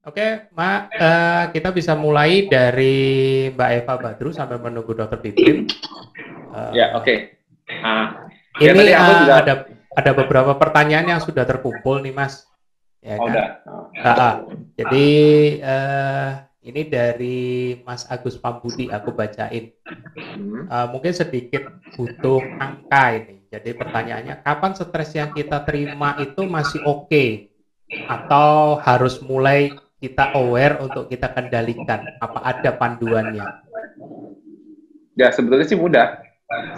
Oke, 0.00 0.48
Mak, 0.56 0.80
uh, 0.96 1.44
kita 1.52 1.76
bisa 1.76 1.92
mulai 1.92 2.48
dari 2.48 2.96
Mbak 3.52 3.70
Eva 3.84 3.94
Badru 4.00 4.32
sampai 4.32 4.56
menunggu 4.56 4.96
Dokter 4.96 5.20
Pipin. 5.20 5.68
Uh, 6.56 6.72
ya, 6.72 6.96
oke. 6.96 7.04
Okay. 7.04 7.36
Uh, 7.68 8.08
ini 8.64 8.96
ya, 8.96 8.96
uh, 8.96 9.08
juga... 9.12 9.34
ada 9.44 9.54
ada 9.92 10.10
beberapa 10.16 10.56
pertanyaan 10.56 11.04
yang 11.04 11.20
sudah 11.20 11.44
terkumpul 11.44 12.00
nih, 12.00 12.16
Mas. 12.16 12.48
Ya, 13.04 13.20
oh, 13.20 13.28
kan? 13.28 13.32
udah. 13.32 13.46
Uh, 13.92 14.08
uh, 14.08 14.34
jadi 14.80 15.08
uh, 15.68 16.30
ini 16.64 16.82
dari 16.88 17.40
Mas 17.84 18.08
Agus 18.08 18.40
Pambudi, 18.40 18.88
aku 18.88 19.12
bacain. 19.12 19.76
Uh, 20.64 20.88
mungkin 20.96 21.12
sedikit 21.12 21.76
butuh 21.92 22.40
angka 22.56 23.20
ini. 23.20 23.44
Jadi 23.52 23.76
pertanyaannya, 23.76 24.40
kapan 24.40 24.72
stres 24.72 25.12
yang 25.12 25.36
kita 25.36 25.60
terima 25.68 26.16
itu 26.24 26.40
masih 26.48 26.80
oke? 26.88 27.04
Okay? 27.04 27.52
Atau 28.08 28.80
harus 28.80 29.20
mulai 29.20 29.76
kita 30.00 30.32
aware 30.32 30.80
untuk 30.80 31.06
kita 31.12 31.28
kendalikan? 31.30 32.16
Apa 32.18 32.40
ada 32.40 32.70
panduannya? 32.72 33.44
Ya 35.14 35.28
sebetulnya 35.28 35.68
sih 35.68 35.76
mudah. 35.76 36.24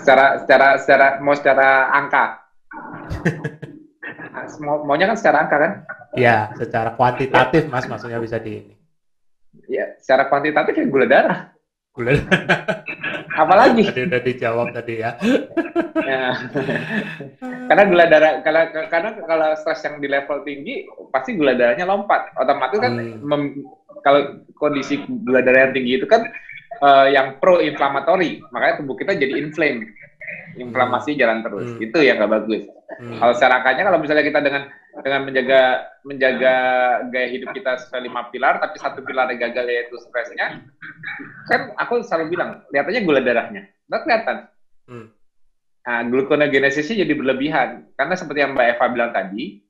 Secara 0.02 0.42
secara 0.42 0.68
secara 0.82 1.06
mau 1.22 1.38
secara 1.38 1.94
angka. 1.94 2.24
mau, 4.66 4.82
maunya 4.82 5.06
kan 5.08 5.16
secara 5.16 5.46
angka 5.46 5.56
kan? 5.56 5.72
Ya, 6.12 6.52
secara 6.58 6.92
kuantitatif 6.92 7.70
Mas 7.70 7.86
maksudnya 7.88 8.20
bisa 8.20 8.36
di 8.36 8.60
ini. 8.60 8.74
Ya, 9.70 9.94
secara 10.02 10.28
kuantitatif 10.28 10.76
ya 10.76 10.84
gula 10.90 11.06
darah. 11.06 11.54
Gula. 11.92 12.16
Apalagi? 13.42 13.84
Tadi 13.84 14.08
udah 14.08 14.20
dijawab 14.24 14.66
tadi 14.72 15.04
ya. 15.04 15.12
ya. 16.08 16.32
karena 17.68 17.82
gula 17.88 18.04
darah 18.08 18.32
kalau 18.40 18.62
karena 18.88 19.10
kalau 19.28 19.48
stres 19.60 19.84
yang 19.84 20.00
di 20.00 20.08
level 20.08 20.40
tinggi 20.44 20.88
pasti 21.12 21.36
gula 21.36 21.52
darahnya 21.52 21.84
lompat. 21.84 22.32
Otomatis 22.40 22.80
kan 22.80 22.96
hmm. 22.96 23.20
mem, 23.20 23.42
kalau 24.00 24.40
kondisi 24.56 25.04
gula 25.04 25.44
darah 25.44 25.68
yang 25.68 25.74
tinggi 25.76 26.00
itu 26.00 26.08
kan 26.08 26.28
uh, 26.80 27.06
yang 27.12 27.36
pro 27.40 27.60
inflamatory, 27.60 28.40
makanya 28.52 28.80
tubuh 28.80 28.96
kita 28.96 29.12
jadi 29.12 29.34
inflame. 29.36 29.92
Inflamasi 30.60 31.16
hmm. 31.16 31.20
jalan 31.20 31.38
terus. 31.40 31.68
Hmm. 31.74 31.80
Itu 31.80 31.98
yang 32.04 32.20
nggak 32.20 32.32
bagus. 32.32 32.62
Hmm. 33.00 33.18
Kalau 33.18 33.32
secara 33.32 33.64
angkanya 33.64 33.82
kalau 33.88 33.98
misalnya 33.98 34.24
kita 34.24 34.40
dengan 34.44 34.62
dengan 35.00 35.20
menjaga 35.24 35.60
menjaga 36.04 36.54
gaya 37.08 37.28
hidup 37.32 37.50
kita 37.56 37.80
sesuai 37.80 38.04
lima 38.04 38.28
pilar, 38.28 38.60
tapi 38.60 38.76
satu 38.76 39.00
pilar 39.00 39.32
yang 39.32 39.40
gagal 39.48 39.64
yaitu 39.64 39.96
stresnya, 40.02 40.60
kan 41.48 41.72
aku 41.80 42.04
selalu 42.04 42.36
bilang, 42.36 42.60
lihat 42.74 42.84
aja 42.90 43.00
gula 43.00 43.24
darahnya, 43.24 43.70
nggak 43.88 44.02
kelihatan. 44.04 44.36
Hmm. 44.86 45.06
Nah, 45.82 46.00
gluconeogenesisnya 46.06 47.02
jadi 47.02 47.14
berlebihan. 47.18 47.90
Karena 47.98 48.14
seperti 48.14 48.38
yang 48.38 48.54
Mbak 48.54 48.66
Eva 48.78 48.86
bilang 48.94 49.10
tadi, 49.10 49.66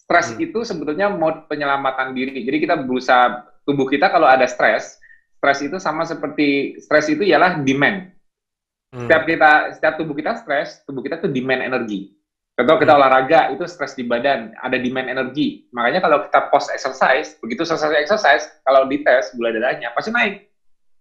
stres 0.00 0.32
hmm. 0.32 0.44
itu 0.48 0.64
sebetulnya 0.64 1.12
mode 1.12 1.44
penyelamatan 1.44 2.16
diri. 2.16 2.40
Jadi 2.40 2.56
kita 2.64 2.80
berusaha, 2.80 3.44
tubuh 3.68 3.84
kita 3.84 4.08
kalau 4.08 4.24
ada 4.24 4.48
stres, 4.48 4.96
stres 5.40 5.60
itu 5.60 5.76
sama 5.76 6.08
seperti, 6.08 6.80
stres 6.80 7.12
itu 7.12 7.20
ialah 7.20 7.60
demand. 7.60 8.13
Hmm. 8.94 9.10
Setiap 9.10 9.22
kita, 9.26 9.50
setiap 9.74 9.94
tubuh 9.98 10.14
kita 10.14 10.38
stres, 10.38 10.86
tubuh 10.86 11.02
kita 11.02 11.18
tuh 11.18 11.26
demand 11.26 11.66
energi. 11.66 12.14
Contoh 12.54 12.78
kita 12.78 12.94
hmm. 12.94 13.00
olahraga, 13.02 13.40
itu 13.50 13.66
stres 13.66 13.98
di 13.98 14.06
badan, 14.06 14.54
ada 14.62 14.78
demand 14.78 15.10
energi. 15.10 15.66
Makanya 15.74 15.98
kalau 15.98 16.22
kita 16.30 16.46
post 16.54 16.70
exercise, 16.70 17.34
begitu 17.42 17.66
selesai 17.66 17.98
exercise, 17.98 18.46
kalau 18.62 18.86
dites 18.86 19.34
gula 19.34 19.50
darahnya 19.50 19.90
pasti 19.90 20.14
naik. 20.14 20.46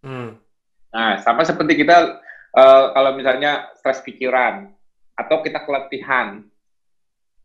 Hmm. 0.01 0.41
Nah, 0.89 1.21
sama 1.21 1.45
seperti 1.45 1.85
kita 1.85 2.17
uh, 2.57 2.83
kalau 2.97 3.13
misalnya 3.13 3.69
stres 3.77 4.01
pikiran 4.01 4.73
atau 5.13 5.45
kita 5.45 5.61
keletihan. 5.61 6.41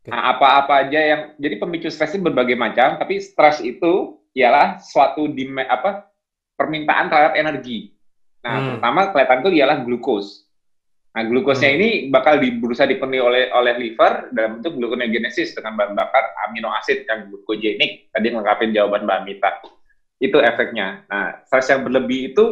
Nah, 0.09 0.33
apa-apa 0.33 0.89
aja 0.89 0.97
yang 0.97 1.21
jadi 1.37 1.61
pemicu 1.61 1.93
stres 1.93 2.17
itu 2.17 2.25
berbagai 2.25 2.57
macam, 2.57 2.97
tapi 2.97 3.21
stres 3.21 3.61
itu 3.61 4.17
ialah 4.33 4.81
suatu 4.81 5.29
dime, 5.29 5.69
apa 5.69 6.09
permintaan 6.57 7.13
terhadap 7.13 7.37
energi. 7.37 7.93
Nah, 8.39 8.53
hmm. 8.55 8.69
pertama 8.77 9.01
kelihatan 9.11 9.39
itu 9.43 9.51
ialah 9.59 9.77
glukos. 9.83 10.47
Nah, 11.09 11.23
glukosnya 11.25 11.73
hmm. 11.73 11.77
ini 11.81 11.89
bakal 12.13 12.39
di, 12.39 12.55
berusaha 12.55 12.87
dipenuhi 12.87 13.19
oleh 13.19 13.43
oleh 13.51 13.73
liver 13.75 14.31
dalam 14.31 14.59
bentuk 14.59 14.77
gluconeogenesis 14.77 15.57
dengan 15.57 15.75
bahan 15.75 15.93
bakar 15.97 16.23
amino 16.47 16.71
asid 16.77 17.03
yang 17.09 17.27
glukogenik. 17.27 18.13
Tadi 18.13 18.27
ngungkapin 18.31 18.71
jawaban 18.71 19.03
Mbak 19.03 19.21
Mita. 19.27 19.51
Itu 20.21 20.39
efeknya. 20.39 21.03
Nah, 21.09 21.43
stres 21.47 21.67
yang 21.71 21.83
berlebih 21.83 22.31
itu 22.31 22.45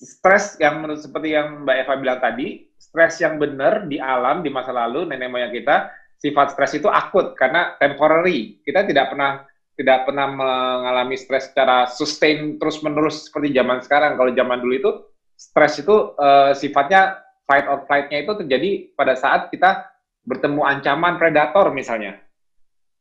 stres 0.00 0.56
yang 0.56 0.80
menurut 0.80 1.04
seperti 1.04 1.36
yang 1.36 1.68
Mbak 1.68 1.76
Eva 1.84 1.94
bilang 2.00 2.20
tadi, 2.24 2.72
stres 2.80 3.20
yang 3.20 3.36
benar 3.36 3.84
di 3.84 4.00
alam 4.00 4.40
di 4.40 4.48
masa 4.48 4.72
lalu 4.72 5.04
nenek 5.04 5.28
moyang 5.28 5.52
kita, 5.52 5.92
sifat 6.16 6.56
stres 6.56 6.80
itu 6.80 6.88
akut 6.88 7.36
karena 7.36 7.76
temporary. 7.76 8.58
Kita 8.64 8.88
tidak 8.88 9.12
pernah 9.12 9.44
tidak 9.80 10.04
pernah 10.04 10.28
mengalami 10.28 11.16
stres 11.16 11.48
secara 11.48 11.88
sustain 11.88 12.60
terus 12.60 12.84
menerus 12.84 13.32
seperti 13.32 13.56
zaman 13.56 13.80
sekarang. 13.80 14.20
Kalau 14.20 14.28
zaman 14.36 14.60
dulu 14.60 14.74
itu 14.76 14.90
stres 15.32 15.80
itu 15.80 16.12
uh, 16.20 16.52
sifatnya 16.52 17.16
fight 17.48 17.64
or 17.64 17.88
flight-nya 17.88 18.28
itu 18.28 18.32
terjadi 18.44 18.70
pada 18.92 19.16
saat 19.16 19.48
kita 19.48 19.88
bertemu 20.28 20.60
ancaman 20.60 21.16
predator 21.16 21.72
misalnya. 21.72 22.20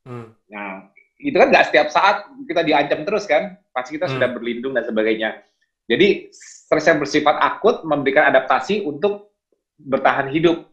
Hmm. 0.07 0.31
Nah, 0.47 0.87
itu 1.19 1.35
kan 1.35 1.51
nggak 1.51 1.67
setiap 1.67 1.91
saat 1.91 2.23
kita 2.47 2.63
diancam 2.63 3.03
terus 3.03 3.27
kan, 3.27 3.59
pasti 3.75 3.99
kita 3.99 4.07
hmm. 4.07 4.15
sudah 4.15 4.29
berlindung 4.31 4.71
dan 4.71 4.87
sebagainya. 4.87 5.43
Jadi 5.91 6.31
stres 6.31 6.87
yang 6.87 7.03
bersifat 7.03 7.35
akut 7.43 7.83
memberikan 7.83 8.31
adaptasi 8.31 8.87
untuk 8.87 9.35
bertahan 9.75 10.31
hidup. 10.31 10.63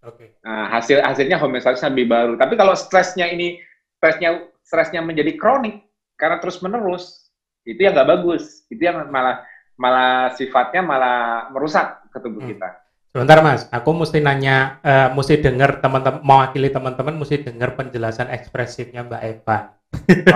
Oke. 0.00 0.32
Okay. 0.32 0.40
Nah, 0.40 0.72
hasil 0.72 1.04
hasilnya 1.04 1.36
homeostasis 1.36 1.84
lebih 1.92 2.08
baru. 2.08 2.40
Tapi 2.40 2.56
kalau 2.56 2.72
stresnya 2.72 3.28
ini 3.28 3.60
stresnya 4.00 4.48
stresnya 4.66 4.98
menjadi 5.06 5.38
kronik 5.38 5.86
karena 6.18 6.42
terus 6.42 6.58
menerus, 6.58 7.30
itu 7.62 7.78
yang 7.78 7.94
nggak 7.94 8.10
bagus. 8.10 8.66
Itu 8.66 8.82
yang 8.82 9.06
malah 9.14 9.46
malah 9.78 10.34
sifatnya 10.34 10.82
malah 10.82 11.46
merusak 11.54 12.10
ke 12.10 12.18
tubuh 12.18 12.42
hmm. 12.42 12.50
kita. 12.56 12.68
Sebentar 13.14 13.40
mas, 13.40 13.64
aku 13.72 13.96
mesti 13.96 14.20
nanya, 14.20 14.76
uh, 14.84 15.08
mesti 15.16 15.40
dengar 15.40 15.80
teman-teman, 15.80 16.20
mewakili 16.20 16.68
teman-teman, 16.68 17.16
mesti 17.16 17.48
dengar 17.48 17.72
penjelasan 17.72 18.28
ekspresifnya 18.28 19.08
Mbak 19.08 19.22
Eva. 19.24 19.58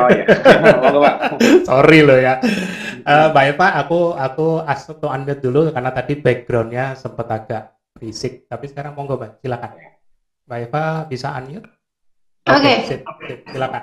Oh 0.00 0.08
iya. 0.08 0.24
Sorry 1.68 2.00
loh 2.00 2.16
ya. 2.16 2.40
Uh, 3.04 3.28
Mbak 3.36 3.44
Eva, 3.52 3.66
aku 3.84 4.16
aku 4.16 4.64
asal 4.64 4.96
tuh 4.96 5.12
unmute 5.12 5.44
dulu 5.44 5.68
karena 5.76 5.92
tadi 5.92 6.16
backgroundnya 6.24 6.96
sempat 6.96 7.28
agak 7.28 7.62
berisik. 7.92 8.48
Tapi 8.48 8.64
sekarang 8.72 8.96
monggo 8.96 9.20
Mbak, 9.20 9.44
silakan. 9.44 9.76
Mbak 10.48 10.58
Eva 10.64 10.82
bisa 11.04 11.36
unmute? 11.36 11.68
Oke. 12.56 12.62
Okay. 12.62 12.98
Okay, 13.04 13.34
silakan. 13.52 13.82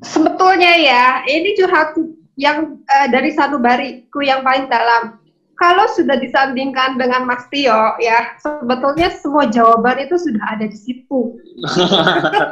Sebetulnya 0.00 0.72
ya, 0.80 1.04
ini 1.28 1.52
curhatku 1.54 2.16
yang 2.40 2.80
uh, 2.88 3.06
dari 3.12 3.30
satu 3.30 3.60
bariku 3.60 4.24
yang 4.24 4.40
paling 4.42 4.66
dalam. 4.72 5.20
Kalau 5.60 5.84
sudah 5.92 6.16
disandingkan 6.16 6.96
dengan 6.96 7.28
Mas 7.28 7.44
Tio, 7.52 8.00
ya 8.00 8.32
sebetulnya 8.40 9.12
semua 9.12 9.44
jawaban 9.52 10.00
itu 10.00 10.16
sudah 10.16 10.56
ada 10.56 10.64
di 10.64 10.78
situ. 10.78 11.36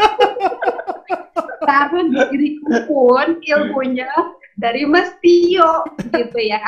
karena 1.68 2.28
diriku 2.32 2.74
pun 2.88 3.40
ilmunya 3.44 4.08
dari 4.56 4.88
Mas 4.88 5.12
Tio 5.20 5.84
gitu 6.00 6.38
ya. 6.40 6.60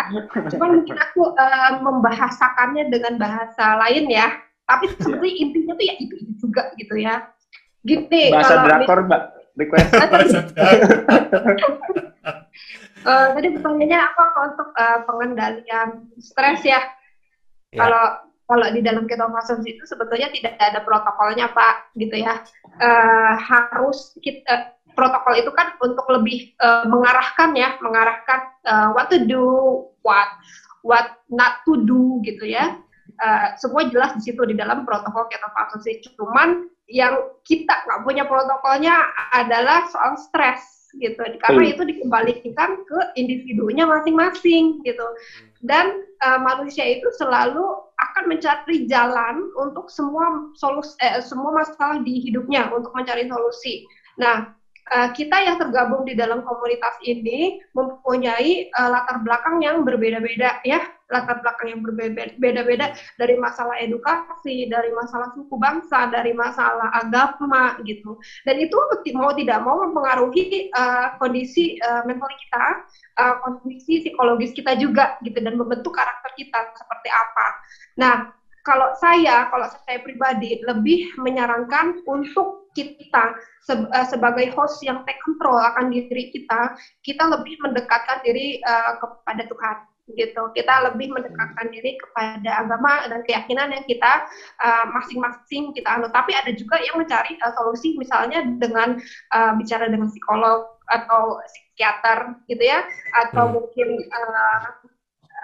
Cuma 0.53 0.76
mungkin 0.76 0.97
aku 0.97 1.32
uh, 1.34 1.72
membahasakannya 1.82 2.93
dengan 2.93 3.16
bahasa 3.16 3.81
lain 3.81 4.06
ya. 4.12 4.31
Tapi 4.69 4.87
iya. 4.87 4.97
sebenarnya 5.03 5.34
intinya 5.43 5.72
tuh 5.75 5.87
ya 5.88 5.94
itu 5.99 6.15
juga 6.38 6.62
gitu 6.78 6.94
ya. 7.00 7.26
Gini 7.81 8.29
bahasa 8.29 8.61
kalau 8.61 8.67
drakor 8.69 8.99
Mbak. 9.09 9.23
Request. 9.61 9.91
uh, 13.05 13.27
tadi 13.35 13.49
pertanyaannya 13.57 13.99
apa 13.99 14.25
untuk 14.49 14.69
uh, 14.73 14.99
pengendalian 15.05 15.89
stres 16.17 16.65
ya? 16.65 16.81
ya. 17.75 17.77
Kalau 17.77 18.05
kalau 18.50 18.67
di 18.75 18.82
dalam 18.82 19.06
ketofasos 19.06 19.62
itu 19.62 19.85
sebetulnya 19.87 20.27
tidak 20.35 20.59
ada 20.59 20.81
protokolnya 20.82 21.53
Pak 21.55 21.94
gitu 21.99 22.19
ya. 22.19 22.43
Uh, 22.81 23.35
harus 23.38 24.17
kita 24.25 24.75
protokol 24.94 25.38
itu 25.38 25.50
kan 25.55 25.76
untuk 25.79 26.06
lebih 26.11 26.55
uh, 26.59 26.83
mengarahkan 26.88 27.55
ya, 27.55 27.79
mengarahkan 27.79 28.41
uh, 28.67 28.88
what 28.97 29.06
to 29.12 29.23
do, 29.23 29.44
what 30.03 30.29
what 30.83 31.21
not 31.31 31.62
to 31.62 31.79
do 31.87 32.19
gitu 32.26 32.49
ya. 32.49 32.81
Uh, 33.21 33.53
semua 33.61 33.85
jelas 33.93 34.17
di 34.17 34.33
situ 34.33 34.41
di 34.49 34.56
dalam 34.56 34.88
protokol 34.88 35.29
ketofastosis. 35.29 36.11
Cuman 36.17 36.67
yang 36.90 37.38
kita 37.46 37.87
nggak 37.87 38.02
punya 38.02 38.26
protokolnya 38.26 38.92
adalah 39.31 39.87
soal 39.88 40.19
stres 40.19 40.90
gitu, 40.98 41.22
karena 41.46 41.70
itu 41.70 41.87
dikembalikan 41.87 42.82
ke 42.82 43.00
individunya 43.14 43.87
masing-masing 43.87 44.82
gitu. 44.82 45.06
Dan 45.62 46.02
uh, 46.19 46.42
manusia 46.42 46.82
itu 46.82 47.06
selalu 47.14 47.62
akan 47.94 48.25
mencari 48.26 48.90
jalan 48.90 49.54
untuk 49.54 49.87
semua 49.87 50.50
solusi, 50.58 50.98
eh, 50.98 51.22
semua 51.22 51.54
masalah 51.54 52.02
di 52.02 52.26
hidupnya 52.26 52.66
untuk 52.75 52.90
mencari 52.90 53.31
solusi. 53.31 53.87
Nah, 54.19 54.50
uh, 54.90 55.08
kita 55.14 55.37
yang 55.46 55.62
tergabung 55.62 56.02
di 56.02 56.19
dalam 56.19 56.42
komunitas 56.42 56.98
ini 57.06 57.62
mempunyai 57.76 58.72
uh, 58.75 58.88
latar 58.90 59.22
belakang 59.22 59.62
yang 59.62 59.87
berbeda-beda 59.87 60.58
ya 60.66 60.82
latar 61.11 61.43
belakang 61.43 61.69
yang 61.77 61.83
berbeda-beda 61.83 62.95
dari 63.19 63.35
masalah 63.37 63.77
edukasi, 63.83 64.71
dari 64.71 64.95
masalah 64.95 65.35
suku 65.35 65.55
bangsa, 65.59 66.09
dari 66.09 66.33
masalah 66.33 66.89
agama 66.95 67.77
gitu. 67.83 68.17
Dan 68.47 68.62
itu 68.62 68.79
mau 69.19 69.35
tidak 69.35 69.59
mau 69.67 69.83
mempengaruhi 69.85 70.71
uh, 70.73 71.19
kondisi 71.19 71.77
uh, 71.83 72.07
mental 72.07 72.31
kita, 72.31 72.65
uh, 73.19 73.35
kondisi 73.43 74.07
psikologis 74.07 74.55
kita 74.55 74.79
juga 74.79 75.19
gitu 75.27 75.37
dan 75.43 75.59
membentuk 75.59 75.93
karakter 75.93 76.31
kita 76.39 76.73
seperti 76.79 77.09
apa. 77.11 77.47
Nah, 77.99 78.17
kalau 78.62 78.93
saya, 79.01 79.49
kalau 79.49 79.67
saya 79.67 79.99
pribadi 80.05 80.61
lebih 80.62 81.17
menyarankan 81.19 82.05
untuk 82.05 82.71
kita 82.77 83.35
sebagai 84.07 84.55
host 84.55 84.79
yang 84.87 85.03
take 85.03 85.19
control 85.27 85.59
akan 85.59 85.91
diri 85.91 86.31
kita, 86.31 86.79
kita 87.03 87.25
lebih 87.27 87.59
mendekatkan 87.67 88.23
diri 88.23 88.62
uh, 88.62 88.95
kepada 89.01 89.43
Tuhan 89.51 89.77
gitu. 90.17 90.43
Kita 90.57 90.91
lebih 90.91 91.12
mendekatkan 91.12 91.67
diri 91.71 91.99
kepada 91.99 92.67
agama 92.67 93.07
dan 93.07 93.21
keyakinan 93.27 93.75
yang 93.75 93.85
kita 93.85 94.27
eh, 94.62 94.85
masing-masing 94.95 95.71
uh, 95.71 95.75
kita 95.75 95.89
anut. 95.89 96.12
Tapi 96.15 96.33
ada 96.35 96.51
juga 96.55 96.79
yang 96.81 96.99
mencari 96.99 97.37
uh, 97.43 97.53
solusi 97.55 97.99
misalnya 97.99 98.43
dengan 98.59 98.99
uh, 99.35 99.53
bicara 99.59 99.91
dengan 99.91 100.09
psikolog 100.09 100.81
atau 100.91 101.39
psikiater 101.47 102.35
gitu 102.51 102.65
ya, 102.67 102.83
atau 103.27 103.47
hmm. 103.47 103.55
mungkin 103.55 103.89
uh, 104.11 104.91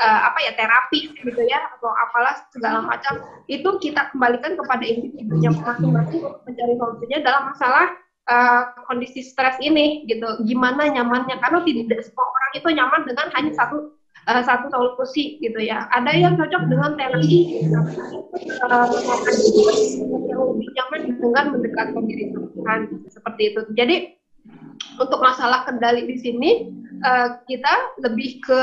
uh, 0.00 0.20
apa 0.28 0.38
ya 0.44 0.52
terapi 0.56 1.12
gitu 1.16 1.42
ya 1.46 1.58
atau 1.76 1.90
apalah 1.90 2.34
segala 2.52 2.84
macam 2.84 3.24
itu 3.48 3.68
kita 3.80 4.12
kembalikan 4.12 4.56
kepada 4.56 4.84
individunya 4.84 5.50
masing-masing 5.52 6.20
untuk 6.24 6.42
mencari 6.44 6.74
solusinya 6.76 7.18
dalam 7.24 7.42
masalah 7.52 7.86
uh, 8.28 8.62
kondisi 8.86 9.24
stres 9.24 9.56
ini 9.62 10.04
gitu 10.10 10.26
gimana 10.44 10.90
nyamannya 10.90 11.36
karena 11.40 11.58
tidak 11.64 12.00
semua 12.04 12.26
orang 12.26 12.52
itu 12.54 12.68
nyaman 12.76 13.02
dengan 13.08 13.26
hanya 13.34 13.52
satu 13.56 13.95
uh, 14.26 14.42
satu 14.42 14.66
solusi 14.68 15.38
gitu 15.40 15.58
ya. 15.62 15.86
Ada 15.94 16.12
yang 16.12 16.34
cocok 16.34 16.62
dengan 16.68 16.98
terapi 16.98 17.62
gitu. 17.62 17.80
yang 20.26 20.42
lebih 20.52 20.68
nyaman 20.74 21.00
dengan 21.16 21.44
mendekatkan 21.54 22.02
diri 22.04 22.24
Tuhan 22.34 22.80
seperti 23.08 23.42
itu. 23.54 23.60
Jadi 23.78 23.96
untuk 25.00 25.20
masalah 25.22 25.64
kendali 25.64 26.04
di 26.06 26.16
sini 26.20 26.50
uh, 27.06 27.40
kita 27.46 28.02
lebih 28.04 28.42
ke 28.42 28.60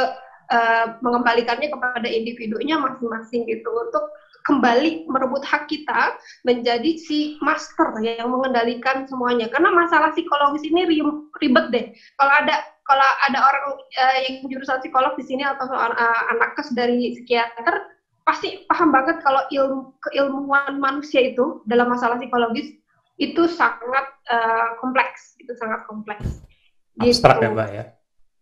uh, 0.51 0.85
mengembalikannya 1.01 1.71
kepada 1.71 2.07
individunya 2.07 2.77
masing-masing 2.77 3.47
gitu. 3.47 3.69
Untuk 3.71 4.05
kembali 4.43 5.07
merebut 5.07 5.39
hak 5.47 5.71
kita 5.71 6.19
menjadi 6.43 6.99
si 6.99 7.39
master 7.39 7.95
yang 8.03 8.27
mengendalikan 8.27 9.07
semuanya. 9.07 9.47
Karena 9.47 9.71
masalah 9.71 10.11
psikologis 10.11 10.67
ini 10.67 10.83
ribet 11.39 11.65
deh. 11.71 11.85
Kalau 12.19 12.33
ada 12.43 12.72
kalau 12.83 13.07
ada 13.23 13.39
orang 13.39 13.63
uh, 13.79 14.17
yang 14.27 14.43
jurusan 14.51 14.83
psikolog 14.83 15.15
di 15.15 15.23
sini 15.23 15.43
atau 15.47 15.71
uh, 15.71 16.21
anak 16.35 16.59
kes 16.59 16.75
dari 16.75 17.15
psikiater 17.15 17.95
pasti 18.23 18.63
paham 18.71 18.91
banget 18.91 19.19
kalau 19.19 19.43
ilmu 19.51 19.95
keilmuan 19.99 20.79
manusia 20.79 21.19
itu 21.23 21.63
dalam 21.67 21.91
masalah 21.91 22.15
psikologis 22.19 22.71
itu 23.19 23.43
sangat 23.51 24.05
uh, 24.31 24.79
kompleks 24.79 25.35
itu 25.39 25.51
sangat 25.59 25.83
kompleks. 25.87 26.43
Abstrak 26.99 27.39
gitu. 27.39 27.45
ya 27.45 27.49
mbak 27.51 27.69
ya? 27.69 27.83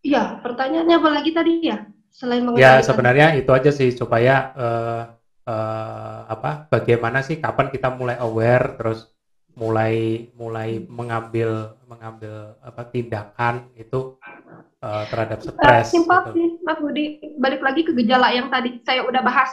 Iya 0.02 0.24
pertanyaannya 0.42 0.96
apa 0.98 1.10
lagi 1.10 1.32
tadi 1.34 1.54
ya? 1.66 1.78
Selain 2.12 2.44
ya 2.60 2.84
sebenarnya 2.84 3.40
itu 3.40 3.50
aja 3.56 3.72
sih 3.72 3.90
supaya 3.96 4.52
uh, 4.54 5.04
uh, 5.48 6.20
apa 6.28 6.68
bagaimana 6.70 7.24
sih 7.24 7.40
kapan 7.40 7.72
kita 7.72 7.94
mulai 7.94 8.20
aware 8.20 8.76
terus 8.78 9.10
mulai 9.56 10.28
mulai 10.36 10.80
mengambil 10.88 11.76
mengambil 11.84 12.56
apa 12.64 12.88
tindakan 12.88 13.68
itu 13.76 14.16
uh, 14.82 15.04
terhadap 15.08 15.40
stres. 15.42 15.58
Uh, 15.58 15.84
simpel 15.86 16.20
gitu. 16.30 16.34
sih 16.36 16.48
Mas 16.66 16.78
Budi 16.82 17.06
balik 17.38 17.62
lagi 17.62 17.82
ke 17.86 17.94
gejala 17.96 18.34
yang 18.34 18.50
tadi 18.50 18.82
saya 18.84 19.06
udah 19.06 19.22
bahas 19.22 19.52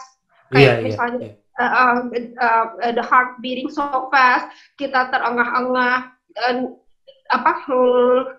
kayak 0.52 0.64
yeah, 0.64 0.76
iya, 0.80 0.84
misalnya 0.84 1.18
yeah, 1.20 1.34
yeah. 1.34 1.46
Uh, 1.58 2.06
uh, 2.38 2.66
uh, 2.86 2.92
the 2.94 3.02
heart 3.02 3.34
beating 3.42 3.66
so 3.66 4.06
fast 4.14 4.46
kita 4.78 5.10
terengah-engah 5.10 6.14
dan 6.38 6.78
apa 7.28 7.66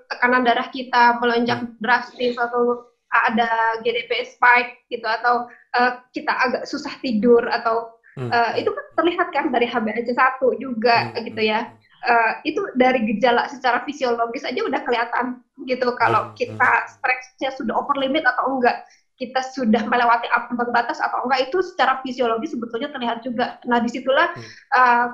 tekanan 0.08 0.48
darah 0.48 0.68
kita 0.72 1.20
melonjak 1.20 1.62
hmm. 1.62 1.78
drastis 1.84 2.40
atau 2.40 2.90
ada 3.10 3.82
GDP 3.84 4.24
spike 4.24 4.88
gitu 4.88 5.04
atau 5.04 5.52
uh, 5.78 5.92
kita 6.16 6.32
agak 6.32 6.64
susah 6.64 6.96
tidur 7.04 7.44
atau 7.50 8.00
uh, 8.18 8.52
itu 8.58 8.70
kan 8.70 8.86
terlihat 8.98 9.28
kan 9.36 9.46
dari 9.54 9.68
HbA1c 9.70 10.42
juga 10.58 11.12
hmm. 11.12 11.28
gitu 11.30 11.42
ya. 11.44 11.70
Uh, 12.00 12.40
itu 12.48 12.64
dari 12.80 13.04
gejala 13.04 13.52
secara 13.52 13.84
fisiologis 13.84 14.48
aja 14.48 14.64
udah 14.64 14.80
kelihatan 14.88 15.44
gitu 15.68 15.92
kalau 16.00 16.32
hmm. 16.32 16.40
kita 16.40 16.88
stresnya 16.88 17.52
sudah 17.60 17.76
over 17.76 18.00
limit 18.00 18.24
atau 18.24 18.56
enggak 18.56 18.88
kita 19.20 19.44
sudah 19.52 19.84
melewati 19.84 20.32
ambang 20.32 20.72
batas 20.72 21.04
atau 21.04 21.28
enggak 21.28 21.52
itu 21.52 21.60
secara 21.60 22.00
fisiologis 22.00 22.56
sebetulnya 22.56 22.88
terlihat 22.96 23.20
juga. 23.20 23.60
Nah 23.68 23.84
di 23.84 23.92
situlah 23.92 24.32
uh, 24.72 25.06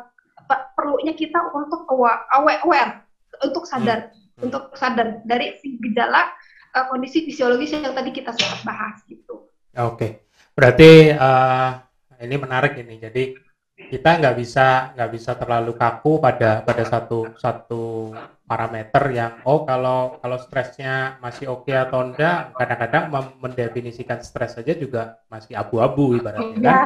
perlunya 0.77 1.17
kita 1.17 1.41
untuk 1.57 1.89
aware, 1.89 2.21
aware 2.37 3.01
untuk 3.41 3.65
sadar, 3.65 4.13
hmm. 4.37 4.45
untuk 4.45 4.69
sadar 4.77 5.25
dari 5.25 5.57
gejala 5.81 6.29
uh, 6.77 6.85
kondisi 6.93 7.25
fisiologis 7.25 7.73
yang 7.73 7.97
tadi 7.97 8.13
kita 8.13 8.29
sempat 8.29 8.61
bahas 8.61 9.01
gitu. 9.09 9.49
Oke, 9.75 9.97
okay. 9.97 10.11
berarti 10.53 11.11
uh, 11.11 11.81
ini 12.21 12.35
menarik 12.37 12.77
ini. 12.79 13.01
Jadi 13.01 13.44
kita 13.75 14.09
nggak 14.23 14.35
bisa 14.39 14.95
nggak 14.95 15.11
bisa 15.11 15.31
terlalu 15.35 15.75
kaku 15.75 16.23
pada 16.23 16.63
pada 16.63 16.83
satu 16.87 17.35
satu 17.35 18.15
parameter 18.47 19.03
yang 19.11 19.43
oh 19.43 19.67
kalau 19.67 20.15
kalau 20.23 20.37
stresnya 20.39 21.19
masih 21.19 21.51
oke 21.51 21.67
okay 21.67 21.75
atau 21.75 22.07
enggak 22.07 22.55
kadang-kadang 22.55 23.03
mendefinisikan 23.41 24.23
stres 24.23 24.55
saja 24.55 24.73
juga 24.77 25.19
masih 25.27 25.59
abu-abu 25.59 26.15
ibaratnya 26.15 26.55
kan. 26.55 26.63
Ya. 26.63 26.81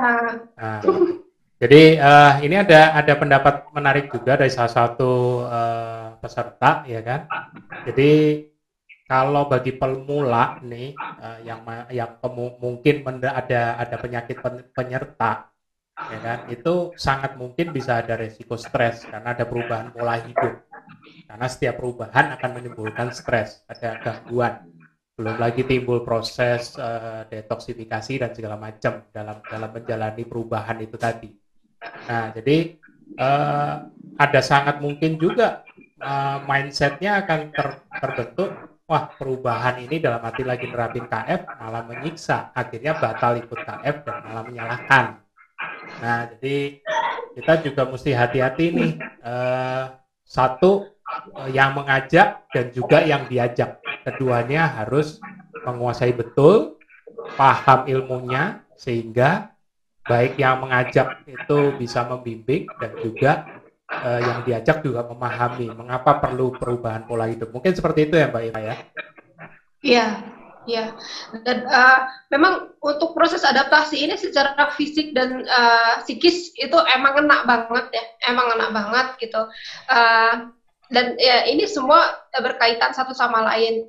Nah, 0.55 0.79
jadi 1.59 1.83
uh, 1.99 2.33
ini 2.41 2.55
ada 2.55 2.95
ada 2.95 3.13
pendapat 3.19 3.67
menarik 3.75 4.07
juga 4.07 4.39
dari 4.39 4.49
salah 4.49 4.71
satu 4.71 5.43
uh, 5.45 6.15
peserta 6.17 6.87
ya 6.87 7.03
kan. 7.03 7.27
Jadi 7.85 8.11
kalau 9.03 9.45
bagi 9.51 9.75
pemula 9.75 10.57
nih 10.63 10.95
uh, 10.95 11.43
yang 11.43 11.59
yang 11.91 12.17
mungkin 12.57 13.03
ada 13.21 13.75
ada 13.75 13.95
penyakit 13.99 14.39
penyerta 14.71 15.51
ya 16.07 16.19
kan? 16.23 16.39
Itu 16.47 16.95
sangat 16.95 17.35
mungkin 17.35 17.75
bisa 17.75 17.99
ada 17.99 18.15
resiko 18.15 18.55
stres 18.55 19.03
karena 19.03 19.35
ada 19.35 19.43
perubahan 19.43 19.91
pola 19.91 20.15
hidup. 20.23 20.63
Karena 21.27 21.47
setiap 21.51 21.77
perubahan 21.77 22.39
akan 22.39 22.49
menimbulkan 22.55 23.11
stres 23.11 23.67
ada 23.67 23.99
gangguan. 23.99 24.65
Belum 25.19 25.35
lagi 25.35 25.67
timbul 25.67 26.07
proses 26.07 26.79
uh, 26.79 27.27
detoksifikasi 27.27 28.23
dan 28.23 28.31
segala 28.31 28.55
macam 28.55 29.03
dalam 29.11 29.43
dalam 29.43 29.69
menjalani 29.75 30.23
perubahan 30.23 30.79
itu 30.79 30.95
tadi. 30.95 31.29
Nah 32.07 32.31
jadi 32.31 32.79
uh, 33.19 33.75
ada 34.15 34.39
sangat 34.39 34.79
mungkin 34.79 35.19
juga 35.19 35.67
uh, 35.99 36.39
mindsetnya 36.47 37.23
akan 37.27 37.51
ter, 37.51 37.67
terbentuk 37.99 38.49
wah 38.89 39.05
perubahan 39.13 39.85
ini 39.85 40.01
dalam 40.01 40.17
arti 40.23 40.41
lagi 40.41 40.65
nerapin 40.65 41.05
KF 41.05 41.61
malah 41.61 41.85
menyiksa 41.85 42.49
akhirnya 42.57 42.97
batal 42.97 43.37
ikut 43.37 43.59
KF 43.61 43.95
dan 44.01 44.15
malah 44.25 44.43
menyalahkan 44.49 45.05
nah 45.99 46.27
jadi 46.35 46.79
kita 47.35 47.53
juga 47.63 47.83
mesti 47.87 48.11
hati-hati 48.15 48.65
nih 48.73 48.91
eh, 49.03 49.83
satu 50.23 50.87
eh, 51.43 51.49
yang 51.53 51.75
mengajak 51.75 52.47
dan 52.51 52.71
juga 52.73 53.03
yang 53.03 53.27
diajak 53.27 53.83
keduanya 54.07 54.67
harus 54.83 55.19
menguasai 55.63 56.15
betul 56.15 56.79
paham 57.35 57.85
ilmunya 57.85 58.63
sehingga 58.79 59.51
baik 60.07 60.39
yang 60.41 60.63
mengajak 60.63 61.21
itu 61.29 61.59
bisa 61.77 62.01
membimbing 62.07 62.65
dan 62.81 62.91
juga 62.97 63.31
uh, 63.89 64.21
yang 64.21 64.39
diajak 64.41 64.81
juga 64.81 65.05
memahami 65.05 65.69
mengapa 65.69 66.17
perlu 66.17 66.55
perubahan 66.55 67.05
pola 67.05 67.29
hidup. 67.29 67.53
Mungkin 67.53 67.77
seperti 67.77 68.09
itu 68.09 68.15
ya 68.17 68.33
Mbak 68.33 68.43
Ira 68.49 68.61
ya? 68.61 68.75
Iya, 69.79 70.07
iya. 70.69 70.85
Dan 71.41 71.65
uh, 71.65 72.05
memang 72.29 72.77
untuk 72.85 73.17
proses 73.17 73.41
adaptasi 73.41 74.05
ini 74.05 74.15
secara 74.15 74.69
fisik 74.77 75.17
dan 75.17 75.45
uh, 75.49 76.05
psikis 76.05 76.53
itu 76.53 76.77
emang 76.93 77.25
enak 77.25 77.49
banget 77.49 77.85
ya, 77.89 78.03
emang 78.29 78.53
enak 78.53 78.69
banget 78.69 79.07
gitu. 79.25 79.41
Uh, 79.89 80.53
dan 80.89 81.17
ya 81.17 81.45
ini 81.45 81.65
semua 81.69 82.21
berkaitan 82.37 82.93
satu 82.93 83.13
sama 83.13 83.45
lain. 83.45 83.85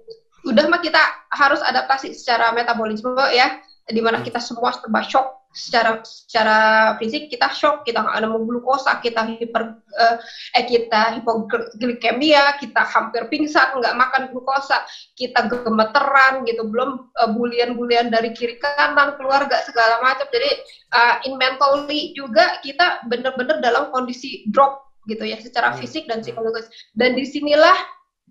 Udah 0.49 0.69
mah 0.73 0.81
kita 0.81 1.01
harus 1.37 1.61
adaptasi 1.61 2.17
secara 2.17 2.53
metabolisme 2.57 3.13
ya, 3.33 3.61
di 3.89 4.01
mana 4.01 4.21
hmm. 4.21 4.27
kita 4.29 4.41
semua 4.41 4.73
serba 4.73 5.05
shock 5.05 5.40
secara 5.50 5.99
secara 6.07 6.59
fisik 7.02 7.26
kita 7.26 7.50
shock 7.50 7.83
kita 7.83 8.07
nggak 8.07 8.23
ada 8.23 8.30
glukosa 8.38 9.02
kita 9.02 9.26
hiper 9.35 9.83
uh, 9.99 10.16
eh 10.54 10.64
kita 10.64 11.19
hipoglikemia 11.19 12.54
kita 12.62 12.87
hampir 12.87 13.26
pingsan 13.26 13.83
nggak 13.83 13.99
makan 13.99 14.23
glukosa 14.30 14.87
kita 15.19 15.50
gemeteran 15.50 16.47
gitu 16.47 16.71
belum 16.71 17.11
uh, 17.19 17.30
bulian-bulian 17.35 18.14
dari 18.14 18.30
kiri 18.30 18.62
kanan 18.62 19.19
keluarga 19.19 19.59
segala 19.66 19.99
macam 20.07 20.30
jadi 20.30 20.50
uh, 20.95 21.14
in 21.26 21.35
mentally 21.35 22.14
juga 22.14 22.62
kita 22.62 23.02
bener-bener 23.11 23.59
dalam 23.59 23.90
kondisi 23.90 24.47
drop 24.54 24.87
gitu 25.11 25.26
ya 25.26 25.42
secara 25.42 25.75
hmm. 25.75 25.83
fisik 25.83 26.07
dan 26.07 26.23
psikologis 26.23 26.71
dan 26.95 27.19
di 27.19 27.26
sinilah 27.26 27.75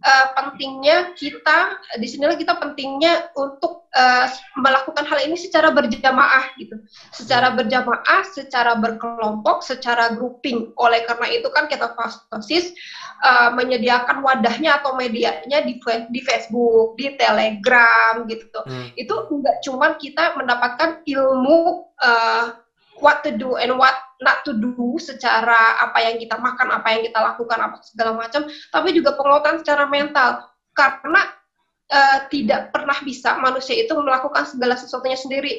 uh, 0.03 0.27
pentingnya 0.35 1.13
kita 1.15 1.79
di 1.99 2.07
sinilah 2.07 2.35
kita 2.35 2.55
pentingnya 2.57 3.31
untuk 3.35 3.87
uh, 3.95 4.27
melakukan 4.59 5.05
hal 5.05 5.19
ini 5.23 5.35
secara 5.35 5.71
berjamaah 5.71 6.55
gitu, 6.59 6.75
secara 7.11 7.53
berjamaah, 7.53 8.21
secara 8.31 8.75
berkelompok, 8.79 9.61
secara 9.63 10.15
grouping. 10.15 10.71
Oleh 10.79 11.03
karena 11.07 11.27
itu 11.31 11.47
kan 11.51 11.67
kita 11.67 11.93
fastosis 11.95 12.71
uh, 13.23 13.51
menyediakan 13.53 14.23
wadahnya 14.23 14.79
atau 14.81 14.95
medianya 14.95 15.63
di 15.63 15.79
di 16.09 16.19
Facebook, 16.23 16.95
di 16.95 17.15
Telegram 17.19 18.23
gitu. 18.27 18.59
Hmm. 18.65 18.87
Itu 18.95 19.29
enggak 19.31 19.61
cuma 19.63 19.95
kita 19.99 20.35
mendapatkan 20.39 21.03
ilmu 21.05 21.87
uh, 21.99 22.55
what 22.99 23.23
to 23.23 23.31
do 23.35 23.55
and 23.55 23.75
what 23.79 24.08
not 24.19 24.43
to 24.43 24.51
do 24.55 24.99
secara 24.99 25.79
apa 25.79 25.99
yang 26.03 26.19
kita 26.19 26.35
makan, 26.35 26.75
apa 26.75 26.87
yang 26.95 27.01
kita 27.07 27.19
lakukan, 27.19 27.59
apa 27.59 27.75
segala 27.83 28.11
macam, 28.15 28.47
tapi 28.71 28.89
juga 28.91 29.15
penguatan 29.15 29.63
secara 29.63 29.87
mental 29.87 30.43
karena 30.75 31.21
uh, 31.91 32.19
tidak 32.27 32.71
pernah 32.71 32.97
bisa 33.03 33.39
manusia 33.39 33.75
itu 33.75 33.91
melakukan 33.95 34.47
segala 34.47 34.75
sesuatunya 34.75 35.19
sendiri 35.19 35.53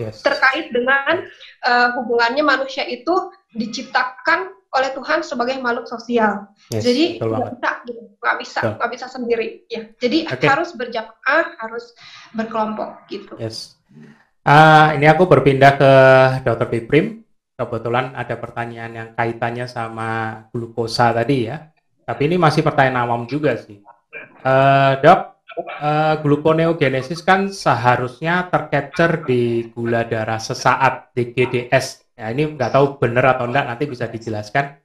yes. 0.00 0.24
terkait 0.24 0.72
dengan 0.72 1.26
uh, 1.66 1.88
hubungannya 2.00 2.42
manusia 2.42 2.86
itu 2.88 3.12
diciptakan 3.54 4.54
oleh 4.68 4.92
Tuhan 4.92 5.24
sebagai 5.24 5.56
makhluk 5.64 5.88
sosial. 5.88 6.44
Yes, 6.68 6.84
Jadi 6.84 7.16
nggak 7.24 7.56
bisa, 7.56 7.70
gitu. 7.88 8.02
nggak 8.20 8.36
bisa, 8.36 8.58
nggak 8.76 8.90
bisa 8.92 9.06
sendiri. 9.08 9.48
Ya, 9.72 9.82
jadi 9.96 10.18
okay. 10.28 10.48
harus 10.48 10.76
berjamaah, 10.76 11.56
harus 11.56 11.96
berkelompok 12.36 13.08
gitu. 13.08 13.32
Yes. 13.40 13.80
Uh, 14.44 14.96
ini 14.96 15.08
aku 15.08 15.24
berpindah 15.24 15.72
ke 15.76 15.92
Dr. 16.44 16.68
Piprim. 16.68 17.24
Kebetulan 17.58 18.14
ada 18.14 18.38
pertanyaan 18.38 18.92
yang 18.94 19.08
kaitannya 19.18 19.66
sama 19.66 20.40
glukosa 20.54 21.10
tadi 21.10 21.50
ya. 21.50 21.66
Tapi 22.06 22.30
ini 22.30 22.38
masih 22.38 22.62
pertanyaan 22.62 23.02
awam 23.02 23.26
juga 23.26 23.58
sih. 23.58 23.82
Uh, 24.46 24.94
dok, 25.02 25.42
uh, 25.82 26.14
gluconeogenesis 26.22 27.20
kan 27.26 27.50
seharusnya 27.50 28.46
tercapture 28.46 29.26
di 29.26 29.74
gula 29.74 30.06
darah 30.06 30.38
sesaat 30.38 31.10
di 31.10 31.34
GDS. 31.34 32.06
Ya, 32.14 32.30
ini 32.30 32.54
nggak 32.54 32.72
tahu 32.78 33.02
benar 33.02 33.34
atau 33.34 33.50
enggak, 33.50 33.66
nanti 33.66 33.84
bisa 33.90 34.06
dijelaskan. 34.06 34.78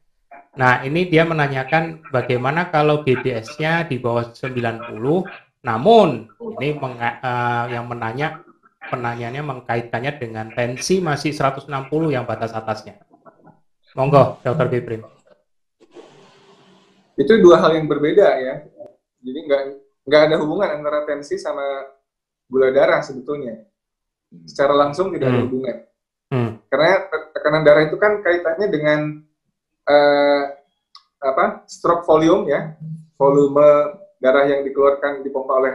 Nah, 0.54 0.86
ini 0.86 1.10
dia 1.10 1.26
menanyakan 1.30 2.10
bagaimana 2.14 2.70
kalau 2.70 3.02
GDS-nya 3.02 3.90
di 3.90 3.98
bawah 3.98 4.34
90, 4.34 5.66
namun 5.66 6.30
ini 6.62 6.78
uh, 6.78 7.66
yang 7.72 7.90
menanya 7.90 8.43
penanyanya 8.92 9.42
mengkaitkannya 9.46 10.20
dengan 10.20 10.52
tensi 10.52 11.00
masih 11.00 11.32
160 11.32 11.70
yang 12.12 12.28
batas 12.28 12.52
atasnya. 12.52 13.00
Monggo, 13.94 14.42
Dr. 14.42 14.68
Biprim. 14.74 15.06
Itu 17.14 17.38
dua 17.38 17.62
hal 17.62 17.78
yang 17.78 17.86
berbeda 17.86 18.26
ya. 18.42 18.56
Jadi 19.22 19.40
nggak 19.46 19.62
nggak 20.10 20.22
ada 20.30 20.36
hubungan 20.42 20.82
antara 20.82 21.06
tensi 21.06 21.38
sama 21.38 21.62
gula 22.50 22.74
darah 22.74 23.06
sebetulnya. 23.06 23.70
Secara 24.50 24.74
langsung 24.74 25.14
tidak 25.14 25.30
hmm. 25.30 25.36
ada 25.38 25.44
hubungan. 25.46 25.78
Hmm. 26.34 26.52
Karena 26.74 27.06
tekanan 27.38 27.62
darah 27.62 27.84
itu 27.86 27.98
kan 28.02 28.26
kaitannya 28.26 28.68
dengan 28.74 29.00
uh, 29.86 30.44
apa? 31.22 31.64
stroke 31.70 32.04
volume 32.10 32.50
ya, 32.50 32.74
volume 33.16 33.62
darah 34.18 34.50
yang 34.50 34.66
dikeluarkan 34.66 35.22
dipompa 35.22 35.54
oleh 35.62 35.74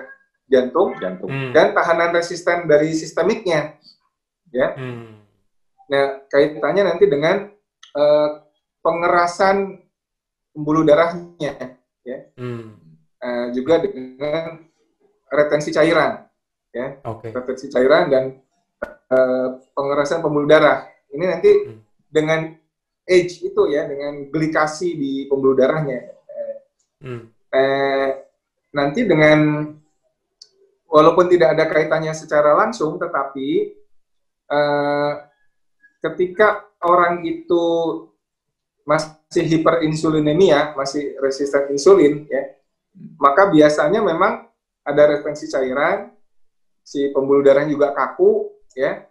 jantung, 0.48 0.96
jantung. 0.98 1.30
Hmm. 1.30 1.52
dan 1.52 1.76
tahanan 1.76 2.10
resisten 2.16 2.66
dari 2.66 2.96
sistemiknya, 2.96 3.78
ya. 4.50 4.74
Hmm. 4.74 5.20
Nah, 5.88 6.24
kaitannya 6.28 6.88
nanti 6.88 7.04
dengan 7.06 7.52
uh, 7.94 8.28
pengerasan 8.82 9.78
pembuluh 10.56 10.82
darahnya, 10.88 11.78
ya. 12.02 12.18
Hmm. 12.34 12.80
Uh, 13.20 13.46
juga 13.54 13.84
dengan 13.84 14.64
retensi 15.28 15.70
cairan, 15.70 16.26
ya. 16.74 16.98
Okay. 17.04 17.30
Retensi 17.30 17.68
cairan 17.68 18.08
dan 18.08 18.24
uh, 19.12 19.60
pengerasan 19.76 20.24
pembuluh 20.24 20.48
darah. 20.48 20.88
Ini 21.12 21.24
nanti 21.24 21.50
hmm. 21.52 21.78
dengan 22.08 22.52
age 23.08 23.44
itu 23.44 23.62
ya, 23.68 23.84
dengan 23.88 24.28
glikasi 24.32 24.96
di 24.96 25.12
pembuluh 25.28 25.54
darahnya. 25.54 26.16
Hmm. 26.98 27.30
Eh, 27.54 28.10
nanti 28.74 29.06
dengan 29.06 29.70
walaupun 30.88 31.28
tidak 31.28 31.54
ada 31.54 31.68
kaitannya 31.68 32.16
secara 32.16 32.56
langsung, 32.56 32.96
tetapi 32.96 33.76
uh, 34.48 35.12
ketika 36.00 36.64
orang 36.82 37.22
itu 37.28 37.64
masih 38.88 39.44
hiperinsulinemia, 39.44 40.72
masih 40.72 41.20
resisten 41.20 41.68
insulin, 41.76 42.24
ya, 42.24 42.56
maka 43.20 43.52
biasanya 43.52 44.00
memang 44.00 44.48
ada 44.80 45.02
retensi 45.04 45.44
cairan, 45.52 46.08
si 46.80 47.12
pembuluh 47.12 47.44
darah 47.44 47.68
juga 47.68 47.92
kaku, 47.92 48.48
ya, 48.72 49.04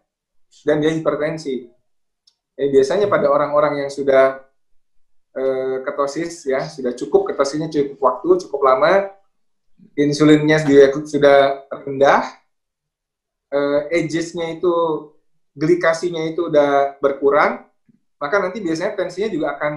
dan 0.66 0.82
dia 0.82 0.90
hipertensi. 0.90 1.70
Eh, 2.58 2.74
biasanya 2.74 3.06
pada 3.06 3.30
orang-orang 3.30 3.86
yang 3.86 3.92
sudah 3.94 4.42
eh, 5.38 5.78
ketosis, 5.86 6.50
ya, 6.50 6.66
sudah 6.66 6.98
cukup 6.98 7.30
ketosisnya 7.30 7.70
cukup 7.70 8.02
waktu, 8.02 8.50
cukup 8.50 8.62
lama, 8.66 9.14
insulinnya 9.98 10.62
sudah 11.06 11.68
rendah, 11.70 12.24
uh, 13.52 13.82
ages-nya 13.90 14.58
itu 14.58 14.74
glikasinya 15.58 16.22
itu 16.30 16.54
udah 16.54 17.02
berkurang, 17.02 17.66
maka 18.22 18.36
nanti 18.38 18.62
biasanya 18.62 18.94
tensinya 18.94 19.30
juga 19.34 19.48
akan 19.58 19.74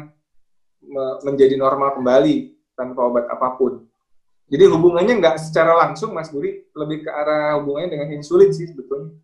menjadi 1.25 1.61
normal 1.61 1.97
kembali 1.97 2.57
tanpa 2.73 3.00
obat 3.04 3.28
apa 3.28 3.57
pun. 3.61 3.85
Jadi 4.50 4.64
hubungannya 4.66 5.21
nggak 5.23 5.37
secara 5.38 5.78
langsung, 5.78 6.11
Mas 6.11 6.33
Buri, 6.33 6.66
lebih 6.75 7.07
ke 7.07 7.11
arah 7.12 7.61
hubungannya 7.61 7.95
dengan 7.95 8.09
insulin 8.19 8.50
sih 8.50 8.66
sebetulnya, 8.66 9.14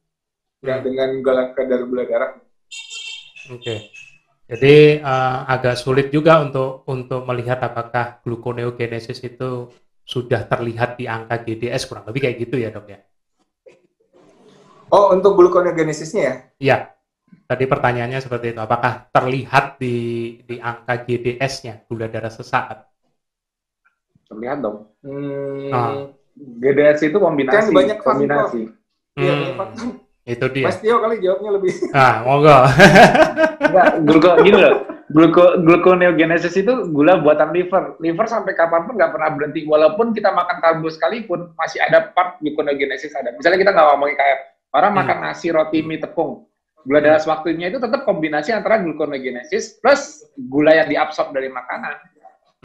nggak 0.63 0.79
hmm. 0.79 0.87
dengan 0.87 1.09
gula 1.25 1.45
kadar 1.57 1.81
gula 1.83 2.05
darah. 2.07 2.33
Oke. 3.51 3.59
Okay. 3.59 3.79
Jadi 4.47 5.03
uh, 5.03 5.43
agak 5.51 5.75
sulit 5.75 6.15
juga 6.15 6.39
untuk 6.39 6.87
untuk 6.87 7.27
melihat 7.27 7.59
apakah 7.67 8.23
gluconeogenesis 8.23 9.19
itu 9.27 9.75
sudah 10.07 10.47
terlihat 10.47 10.95
di 10.95 11.11
angka 11.11 11.43
GDS 11.43 11.91
kurang 11.91 12.07
lebih 12.07 12.31
kayak 12.31 12.37
gitu 12.47 12.63
ya 12.63 12.71
dok 12.71 12.87
ya? 12.87 13.03
Oh 14.95 15.11
untuk 15.11 15.35
gluconeogenesisnya 15.35 16.23
ya? 16.23 16.35
Iya. 16.63 16.79
Tadi 17.47 17.67
pertanyaannya 17.67 18.23
seperti 18.23 18.55
itu. 18.55 18.61
Apakah 18.63 19.11
terlihat 19.11 19.83
di 19.83 19.97
di 20.47 20.63
angka 20.63 21.03
GDS-nya 21.03 21.83
gula 21.91 22.07
darah 22.07 22.31
sesaat? 22.31 22.87
Terlihat 24.31 24.63
dong. 24.63 24.95
Hmm, 25.03 25.71
oh. 25.75 25.95
GDS 26.39 27.11
itu 27.11 27.19
kombinasi. 27.19 27.71
Kan 27.71 27.75
banyak 27.75 27.99
kombinasi. 27.99 28.63
Iya, 29.19 29.35
hmm. 29.59 29.91
Itu 30.27 30.47
dia. 30.51 30.67
Mas 30.71 30.79
Tio 30.83 30.99
kali 30.99 31.23
jawabnya 31.23 31.51
lebih. 31.55 31.73
Ah, 31.95 32.27
monggo. 32.27 32.59
Enggak, 33.67 33.87
gluko 34.03 34.31
gini 34.43 34.59
loh. 34.59 34.96
Gluko 35.07 35.63
gluconeogenesis 35.63 36.59
itu 36.59 36.91
gula 36.91 37.23
buatan 37.23 37.55
liver. 37.55 37.95
Liver 38.03 38.27
sampai 38.27 38.59
kapan 38.59 38.91
pun 38.91 38.99
nggak 38.99 39.15
pernah 39.15 39.31
berhenti. 39.39 39.63
Walaupun 39.63 40.11
kita 40.11 40.35
makan 40.35 40.59
karbo 40.59 40.91
sekalipun, 40.91 41.55
masih 41.55 41.79
ada 41.79 42.11
part 42.11 42.43
gluconeogenesis 42.43 43.15
ada. 43.15 43.31
Misalnya 43.39 43.63
kita 43.63 43.71
nggak 43.71 43.87
ngomongin 43.95 44.17
kayak 44.19 44.39
orang 44.75 44.93
hmm. 44.93 45.01
makan 45.07 45.19
nasi, 45.23 45.47
roti, 45.55 45.79
mie, 45.87 46.03
tepung. 46.03 46.51
Gula 46.87 47.03
darah 47.03 47.19
sewaktunya 47.19 47.71
itu 47.71 47.79
tetap 47.83 48.03
kombinasi 48.07 48.55
antara 48.55 48.83
gluconeogenesis 48.83 49.79
plus 49.79 50.27
gula 50.51 50.75
yang 50.75 50.91
diabsorb 50.91 51.31
dari 51.35 51.51
makanan. 51.51 51.99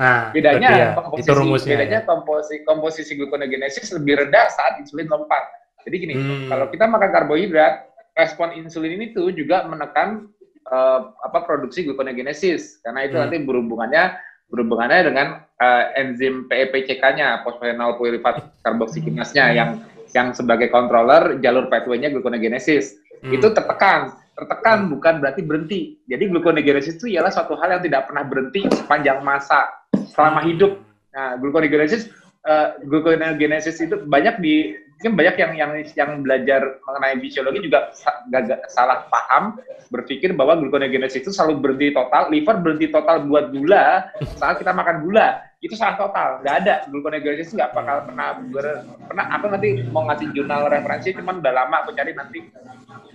Nah, 0.02 0.34
bedanya 0.34 0.98
komposisi, 0.98 1.22
itu 1.22 1.32
rumusnya, 1.38 1.78
bedanya 1.78 2.00
ya. 2.02 2.08
komposisi, 2.10 2.56
komposisi 2.66 3.12
gluconeogenesis 3.22 3.94
lebih 4.02 4.26
rendah 4.26 4.50
saat 4.50 4.82
insulin 4.82 5.06
lompat. 5.06 5.46
Jadi 5.86 5.96
gini, 5.98 6.14
hmm. 6.18 6.50
kalau 6.50 6.66
kita 6.74 6.86
makan 6.90 7.10
karbohidrat, 7.14 7.86
respon 8.18 8.54
insulin 8.58 8.98
ini 8.98 9.06
tuh 9.14 9.30
juga 9.30 9.66
menekan 9.70 10.26
uh, 10.72 11.12
apa 11.22 11.44
produksi 11.44 11.86
gluconeogenesis 11.86 12.82
karena 12.82 13.06
itu 13.06 13.16
hmm. 13.20 13.24
nanti 13.28 13.38
berhubungannya 13.44 14.04
berhubungannya 14.52 15.00
dengan 15.08 15.28
uh, 15.64 15.84
enzim 15.96 16.46
PEPCK-nya, 16.52 17.42
fosfenol 17.48 17.96
pyruvate 17.96 18.44
karboksikinasnya 18.68 19.46
yang 19.56 19.70
yang 20.12 20.36
sebagai 20.36 20.68
controller 20.68 21.40
jalur 21.40 21.72
pathway-nya 21.72 22.12
gluconeogenesis. 22.12 23.00
Hmm. 23.24 23.32
Itu 23.32 23.56
tertekan. 23.56 24.20
Tertekan 24.36 24.86
hmm. 24.86 25.00
bukan 25.00 25.14
berarti 25.24 25.42
berhenti. 25.48 25.82
Jadi 26.04 26.28
gluconeogenesis 26.28 27.00
itu 27.00 27.16
ialah 27.16 27.32
suatu 27.32 27.56
hal 27.56 27.80
yang 27.80 27.84
tidak 27.88 28.12
pernah 28.12 28.28
berhenti 28.28 28.68
sepanjang 28.76 29.24
masa 29.24 29.72
selama 30.12 30.44
hidup. 30.44 30.84
Nah, 31.16 31.40
gluconeogenesis 31.40 32.12
uh, 32.44 32.76
gluconeogenesis 32.84 33.80
itu 33.80 34.04
banyak 34.04 34.36
di 34.44 34.76
mungkin 35.02 35.18
banyak 35.18 35.36
yang 35.42 35.52
yang 35.58 35.72
yang 35.98 36.12
belajar 36.22 36.78
mengenai 36.86 37.18
fisiologi 37.26 37.66
juga 37.66 37.90
gak, 38.30 38.70
salah 38.70 39.10
paham 39.10 39.58
berpikir 39.90 40.38
bahwa 40.38 40.62
gluconeogenesis 40.62 41.26
itu 41.26 41.34
selalu 41.34 41.58
berhenti 41.58 41.90
total, 41.90 42.30
liver 42.30 42.62
berhenti 42.62 42.86
total 42.94 43.26
buat 43.26 43.50
gula 43.50 44.14
saat 44.38 44.62
kita 44.62 44.70
makan 44.70 45.02
gula. 45.02 45.42
Itu 45.58 45.74
salah 45.74 45.98
total, 45.98 46.46
nggak 46.46 46.56
ada 46.62 46.74
gluconeogenesis 46.94 47.58
nggak 47.58 47.74
bakal 47.74 47.98
pernah 48.14 48.46
ber, 48.46 48.66
pernah 49.10 49.26
aku 49.34 49.46
nanti 49.50 49.70
mau 49.90 50.06
ngasih 50.06 50.28
jurnal 50.38 50.70
referensi 50.70 51.18
cuman 51.18 51.42
udah 51.42 51.54
lama 51.54 51.76
aku 51.82 51.98
cari 51.98 52.14
nanti. 52.14 52.40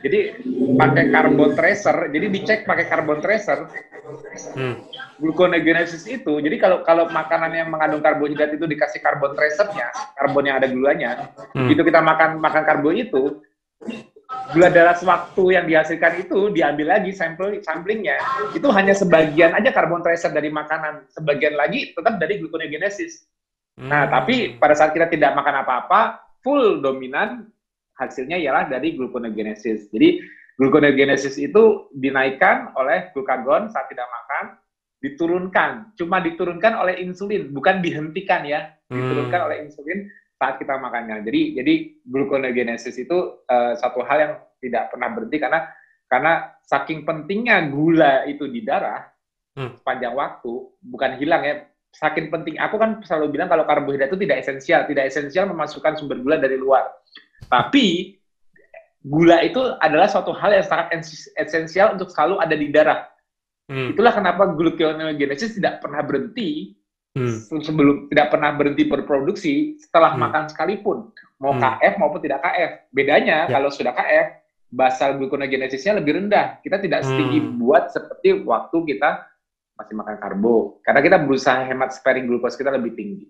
Jadi 0.03 0.19
pakai 0.75 1.05
carbon 1.15 1.55
tracer, 1.55 2.11
jadi 2.11 2.27
dicek 2.35 2.67
pakai 2.67 2.91
carbon 2.91 3.23
tracer. 3.23 3.63
Hmm 4.59 4.75
gluconeogenesis 5.17 6.05
itu, 6.05 6.33
jadi 6.45 6.57
kalau 6.61 6.85
kalau 6.85 7.09
makanan 7.09 7.53
yang 7.57 7.69
mengandung 7.73 8.05
karbohidrat 8.05 8.53
itu 8.53 8.69
dikasih 8.69 9.01
karbon 9.01 9.33
tracernya, 9.33 9.89
karbon 10.13 10.45
yang 10.45 10.57
ada 10.61 10.69
gulanya, 10.69 11.33
hmm. 11.57 11.69
Itu 11.77 11.83
kita 11.85 12.01
makan 12.01 12.41
makan 12.41 12.63
karbo 12.65 12.91
itu, 12.91 13.45
gula 14.57 14.73
darah 14.73 14.97
sewaktu 14.97 15.55
yang 15.55 15.69
dihasilkan 15.69 16.25
itu 16.25 16.51
diambil 16.51 16.99
lagi 16.99 17.13
sampel 17.13 17.61
samplingnya, 17.61 18.17
itu 18.57 18.67
hanya 18.73 18.97
sebagian 18.97 19.53
aja 19.53 19.71
karbon 19.71 20.01
tracer 20.01 20.33
dari 20.33 20.49
makanan, 20.49 21.05
sebagian 21.13 21.55
lagi 21.55 21.93
tetap 21.93 22.17
dari 22.17 22.41
gluconeogenesis. 22.41 23.29
Hmm. 23.77 23.93
Nah, 23.93 24.09
tapi 24.09 24.57
pada 24.57 24.73
saat 24.73 24.97
kita 24.97 25.13
tidak 25.13 25.37
makan 25.37 25.63
apa-apa, 25.63 26.25
full 26.41 26.81
dominan 26.81 27.53
hasilnya 28.01 28.41
ialah 28.41 28.73
dari 28.73 28.97
gluconeogenesis. 28.97 29.93
Jadi 29.93 30.25
gluconeogenesis 30.57 31.37
itu 31.37 31.93
dinaikkan 31.93 32.73
oleh 32.81 33.13
glukagon 33.13 33.69
saat 33.69 33.93
tidak 33.93 34.09
makan, 34.09 34.57
diturunkan, 35.05 35.93
cuma 36.01 36.25
diturunkan 36.25 36.73
oleh 36.81 37.05
insulin, 37.05 37.53
bukan 37.53 37.85
dihentikan 37.85 38.49
ya, 38.49 38.73
hmm. 38.89 38.97
diturunkan 38.97 39.41
oleh 39.45 39.57
insulin 39.69 40.09
saat 40.37 40.61
kita 40.61 40.77
makannya. 40.77 41.25
Jadi 41.25 41.57
jadi 41.57 41.75
gluconeogenesis 42.05 42.97
itu 43.01 43.43
uh, 43.49 43.73
satu 43.77 44.05
hal 44.05 44.19
yang 44.21 44.33
tidak 44.61 44.93
pernah 44.93 45.09
berhenti 45.13 45.37
karena 45.41 45.61
karena 46.07 46.33
saking 46.63 47.03
pentingnya 47.03 47.67
gula 47.69 48.25
itu 48.31 48.47
di 48.47 48.63
darah 48.63 49.05
hmm. 49.59 49.83
sepanjang 49.83 50.15
waktu, 50.15 50.53
bukan 50.85 51.19
hilang 51.19 51.43
ya. 51.43 51.57
Saking 51.97 52.29
penting, 52.29 52.61
aku 52.61 52.77
kan 52.77 53.01
selalu 53.09 53.33
bilang 53.33 53.49
kalau 53.49 53.65
karbohidrat 53.65 54.13
itu 54.13 54.21
tidak 54.21 54.45
esensial, 54.45 54.85
tidak 54.85 55.09
esensial 55.09 55.49
memasukkan 55.49 55.97
sumber 55.97 56.21
gula 56.21 56.37
dari 56.37 56.61
luar. 56.61 56.85
Tapi 57.49 58.21
gula 59.01 59.41
itu 59.41 59.65
adalah 59.81 60.05
suatu 60.05 60.37
hal 60.37 60.61
yang 60.61 60.67
sangat 60.69 60.93
esensial 61.41 61.97
untuk 61.97 62.13
selalu 62.13 62.37
ada 62.37 62.53
di 62.53 62.69
darah 62.69 63.01
Hmm. 63.67 63.91
Itulah 63.93 64.15
kenapa 64.15 64.47
gluconeogenesis 64.55 65.59
tidak 65.59 65.83
pernah 65.83 65.99
berhenti 66.07 66.79
hmm. 67.17 67.65
sebelum 67.65 67.97
tidak 68.13 68.29
pernah 68.29 68.53
berhenti 68.53 68.85
berproduksi 68.85 69.81
setelah 69.81 70.13
hmm. 70.13 70.21
makan 70.21 70.45
sekalipun, 70.53 71.09
mau 71.41 71.57
hmm. 71.57 71.63
KF 71.65 71.95
maupun 71.97 72.21
tidak 72.21 72.45
KF. 72.45 72.71
Bedanya 72.93 73.49
ya. 73.49 73.57
kalau 73.57 73.73
sudah 73.73 73.97
KF, 73.97 74.27
basal 74.69 75.17
gluconeogenesisnya 75.17 75.97
lebih 75.97 76.21
rendah. 76.21 76.61
Kita 76.61 76.77
tidak 76.77 77.03
hmm. 77.03 77.09
setinggi 77.09 77.39
buat 77.57 77.89
seperti 77.91 78.45
waktu 78.45 78.77
kita 78.95 79.25
masih 79.77 79.95
makan 79.97 80.17
karbo. 80.21 80.81
Karena 80.85 81.01
kita 81.01 81.17
berusaha 81.21 81.65
hemat 81.65 81.97
sparing 81.97 82.29
glukos 82.29 82.57
kita 82.57 82.69
lebih 82.69 82.93
tinggi. 82.93 83.27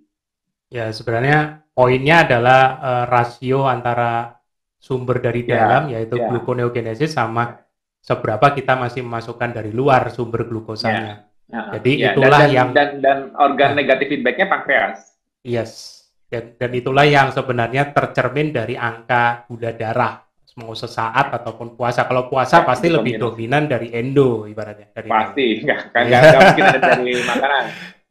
Ya, 0.67 0.91
sebenarnya 0.91 1.63
poinnya 1.79 2.27
adalah 2.27 2.63
uh, 2.83 3.05
rasio 3.07 3.71
antara 3.71 4.43
sumber 4.83 5.23
dari 5.23 5.47
ya, 5.47 5.63
dalam 5.63 5.83
yaitu 5.91 6.19
ya. 6.19 6.27
gluconeogenesis 6.31 7.15
sama 7.15 7.63
seberapa 8.03 8.55
kita 8.55 8.79
masih 8.79 9.03
memasukkan 9.03 9.51
dari 9.51 9.71
luar 9.75 10.11
sumber 10.15 10.47
glukosanya. 10.47 11.26
Ya. 11.47 11.63
Jadi 11.79 11.93
ya, 12.03 12.13
itulah 12.13 12.41
dan, 12.43 12.51
yang 12.51 12.69
dan, 12.75 12.91
dan 12.99 13.19
organ 13.39 13.79
negatif 13.79 14.11
feedbacknya 14.11 14.47
pankreas. 14.51 15.15
Yes. 15.47 16.03
Dan, 16.27 16.59
dan 16.59 16.71
itulah 16.75 17.07
yang 17.07 17.31
sebenarnya 17.31 17.95
tercermin 17.95 18.51
dari 18.51 18.75
angka 18.75 19.47
gula 19.47 19.71
darah 19.71 20.27
mau 20.57 20.73
sesaat 20.73 21.37
ataupun 21.37 21.77
puasa. 21.77 22.09
Kalau 22.09 22.33
puasa 22.33 22.65
ya, 22.65 22.67
pasti 22.67 22.89
lebih 22.89 23.21
dominan 23.21 23.69
dari 23.69 23.93
endo 23.93 24.49
ibaratnya. 24.49 24.89
Dari 24.89 25.09
pasti, 25.09 25.47
nggak, 25.65 25.81
nggak, 25.93 26.21
mungkin 26.41 26.65
ada 26.65 26.81
dari 26.81 27.13
makanan. 27.31 27.65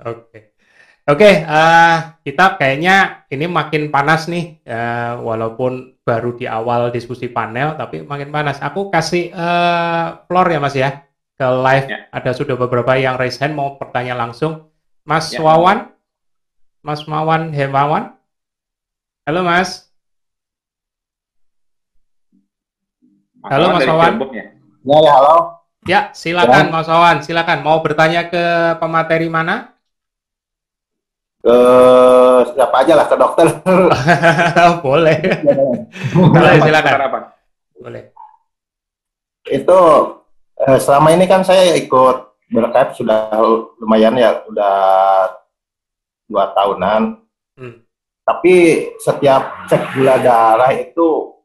Oke. 0.06 0.22
Okay. 0.30 0.42
Oke, 1.06 1.22
okay, 1.22 1.36
uh, 1.46 1.54
eh, 1.54 1.98
kita 2.26 2.58
kayaknya 2.58 3.30
ini 3.30 3.46
makin 3.46 3.94
panas 3.94 4.26
nih, 4.26 4.58
uh, 4.66 5.22
walaupun 5.22 6.02
baru 6.02 6.34
di 6.34 6.50
awal 6.50 6.90
diskusi 6.90 7.30
panel, 7.30 7.78
tapi 7.78 8.02
makin 8.02 8.34
panas. 8.34 8.58
Aku 8.58 8.90
kasih 8.90 9.30
uh, 9.30 10.26
floor 10.26 10.50
ya 10.50 10.58
Mas 10.58 10.74
ya, 10.74 11.05
ke 11.36 11.48
live. 11.48 11.88
Ya. 11.92 12.00
Ada 12.12 12.32
sudah 12.36 12.56
beberapa 12.56 12.96
yang 12.96 13.20
raise 13.20 13.40
hand 13.40 13.56
mau 13.56 13.76
bertanya 13.76 14.16
langsung. 14.16 14.72
Mas 15.06 15.30
ya. 15.30 15.44
Wawan, 15.44 15.92
Mas 16.82 17.06
Mawan 17.06 17.54
Hemawan. 17.54 18.18
Halo 19.28 19.42
Mas. 19.46 19.92
Halo 23.46 23.76
Mas 23.76 23.86
Wawan. 23.86 24.14
Ya, 24.34 24.98
ya 25.02 25.12
halo. 25.14 25.36
Ya, 25.86 26.00
silakan 26.18 26.68
ya. 26.68 26.74
Mas 26.74 26.88
Wawan, 26.90 27.18
silakan. 27.22 27.62
Mau 27.62 27.84
bertanya 27.86 28.26
ke 28.32 28.44
pemateri 28.82 29.30
mana? 29.30 29.76
ke 31.46 31.58
siapa 32.58 32.76
aja 32.82 32.94
lah 32.98 33.06
ke 33.06 33.16
dokter. 33.22 33.48
Boleh. 34.86 35.18
Boleh 36.34 36.54
silakan. 36.58 37.00
Apa? 37.06 37.20
Boleh. 37.78 38.10
Itu 39.46 39.78
eh, 40.68 40.80
selama 40.82 41.14
ini 41.14 41.26
kan 41.30 41.46
saya 41.46 41.78
ikut 41.78 42.50
berkait 42.50 42.94
sudah 42.98 43.30
lumayan 43.82 44.18
ya, 44.18 44.42
udah 44.50 44.78
dua 46.30 46.52
tahunan. 46.54 47.22
Hmm. 47.58 47.86
Tapi 48.26 48.54
setiap 48.98 49.70
cek 49.70 49.94
gula 49.94 50.18
darah 50.18 50.74
itu 50.74 51.38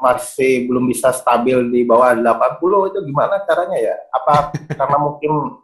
masih 0.00 0.64
belum 0.70 0.88
bisa 0.88 1.12
stabil 1.12 1.60
di 1.68 1.84
bawah 1.84 2.16
80 2.16 2.90
itu 2.94 2.98
gimana 3.10 3.42
caranya 3.44 3.78
ya? 3.78 3.96
Apa 4.14 4.54
karena 4.78 4.96
mungkin 4.96 5.60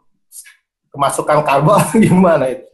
kemasukan 0.91 1.41
karbo 1.47 1.73
gimana 1.95 2.51
itu? 2.51 2.67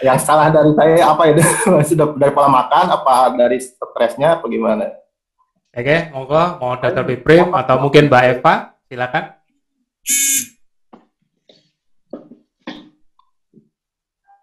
yang 0.00 0.18
salah 0.20 0.48
dari 0.48 0.72
saya 0.72 1.12
apa 1.12 1.22
itu 1.28 1.42
sudah 1.92 2.16
dari 2.16 2.32
pola 2.32 2.48
makan 2.48 2.86
apa 2.88 3.36
dari 3.36 3.60
stresnya 3.60 4.40
apa 4.40 4.48
gimana 4.48 4.96
oke 5.76 5.96
monggo 6.12 6.44
mau 6.60 6.74
Dr. 6.80 7.04
Biprim 7.04 7.52
atau 7.52 7.76
mungkin 7.80 8.08
Mbak 8.08 8.24
Eva 8.36 8.54
silakan 8.90 9.38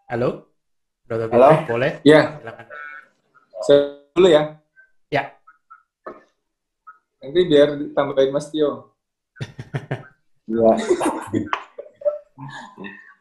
halo. 0.07 0.47
Biprim 1.03 1.36
halo? 1.36 1.67
boleh 1.67 1.99
ya 2.07 2.39
silakan 2.39 2.65
saya 3.67 3.79
dulu 4.15 4.27
ya 4.31 4.55
ya 5.12 5.36
nanti 7.19 7.41
biar 7.43 7.91
tambahin 7.91 8.31
Mas 8.31 8.47
Tio 8.47 8.95
ya 10.47 10.71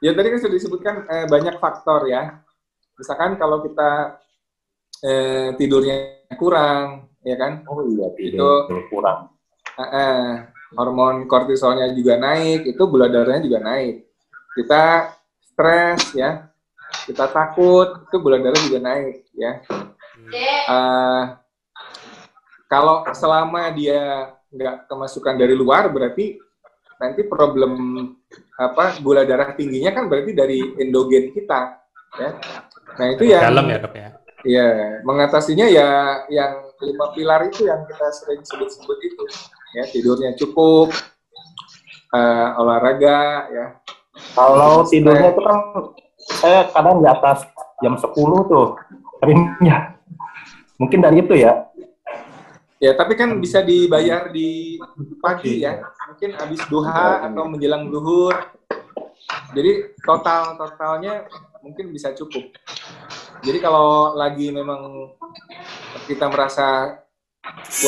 Ya 0.05 0.13
tadi 0.13 0.29
kan 0.29 0.39
sudah 0.39 0.55
disebutkan 0.61 1.09
eh, 1.09 1.25
banyak 1.25 1.57
faktor 1.57 2.05
ya. 2.05 2.45
Misalkan 3.01 3.41
kalau 3.41 3.65
kita 3.65 4.21
eh, 5.01 5.57
tidurnya 5.57 6.29
kurang, 6.37 7.09
ya 7.25 7.33
kan? 7.41 7.65
Oh 7.65 7.81
iya, 7.81 8.13
tidur 8.13 8.69
itu 8.69 8.93
kurang. 8.93 9.33
Eh, 9.81 9.83
eh, 9.83 10.31
hormon 10.77 11.25
kortisolnya 11.25 11.89
juga 11.97 12.21
naik, 12.21 12.69
itu 12.69 12.83
gula 12.87 13.09
darahnya 13.09 13.43
juga 13.43 13.59
naik. 13.65 14.07
Kita 14.53 15.11
stres 15.41 16.13
ya, 16.13 16.47
kita 17.09 17.33
takut, 17.33 18.07
itu 18.07 18.17
gula 18.21 18.39
darah 18.39 18.61
juga 18.61 18.81
naik 18.85 19.27
ya. 19.33 19.53
Uh, 20.69 21.23
kalau 22.69 23.09
selama 23.17 23.73
dia 23.73 24.37
nggak 24.53 24.87
kemasukan 24.87 25.35
dari 25.35 25.55
luar, 25.57 25.89
berarti 25.89 26.37
nanti 26.97 27.23
problem 27.29 27.73
apa 28.57 28.97
gula 29.05 29.29
darah 29.29 29.53
tingginya 29.53 29.93
kan 29.93 30.09
berarti 30.09 30.33
dari 30.33 30.59
endogen 30.81 31.33
kita 31.33 31.77
ya 32.17 32.31
nah 32.97 33.07
itu 33.13 33.23
yang 33.29 33.53
dalam 33.53 33.67
ya 33.69 33.79
dok 33.85 33.95
ya 33.95 34.09
ya 34.47 34.69
mengatasinya 35.05 35.67
ya 35.69 35.89
yang 36.33 36.65
lima 36.81 37.07
pilar 37.13 37.41
itu 37.53 37.69
yang 37.69 37.85
kita 37.85 38.07
sering 38.17 38.41
sebut-sebut 38.41 38.99
itu 39.05 39.25
ya 39.75 39.85
tidurnya 39.91 40.37
cukup 40.39 40.93
uh, 42.15 42.61
olahraga 42.61 43.51
ya 43.51 43.67
kalau 44.37 44.87
tidurnya 44.87 45.33
itu 45.35 45.43
kan 45.43 45.59
saya 46.41 46.69
kadang 46.71 47.03
di 47.03 47.09
atas 47.09 47.47
jam 47.83 47.95
10 47.99 48.13
tuh 48.51 48.79
seringnya 49.23 49.97
mungkin 50.77 51.01
dari 51.03 51.25
itu 51.25 51.35
ya 51.35 51.67
Ya, 52.77 52.93
tapi 52.93 53.17
kan 53.17 53.41
bisa 53.41 53.65
dibayar 53.65 54.29
di 54.29 54.77
pagi 55.25 55.65
ya. 55.65 55.81
Mungkin 56.13 56.37
habis 56.37 56.61
duha 56.69 57.25
atau 57.25 57.49
menjelang 57.49 57.89
duhur. 57.89 58.37
Jadi 59.57 59.97
total 60.05 60.61
totalnya 60.61 61.25
mungkin 61.65 61.89
bisa 61.89 62.13
cukup. 62.13 62.53
Jadi 63.41 63.59
kalau 63.65 64.13
lagi 64.13 64.53
memang 64.53 65.09
kita 66.05 66.29
merasa 66.29 67.01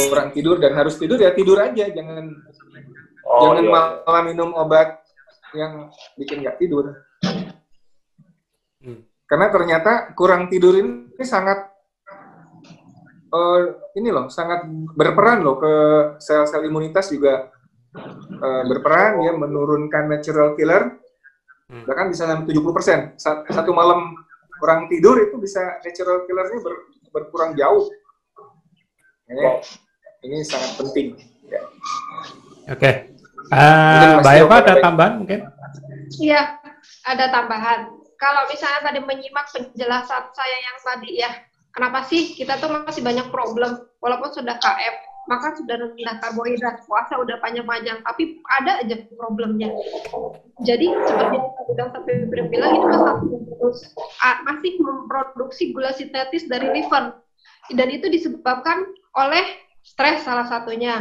kurang 0.08 0.30
tidur 0.34 0.56
dan 0.60 0.72
harus 0.76 0.94
tidur 0.98 1.18
ya 1.18 1.32
tidur 1.32 1.58
aja, 1.58 1.86
jangan 1.90 2.24
oh, 3.26 3.40
jangan 3.44 3.64
iya. 3.64 3.72
malah 4.04 4.22
minum 4.26 4.50
obat 4.54 5.00
yang 5.56 5.88
bikin 6.18 6.44
nggak 6.44 6.58
tidur. 6.60 6.92
Hmm. 8.82 9.00
Karena 9.28 9.46
ternyata 9.50 10.12
kurang 10.14 10.46
tidur 10.52 10.76
ini 10.78 11.24
sangat 11.24 11.68
uh, 13.32 13.60
ini 13.96 14.08
loh 14.08 14.26
sangat 14.32 14.64
berperan 14.96 15.44
loh 15.44 15.56
ke 15.60 15.74
sel-sel 16.20 16.64
imunitas 16.64 17.12
juga 17.12 17.52
uh, 17.94 18.62
berperan 18.64 19.20
ya 19.24 19.32
menurunkan 19.36 20.08
natural 20.08 20.56
killer 20.56 20.96
hmm. 21.68 21.84
bahkan 21.84 22.08
bisa 22.12 22.24
sampai 22.28 22.48
70 22.48 22.76
persen 22.76 22.98
satu 23.20 23.70
malam 23.72 24.16
kurang 24.58 24.90
tidur 24.90 25.16
itu 25.22 25.38
bisa 25.38 25.78
natural 25.84 26.26
killernya 26.26 26.58
ber, 26.60 26.74
berkurang 27.14 27.54
jauh 27.54 27.88
ini, 29.28 29.42
ini 30.24 30.36
sangat 30.44 30.76
penting. 30.80 31.06
Ya. 31.48 31.60
oke. 32.68 32.80
Okay. 32.80 32.92
uh, 33.52 34.20
Mbak 34.20 34.34
Eva 34.44 34.56
ada 34.60 34.74
tambahan 34.80 35.14
mungkin? 35.20 35.40
Iya 36.20 36.56
ada 37.04 37.24
tambahan. 37.32 37.92
Kalau 38.18 38.42
misalnya 38.50 38.82
tadi 38.82 39.00
menyimak 39.04 39.46
penjelasan 39.54 40.24
saya 40.34 40.56
yang 40.58 40.76
tadi 40.82 41.10
ya 41.22 41.30
kenapa 41.70 42.02
sih 42.08 42.34
kita 42.34 42.58
tuh 42.58 42.68
masih 42.84 43.04
banyak 43.04 43.30
problem? 43.30 43.78
Walaupun 44.02 44.34
sudah 44.34 44.58
KF 44.58 45.08
maka 45.28 45.52
sudah 45.60 45.76
rendah 45.76 46.16
karbohidrat 46.24 46.88
puasa 46.88 47.20
udah 47.20 47.36
panjang-panjang 47.44 48.00
tapi 48.00 48.40
ada 48.48 48.80
aja 48.80 48.96
problemnya. 49.12 49.68
Jadi 50.64 50.88
seperti 50.88 51.36
yang 51.76 51.92
Febri 51.92 52.42
bilang 52.48 52.72
ini 52.80 52.86
masih 52.88 53.28
terus 53.44 53.78
masih 54.48 54.72
memproduksi 54.80 55.76
gula 55.76 55.92
sintetis 55.92 56.48
dari 56.48 56.72
liver. 56.72 57.20
Dan 57.76 57.92
itu 57.92 58.08
disebabkan 58.08 58.88
oleh 59.16 59.44
stres 59.80 60.26
salah 60.26 60.44
satunya 60.44 61.00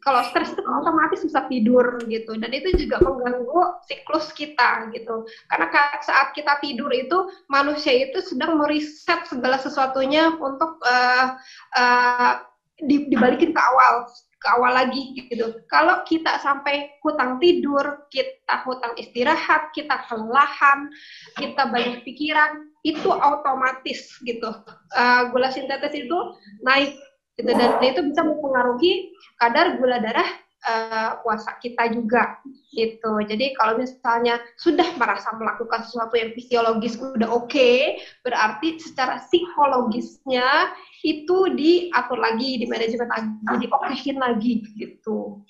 kalau 0.00 0.22
stres 0.30 0.54
itu 0.54 0.62
otomatis 0.62 1.20
susah 1.20 1.50
tidur 1.50 2.00
gitu 2.06 2.38
dan 2.38 2.50
itu 2.54 2.72
juga 2.86 3.02
mengganggu 3.02 3.82
siklus 3.84 4.32
kita 4.32 4.88
gitu 4.94 5.26
karena 5.50 5.66
saat 6.00 6.32
kita 6.32 6.62
tidur 6.62 6.88
itu 6.94 7.28
manusia 7.50 8.08
itu 8.08 8.22
sedang 8.22 8.56
meriset 8.56 9.26
segala 9.26 9.58
sesuatunya 9.58 10.32
untuk 10.38 10.78
uh, 10.86 11.36
uh, 11.76 12.32
dibalikin 12.80 13.52
ke 13.52 13.60
awal 13.60 14.08
ke 14.40 14.48
awal 14.56 14.72
lagi 14.72 15.12
gitu. 15.12 15.60
Kalau 15.68 16.00
kita 16.08 16.40
sampai 16.40 16.96
hutang 17.04 17.36
tidur, 17.44 18.08
kita 18.08 18.64
hutang 18.64 18.96
istirahat, 18.96 19.68
kita 19.76 20.00
kelelahan, 20.08 20.88
kita 21.36 21.68
banyak 21.68 22.00
pikiran, 22.08 22.72
itu 22.80 23.04
otomatis 23.12 24.16
gitu. 24.24 24.48
Uh, 24.96 25.28
gula 25.28 25.52
sintetis 25.52 25.92
itu 25.92 26.18
naik 26.64 26.96
gitu 27.40 27.50
dan 27.56 27.80
itu 27.80 28.00
bisa 28.04 28.22
mempengaruhi 28.22 28.92
kadar 29.40 29.80
gula 29.80 29.98
darah 29.98 30.28
uh, 30.66 31.10
puasa 31.24 31.56
kita 31.60 31.88
juga 31.92 32.40
gitu. 32.70 33.18
Jadi 33.24 33.56
kalau 33.56 33.80
misalnya 33.80 34.38
sudah 34.60 34.86
merasa 35.00 35.32
melakukan 35.34 35.82
sesuatu 35.88 36.14
yang 36.14 36.30
fisiologis 36.36 37.00
udah 37.00 37.28
oke, 37.32 37.50
okay, 37.50 37.98
berarti 38.22 38.78
secara 38.78 39.18
psikologisnya 39.26 40.74
itu 41.02 41.36
diatur 41.56 42.18
lagi, 42.20 42.60
di 42.60 42.66
manajemen 42.68 43.08
lagi, 43.08 43.66
diokehin 43.66 44.18
lagi 44.20 44.52
gitu. 44.76 45.40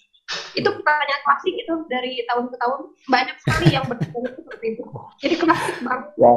Itu 0.55 0.69
pertanyaan 0.71 1.23
klasik 1.27 1.55
itu 1.59 1.75
dari 1.91 2.23
tahun 2.31 2.55
ke 2.55 2.57
tahun 2.63 2.81
banyak 3.11 3.37
sekali 3.43 3.67
yang 3.75 3.85
bertanya 3.91 4.31
seperti 4.31 4.67
itu. 4.79 4.85
Jadi 5.19 5.35
klasik 5.43 5.77
banget. 5.83 6.09
Ya. 6.17 6.35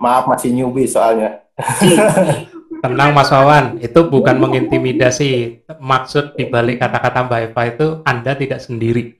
Maaf 0.00 0.24
masih 0.26 0.50
newbie 0.56 0.88
soalnya. 0.88 1.44
Tenang 2.78 3.10
Mas 3.10 3.34
Wawan, 3.34 3.82
itu 3.82 4.00
bukan 4.06 4.38
mengintimidasi. 4.38 5.66
Maksud 5.82 6.38
dibalik 6.38 6.78
kata-kata 6.78 7.26
Mbak 7.26 7.40
Eva 7.50 7.62
itu 7.66 7.86
Anda 8.06 8.38
tidak 8.38 8.62
sendiri. 8.62 9.18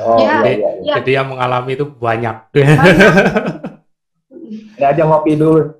Oh, 0.00 0.16
ya, 0.16 0.40
jadi, 0.40 0.52
ya. 0.80 0.94
jadi 0.98 1.10
yang 1.20 1.36
mengalami 1.36 1.76
itu 1.76 1.84
banyak. 1.84 2.36
Ya 4.76 4.92
aja 4.92 5.06
ngopi 5.06 5.38
dulu. 5.38 5.78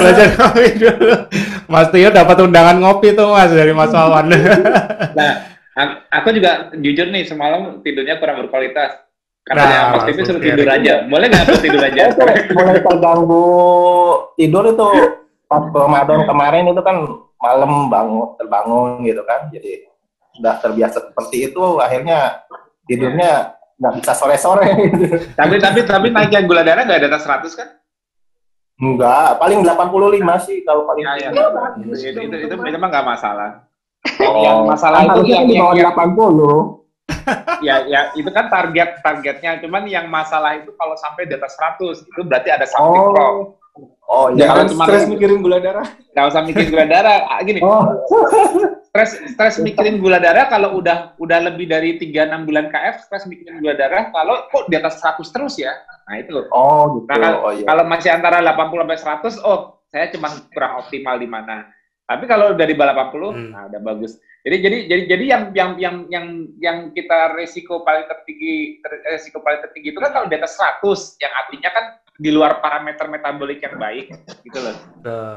Belajar 0.00 0.28
ngopi 0.36 0.76
dulu. 0.76 1.14
Mas 1.70 1.88
Tio 1.88 2.10
dapat 2.10 2.36
undangan 2.42 2.76
ngopi 2.82 3.16
tuh 3.16 3.30
Mas 3.32 3.52
dari 3.54 3.72
Mas 3.72 3.94
Wawan. 3.94 4.28
nah, 5.14 5.32
aku 6.12 6.34
juga 6.34 6.68
jujur 6.74 7.08
nih 7.08 7.24
semalam 7.24 7.80
tidurnya 7.80 8.20
kurang 8.20 8.44
berkualitas. 8.44 9.00
Karena 9.46 9.64
nah, 9.64 9.82
Mas 9.96 10.04
Tio 10.10 10.20
suruh 10.26 10.42
tidur 10.42 10.68
aja. 10.68 11.06
Boleh 11.06 11.26
nggak 11.30 11.42
aku 11.48 11.56
tidur 11.62 11.80
aja? 11.80 12.02
Mulai 12.58 12.80
terganggu 12.82 13.46
tidur 14.36 14.64
itu 14.68 14.88
pas 15.44 15.62
Ramadan 15.70 16.24
kemarin 16.24 16.70
itu 16.72 16.82
kan 16.82 16.96
malam 17.40 17.92
bangun 17.92 18.34
terbangun 18.40 19.04
gitu 19.04 19.22
kan 19.28 19.52
jadi 19.52 19.86
udah 20.40 20.54
terbiasa 20.58 20.98
seperti 21.12 21.52
itu 21.52 21.64
akhirnya 21.78 22.42
tidurnya 22.88 23.54
nggak 23.78 23.94
bisa 24.00 24.12
sore-sore 24.16 24.66
tapi 25.38 25.60
tapi 25.60 25.80
tapi 25.84 26.06
naiknya 26.10 26.42
gula 26.46 26.62
darah 26.66 26.82
nggak 26.86 27.00
ada 27.04 27.08
atas 27.14 27.26
100 27.26 27.60
kan 27.60 27.68
Enggak, 28.74 29.38
paling 29.38 29.62
85 29.62 30.50
sih 30.50 30.66
kalau 30.66 30.82
paling 30.82 31.06
ya, 31.06 31.30
ya. 31.30 31.46
Itu, 31.78 31.94
itu, 31.94 32.20
itu, 32.26 32.36
itu, 32.42 32.54
itu 32.58 32.78
mah 32.82 32.88
nggak 32.90 33.06
masalah. 33.06 33.50
Oh, 34.18 34.42
yang 34.42 34.66
masalah 34.66 34.98
itu 35.06 35.30
yang, 35.30 35.46
di 35.46 35.54
bawah 35.54 35.78
yang, 35.78 35.94
80. 35.94 36.82
ya, 37.66 37.76
ya 37.86 38.00
itu 38.18 38.26
kan 38.34 38.50
target 38.50 38.98
targetnya. 38.98 39.62
Cuman 39.62 39.86
yang 39.86 40.10
masalah 40.10 40.58
itu 40.58 40.74
kalau 40.74 40.98
sampai 40.98 41.30
di 41.30 41.38
atas 41.38 41.54
100 41.54 42.02
itu 42.02 42.20
berarti 42.26 42.50
ada 42.50 42.66
something 42.66 42.98
oh. 42.98 43.10
wrong. 43.14 43.36
Oh, 44.06 44.30
iya. 44.30 44.46
Jangan 44.46 44.66
cuma 44.70 44.84
stres 44.86 45.06
mikirin 45.10 45.42
gula 45.42 45.58
darah. 45.58 45.86
Gak 46.14 46.26
usah 46.30 46.42
mikirin 46.46 46.70
gula 46.70 46.86
darah. 46.86 47.26
Ah, 47.26 47.42
gini. 47.42 47.58
Oh. 47.58 47.82
stres 48.94 49.18
stres 49.34 49.58
mikirin 49.58 49.98
gula 49.98 50.22
darah 50.22 50.46
kalau 50.46 50.78
udah 50.78 51.18
udah 51.18 51.38
lebih 51.50 51.66
dari 51.66 51.98
3 51.98 52.30
6 52.30 52.46
bulan 52.46 52.70
KF, 52.70 53.10
stres 53.10 53.26
mikirin 53.26 53.58
gula 53.58 53.74
darah 53.74 54.14
kalau 54.14 54.46
kok 54.54 54.70
di 54.70 54.78
atas 54.78 55.02
100 55.02 55.34
terus 55.34 55.58
ya. 55.58 55.74
Nah, 56.06 56.14
itu. 56.22 56.46
Oh, 56.54 57.02
gitu. 57.02 57.10
Nah, 57.10 57.18
kalau, 57.18 57.38
oh, 57.42 57.52
iya. 57.58 57.66
kalau 57.66 57.84
masih 57.90 58.10
antara 58.14 58.38
80 58.38 58.86
sampai 58.86 59.42
100, 59.42 59.42
oh, 59.42 59.58
saya 59.90 60.06
cuma 60.14 60.28
kurang 60.54 60.72
optimal 60.78 61.16
di 61.18 61.26
mana. 61.26 61.66
Tapi 62.04 62.24
kalau 62.28 62.54
udah 62.54 62.66
di 62.68 62.76
bawah 62.76 63.10
80, 63.10 63.32
hmm. 63.34 63.50
nah 63.50 63.62
udah 63.66 63.80
bagus. 63.82 64.20
Jadi 64.44 64.56
jadi 64.60 64.78
jadi 64.92 65.02
jadi 65.08 65.24
yang 65.24 65.42
yang 65.56 65.70
yang 65.80 65.96
yang 66.12 66.26
yang 66.60 66.78
kita 66.92 67.32
resiko 67.32 67.80
paling 67.80 68.04
tertinggi 68.04 68.84
resiko 69.08 69.40
paling 69.40 69.64
tertinggi 69.64 69.96
itu 69.96 70.00
kan 70.04 70.12
kalau 70.12 70.28
di 70.28 70.36
atas 70.36 70.60
100 70.60 70.84
yang 71.16 71.32
artinya 71.32 71.70
kan 71.72 71.84
di 72.14 72.30
luar 72.30 72.62
parameter 72.62 73.10
metabolik 73.10 73.58
yang 73.58 73.74
baik 73.74 74.14
gitu 74.46 74.58
loh. 74.62 74.76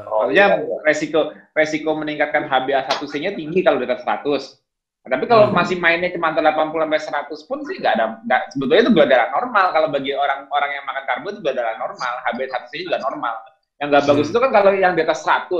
Oh, 0.06 0.30
Maksudnya 0.30 0.62
iya, 0.62 0.78
resiko 0.86 1.34
resiko 1.50 1.90
meningkatkan 1.98 2.46
HbA1c-nya 2.46 3.34
tinggi 3.34 3.66
kalau 3.66 3.82
di 3.82 3.86
atas 3.90 4.06
100. 4.06 4.62
Nah, 5.02 5.08
tapi 5.14 5.24
kalau 5.26 5.50
hmm. 5.50 5.54
masih 5.58 5.76
mainnya 5.82 6.14
cuma 6.14 6.30
antara 6.30 6.54
80 6.54 6.86
sampai 6.86 7.26
100 7.34 7.48
pun 7.50 7.58
sih 7.66 7.76
nggak 7.82 7.94
ada 7.98 8.04
nggak 8.22 8.42
sebetulnya 8.54 8.82
itu 8.86 8.92
gula 8.94 9.06
darah 9.10 9.28
normal 9.34 9.66
kalau 9.74 9.88
bagi 9.90 10.12
orang-orang 10.14 10.70
yang 10.74 10.84
makan 10.86 11.04
karbo 11.06 11.26
itu 11.34 11.40
gula 11.42 11.54
darah 11.54 11.74
normal, 11.82 12.12
HbA1c 12.30 12.72
juga 12.86 12.98
normal. 13.02 13.34
Yang 13.78 13.88
nggak 13.90 14.04
bagus 14.06 14.26
hmm. 14.26 14.32
itu 14.34 14.38
kan 14.38 14.50
kalau 14.54 14.70
yang 14.70 14.94
di 14.94 15.02
atas 15.02 15.20
100. 15.26 15.50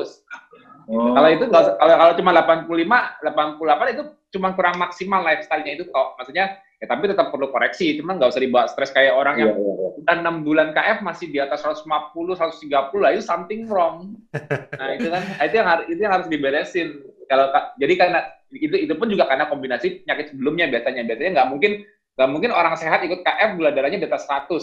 Oh. 0.89 1.13
Kalau 1.19 1.29
itu 1.35 1.45
kalau 1.51 1.71
kalau 1.77 2.13
cuma 2.15 2.31
85, 2.33 2.71
88 2.71 3.95
itu 3.95 4.03
cuma 4.39 4.49
kurang 4.55 4.77
maksimal 4.79 5.21
lifestyle-nya 5.27 5.73
itu 5.83 5.85
kok. 5.91 6.15
Maksudnya 6.15 6.63
ya 6.79 6.87
tapi 6.87 7.11
tetap 7.11 7.35
perlu 7.35 7.51
koreksi 7.51 7.99
cuma 7.99 8.15
nggak 8.15 8.31
usah 8.31 8.43
dibawa 8.43 8.71
stres 8.71 8.95
kayak 8.95 9.11
orang 9.19 9.43
yang 9.43 9.51
yeah, 9.51 9.59
yeah, 9.59 9.75
yeah. 9.83 9.99
udah 9.99 10.15
enam 10.15 10.47
bulan 10.47 10.71
KF 10.71 11.03
masih 11.03 11.27
di 11.27 11.43
atas 11.43 11.67
150 11.67 12.15
130 12.15 12.71
lah 13.03 13.11
itu 13.11 13.23
something 13.23 13.67
wrong. 13.67 14.15
Nah 14.79 14.95
itu 14.95 15.11
kan 15.11 15.23
itu 15.43 15.55
yang 15.59 15.69
harus 15.69 15.87
itu 15.91 16.01
yang 16.01 16.15
harus 16.15 16.29
diberesin. 16.31 16.89
Kalau 17.27 17.51
jadi 17.83 17.95
karena 17.99 18.21
itu 18.55 18.77
itu 18.79 18.95
pun 18.95 19.11
juga 19.11 19.27
karena 19.27 19.51
kombinasi 19.51 20.07
penyakit 20.07 20.33
sebelumnya 20.33 20.71
biasanya. 20.71 21.03
Biasanya 21.03 21.31
nggak 21.35 21.49
mungkin 21.51 21.73
nggak 22.15 22.31
mungkin 22.31 22.51
orang 22.55 22.75
sehat 22.79 23.03
ikut 23.03 23.27
KF 23.27 23.59
gula 23.59 23.75
darahnya 23.75 23.99
di 23.99 24.07
atas 24.07 24.31
100 24.31 24.55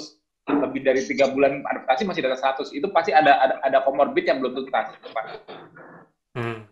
lebih 0.45 0.81
dari 0.85 1.01
tiga 1.03 1.33
bulan 1.33 1.65
adaptasi 1.65 2.05
masih 2.07 2.21
di 2.23 2.29
atas 2.31 2.43
100 2.63 2.77
itu 2.77 2.87
pasti 2.95 3.11
ada 3.11 3.43
ada, 3.43 3.55
ada 3.59 3.77
komorbid 3.83 4.23
yang 4.23 4.39
belum 4.39 4.55
tuntas. 4.63 4.95
Hmm. 6.35 6.63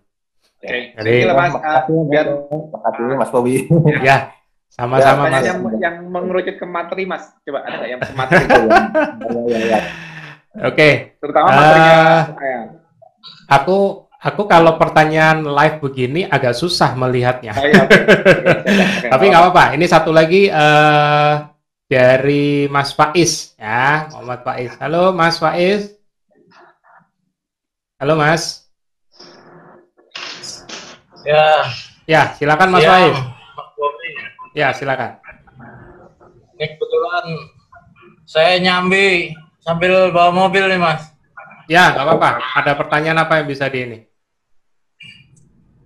Oke, 0.63 0.71
okay. 0.71 0.83
Jadi, 0.95 1.27
Mas, 1.27 1.55
uh, 1.59 2.07
biar, 2.07 2.27
makasih 2.71 3.19
Mas 3.19 3.31
Bobi. 3.35 3.67
Ya, 3.99 4.31
sama-sama 4.73 5.29
ya, 5.29 5.33
mas. 5.37 5.43
Yang, 5.45 5.59
yang 5.77 5.95
mengerucut 6.09 6.55
ke 6.57 6.65
materi 6.65 7.03
mas. 7.05 7.29
Coba 7.45 7.61
ada 7.61 7.77
nggak 7.77 7.89
yang 7.93 8.01
ke 8.01 8.13
materi? 8.17 8.43
ya, 8.49 8.57
ya, 9.45 9.59
ya. 9.69 9.79
Oke. 10.65 10.89
Terutama 11.21 11.47
materinya. 11.53 11.97
Uh, 12.01 12.63
aku 13.53 13.77
aku 14.17 14.41
kalau 14.49 14.81
pertanyaan 14.81 15.45
live 15.45 15.77
begini 15.77 16.25
agak 16.25 16.57
susah 16.57 16.97
melihatnya. 16.97 17.53
Oh, 17.53 17.65
iya, 17.69 17.85
okay. 17.85 18.01
okay. 18.97 19.09
Tapi 19.13 19.23
nggak 19.29 19.41
apa-apa. 19.45 19.65
Ini 19.77 19.85
satu 19.85 20.09
lagi 20.09 20.49
uh, 20.49 21.45
dari 21.85 22.65
Mas 22.73 22.97
Faiz 22.97 23.53
ya, 23.61 24.09
Muhammad 24.09 24.41
Faiz. 24.41 24.71
Halo 24.81 25.13
Mas 25.13 25.37
Faiz. 25.37 25.81
Halo 28.01 28.17
Mas. 28.17 28.65
Ya. 31.23 31.69
Ya, 32.09 32.21
silakan 32.33 32.73
Mas 32.73 32.81
ya. 32.81 32.89
Faiz. 32.89 33.42
Ya, 34.53 34.69
silakan. 34.69 35.17
Ini 36.53 36.77
kebetulan 36.77 37.25
saya 38.29 38.61
nyambi 38.61 39.33
sambil 39.65 40.13
bawa 40.13 40.29
mobil 40.29 40.69
nih, 40.69 40.77
Mas. 40.77 41.09
Ya, 41.65 41.89
nggak 41.89 42.05
apa-apa. 42.05 42.29
Ada 42.61 42.71
pertanyaan 42.77 43.25
apa 43.25 43.41
yang 43.41 43.49
bisa 43.49 43.65
di 43.65 43.79
ini? 43.81 43.99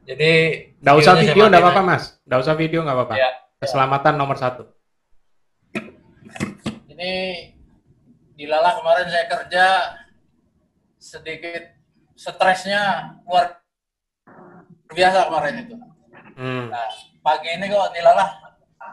Jadi, 0.04 0.32
nggak 0.84 0.96
usah 1.00 1.16
video, 1.16 1.48
nggak 1.48 1.64
apa-apa, 1.64 1.82
Mas. 1.84 2.04
Nggak 2.28 2.40
usah 2.44 2.56
video, 2.60 2.80
nggak 2.84 2.96
apa-apa. 3.00 3.16
Ya, 3.16 3.30
Keselamatan 3.64 4.14
ya. 4.16 4.20
nomor 4.20 4.36
satu. 4.36 4.64
Ini 6.92 7.12
di 8.36 8.46
Lala 8.52 8.76
kemarin 8.84 9.08
saya 9.08 9.26
kerja 9.32 9.66
sedikit 11.00 11.64
stresnya 12.20 13.16
luar 13.24 13.64
biasa 14.92 15.30
kemarin 15.32 15.56
itu. 15.64 15.76
Hmm. 16.36 16.68
Nah, 16.68 16.90
pagi 17.24 17.50
ini 17.54 17.66
kok 17.70 17.94
nilalah 17.96 18.47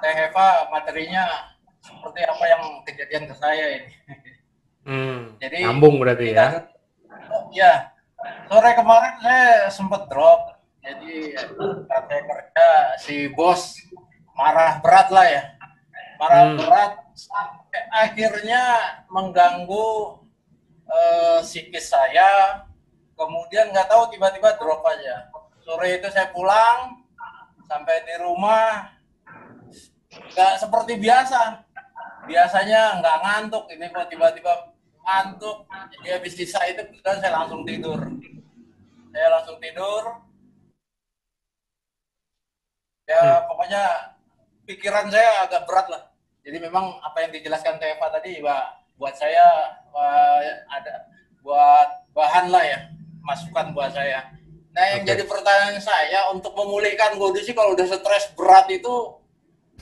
Teh 0.04 0.28
Eva 0.28 0.68
materinya 0.68 1.24
seperti 1.80 2.20
apa 2.28 2.44
yang 2.44 2.62
kejadian 2.84 3.24
ke 3.24 3.34
saya 3.40 3.66
ini. 3.80 3.90
Hmm. 4.84 5.20
Jadi 5.42 5.64
nyambung 5.64 5.96
berarti 5.96 6.36
ya. 6.36 6.68
Ya. 7.56 7.88
Sore 8.52 8.76
kemarin 8.76 9.16
saya 9.24 9.72
sempat 9.72 10.04
drop. 10.12 10.60
Jadi 10.84 11.32
saya 11.88 12.20
kerja 12.28 12.68
si 13.00 13.32
bos 13.32 13.80
marah 14.36 14.76
berat 14.84 15.08
lah 15.08 15.24
ya. 15.24 15.42
Marah 16.20 16.52
hmm. 16.52 16.56
berat 16.60 16.92
sampai 17.16 17.80
akhirnya 17.96 18.62
mengganggu 19.08 20.20
uh, 20.84 21.40
psikis 21.40 21.88
saya. 21.88 22.60
Kemudian 23.16 23.72
nggak 23.72 23.88
tahu 23.88 24.12
tiba-tiba 24.12 24.52
drop 24.60 24.84
aja. 24.84 25.32
Sore 25.64 25.96
itu 25.96 26.12
saya 26.12 26.28
pulang 26.28 27.00
sampai 27.64 28.04
di 28.04 28.20
rumah 28.20 28.93
nggak 30.34 30.54
seperti 30.60 30.92
biasa. 30.98 31.40
Biasanya 32.24 33.04
nggak 33.04 33.18
ngantuk. 33.20 33.64
Ini 33.70 33.86
kok 33.92 34.08
tiba-tiba 34.08 34.52
ngantuk. 35.04 35.68
Jadi 35.92 36.08
habis 36.08 36.32
sisa 36.34 36.60
itu 36.66 36.80
kemudian 36.88 37.18
saya 37.20 37.32
langsung 37.32 37.62
tidur. 37.62 38.00
Saya 39.12 39.28
langsung 39.30 39.56
tidur. 39.60 40.02
Ya 43.04 43.20
hmm. 43.20 43.44
pokoknya 43.52 43.82
pikiran 44.64 45.12
saya 45.12 45.44
agak 45.44 45.68
berat 45.68 45.86
lah. 45.92 46.02
Jadi 46.44 46.56
memang 46.60 47.00
apa 47.00 47.24
yang 47.24 47.32
dijelaskan 47.32 47.80
Teva 47.80 48.08
tadi 48.12 48.40
Pak, 48.44 48.64
buat 49.00 49.16
saya 49.16 49.44
ada 50.68 51.08
buat 51.40 51.88
bahan 52.16 52.52
lah 52.52 52.64
ya 52.64 52.78
masukan 53.24 53.72
buat 53.72 53.92
saya. 53.92 54.32
Nah 54.74 54.84
yang 54.90 55.02
okay. 55.06 55.14
jadi 55.14 55.22
pertanyaan 55.24 55.78
saya 55.80 56.28
untuk 56.34 56.52
memulihkan 56.56 57.16
sih 57.40 57.54
kalau 57.54 57.72
udah 57.72 57.86
stres 57.86 58.32
berat 58.36 58.66
itu 58.72 59.23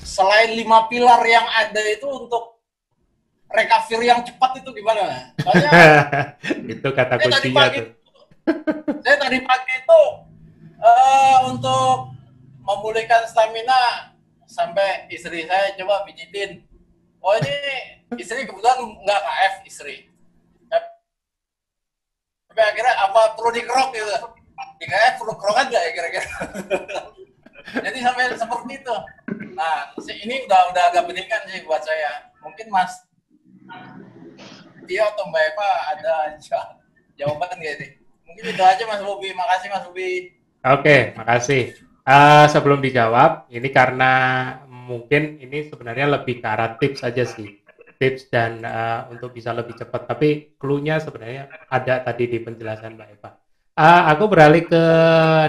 selain 0.01 0.57
lima 0.57 0.89
pilar 0.89 1.21
yang 1.27 1.45
ada 1.45 1.83
itu 1.93 2.07
untuk 2.09 2.63
recovery 3.53 4.09
yang 4.09 4.25
cepat 4.25 4.65
itu 4.65 4.71
gimana? 4.73 5.33
Soalnya 5.41 5.71
itu 6.73 6.89
kata 6.89 7.15
kuncinya 7.21 7.69
tuh. 7.69 7.89
saya 9.07 9.17
tadi 9.23 9.39
pagi 9.39 9.75
itu 9.79 10.03
uh, 10.83 11.37
untuk 11.47 12.11
memulihkan 12.67 13.23
stamina 13.31 14.11
sampai 14.49 15.07
istri 15.13 15.47
saya 15.47 15.77
coba 15.79 16.03
pijitin. 16.09 16.65
Oh 17.23 17.39
ini 17.39 17.55
istri 18.19 18.43
kebetulan 18.49 18.83
nggak 19.07 19.21
KF 19.23 19.55
istri. 19.69 20.11
Tapi 22.53 22.61
akhirnya 22.61 22.95
apa 23.09 23.33
perlu 23.39 23.51
dikerok 23.55 23.89
gitu? 23.97 24.13
Di 24.77 24.85
KF 24.85 25.15
perlu 25.23 25.35
kerokan 25.39 25.67
nggak 25.71 25.83
ya 25.83 25.91
kira-kira? 25.95 26.29
Jadi 27.89 27.99
sampai 28.03 28.35
seperti 28.35 28.73
itu. 28.83 28.97
Nah, 29.53 29.93
ini 30.01 30.49
udah 30.49 30.61
udah 30.73 30.83
agak 30.93 31.05
pendidikan 31.05 31.45
sih 31.49 31.61
buat 31.69 31.85
saya. 31.85 32.33
Mungkin 32.41 32.73
Mas 32.73 33.05
Tio 34.89 35.05
atau 35.07 35.29
Mbak 35.29 35.45
Eva 35.55 35.71
ada 35.95 36.15
jawaban 37.15 37.61
gak 37.61 37.77
sih? 37.79 37.91
Mungkin 38.27 38.45
itu 38.49 38.63
aja 38.65 38.83
Mas 38.89 39.05
Bobi. 39.05 39.31
Makasih 39.37 39.69
Mas 39.69 39.85
Bobi. 39.85 40.11
Oke, 40.63 41.13
makasih. 41.19 41.63
Uh, 42.03 42.51
sebelum 42.51 42.83
dijawab, 42.83 43.47
ini 43.53 43.69
karena 43.71 44.13
mungkin 44.67 45.39
ini 45.39 45.71
sebenarnya 45.71 46.11
lebih 46.11 46.43
ke 46.43 46.49
arah 46.49 46.75
tips 46.81 47.05
aja 47.07 47.23
sih. 47.23 47.63
Tips 48.01 48.33
dan 48.35 48.67
uh, 48.67 49.07
untuk 49.13 49.37
bisa 49.37 49.55
lebih 49.55 49.79
cepat. 49.79 50.11
Tapi 50.11 50.59
clue-nya 50.59 50.99
sebenarnya 50.99 51.47
ada 51.71 52.03
tadi 52.03 52.27
di 52.27 52.43
penjelasan 52.43 52.99
Mbak 52.99 53.09
Eva. 53.15 53.31
Uh, 53.73 54.03
aku 54.11 54.25
beralih 54.27 54.67
ke 54.67 54.85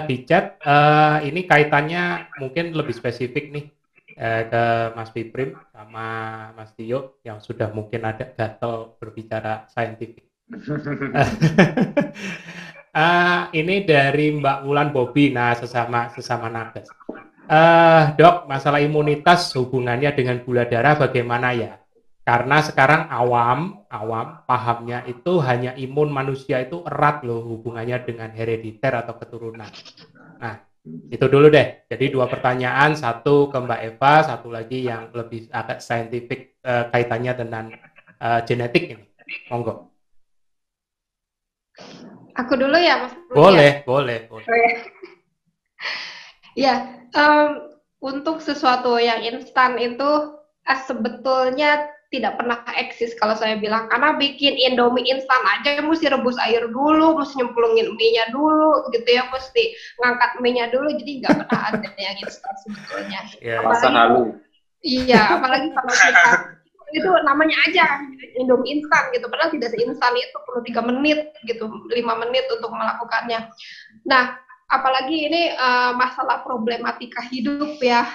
di 0.06 0.22
chat. 0.28 0.60
Uh, 0.62 1.24
ini 1.26 1.48
kaitannya 1.48 2.30
mungkin 2.38 2.70
lebih 2.72 2.94
spesifik 2.94 3.50
nih 3.50 3.74
uh, 4.18 4.42
ke 4.48 4.64
Mas 4.94 5.10
Piprim 5.10 5.54
sama 5.70 6.06
Mas 6.54 6.70
Tio 6.74 7.18
yang 7.26 7.38
sudah 7.42 7.70
mungkin 7.70 8.06
ada 8.06 8.26
gatel 8.26 8.98
berbicara 8.98 9.66
saintifik. 9.70 10.26
uh, 12.94 13.42
ini 13.60 13.84
dari 13.86 14.34
Mbak 14.38 14.58
Wulan 14.66 14.90
Bobi, 14.94 15.30
nah 15.34 15.54
sesama 15.54 16.10
sesama 16.14 16.50
nakes. 16.50 16.90
Uh, 17.44 18.16
dok, 18.16 18.48
masalah 18.48 18.80
imunitas 18.80 19.52
hubungannya 19.52 20.08
dengan 20.16 20.40
gula 20.40 20.64
darah 20.64 20.96
bagaimana 20.96 21.52
ya? 21.52 21.76
Karena 22.24 22.64
sekarang 22.64 23.12
awam, 23.12 23.84
awam 23.92 24.48
pahamnya 24.48 25.04
itu 25.04 25.44
hanya 25.44 25.76
imun 25.76 26.08
manusia 26.08 26.64
itu 26.64 26.80
erat 26.88 27.20
loh 27.20 27.44
hubungannya 27.44 28.00
dengan 28.00 28.32
herediter 28.32 28.96
atau 28.96 29.20
keturunan. 29.20 29.68
Nah, 30.40 30.56
itu 30.84 31.26
dulu 31.32 31.48
deh. 31.48 31.88
Jadi 31.88 32.12
dua 32.12 32.28
pertanyaan, 32.28 32.92
satu 32.92 33.48
ke 33.48 33.56
Mbak 33.56 33.80
Eva, 33.88 34.14
satu 34.20 34.52
lagi 34.52 34.84
yang 34.84 35.08
lebih 35.16 35.48
agak 35.48 35.80
saintifik 35.80 36.60
uh, 36.60 36.92
kaitannya 36.92 37.32
dengan 37.32 37.64
uh, 38.20 38.40
genetik 38.44 38.92
ini. 38.92 39.04
Monggo. 39.48 39.88
Aku 42.36 42.52
dulu 42.60 42.76
ya, 42.76 43.08
Mas. 43.08 43.14
Boleh, 43.32 43.80
ya? 43.80 43.86
boleh, 43.88 44.18
boleh. 44.28 44.44
Oh, 44.44 44.58
ya, 46.52 46.74
um, 47.20 47.72
untuk 48.04 48.44
sesuatu 48.44 49.00
yang 49.00 49.24
instan 49.24 49.80
itu 49.80 50.36
uh, 50.36 50.80
sebetulnya 50.84 51.93
tidak 52.12 52.36
pernah 52.40 52.60
eksis 52.76 53.16
kalau 53.16 53.34
saya 53.38 53.56
bilang. 53.56 53.88
Karena 53.88 54.16
bikin 54.16 54.54
indomie 54.56 55.08
instan 55.08 55.42
aja 55.46 55.80
mesti 55.80 56.10
rebus 56.10 56.38
air 56.42 56.66
dulu 56.68 57.18
mesti 57.20 57.40
nyemplungin 57.40 57.94
mie-nya 57.96 58.30
dulu 58.34 58.88
gitu 58.92 59.08
ya 59.08 59.24
mesti 59.30 59.74
ngangkat 60.02 60.30
mie-nya 60.42 60.68
dulu 60.70 60.88
jadi 61.00 61.12
nggak 61.24 61.34
pernah 61.44 61.60
ada 61.72 61.88
yang 61.96 62.16
instan 62.20 62.54
sebetulnya. 62.64 63.20
Apalagi, 63.60 63.94
halu 63.94 64.22
iya 64.84 65.40
apalagi 65.40 65.68
kalau 65.72 65.92
kita 65.96 66.32
itu 66.94 67.10
namanya 67.26 67.56
aja 67.66 67.84
indomie 68.38 68.78
instan 68.78 69.10
gitu. 69.10 69.26
Padahal 69.26 69.50
tidak 69.50 69.74
seinstan 69.74 70.14
itu 70.14 70.38
perlu 70.46 70.60
tiga 70.62 70.80
menit 70.84 71.34
gitu 71.48 71.66
lima 71.90 72.14
menit 72.22 72.46
untuk 72.52 72.70
melakukannya. 72.70 73.50
Nah 74.06 74.38
apalagi 74.70 75.26
ini 75.26 75.52
uh, 75.58 75.92
masalah 75.98 76.46
problematika 76.46 77.24
hidup 77.26 77.80
ya. 77.82 78.06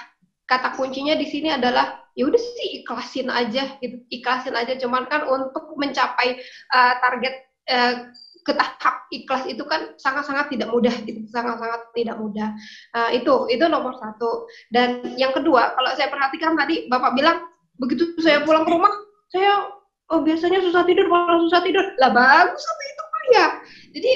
Kata 0.48 0.74
kuncinya 0.74 1.14
di 1.14 1.30
sini 1.30 1.52
adalah 1.52 1.99
ya 2.18 2.26
udah 2.26 2.40
sih 2.40 2.82
ikhlasin 2.82 3.28
aja 3.28 3.76
gitu 3.78 4.00
ikhlasin 4.10 4.54
aja. 4.56 4.74
Cuman 4.78 5.06
kan 5.06 5.26
untuk 5.26 5.74
mencapai 5.76 6.38
uh, 6.74 6.94
target 7.02 7.34
uh, 7.70 7.94
ke 8.40 8.52
tahap 8.56 9.04
ikhlas 9.12 9.44
itu 9.44 9.60
kan 9.68 9.92
sangat-sangat 10.00 10.48
tidak 10.48 10.72
mudah 10.72 10.94
gitu 11.04 11.20
sangat-sangat 11.28 11.80
tidak 11.92 12.16
mudah. 12.16 12.48
Uh, 12.96 13.10
itu 13.12 13.34
itu 13.52 13.64
nomor 13.68 13.94
satu. 14.00 14.48
Dan 14.72 15.16
yang 15.20 15.36
kedua 15.36 15.76
kalau 15.76 15.90
saya 15.94 16.08
perhatikan 16.08 16.56
tadi 16.56 16.88
bapak 16.88 17.14
bilang 17.14 17.44
begitu 17.80 18.12
saya 18.20 18.44
pulang 18.44 18.64
ke 18.64 18.72
rumah 18.72 18.92
saya 19.30 19.72
oh 20.10 20.20
biasanya 20.26 20.60
susah 20.64 20.82
tidur 20.88 21.06
malah 21.06 21.38
susah 21.46 21.60
tidur. 21.62 21.84
Lah 22.00 22.10
bagus 22.10 22.64
itu 22.64 23.04
ya? 23.30 23.46
Jadi 23.94 24.12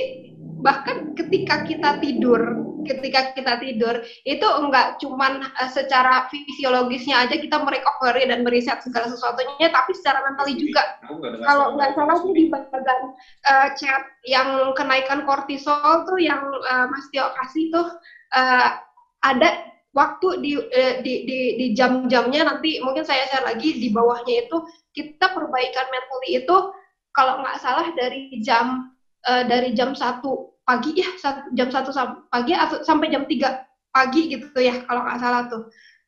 bahkan 0.65 1.13
ketika 1.13 1.69
kita 1.69 2.01
tidur 2.01 2.41
ketika 2.85 3.33
kita 3.37 3.61
tidur 3.61 4.01
itu 4.25 4.45
enggak 4.45 5.01
cuman 5.01 5.45
uh, 5.61 5.71
secara 5.73 6.29
fisiologisnya 6.29 7.29
aja 7.29 7.37
kita 7.37 7.57
merecovery 7.61 8.29
dan 8.29 8.45
meriset 8.45 8.81
segala 8.85 9.09
sesuatunya 9.09 9.73
tapi 9.73 9.93
secara 9.97 10.25
mentali 10.25 10.55
juga. 10.57 11.01
kalau 11.49 11.75
nggak 11.77 11.97
salah 11.97 12.17
sih 12.21 12.33
di 12.33 12.45
bagian 12.53 13.03
uh, 13.49 13.69
chat 13.77 14.05
yang 14.29 14.73
kenaikan 14.77 15.25
kortisol 15.25 16.05
tuh 16.09 16.21
yang 16.21 16.41
uh, 16.45 16.87
Mas 16.89 17.09
Tio 17.13 17.29
kasih 17.45 17.65
tuh 17.73 17.89
uh, 18.37 18.69
ada 19.25 19.69
waktu 19.97 20.29
di, 20.45 20.53
uh, 20.61 20.95
di 21.01 21.29
di 21.29 21.39
di 21.61 21.67
jam-jamnya 21.73 22.45
nanti 22.45 22.81
mungkin 22.85 23.05
saya 23.05 23.29
share 23.29 23.49
lagi 23.49 23.81
di 23.81 23.89
bawahnya 23.93 24.49
itu 24.49 24.57
kita 24.97 25.33
perbaikan 25.33 25.87
mentally 25.89 26.45
itu 26.45 26.57
kalau 27.17 27.41
nggak 27.41 27.61
salah 27.63 27.89
dari 27.97 28.33
jam 28.43 28.93
uh, 29.29 29.43
dari 29.47 29.73
jam 29.73 29.97
satu 29.97 30.54
pagi 30.65 30.97
ya 30.97 31.09
jam 31.53 31.69
satu 31.69 31.93
pagi 32.33 32.57
atau 32.57 32.81
sampai 32.81 33.13
jam 33.13 33.29
3 33.29 33.95
pagi 33.95 34.33
gitu 34.33 34.59
ya 34.59 34.83
kalau 34.89 35.05
nggak 35.05 35.21
salah 35.21 35.43
tuh. 35.49 35.63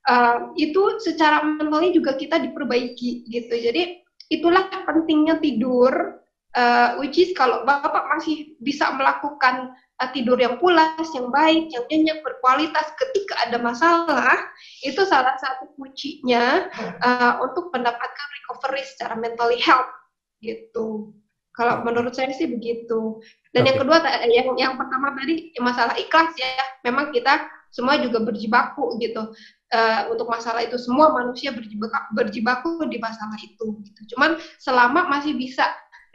Uh, 0.06 0.54
itu 0.54 1.02
secara 1.02 1.42
mentalnya 1.42 1.90
juga 1.90 2.14
kita 2.14 2.38
diperbaiki 2.38 3.26
gitu. 3.26 3.54
Jadi 3.54 4.00
itulah 4.30 4.70
pentingnya 4.86 5.38
tidur 5.38 6.22
uh, 6.56 6.98
which 6.98 7.20
is 7.20 7.30
kalau 7.36 7.62
bapak 7.62 8.06
masih 8.16 8.56
bisa 8.64 8.90
melakukan 8.96 9.76
uh, 10.00 10.08
tidur 10.10 10.40
yang 10.40 10.56
pulas 10.58 11.06
yang 11.12 11.28
baik 11.30 11.68
yang 11.70 11.84
nyenyak 11.92 12.18
berkualitas 12.24 12.90
ketika 12.96 13.34
ada 13.46 13.58
masalah 13.60 14.34
itu 14.82 15.02
salah 15.06 15.36
satu 15.38 15.70
kuncinya 15.76 16.66
uh, 17.04 17.38
untuk 17.44 17.70
mendapatkan 17.70 18.28
recovery 18.42 18.82
secara 18.82 19.14
mentally 19.14 19.60
health 19.60 19.92
gitu 20.40 21.12
kalau 21.56 21.80
menurut 21.82 22.12
saya 22.12 22.28
sih 22.36 22.52
begitu. 22.52 23.24
Dan 23.50 23.64
okay. 23.64 23.68
yang 23.72 23.78
kedua 23.80 23.98
yang 24.28 24.48
yang 24.60 24.74
pertama 24.76 25.16
tadi 25.16 25.56
masalah 25.56 25.96
ikhlas 25.96 26.36
ya. 26.36 26.52
Memang 26.84 27.10
kita 27.10 27.48
semua 27.72 27.96
juga 27.96 28.20
berjibaku 28.20 29.00
gitu. 29.00 29.32
Uh, 29.66 30.14
untuk 30.14 30.30
masalah 30.30 30.62
itu 30.62 30.78
semua 30.78 31.10
manusia 31.10 31.50
berjibaku, 31.50 31.98
berjibaku 32.14 32.70
di 32.86 33.02
masalah 33.02 33.34
itu 33.40 33.82
gitu. 33.82 34.14
Cuman 34.14 34.38
selama 34.62 35.10
masih 35.10 35.34
bisa 35.34 35.66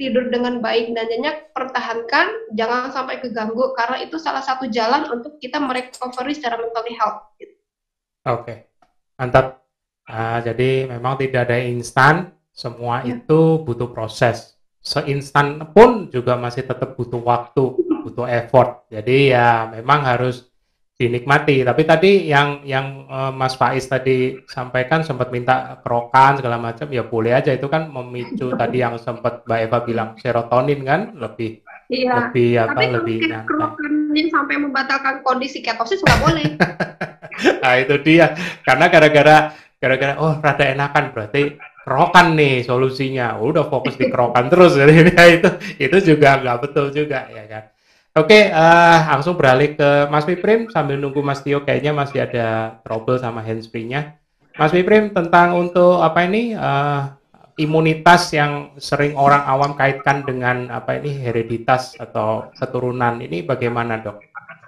tidur 0.02 0.34
dengan 0.34 0.58
baik 0.64 0.98
dan 0.98 1.06
nyenyak 1.14 1.54
pertahankan 1.54 2.26
jangan 2.58 2.90
sampai 2.90 3.22
keganggu 3.22 3.70
karena 3.78 4.02
itu 4.02 4.18
salah 4.18 4.42
satu 4.42 4.66
jalan 4.66 5.06
untuk 5.14 5.38
kita 5.38 5.62
merecovery 5.62 6.34
secara 6.34 6.58
mental 6.58 6.82
health 6.90 7.30
gitu. 7.38 7.54
oke 8.26 8.42
okay. 8.42 8.58
mantap 9.22 9.62
uh, 10.10 10.42
jadi 10.42 10.90
memang 10.90 11.22
tidak 11.22 11.46
ada 11.46 11.62
instan 11.62 12.34
semua 12.50 13.06
ya. 13.06 13.22
itu 13.22 13.62
butuh 13.62 13.94
proses 13.94 14.58
seinstan 14.82 15.62
pun 15.72 16.10
juga 16.10 16.36
masih 16.36 16.66
tetap 16.66 16.98
butuh 16.98 17.22
waktu, 17.22 17.64
butuh 18.02 18.26
effort. 18.26 18.90
Jadi 18.90 19.32
ya 19.32 19.70
memang 19.70 20.02
harus 20.02 20.52
dinikmati. 20.98 21.66
Tapi 21.66 21.82
tadi 21.86 22.12
yang 22.30 22.62
yang 22.66 23.06
uh, 23.10 23.34
Mas 23.34 23.58
Faiz 23.58 23.86
tadi 23.90 24.42
sampaikan 24.50 25.02
sempat 25.02 25.30
minta 25.30 25.82
kerokan 25.82 26.42
segala 26.42 26.58
macam, 26.62 26.90
ya 26.90 27.06
boleh 27.06 27.34
aja 27.34 27.54
itu 27.54 27.66
kan 27.70 27.90
memicu 27.90 28.54
tadi 28.62 28.82
yang 28.82 28.98
sempat 29.02 29.46
Mbak 29.46 29.60
Eva 29.66 29.80
bilang 29.82 30.10
serotonin 30.18 30.82
kan 30.86 31.14
lebih 31.18 31.62
iya. 31.90 32.30
lebih 32.30 32.50
apa 32.62 32.74
Tapi 32.78 32.86
lebih 32.90 33.18
kerokan 33.26 33.94
sampai 34.12 34.56
membatalkan 34.60 35.26
kondisi 35.26 35.62
ketosis 35.66 36.02
nggak 36.06 36.22
boleh. 36.22 36.48
nah 37.64 37.74
itu 37.80 37.96
dia 38.06 38.38
karena 38.62 38.86
gara-gara 38.92 39.38
gara-gara 39.82 40.14
oh 40.22 40.38
rada 40.38 40.66
enakan 40.68 41.10
berarti 41.10 41.58
kerokan 41.86 42.38
nih 42.38 42.64
solusinya. 42.66 43.38
Udah 43.42 43.68
fokus 43.68 43.98
di 43.98 44.08
kerokan 44.08 44.48
terus. 44.48 44.78
Jadi 44.80 44.94
ya, 45.12 45.24
itu 45.28 45.50
itu 45.82 45.98
juga 46.14 46.40
nggak 46.42 46.58
betul 46.70 46.94
juga 46.94 47.28
ya 47.30 47.46
kan? 47.50 47.64
Oke 48.12 48.52
uh, 48.52 49.00
langsung 49.08 49.40
beralih 49.40 49.74
ke 49.76 49.90
Mas 50.12 50.28
Piprim. 50.28 50.68
Sambil 50.70 51.00
nunggu 51.00 51.24
Mas 51.24 51.42
Tio 51.42 51.64
kayaknya 51.64 51.96
masih 51.96 52.28
ada 52.28 52.80
trouble 52.84 53.18
sama 53.18 53.40
handsfree-nya. 53.42 54.20
Mas 54.60 54.76
Piprim 54.76 55.16
tentang 55.16 55.56
untuk 55.56 56.04
apa 56.04 56.28
ini 56.28 56.52
uh, 56.54 57.16
imunitas 57.56 58.36
yang 58.36 58.76
sering 58.76 59.16
orang 59.16 59.48
awam 59.48 59.80
kaitkan 59.80 60.28
dengan 60.28 60.68
apa 60.68 61.00
ini 61.00 61.24
hereditas 61.24 61.96
atau 61.96 62.52
keturunan 62.52 63.24
ini 63.24 63.48
bagaimana 63.48 64.04
dok? 64.04 64.20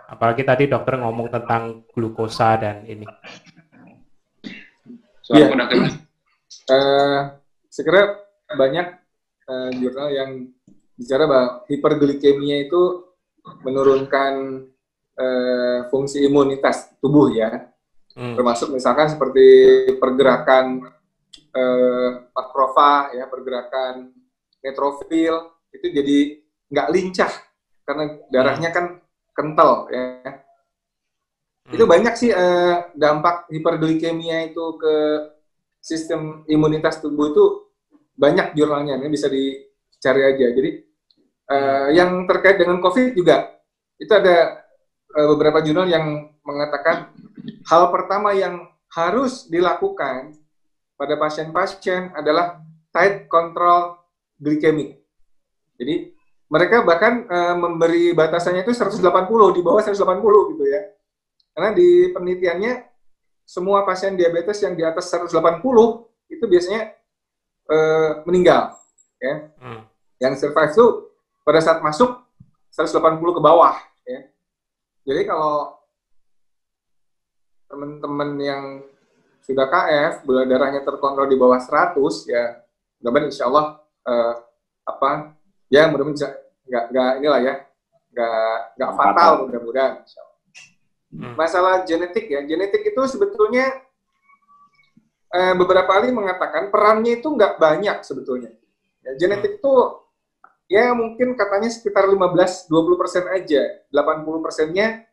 Apalagi 0.08 0.46
tadi 0.46 0.70
dokter 0.70 1.02
ngomong 1.02 1.28
tentang 1.28 1.84
glukosa 1.92 2.56
dan 2.56 2.86
ini. 2.88 3.04
Soal 5.24 5.52
yeah 5.52 6.13
uh, 6.70 7.20
banyak 8.54 8.88
uh, 9.50 9.70
jurnal 9.74 10.10
yang 10.14 10.32
bicara 10.94 11.26
bahwa 11.26 11.48
hiperglikemia 11.68 12.70
itu 12.70 13.10
menurunkan 13.66 14.34
uh, 15.18 15.80
fungsi 15.90 16.24
imunitas 16.24 16.94
tubuh 17.02 17.34
ya, 17.34 17.74
hmm. 18.16 18.38
termasuk 18.38 18.72
misalkan 18.72 19.10
seperti 19.12 19.46
pergerakan 19.98 20.86
uh, 21.52 22.10
makrofag 22.32 23.18
ya, 23.18 23.26
pergerakan 23.28 24.14
neutrofil 24.64 25.52
itu 25.74 25.88
jadi 25.92 26.18
nggak 26.72 26.92
lincah 26.94 27.34
karena 27.84 28.04
darahnya 28.32 28.70
kan 28.72 29.02
kental 29.36 29.90
ya. 29.92 30.24
Hmm. 31.68 31.74
Itu 31.74 31.84
banyak 31.90 32.14
sih 32.16 32.32
uh, 32.32 32.94
dampak 32.96 33.50
hiperglikemia 33.50 34.54
itu 34.54 34.78
ke 34.78 34.96
sistem 35.84 36.48
imunitas 36.48 37.04
tubuh 37.04 37.36
itu 37.36 37.46
banyak 38.16 38.56
jurnalnya, 38.56 38.96
ini 39.04 39.12
bisa 39.12 39.28
dicari 39.28 40.24
aja. 40.24 40.48
Jadi 40.56 40.70
uh, 41.52 41.88
yang 41.92 42.24
terkait 42.24 42.56
dengan 42.56 42.80
COVID 42.80 43.12
juga 43.20 43.52
itu 44.00 44.10
ada 44.16 44.64
uh, 45.12 45.28
beberapa 45.36 45.60
jurnal 45.60 45.92
yang 45.92 46.32
mengatakan 46.48 47.12
hal 47.68 47.92
pertama 47.92 48.32
yang 48.32 48.64
harus 48.96 49.52
dilakukan 49.52 50.40
pada 50.96 51.20
pasien-pasien 51.20 52.16
adalah 52.16 52.64
tight 52.96 53.28
control 53.28 54.00
glikemik. 54.40 55.04
Jadi 55.76 56.14
mereka 56.48 56.86
bahkan 56.86 57.26
uh, 57.26 57.56
memberi 57.58 58.14
batasannya 58.14 58.62
itu 58.62 58.72
180 58.72 59.02
di 59.58 59.62
bawah 59.66 59.82
180 59.82 60.54
gitu 60.54 60.64
ya. 60.70 60.82
Karena 61.54 61.70
di 61.74 62.14
penelitiannya 62.14 62.93
semua 63.44 63.84
pasien 63.84 64.16
diabetes 64.16 64.64
yang 64.64 64.74
di 64.74 64.84
atas 64.84 65.12
180 65.12 65.60
itu 66.32 66.46
biasanya 66.48 66.96
uh, 67.70 68.12
meninggal 68.26 68.76
ya. 69.20 69.36
Hmm. 69.60 69.82
Yang 70.20 70.34
survive 70.48 70.72
itu 70.72 70.86
pada 71.44 71.60
saat 71.60 71.80
masuk 71.84 72.24
180 72.72 73.20
ke 73.20 73.42
bawah 73.44 73.76
ya. 74.08 74.20
Jadi 75.04 75.22
kalau 75.28 75.78
teman-teman 77.68 78.30
yang 78.40 78.64
sudah 79.44 79.68
KF, 79.68 80.24
gula 80.24 80.48
darahnya 80.48 80.86
terkontrol 80.88 81.28
di 81.28 81.36
bawah 81.36 81.60
100 81.60 82.00
ya, 82.32 82.64
mudah-mudahan 83.04 83.28
insya 83.28 83.46
Allah 83.52 83.84
uh, 84.08 84.34
apa 84.88 85.36
ya 85.68 85.92
mudah-mudahan 85.92 86.32
nggak 86.64 86.84
nggak 86.96 87.12
inilah 87.20 87.42
ya 87.44 87.54
nggak 88.16 88.56
nggak 88.80 88.92
fatal 88.96 89.32
mudah-mudahan 89.48 89.94
insya 90.00 90.20
Allah. 90.24 90.33
Hmm. 91.14 91.38
Masalah 91.38 91.86
genetik 91.86 92.26
ya, 92.26 92.42
genetik 92.42 92.90
itu 92.90 93.02
sebetulnya 93.06 93.70
eh, 95.30 95.54
beberapa 95.54 95.86
kali 95.86 96.10
mengatakan 96.10 96.74
perannya 96.74 97.22
itu 97.22 97.30
nggak 97.30 97.62
banyak 97.62 98.02
sebetulnya. 98.02 98.50
Ya, 99.06 99.14
genetik 99.22 99.62
itu 99.62 99.74
ya 100.66 100.90
mungkin 100.98 101.38
katanya 101.38 101.70
sekitar 101.70 102.10
15-20 102.10 102.66
persen 102.98 103.24
aja, 103.30 103.62
80 103.94 104.42
persennya 104.42 105.06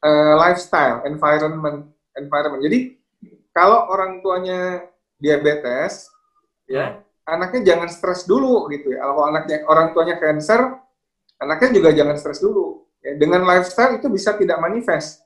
eh, 0.00 0.34
lifestyle, 0.40 1.04
environment, 1.04 1.92
environment. 2.16 2.62
Jadi 2.64 2.78
kalau 3.52 3.84
orang 3.92 4.24
tuanya 4.24 4.80
diabetes, 5.20 6.08
ya 6.64 7.04
hmm. 7.04 7.28
anaknya 7.28 7.76
jangan 7.76 7.88
stres 7.92 8.24
dulu 8.24 8.64
gitu 8.72 8.96
ya. 8.96 9.04
Kalau 9.04 9.28
anaknya 9.28 9.60
orang 9.68 9.92
tuanya 9.92 10.16
cancer, 10.16 10.72
anaknya 11.36 11.68
juga 11.76 11.92
jangan 11.92 12.16
stres 12.16 12.40
dulu 12.40 12.77
Ya, 12.98 13.14
dengan 13.14 13.46
lifestyle 13.46 13.98
itu 13.98 14.10
bisa 14.10 14.34
tidak 14.34 14.58
manifest. 14.58 15.22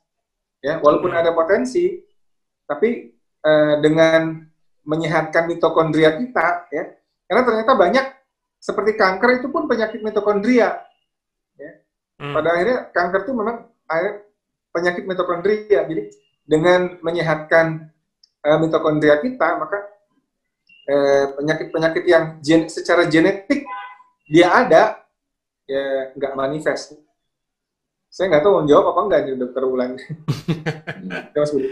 Ya, 0.62 0.78
walaupun 0.78 1.11
hmm. 1.11 1.20
ada 1.24 1.30
potensi, 1.35 2.04
tapi 2.68 3.16
uh, 3.42 3.80
dengan 3.82 4.46
menyehatkan 4.87 5.50
mitokondria 5.50 6.14
kita, 6.18 6.68
ya, 6.70 6.85
karena 7.26 7.42
ternyata 7.42 7.72
banyak 7.74 8.06
seperti 8.62 8.94
kanker 8.94 9.42
itu 9.42 9.48
pun 9.50 9.66
penyakit 9.66 9.98
mitokondria. 10.04 10.78
Ya. 11.58 11.72
Hmm. 12.22 12.35
Pada 12.38 12.48
akhirnya 12.54 12.78
kanker 12.94 13.20
itu 13.26 13.32
memang 13.35 13.56
penyakit 14.70 15.02
mitokondria. 15.02 15.82
Jadi 15.82 16.14
dengan 16.46 17.02
menyehatkan 17.02 17.90
uh, 18.46 18.58
mitokondria 18.62 19.18
kita, 19.18 19.58
maka 19.58 19.78
eh, 20.87 21.24
penyakit-penyakit 21.38 22.02
uh, 22.06 22.11
yang 22.11 22.24
gen 22.42 22.66
secara 22.66 23.06
genetik 23.06 23.66
dia 24.26 24.50
ada, 24.50 25.02
ya 25.66 26.14
nggak 26.14 26.35
manifest. 26.38 27.01
Saya 28.12 28.29
nggak 28.29 28.44
tahu 28.44 28.53
mau 28.61 28.64
jawab 28.68 28.92
apa 28.92 29.01
enggak 29.09 29.20
nih 29.25 29.35
dokter 29.40 29.62
Wulan. 29.64 29.96
ya 31.33 31.38
Mas 31.40 31.53
Budi. 31.57 31.68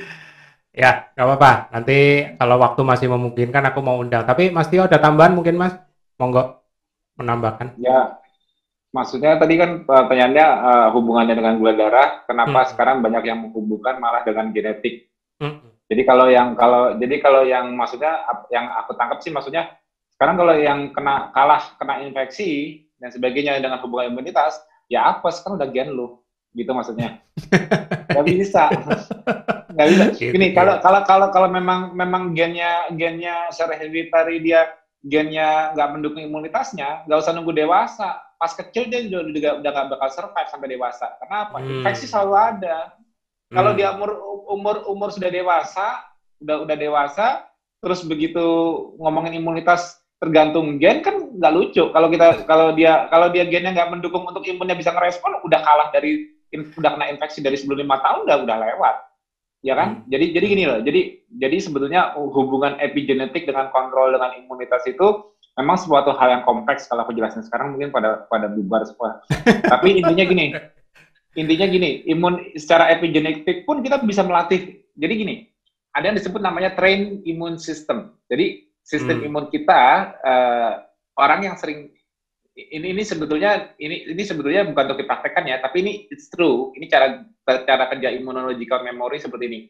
Ya, 0.73 1.13
nggak 1.13 1.27
apa-apa. 1.29 1.53
Nanti 1.69 1.99
kalau 2.41 2.57
waktu 2.57 2.81
masih 2.81 3.13
memungkinkan 3.13 3.69
aku 3.69 3.85
mau 3.85 4.01
undang. 4.01 4.25
Tapi 4.25 4.49
Mas 4.49 4.73
Tio 4.73 4.89
ada 4.89 4.97
tambahan 4.97 5.37
mungkin 5.37 5.61
Mas? 5.61 5.77
Monggo 6.17 6.65
menambahkan. 7.21 7.77
Ya, 7.77 8.17
maksudnya 8.89 9.37
tadi 9.37 9.61
kan 9.61 9.85
pertanyaannya 9.85 10.47
uh, 10.49 10.89
hubungannya 10.97 11.37
dengan 11.37 11.61
gula 11.61 11.77
darah. 11.77 12.25
Kenapa 12.25 12.65
hmm. 12.65 12.69
sekarang 12.73 12.97
banyak 13.05 13.25
yang 13.29 13.39
menghubungkan 13.45 14.01
malah 14.01 14.25
dengan 14.25 14.49
genetik? 14.49 15.13
Hmm. 15.45 15.61
Jadi 15.93 16.03
kalau 16.09 16.33
yang 16.33 16.57
kalau 16.57 16.97
jadi 16.97 17.21
kalau 17.21 17.45
yang 17.45 17.69
maksudnya 17.77 18.25
yang 18.49 18.65
aku 18.81 18.97
tangkap 18.97 19.21
sih 19.21 19.35
maksudnya 19.35 19.77
sekarang 20.17 20.41
kalau 20.41 20.57
yang 20.57 20.95
kena 20.97 21.35
kalah 21.37 21.77
kena 21.77 22.01
infeksi 22.01 22.85
dan 22.97 23.13
sebagainya 23.13 23.61
dengan 23.61 23.83
hubungan 23.83 24.15
imunitas 24.15 24.57
ya 24.87 25.11
apa 25.11 25.35
sekarang 25.35 25.59
udah 25.59 25.71
gen 25.73 25.91
lu 25.91 26.21
gitu 26.55 26.71
maksudnya. 26.75 27.23
Nggak 28.15 28.27
bisa. 28.27 28.65
Nggak 29.71 29.87
bisa. 29.87 30.05
Gitu, 30.19 30.33
gini 30.35 30.51
kalau 30.51 30.83
kalau 30.83 31.01
kalau 31.07 31.29
kalau 31.31 31.49
memang 31.49 31.95
memang 31.95 32.35
gennya 32.35 32.91
gennya 32.95 33.49
secara 33.55 33.79
hereditary 33.79 34.43
dia 34.43 34.67
gennya 35.01 35.73
nggak 35.73 35.91
mendukung 35.97 36.21
imunitasnya 36.21 37.07
nggak 37.07 37.21
usah 37.23 37.33
nunggu 37.33 37.55
dewasa. 37.55 38.19
Pas 38.41 38.57
kecil 38.57 38.89
dia 38.89 39.05
juga 39.05 39.29
udah, 39.29 39.53
udah 39.61 39.71
gak 39.71 39.89
bakal 39.93 40.09
survive 40.17 40.49
sampai 40.49 40.69
dewasa. 40.73 41.13
Kenapa? 41.21 41.61
Hmm. 41.61 41.85
infeksi 41.85 42.09
selalu 42.09 42.35
ada. 42.41 42.97
Kalau 43.53 43.77
hmm. 43.77 43.79
dia 43.79 43.89
umur 43.93 44.11
umur 44.49 44.77
umur 44.89 45.09
sudah 45.13 45.29
dewasa 45.29 46.01
udah 46.41 46.65
udah 46.65 46.77
dewasa 46.77 47.45
terus 47.85 48.01
begitu 48.01 48.41
ngomongin 48.97 49.37
imunitas 49.37 50.01
tergantung 50.21 50.81
gen 50.81 51.01
kan 51.05 51.17
nggak 51.37 51.53
lucu. 51.53 51.85
Kalau 51.93 52.09
kita 52.09 52.45
kalau 52.49 52.73
dia 52.73 53.07
kalau 53.13 53.29
dia 53.29 53.45
gennya 53.49 53.77
nggak 53.77 53.93
mendukung 53.93 54.25
untuk 54.25 54.45
imunnya 54.45 54.77
bisa 54.77 54.93
ngerespon 54.93 55.41
udah 55.45 55.61
kalah 55.61 55.89
dari 55.93 56.40
udah 56.55 56.91
kena 56.99 57.07
infeksi 57.11 57.39
dari 57.41 57.55
sebelum 57.55 57.87
lima 57.87 58.03
tahun 58.03 58.27
udah 58.27 58.37
udah 58.47 58.57
lewat. 58.59 58.97
Ya 59.61 59.77
kan? 59.77 60.01
Hmm. 60.01 60.09
jadi 60.09 60.25
jadi 60.41 60.47
gini 60.49 60.65
loh. 60.65 60.81
Jadi 60.81 61.01
jadi 61.37 61.57
sebetulnya 61.61 62.17
hubungan 62.17 62.81
epigenetik 62.81 63.45
dengan 63.45 63.69
kontrol 63.69 64.11
dengan 64.11 64.33
imunitas 64.41 64.83
itu 64.89 65.37
memang 65.61 65.77
suatu 65.77 66.17
hal 66.17 66.41
yang 66.41 66.45
kompleks 66.49 66.89
kalau 66.89 67.05
aku 67.05 67.13
jelasin 67.13 67.45
sekarang 67.45 67.77
mungkin 67.77 67.93
pada 67.93 68.25
pada 68.33 68.49
bubar 68.49 68.89
semua. 68.89 69.21
Tapi 69.73 70.01
intinya 70.01 70.25
gini 70.25 70.57
intinya 71.39 71.67
gini 71.71 72.03
imun 72.11 72.59
secara 72.59 72.91
epigenetik 72.91 73.69
pun 73.69 73.85
kita 73.85 74.01
bisa 74.03 74.25
melatih. 74.25 74.81
Jadi 74.97 75.15
gini 75.15 75.35
ada 75.93 76.11
yang 76.11 76.17
disebut 76.17 76.41
namanya 76.41 76.73
train 76.73 77.21
immune 77.29 77.61
system. 77.61 78.17
Jadi 78.33 78.71
sistem 78.81 79.23
hmm. 79.23 79.27
imun 79.29 79.47
kita 79.53 79.83
uh, 80.25 80.73
orang 81.21 81.53
yang 81.53 81.57
sering 81.61 81.93
ini 82.57 82.93
ini 82.93 83.03
sebetulnya 83.07 83.71
ini 83.79 84.11
ini 84.11 84.23
sebetulnya 84.27 84.67
bukan 84.67 84.91
untuk 84.91 85.01
dipraktekkan 85.07 85.47
ya, 85.47 85.57
tapi 85.63 85.87
ini 85.87 85.93
it's 86.11 86.27
true. 86.29 86.75
Ini 86.75 86.87
cara 86.91 87.23
cara 87.47 87.85
kerja 87.91 88.11
immunological 88.11 88.83
memory 88.83 89.23
seperti 89.23 89.45
ini. 89.47 89.61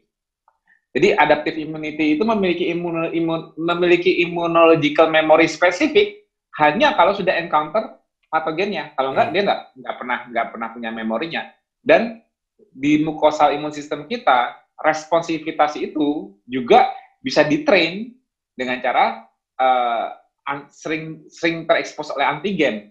Jadi 0.91 1.14
adaptive 1.14 1.55
immunity 1.55 2.18
itu 2.18 2.24
memiliki 2.26 2.66
imun, 2.74 3.14
imun 3.14 3.55
memiliki 3.55 4.26
immunological 4.26 5.07
memory 5.07 5.47
spesifik 5.47 6.26
hanya 6.59 6.99
kalau 6.99 7.14
sudah 7.14 7.39
encounter 7.39 8.01
patogennya. 8.26 8.91
Kalau 8.99 9.14
enggak 9.14 9.28
dia 9.31 9.43
enggak 9.47 9.61
enggak 9.78 9.95
pernah 10.03 10.18
enggak 10.26 10.47
pernah 10.51 10.68
punya 10.74 10.91
memorinya. 10.91 11.43
Dan 11.78 12.18
di 12.74 13.01
mukosal 13.07 13.55
imun 13.55 13.70
sistem 13.70 14.09
kita 14.11 14.57
responsivitas 14.83 15.78
itu 15.78 16.35
juga 16.49 16.91
bisa 17.22 17.45
ditrain 17.47 18.11
dengan 18.57 18.81
cara 18.81 19.31
uh, 19.61 20.20
sering 20.70 21.24
sering 21.30 21.64
terekspos 21.64 22.11
oleh 22.14 22.26
antigen 22.26 22.90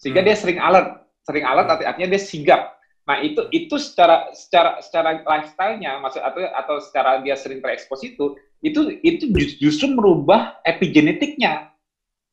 sehingga 0.00 0.22
hmm. 0.22 0.28
dia 0.28 0.36
sering 0.36 0.58
alert 0.60 1.06
sering 1.26 1.44
alert 1.46 1.66
hmm. 1.68 1.86
artinya 1.86 2.08
dia 2.14 2.22
sigap 2.22 2.62
nah 3.06 3.22
itu 3.22 3.46
itu 3.54 3.78
secara 3.78 4.34
secara 4.34 4.82
secara 4.82 5.22
lifestyle-nya 5.22 6.02
maksud 6.02 6.18
atau 6.18 6.42
atau 6.42 6.76
secara 6.82 7.22
dia 7.22 7.38
sering 7.38 7.62
terekspos 7.62 8.02
itu 8.02 8.34
itu 8.66 8.98
itu 9.06 9.30
justru 9.62 9.94
merubah 9.94 10.58
epigenetiknya 10.66 11.70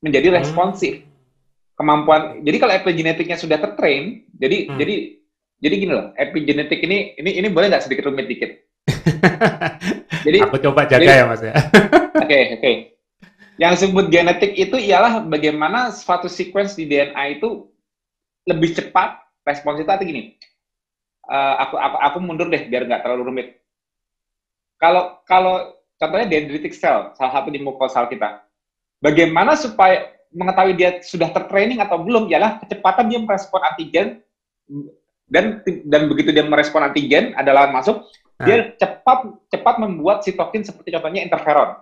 menjadi 0.02 0.34
hmm. 0.34 0.36
responsif 0.42 1.06
kemampuan 1.78 2.42
jadi 2.42 2.56
kalau 2.58 2.74
epigenetiknya 2.74 3.38
sudah 3.38 3.62
tertrain 3.62 4.26
jadi 4.34 4.66
hmm. 4.66 4.76
jadi 4.78 4.94
jadi 5.62 5.74
gini 5.78 5.92
loh 5.94 6.06
epigenetik 6.18 6.80
ini 6.82 7.14
ini 7.22 7.30
ini 7.38 7.48
boleh 7.54 7.70
nggak 7.70 7.86
sedikit 7.86 8.10
rumit 8.10 8.26
dikit 8.26 8.50
jadi 10.26 10.38
aku 10.42 10.58
coba 10.58 10.90
jaga 10.90 11.06
jadi, 11.06 11.22
ya 11.22 11.24
mas 11.30 11.42
ya 11.42 11.54
oke 11.54 12.26
okay, 12.26 12.42
oke 12.58 12.60
okay. 12.60 12.74
Yang 13.54 13.70
disebut 13.78 14.10
genetik 14.10 14.52
itu 14.58 14.74
ialah 14.74 15.22
bagaimana 15.22 15.94
suatu 15.94 16.26
sequence 16.26 16.74
di 16.74 16.90
DNA 16.90 17.38
itu 17.38 17.70
lebih 18.50 18.74
cepat 18.74 19.22
respons 19.46 19.78
itu 19.78 19.90
artinya 19.90 20.10
gini. 20.10 20.22
Uh, 21.24 21.54
aku, 21.62 21.74
aku 21.78 21.96
aku 22.02 22.18
mundur 22.20 22.50
deh 22.50 22.66
biar 22.66 22.84
nggak 22.84 23.06
terlalu 23.06 23.30
rumit. 23.30 23.48
Kalau 24.76 25.22
kalau 25.24 25.70
contohnya 25.96 26.26
dendritic 26.26 26.74
cell, 26.74 27.14
salah 27.14 27.32
satu 27.40 27.48
di 27.54 27.62
mukosal 27.62 28.10
kita. 28.10 28.42
Bagaimana 28.98 29.54
supaya 29.54 30.10
mengetahui 30.34 30.74
dia 30.74 30.90
sudah 31.06 31.30
tertraining 31.30 31.78
atau 31.78 32.02
belum 32.02 32.26
ialah 32.26 32.58
kecepatan 32.66 33.06
dia 33.06 33.20
merespon 33.22 33.62
antigen 33.62 34.18
dan 35.30 35.62
dan 35.86 36.02
begitu 36.10 36.34
dia 36.34 36.42
merespon 36.42 36.82
antigen 36.82 37.38
adalah 37.38 37.70
masuk 37.70 38.02
nah. 38.34 38.44
dia 38.44 38.74
cepat 38.74 39.30
cepat 39.48 39.74
membuat 39.78 40.26
sitokin 40.26 40.66
seperti 40.66 40.90
contohnya 40.90 41.22
interferon. 41.22 41.78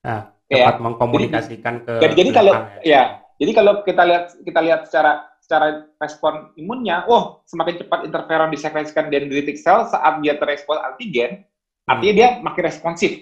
Nah 0.00 0.37
dapat 0.48 0.76
ya. 0.76 0.82
mengkomunikasikan 0.82 1.74
jadi, 1.84 1.86
ke 1.86 1.94
jadi, 2.00 2.14
jadi 2.16 2.30
kalau 2.32 2.52
ya. 2.56 2.64
ya 2.82 3.02
jadi 3.38 3.52
kalau 3.54 3.72
kita 3.84 4.02
lihat 4.08 4.24
kita 4.42 4.60
lihat 4.64 4.80
secara 4.88 5.12
secara 5.44 5.88
respon 6.00 6.52
imunnya 6.56 7.04
oh 7.08 7.44
semakin 7.44 7.84
cepat 7.84 8.08
interferon 8.08 8.50
disekresikan 8.52 9.12
dendritic 9.12 9.60
cell 9.60 9.84
saat 9.88 10.20
dia 10.24 10.40
terespon 10.40 10.80
antigen 10.80 11.44
hmm. 11.44 11.92
artinya 11.92 12.14
dia 12.16 12.28
makin 12.40 12.62
responsif 12.64 13.12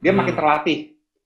dia 0.00 0.10
hmm. 0.12 0.18
makin 0.24 0.34
terlatih 0.34 0.78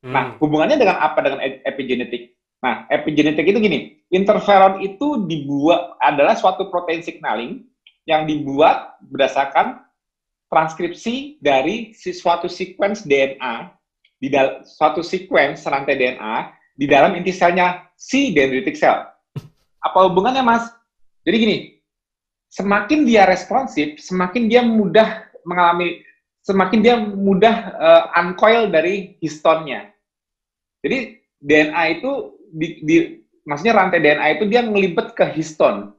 hmm. 0.03 0.12
nah 0.12 0.24
hubungannya 0.43 0.76
dengan 0.78 0.99
apa 0.99 1.18
dengan 1.22 1.39
epigenetik 1.43 2.34
nah 2.59 2.91
epigenetik 2.91 3.47
itu 3.47 3.59
gini 3.62 3.78
interferon 4.11 4.82
itu 4.82 5.22
dibuat 5.30 5.95
adalah 6.03 6.34
suatu 6.34 6.66
protein 6.74 7.07
signaling 7.07 7.62
yang 8.11 8.26
dibuat 8.26 8.99
berdasarkan 9.07 9.86
transkripsi 10.51 11.39
dari 11.39 11.95
suatu 11.95 12.51
sequence 12.51 13.05
DNA 13.05 13.78
di 14.19 14.29
dalam 14.29 14.66
suatu 14.66 15.01
sequence 15.01 15.62
rantai 15.66 15.95
DNA 15.95 16.35
di 16.75 16.87
dalam 16.87 17.14
inti 17.14 17.35
selnya 17.35 17.87
si 17.95 18.35
dendritic 18.35 18.79
cell. 18.79 19.07
Apa 19.83 20.11
hubungannya, 20.11 20.43
Mas? 20.43 20.71
Jadi 21.23 21.37
gini, 21.39 21.57
semakin 22.51 23.07
dia 23.07 23.27
responsif, 23.27 23.99
semakin 23.99 24.51
dia 24.51 24.62
mudah 24.62 25.27
mengalami 25.47 26.03
semakin 26.43 26.81
dia 26.81 26.97
mudah 26.97 27.57
uh, 27.77 28.05
uncoil 28.25 28.73
dari 28.73 29.21
histonnya. 29.21 29.93
Jadi 30.81 31.21
DNA 31.39 32.01
itu 32.01 32.41
di, 32.49 32.69
di 32.81 32.97
maksudnya 33.45 33.77
rantai 33.77 34.01
DNA 34.01 34.41
itu 34.41 34.45
dia 34.49 34.64
ngelibet 34.64 35.12
ke 35.12 35.29
histon. 35.37 35.93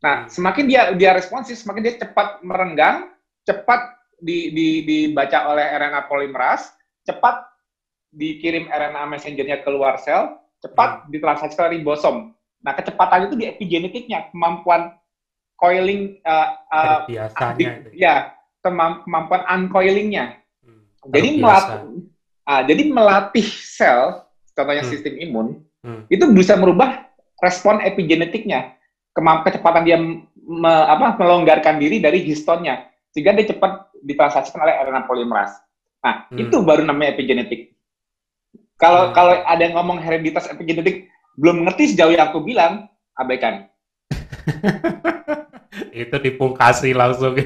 Nah, 0.00 0.30
semakin 0.30 0.64
dia 0.70 0.82
dia 0.96 1.12
responsif, 1.12 1.60
semakin 1.60 1.82
dia 1.82 1.94
cepat 2.00 2.40
merenggang, 2.46 3.12
cepat 3.44 4.00
di, 4.20 4.52
di, 4.52 4.68
dibaca 4.86 5.50
oleh 5.52 5.66
RNA 5.76 6.08
polimeras, 6.08 6.72
cepat 7.04 7.46
dikirim 8.10 8.66
RNA 8.66 9.02
messengernya 9.06 9.62
keluar 9.62 9.98
sel, 10.02 10.40
cepat 10.60 11.06
hmm. 11.06 11.14
ditransaksikan 11.14 11.72
ribosom. 11.72 12.34
Nah, 12.60 12.72
kecepatan 12.76 13.30
itu 13.30 13.34
di 13.40 13.44
epigenetiknya, 13.48 14.28
kemampuan 14.34 14.92
coiling, 15.56 16.20
uh, 16.24 16.60
uh, 16.68 16.98
di, 17.56 17.64
ya, 17.96 18.36
kemampuan 18.60 19.46
uncoilingnya. 19.48 20.36
Hmm. 20.60 20.84
Jadi 21.08 21.28
melatih, 21.40 21.80
uh, 22.44 22.62
jadi 22.68 22.82
melatih 22.92 23.46
sel, 23.48 24.28
contohnya 24.52 24.84
hmm. 24.84 24.92
sistem 24.92 25.14
imun, 25.16 25.48
hmm. 25.86 26.10
itu 26.12 26.28
bisa 26.36 26.58
merubah 26.60 27.08
respon 27.40 27.80
epigenetiknya, 27.80 28.76
Kemamp 29.10 29.42
kecepatan 29.42 29.82
dia 29.82 29.98
me, 30.46 30.72
apa, 30.86 31.18
melonggarkan 31.18 31.82
diri 31.82 31.98
dari 31.98 32.22
histonnya, 32.22 32.86
sehingga 33.10 33.34
dia 33.34 33.50
cepat 33.50 33.90
ditransaksikan 34.06 34.62
oleh 34.62 34.78
RNA 34.86 35.10
polimeras. 35.10 35.58
Nah, 36.00 36.14
hmm. 36.32 36.38
itu 36.40 36.56
baru 36.64 36.82
namanya 36.84 37.16
epigenetik. 37.16 37.76
Kalau 38.80 39.10
hmm. 39.10 39.12
kalau 39.12 39.32
ada 39.44 39.60
yang 39.60 39.76
ngomong 39.76 40.00
hereditas 40.00 40.48
epigenetik 40.48 41.12
belum 41.36 41.68
ngerti 41.68 41.94
sejauh 41.94 42.12
yang 42.16 42.32
aku 42.32 42.40
bilang, 42.40 42.88
abaikan. 43.16 43.68
itu 45.92 46.16
dipungkasi 46.16 46.96
langsung. 46.96 47.36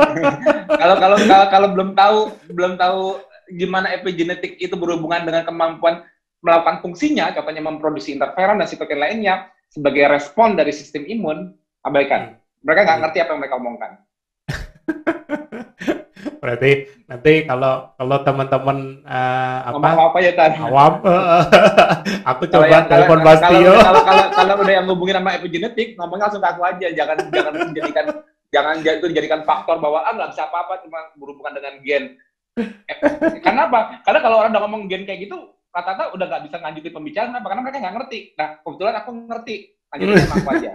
kalau 0.80 0.96
kalau 0.98 1.16
kalau 1.50 1.68
belum 1.74 1.90
tahu 1.98 2.18
belum 2.54 2.78
tahu 2.78 3.18
gimana 3.58 3.92
epigenetik 3.92 4.56
itu 4.62 4.72
berhubungan 4.78 5.26
dengan 5.26 5.42
kemampuan 5.44 6.06
melakukan 6.42 6.82
fungsinya, 6.82 7.34
contohnya 7.34 7.62
memproduksi 7.62 8.14
interferon 8.14 8.58
dan 8.58 8.66
sitokin 8.66 8.98
lainnya 8.98 9.50
sebagai 9.70 10.10
respon 10.10 10.58
dari 10.58 10.74
sistem 10.74 11.06
imun, 11.06 11.54
abaikan. 11.86 12.34
Hmm. 12.34 12.66
Mereka 12.66 12.80
nggak 12.82 12.94
hmm. 12.98 13.04
ngerti 13.06 13.18
apa 13.22 13.30
yang 13.30 13.40
mereka 13.42 13.58
omongkan. 13.58 13.92
Berarti 16.42 16.90
nanti 17.06 17.46
kalau 17.46 17.94
kalau 17.94 18.16
teman-teman 18.26 18.98
uh, 19.06 19.58
apa, 19.70 20.10
apa 20.10 20.18
ya 20.18 20.34
tan? 20.34 20.58
Awam, 20.58 20.98
aku 22.34 22.42
coba 22.50 22.66
yang, 22.66 22.90
telepon 22.90 23.22
Mas 23.22 23.38
Tio. 23.46 23.78
Kalau, 23.78 24.02
kalau, 24.02 24.24
kalau, 24.42 24.54
udah 24.58 24.74
yang 24.74 24.86
ngubungin 24.90 25.22
sama 25.22 25.38
epigenetik, 25.38 25.94
ngomongnya 25.94 26.26
langsung 26.26 26.42
ke 26.42 26.50
aku 26.50 26.66
aja, 26.66 26.86
jangan 26.90 27.16
jangan 27.30 27.52
menjadikan 27.70 28.06
jangan 28.50 28.74
itu 28.82 29.06
dijadikan 29.14 29.46
faktor 29.46 29.78
bahwa 29.78 30.02
ah 30.02 30.10
nggak 30.18 30.34
bisa 30.34 30.42
apa-apa 30.50 30.82
cuma 30.82 30.98
berhubungan 31.14 31.54
dengan 31.62 31.74
gen. 31.86 32.04
Eh, 32.58 32.96
karena 33.38 33.70
apa? 33.70 34.02
Karena 34.02 34.18
kalau 34.18 34.42
orang 34.42 34.50
udah 34.50 34.62
ngomong 34.66 34.82
gen 34.90 35.06
kayak 35.06 35.30
gitu, 35.30 35.38
rata-rata 35.70 36.10
udah 36.10 36.26
nggak 36.26 36.42
bisa 36.50 36.58
lanjutin 36.58 36.90
pembicaraan, 36.90 37.30
kenapa? 37.30 37.46
Karena 37.54 37.62
mereka 37.62 37.78
nggak 37.86 37.94
ngerti. 38.02 38.18
Nah, 38.34 38.48
kebetulan 38.66 38.94
aku 38.98 39.10
ngerti, 39.30 39.54
lanjutin 39.94 40.26
sama 40.26 40.34
aku 40.42 40.50
aja. 40.58 40.70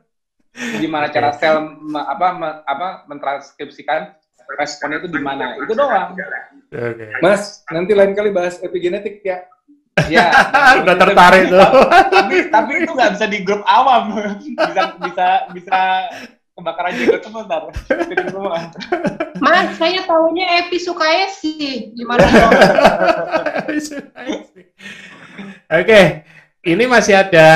Gimana 0.84 1.10
cara 1.10 1.34
sel 1.34 1.74
apa 1.96 2.26
apa 2.70 2.88
mentranskripsikan 3.10 4.21
responnya 4.58 5.02
itu 5.02 5.08
di 5.08 5.20
mana 5.20 5.56
itu 5.58 5.72
doang 5.72 6.16
okay. 6.72 7.10
mas 7.20 7.64
nanti 7.68 7.92
lain 7.92 8.12
kali 8.12 8.30
bahas 8.32 8.60
epigenetik 8.60 9.20
ya 9.24 9.46
Ya, 10.08 10.32
udah 10.82 10.96
tertarik 10.96 11.52
tuh. 11.52 11.68
Tapi 12.08 12.48
tapi 12.48 12.72
itu 12.80 12.96
nggak 12.96 13.12
bisa 13.12 13.26
di 13.28 13.44
grup 13.44 13.60
awam. 13.68 14.16
Bisa 14.40 14.96
bisa 14.96 15.28
bisa 15.52 15.80
kebakaran 16.56 16.96
juga 16.96 17.16
sebentar. 17.20 17.62
Mas, 19.36 19.76
saya 19.76 20.00
tahunya 20.08 20.64
Epi 20.64 20.78
suka 20.80 21.28
sih. 21.36 21.92
Gimana 21.92 22.24
Oke, 25.72 26.02
ini 26.64 26.84
masih 26.88 27.14
ada 27.16 27.48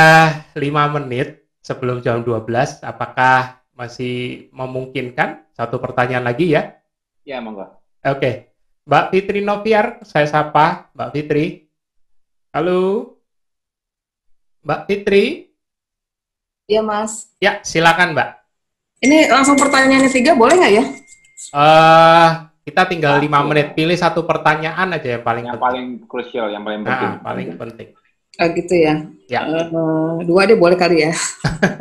lima 0.57 0.89
menit 0.93 1.45
sebelum 1.61 2.01
jam 2.01 2.25
12. 2.25 2.85
Apakah 2.85 3.65
masih 3.77 4.49
memungkinkan? 4.53 5.45
Satu 5.57 5.81
pertanyaan 5.81 6.25
lagi 6.25 6.53
ya. 6.53 6.77
Ya, 7.27 7.43
monggo. 7.43 7.66
Oke. 8.07 8.55
Mbak 8.87 9.05
Fitri 9.11 9.43
Noviar, 9.43 9.99
saya 10.07 10.31
sapa. 10.31 10.95
Mbak 10.95 11.11
Fitri. 11.11 11.66
Halo. 12.55 13.18
Mbak 14.62 14.81
Fitri. 14.87 15.51
Iya, 16.70 16.87
Mas. 16.87 17.35
Ya, 17.43 17.59
silakan, 17.66 18.14
Mbak. 18.14 18.29
Ini 19.03 19.27
langsung 19.27 19.59
pertanyaan 19.59 20.07
ketiga, 20.07 20.39
boleh 20.39 20.55
nggak 20.55 20.72
ya? 20.79 20.85
Uh, 21.51 22.47
kita 22.62 22.87
tinggal 22.87 23.18
lima 23.18 23.43
menit. 23.43 23.74
Pilih 23.74 23.99
satu 23.99 24.22
pertanyaan 24.22 24.95
aja 24.95 25.18
yang 25.18 25.27
paling 25.27 25.51
yang 25.51 25.59
penting. 25.59 25.66
paling 25.66 25.87
krusial, 26.07 26.47
yang 26.55 26.62
paling 26.62 26.87
penting. 26.87 27.11
Nah, 27.11 27.22
paling 27.27 27.49
penting. 27.59 27.89
Oh, 28.39 28.49
gitu 28.55 28.74
ya. 28.79 28.95
Ya. 29.27 29.43
Uh, 29.51 30.22
dua 30.22 30.47
deh 30.47 30.55
boleh 30.55 30.79
kali 30.79 31.11
ya. 31.11 31.12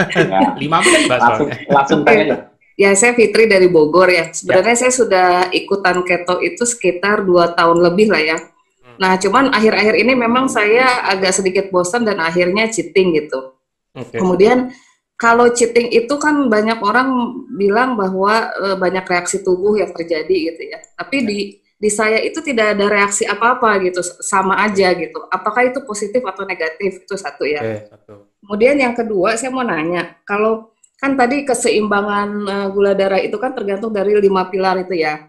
ya. 0.09 0.57
Lima 0.61 0.81
menit, 0.81 1.05
Mbak. 1.05 1.19
Langsung, 1.21 1.49
langsung 1.69 1.99
tanya 2.01 2.54
Ya, 2.75 2.91
saya 2.91 3.15
Fitri 3.15 3.47
dari 3.47 3.71
Bogor 3.71 4.11
ya. 4.11 4.35
Sebenarnya 4.35 4.75
ya. 4.75 4.81
saya 4.87 4.91
sudah 4.91 5.29
ikutan 5.55 6.03
keto 6.03 6.43
itu 6.43 6.67
sekitar 6.67 7.23
dua 7.23 7.55
tahun 7.55 7.79
lebih 7.79 8.11
lah 8.11 8.19
ya. 8.19 8.37
Hmm. 8.37 8.99
Nah, 8.99 9.15
cuman 9.15 9.55
akhir-akhir 9.55 9.95
ini 9.95 10.13
memang 10.13 10.51
saya 10.51 11.07
agak 11.07 11.39
sedikit 11.39 11.71
bosan 11.71 12.03
dan 12.03 12.19
akhirnya 12.19 12.67
cheating 12.67 13.15
gitu. 13.15 13.55
Okay. 13.95 14.19
Kemudian 14.19 14.75
kalau 15.15 15.47
cheating 15.55 15.87
itu 15.95 16.11
kan 16.19 16.51
banyak 16.51 16.83
orang 16.83 17.39
bilang 17.55 17.95
bahwa 17.95 18.51
e, 18.51 18.65
banyak 18.75 19.07
reaksi 19.07 19.39
tubuh 19.39 19.79
yang 19.79 19.95
terjadi 19.95 20.51
gitu 20.51 20.61
ya. 20.67 20.83
Tapi 20.99 21.17
di 21.23 21.39
di 21.75 21.89
saya 21.91 22.19
itu 22.19 22.43
tidak 22.43 22.75
ada 22.75 22.91
reaksi 22.91 23.23
apa-apa 23.23 23.79
gitu, 23.87 24.03
sama 24.03 24.59
aja 24.63 24.91
gitu. 24.95 25.23
Apakah 25.31 25.71
itu 25.71 25.79
positif 25.87 26.19
atau 26.27 26.43
negatif 26.43 27.07
itu 27.07 27.15
satu 27.15 27.47
ya. 27.47 27.63
Okay, 27.63 27.87
satu. 27.87 28.13
Kemudian 28.43 28.75
yang 28.79 28.91
kedua 28.91 29.39
saya 29.39 29.51
mau 29.55 29.63
nanya, 29.63 30.19
kalau 30.27 30.74
kan 31.01 31.19
tadi 31.19 31.43
keseimbangan 31.43 32.29
uh, 32.47 32.67
gula 32.71 32.95
darah 32.95 33.19
itu 33.19 33.35
kan 33.35 33.51
tergantung 33.51 33.91
dari 33.91 34.15
lima 34.17 34.47
pilar 34.47 34.79
itu 34.81 34.95
ya. 34.95 35.27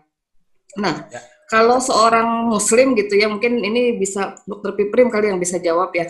Nah, 0.78 1.08
ya. 1.10 1.20
kalau 1.50 1.82
seorang 1.82 2.50
muslim 2.50 2.94
gitu 2.94 3.16
ya, 3.18 3.26
mungkin 3.26 3.60
ini 3.60 3.96
bisa 3.98 4.36
dokter 4.46 4.76
Piprim 4.76 5.08
kali 5.08 5.32
yang 5.32 5.40
bisa 5.40 5.58
jawab 5.58 5.90
ya 5.96 6.06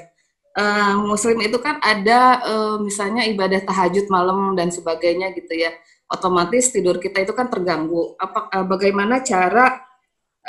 uh, 0.57 0.95
muslim 1.05 1.39
itu 1.45 1.61
kan 1.61 1.79
ada 1.85 2.41
uh, 2.43 2.77
misalnya 2.81 3.29
ibadah 3.29 3.63
tahajud 3.63 4.09
malam 4.09 4.57
dan 4.57 4.73
sebagainya 4.73 5.37
gitu 5.37 5.53
ya 5.53 5.71
otomatis 6.09 6.73
tidur 6.73 6.97
kita 6.99 7.23
itu 7.23 7.37
kan 7.37 7.53
terganggu 7.53 8.17
apa 8.17 8.49
uh, 8.51 8.67
bagaimana 8.67 9.21
cara 9.21 9.85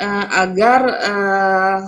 uh, 0.00 0.26
agar 0.42 0.80
uh, 0.88 1.78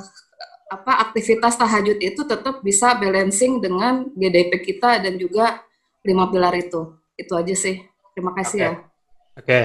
apa 0.70 0.92
aktivitas 1.10 1.58
tahajud 1.58 1.98
itu 1.98 2.22
tetap 2.22 2.62
bisa 2.62 2.94
balancing 2.94 3.58
dengan 3.58 4.06
GDP 4.14 4.62
kita 4.62 5.02
dan 5.02 5.18
juga 5.18 5.58
lima 6.06 6.30
pilar 6.30 6.54
itu 6.54 6.94
itu 7.20 7.32
aja 7.36 7.54
sih 7.54 7.76
terima 8.16 8.32
kasih 8.32 8.58
okay. 8.58 8.64
ya 8.64 8.72
oke 8.72 9.44
okay. 9.44 9.62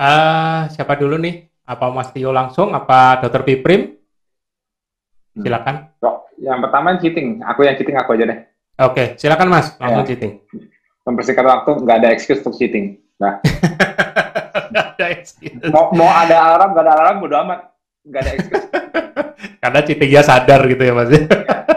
uh, 0.00 0.60
siapa 0.72 0.96
dulu 0.96 1.20
nih 1.20 1.52
apa 1.64 1.84
Mas 1.92 2.12
Tio 2.12 2.32
langsung 2.32 2.72
apa 2.72 3.20
Dokter 3.20 3.44
Piprim 3.44 4.00
silakan 5.36 5.92
hmm. 5.92 5.94
Yang 6.40 6.58
pertama 6.66 6.88
cheating. 6.98 7.28
Aku 7.46 7.60
yang 7.62 7.76
cheating 7.78 7.96
aku 7.98 8.10
aja 8.18 8.24
deh. 8.26 8.38
Oke, 8.82 8.90
okay. 8.90 9.06
silakan 9.16 9.48
Mas. 9.54 9.66
Langsung 9.78 10.04
ya. 10.04 10.08
cheating. 10.12 10.32
Membersihkan 11.04 11.46
waktu 11.46 11.70
nggak 11.84 11.96
ada 12.02 12.08
excuse 12.10 12.40
untuk 12.42 12.58
cheating. 12.58 12.98
Nah. 13.20 13.38
ada 14.74 15.06
excuse. 15.14 15.54
Mau, 15.70 15.94
mau 15.94 16.10
ada 16.10 16.34
alarm, 16.34 16.74
nggak 16.74 16.84
ada 16.84 16.92
alarm, 16.98 17.16
bodo 17.22 17.36
amat. 17.46 17.60
Nggak 18.04 18.20
ada 18.20 18.32
excuse. 18.36 18.66
Karena 19.64 19.80
cheatingnya 19.80 20.22
sadar 20.22 20.60
gitu 20.68 20.82
ya 20.84 20.92
Mas. 20.92 21.08
ya, 21.08 21.24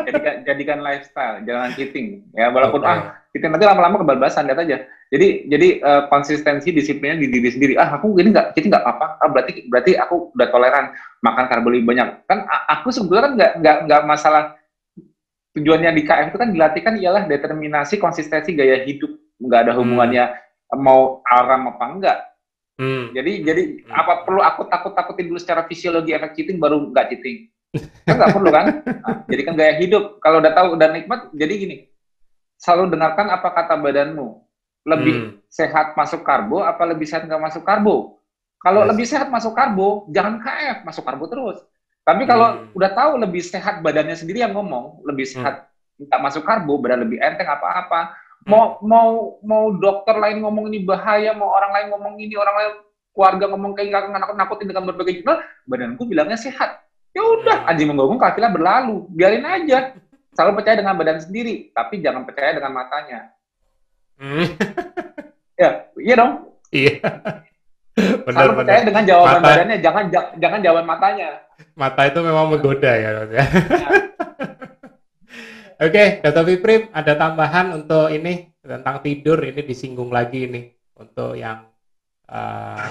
jadikan, 0.04 0.36
jadikan 0.44 0.80
lifestyle, 0.84 1.36
jangan 1.48 1.70
cheating. 1.76 2.28
Ya 2.36 2.52
walaupun 2.52 2.84
okay. 2.84 2.92
ah 2.92 3.00
cheating 3.32 3.52
nanti 3.56 3.66
lama-lama 3.66 4.04
kebablasan 4.04 4.48
lihat 4.52 4.60
aja. 4.68 4.78
Jadi 5.08 5.48
jadi 5.48 5.68
uh, 5.80 6.02
konsistensi 6.12 6.76
disiplinnya 6.76 7.24
di 7.24 7.28
diri 7.32 7.48
sendiri. 7.48 7.74
Ah 7.80 7.96
aku 7.96 8.12
gini 8.20 8.36
nggak 8.36 8.54
cheating 8.54 8.76
nggak 8.76 8.84
apa. 8.84 9.24
Ah 9.24 9.30
berarti 9.32 9.72
berarti 9.72 9.92
aku 9.96 10.36
udah 10.36 10.48
toleran 10.52 10.86
makan 11.24 11.46
karbo 11.48 11.72
lebih 11.72 11.88
banyak. 11.88 12.28
Kan 12.28 12.44
aku 12.68 12.92
sebetulnya 12.92 13.24
kan 13.24 13.34
nggak 13.40 13.52
nggak 13.64 13.78
nggak 13.88 14.02
masalah 14.04 14.58
tujuannya 15.58 15.90
di 15.98 16.04
KM 16.06 16.30
itu 16.30 16.38
kan 16.38 16.50
dilatihkan 16.54 16.96
ialah 17.02 17.24
determinasi 17.26 17.98
konsistensi 17.98 18.54
gaya 18.54 18.86
hidup 18.86 19.10
nggak 19.42 19.60
ada 19.66 19.74
hubungannya 19.74 20.24
hmm. 20.70 20.78
mau 20.78 21.26
aram 21.26 21.74
apa 21.74 21.86
enggak 21.90 22.18
hmm. 22.78 23.04
jadi 23.14 23.32
jadi 23.44 23.64
hmm. 23.84 23.92
apa 23.94 24.14
perlu 24.24 24.42
aku 24.42 24.62
takut 24.72 24.94
takutin 24.96 25.28
dulu 25.28 25.40
secara 25.42 25.66
fisiologi 25.66 26.14
efek 26.14 26.34
cheating 26.38 26.58
baru 26.58 26.90
nggak 26.90 27.06
cheating 27.14 27.50
kan 28.08 28.16
nggak 28.16 28.34
perlu 28.34 28.50
kan 28.50 28.66
nah, 28.86 29.16
jadi 29.28 29.42
kan 29.44 29.54
gaya 29.60 29.74
hidup 29.78 30.04
kalau 30.24 30.38
udah 30.40 30.54
tahu 30.56 30.68
udah 30.80 30.88
nikmat 30.94 31.22
jadi 31.36 31.54
gini 31.58 31.76
selalu 32.58 32.96
dengarkan 32.96 33.28
apa 33.30 33.48
kata 33.54 33.76
badanmu 33.78 34.28
lebih 34.88 35.16
hmm. 35.20 35.30
sehat 35.52 35.94
masuk 36.00 36.24
karbo 36.24 36.64
apa 36.64 36.82
lebih 36.88 37.06
sehat 37.06 37.28
nggak 37.28 37.42
masuk 37.44 37.62
karbo 37.68 38.18
kalau 38.58 38.82
yes. 38.86 38.90
lebih 38.90 39.06
sehat 39.06 39.28
masuk 39.30 39.54
karbo 39.54 40.08
jangan 40.10 40.42
KF 40.42 40.88
masuk 40.88 41.04
karbo 41.06 41.28
terus 41.30 41.60
tapi 42.08 42.24
kalau 42.24 42.56
hmm. 42.56 42.72
udah 42.72 42.92
tahu 42.96 43.12
lebih 43.20 43.44
sehat 43.44 43.84
badannya 43.84 44.16
sendiri 44.16 44.40
yang 44.40 44.56
ngomong, 44.56 45.04
lebih 45.04 45.28
hmm. 45.28 45.34
sehat 45.36 45.68
hmm. 46.00 46.08
nggak 46.08 46.22
masuk 46.24 46.48
karbo, 46.48 46.80
badan 46.80 47.04
lebih 47.04 47.20
enteng 47.20 47.52
apa-apa. 47.52 48.16
Mau 48.48 48.80
mau 48.80 49.38
mau 49.44 49.76
dokter 49.76 50.16
lain 50.16 50.40
ngomong 50.40 50.72
ini 50.72 50.88
bahaya, 50.88 51.36
mau 51.36 51.52
orang 51.52 51.72
lain 51.76 51.88
ngomong 51.92 52.16
ini, 52.16 52.34
orang 52.40 52.56
lain 52.56 52.72
keluarga 53.12 53.46
ngomong 53.52 53.72
kayak 53.76 53.88
nggak 53.92 54.04
nakut 54.24 54.38
nakutin 54.40 54.68
dengan 54.72 54.84
berbagai 54.88 55.14
jurnal, 55.20 55.44
badanku 55.68 56.08
bilangnya 56.08 56.40
sehat. 56.40 56.88
Ya 57.12 57.26
udah, 57.26 57.66
hmm. 57.66 57.70
anjing 57.74 57.88
menggonggong 57.92 58.22
kafilah 58.22 58.52
berlalu, 58.54 59.10
biarin 59.12 59.44
aja. 59.44 59.98
Selalu 60.32 60.62
percaya 60.62 60.78
dengan 60.78 60.94
badan 60.96 61.20
sendiri, 61.20 61.74
tapi 61.74 62.00
jangan 62.00 62.24
percaya 62.24 62.54
dengan 62.54 62.72
matanya. 62.72 63.20
Hmm. 64.22 64.48
ya, 65.62 65.70
iya 65.98 66.14
dong. 66.14 66.34
Iya. 66.70 66.94
Benar, 67.98 68.32
Selalu 68.38 68.54
percaya 68.62 68.80
dengan 68.86 69.04
jawaban 69.10 69.34
Mata. 69.42 69.48
badannya, 69.50 69.78
jangan 69.82 70.04
jangan 70.38 70.60
jawaban 70.62 70.86
matanya. 70.86 71.28
Mata 71.74 72.02
itu 72.06 72.20
memang 72.22 72.54
menggoda 72.54 72.92
ya, 72.94 73.10
ya. 73.28 73.44
Oke, 75.78 75.94
okay, 75.94 76.08
Dr. 76.26 76.42
Viprim, 76.42 76.90
ada 76.90 77.14
tambahan 77.14 77.70
untuk 77.70 78.10
ini 78.10 78.50
tentang 78.66 78.98
tidur 79.06 79.38
ini 79.46 79.62
disinggung 79.62 80.10
lagi 80.10 80.50
ini 80.50 80.74
untuk 80.98 81.38
yang 81.38 81.70
uh, 82.34 82.82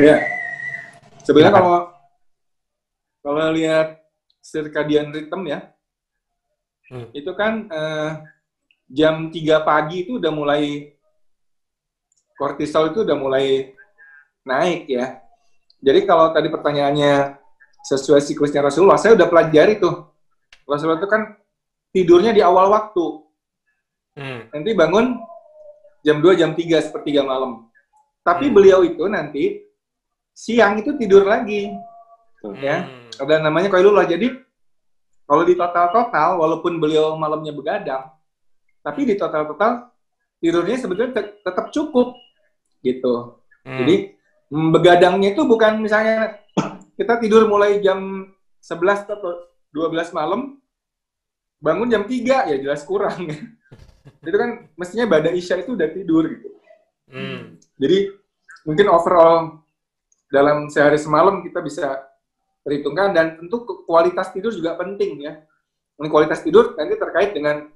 ya. 0.00 0.16
Sebenarnya 1.20 1.52
kalau 1.52 1.92
kalau 3.20 3.52
lihat 3.52 4.00
circadian 4.40 5.12
rhythm 5.12 5.44
ya, 5.44 5.76
hmm. 6.88 7.12
itu 7.12 7.36
kan 7.36 7.68
uh, 7.68 8.24
jam 8.88 9.28
3 9.28 9.68
pagi 9.68 10.08
itu 10.08 10.16
udah 10.16 10.32
mulai 10.32 10.96
kortisol 12.40 12.96
itu 12.96 13.04
udah 13.04 13.16
mulai 13.20 13.76
naik 14.40 14.88
ya. 14.88 15.20
Jadi 15.84 16.08
kalau 16.08 16.32
tadi 16.32 16.48
pertanyaannya 16.48 17.36
sesuai 17.84 18.24
siklusnya 18.24 18.64
Rasulullah, 18.64 18.96
saya 18.96 19.20
udah 19.20 19.28
pelajari 19.28 19.76
tuh. 19.76 20.08
Rasulullah 20.64 20.96
itu 20.96 21.12
kan 21.12 21.41
tidurnya 21.92 22.32
di 22.32 22.42
awal 22.42 22.72
waktu. 22.72 23.06
Hmm. 24.16 24.40
Nanti 24.52 24.70
bangun 24.72 25.20
jam 26.02 26.18
2, 26.18 26.40
jam 26.40 26.50
3, 26.56 26.82
sepertiga 26.82 27.22
malam. 27.22 27.68
Tapi 28.24 28.48
hmm. 28.48 28.54
beliau 28.54 28.80
itu 28.82 29.04
nanti 29.06 29.62
siang 30.32 30.80
itu 30.80 30.96
tidur 30.96 31.28
lagi. 31.28 31.70
Hmm. 32.42 32.58
Ya, 32.58 32.88
ada 33.20 33.44
namanya 33.44 33.70
koilullah. 33.70 34.08
Jadi 34.08 34.32
kalau 35.28 35.46
di 35.46 35.54
total-total, 35.54 36.40
walaupun 36.40 36.82
beliau 36.82 37.14
malamnya 37.14 37.54
begadang, 37.54 38.10
tapi 38.82 39.06
di 39.06 39.14
total-total 39.14 39.92
tidurnya 40.42 40.76
sebetulnya 40.80 41.22
tetap 41.22 41.70
cukup 41.70 42.18
gitu. 42.82 43.38
Hmm. 43.62 43.78
Jadi 43.84 44.18
Hmm, 44.52 44.68
begadangnya 44.68 45.32
itu 45.32 45.48
bukan 45.48 45.80
misalnya 45.80 46.36
kita 47.00 47.16
tidur 47.24 47.48
mulai 47.48 47.80
jam 47.80 48.28
11 48.60 49.08
atau 49.08 49.48
12 49.72 50.12
malam, 50.12 50.60
bangun 51.62 51.88
jam 51.88 52.02
3 52.02 52.50
ya 52.50 52.56
jelas 52.58 52.82
kurang. 52.82 53.30
itu 54.26 54.36
kan 54.36 54.66
mestinya 54.74 55.06
pada 55.06 55.30
isya 55.30 55.62
itu 55.62 55.78
udah 55.78 55.88
tidur 55.94 56.26
gitu. 56.26 56.48
Hmm. 57.06 57.62
Jadi 57.78 58.10
mungkin 58.66 58.86
overall 58.90 59.62
dalam 60.26 60.66
sehari 60.66 60.98
semalam 60.98 61.38
kita 61.46 61.62
bisa 61.62 62.02
perhitungkan 62.66 63.14
dan 63.14 63.38
tentu 63.38 63.62
kualitas 63.86 64.34
tidur 64.34 64.50
juga 64.50 64.74
penting 64.74 65.22
ya. 65.22 65.38
Dan 65.94 66.10
kualitas 66.10 66.42
tidur 66.42 66.74
nanti 66.74 66.98
terkait 66.98 67.30
dengan 67.30 67.70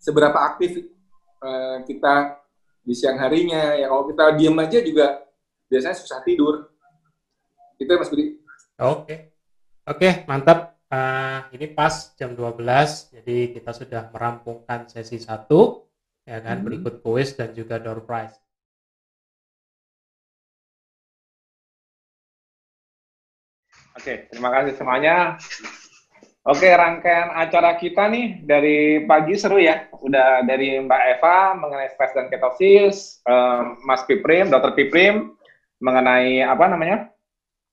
seberapa 0.00 0.36
aktif 0.40 0.88
uh, 1.44 1.84
kita 1.84 2.40
di 2.80 2.94
siang 2.96 3.20
harinya. 3.20 3.76
Ya 3.76 3.92
kalau 3.92 4.08
kita 4.08 4.24
diam 4.40 4.56
aja 4.56 4.80
juga 4.80 5.20
biasanya 5.68 5.96
susah 6.00 6.24
tidur. 6.24 6.72
Itu 7.76 7.92
ya 7.92 8.00
Mas 8.00 8.08
Budi. 8.08 8.40
Oke. 8.80 9.36
Oke, 9.84 10.24
mantap. 10.24 10.75
Uh, 10.86 11.42
ini 11.50 11.66
pas 11.74 12.14
jam 12.14 12.30
12, 12.38 12.62
jadi 13.10 13.50
kita 13.50 13.74
sudah 13.74 14.06
merampungkan 14.14 14.86
sesi 14.86 15.18
satu, 15.18 15.82
ya 16.22 16.38
kan, 16.38 16.62
hmm. 16.62 16.66
berikut 16.66 16.94
kuis 17.02 17.34
dan 17.34 17.50
juga 17.50 17.82
door 17.82 18.06
prize. 18.06 18.38
Oke, 23.96 24.30
terima 24.30 24.52
kasih 24.54 24.78
semuanya. 24.78 25.40
Oke, 26.46 26.70
rangkaian 26.70 27.34
acara 27.34 27.74
kita 27.74 28.06
nih 28.06 28.46
dari 28.46 29.02
pagi 29.02 29.34
seru 29.34 29.58
ya. 29.58 29.90
Udah 29.98 30.46
dari 30.46 30.78
Mbak 30.78 31.02
Eva 31.18 31.58
mengenai 31.58 31.90
stres 31.90 32.14
dan 32.14 32.30
ketosis, 32.30 33.18
um, 33.26 33.74
Mas 33.82 34.06
Piprim, 34.06 34.46
Dokter 34.46 34.78
Piprim, 34.78 35.34
mengenai 35.82 36.46
apa 36.46 36.70
namanya 36.70 37.10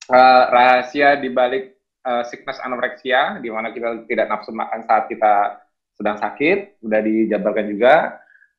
uh, 0.09 0.43
rahasia 0.49 1.21
di 1.21 1.29
balik 1.29 1.72
uh, 2.03 2.23
sickness 2.27 2.59
anoreksia 2.61 3.39
di 3.39 3.49
mana 3.49 3.71
kita 3.71 4.05
tidak 4.05 4.27
nafsu 4.29 4.51
makan 4.51 4.83
saat 4.83 5.07
kita 5.07 5.63
sedang 5.95 6.17
sakit 6.19 6.83
sudah 6.83 6.99
dijabarkan 7.01 7.65
juga. 7.71 7.95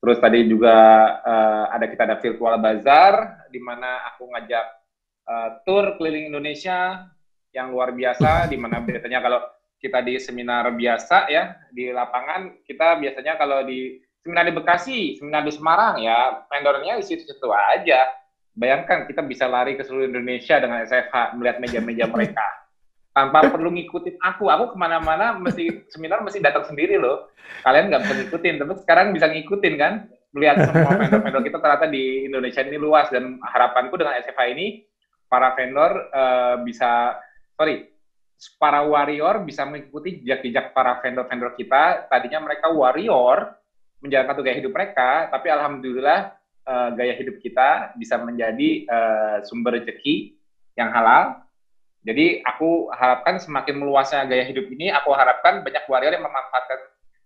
Terus 0.04 0.20
tadi 0.20 0.44
juga 0.44 0.76
uh, 1.24 1.64
ada 1.72 1.88
kita 1.88 2.02
ada 2.04 2.16
virtual 2.20 2.60
bazar 2.60 3.44
di 3.48 3.56
mana 3.56 4.04
aku 4.12 4.28
ngajak 4.28 4.66
uh, 5.24 5.48
tour 5.64 5.96
keliling 5.96 6.28
Indonesia 6.28 7.08
yang 7.56 7.72
luar 7.72 7.94
biasa 7.94 8.50
di 8.50 8.60
mana 8.60 8.84
biasanya 8.84 9.24
kalau 9.24 9.40
kita 9.80 10.00
di 10.04 10.16
seminar 10.20 10.68
biasa 10.72 11.28
ya 11.28 11.56
di 11.72 11.88
lapangan 11.92 12.64
kita 12.68 13.00
biasanya 13.00 13.36
kalau 13.40 13.64
di 13.64 14.00
seminar 14.24 14.48
di 14.48 14.56
Bekasi, 14.56 15.00
seminar 15.20 15.44
di 15.44 15.52
Semarang 15.52 16.00
ya 16.00 16.44
vendornya 16.48 16.96
di 16.96 17.04
situ-situ 17.04 17.48
aja. 17.52 18.08
Bayangkan 18.56 19.04
kita 19.04 19.20
bisa 19.20 19.44
lari 19.44 19.76
ke 19.76 19.84
seluruh 19.84 20.08
Indonesia 20.08 20.56
dengan 20.56 20.80
SFH 20.84 21.36
melihat 21.36 21.60
meja-meja 21.60 22.08
mereka. 22.08 22.44
tanpa 23.14 23.46
perlu 23.48 23.70
ngikutin 23.70 24.18
aku. 24.18 24.50
Aku 24.50 24.74
ke 24.74 24.76
mana-mana 24.76 25.38
mesti 25.38 25.86
seminar 25.88 26.20
mesti 26.20 26.42
datang 26.42 26.66
sendiri 26.66 26.98
loh. 26.98 27.30
Kalian 27.62 27.88
nggak 27.88 28.02
bisa 28.04 28.14
ngikutin, 28.18 28.54
tapi 28.60 28.72
sekarang 28.82 29.06
bisa 29.14 29.30
ngikutin 29.30 29.74
kan? 29.78 29.92
Melihat 30.34 30.66
semua 30.66 30.98
vendor-vendor 30.98 31.42
kita 31.46 31.58
ternyata 31.62 31.86
di 31.86 32.26
Indonesia 32.26 32.60
ini 32.66 32.74
luas 32.74 33.06
dan 33.14 33.38
harapanku 33.38 33.94
dengan 33.94 34.18
SFA 34.18 34.50
ini 34.50 34.82
para 35.30 35.54
vendor 35.54 36.10
uh, 36.10 36.58
bisa, 36.66 37.22
sorry, 37.54 37.86
para 38.58 38.82
warrior 38.82 39.46
bisa 39.46 39.62
mengikuti 39.62 40.18
jejak-jejak 40.26 40.74
para 40.74 40.98
vendor-vendor 40.98 41.54
kita. 41.54 42.10
Tadinya 42.10 42.42
mereka 42.42 42.66
warrior 42.74 43.54
menjalankan 44.02 44.42
gaya 44.42 44.58
hidup 44.58 44.74
mereka, 44.74 45.30
tapi 45.30 45.54
alhamdulillah 45.54 46.34
uh, 46.66 46.90
gaya 46.98 47.14
hidup 47.14 47.38
kita 47.38 47.94
bisa 47.94 48.18
menjadi 48.18 48.90
uh, 48.90 49.36
sumber 49.46 49.78
rezeki 49.78 50.34
yang 50.74 50.90
halal 50.90 51.43
jadi 52.04 52.44
aku 52.44 52.92
harapkan 52.92 53.40
semakin 53.40 53.80
meluasnya 53.80 54.28
gaya 54.28 54.44
hidup 54.44 54.68
ini, 54.68 54.92
aku 54.92 55.16
harapkan 55.16 55.64
banyak 55.64 55.88
warrior 55.88 56.12
yang 56.12 56.28
memanfaatkan 56.28 56.76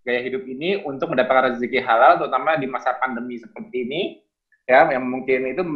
gaya 0.06 0.22
hidup 0.22 0.46
ini 0.46 0.78
untuk 0.86 1.10
mendapatkan 1.10 1.52
rezeki 1.52 1.82
halal, 1.82 2.22
terutama 2.22 2.54
di 2.54 2.70
masa 2.70 2.94
pandemi 2.94 3.42
seperti 3.42 3.82
ini, 3.82 4.02
ya, 4.70 4.86
yang 4.86 5.02
mungkin 5.02 5.50
itu 5.50 5.66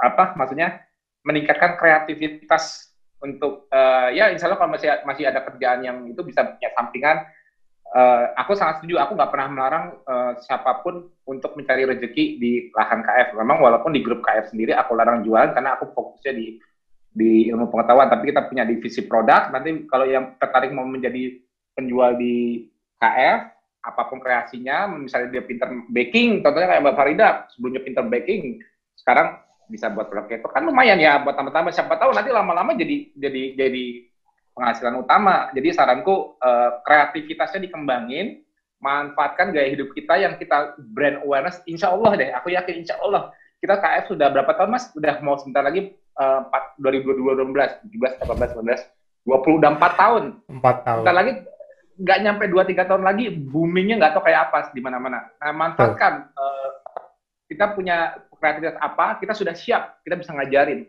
apa, 0.00 0.32
maksudnya 0.32 0.80
meningkatkan 1.28 1.76
kreativitas 1.76 2.88
untuk, 3.20 3.68
uh, 3.68 4.08
ya, 4.16 4.32
insya 4.32 4.48
Allah 4.48 4.56
kalau 4.56 4.72
masih 4.72 4.96
masih 5.04 5.28
ada 5.28 5.44
kerjaan 5.44 5.84
yang 5.84 6.08
itu 6.08 6.24
bisa 6.24 6.48
punya 6.48 6.72
sampingan. 6.72 7.28
Uh, 7.88 8.32
aku 8.36 8.52
sangat 8.56 8.80
setuju, 8.80 9.00
aku 9.00 9.16
nggak 9.16 9.32
pernah 9.32 9.48
melarang 9.48 9.84
uh, 10.08 10.32
siapa 10.40 10.80
pun 10.84 11.08
untuk 11.28 11.56
mencari 11.56 11.84
rezeki 11.84 12.24
di 12.40 12.52
lahan 12.72 13.04
KF. 13.04 13.36
Memang 13.36 13.60
walaupun 13.60 13.92
di 13.92 14.00
grup 14.00 14.24
KF 14.24 14.52
sendiri 14.52 14.72
aku 14.72 14.96
larang 14.96 15.24
jualan 15.24 15.52
karena 15.56 15.76
aku 15.76 15.92
fokusnya 15.92 16.32
di 16.36 16.60
di 17.18 17.50
ilmu 17.50 17.66
pengetahuan, 17.66 18.06
tapi 18.06 18.30
kita 18.30 18.46
punya 18.46 18.62
divisi 18.62 19.02
produk. 19.10 19.50
Nanti 19.50 19.90
kalau 19.90 20.06
yang 20.06 20.38
tertarik 20.38 20.70
mau 20.70 20.86
menjadi 20.86 21.34
penjual 21.74 22.14
di 22.14 22.66
KF, 23.02 23.40
apa 23.82 24.02
pun 24.06 24.22
kreasinya, 24.22 24.86
misalnya 24.86 25.34
dia 25.34 25.42
pinter 25.42 25.66
baking, 25.90 26.46
contohnya 26.46 26.70
kayak 26.70 26.82
Mbak 26.86 26.96
Farida, 26.98 27.28
sebelumnya 27.50 27.82
pinter 27.82 28.04
baking, 28.06 28.62
sekarang 28.94 29.42
bisa 29.68 29.92
buat 29.92 30.08
produk 30.08 30.32
itu 30.32 30.48
kan 30.48 30.64
lumayan 30.64 30.96
ya 30.96 31.20
buat 31.20 31.36
tambah-tambah 31.36 31.68
siapa 31.76 32.00
tahu 32.00 32.16
nanti 32.16 32.32
lama-lama 32.32 32.72
jadi 32.72 33.12
jadi 33.12 33.42
jadi 33.52 33.84
penghasilan 34.58 34.98
utama. 34.98 35.54
Jadi 35.54 35.70
saranku 35.70 36.34
uh, 36.42 36.82
kreativitasnya 36.82 37.70
dikembangin, 37.70 38.42
manfaatkan 38.82 39.54
gaya 39.54 39.70
hidup 39.70 39.94
kita 39.94 40.18
yang 40.18 40.34
kita 40.34 40.74
brand 40.90 41.22
awareness. 41.22 41.62
Insya 41.70 41.94
Allah 41.94 42.10
deh, 42.18 42.30
aku 42.34 42.50
yakin 42.50 42.82
insya 42.82 42.98
Allah 42.98 43.30
kita 43.62 43.78
KF 43.78 44.14
sudah 44.14 44.30
berapa 44.34 44.50
tahun 44.54 44.70
mas? 44.74 44.90
Udah 44.94 45.22
mau 45.22 45.38
sebentar 45.38 45.62
lagi 45.62 45.94
uh, 46.18 46.42
2012, 46.82 47.88
17, 47.94 48.26
18, 48.26 48.58
19, 48.58 48.98
20 49.26 49.58
udah 49.62 49.70
4 49.78 50.02
tahun. 50.02 50.22
4 50.50 50.86
tahun. 50.86 51.02
Sebentar 51.02 51.16
lagi 51.16 51.32
nggak 51.98 52.18
nyampe 52.22 52.44
2-3 52.46 52.88
tahun 52.94 53.02
lagi 53.02 53.24
boomingnya 53.34 53.98
nggak 53.98 54.12
tahu 54.18 54.22
kayak 54.26 54.50
apa 54.50 54.58
di 54.70 54.80
mana-mana. 54.82 55.30
Nah, 55.42 55.52
manfaatkan 55.54 56.30
uh, 56.34 56.70
kita 57.50 57.74
punya 57.74 58.14
kreativitas 58.38 58.78
apa, 58.78 59.18
kita 59.18 59.34
sudah 59.34 59.54
siap, 59.54 60.02
kita 60.06 60.14
bisa 60.14 60.30
ngajarin. 60.30 60.86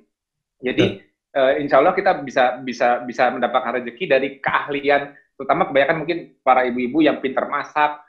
Jadi 0.61 1.01
uh, 1.33 1.57
insya 1.57 1.81
Allah 1.81 1.97
kita 1.97 2.21
bisa 2.21 2.61
bisa 2.61 3.01
bisa 3.01 3.33
mendapatkan 3.33 3.81
rezeki 3.81 4.05
dari 4.05 4.29
keahlian, 4.37 5.17
terutama 5.33 5.65
kebanyakan 5.65 5.97
mungkin 5.97 6.17
para 6.45 6.61
ibu-ibu 6.69 7.01
yang 7.01 7.17
pintar 7.23 7.49
masak, 7.49 8.05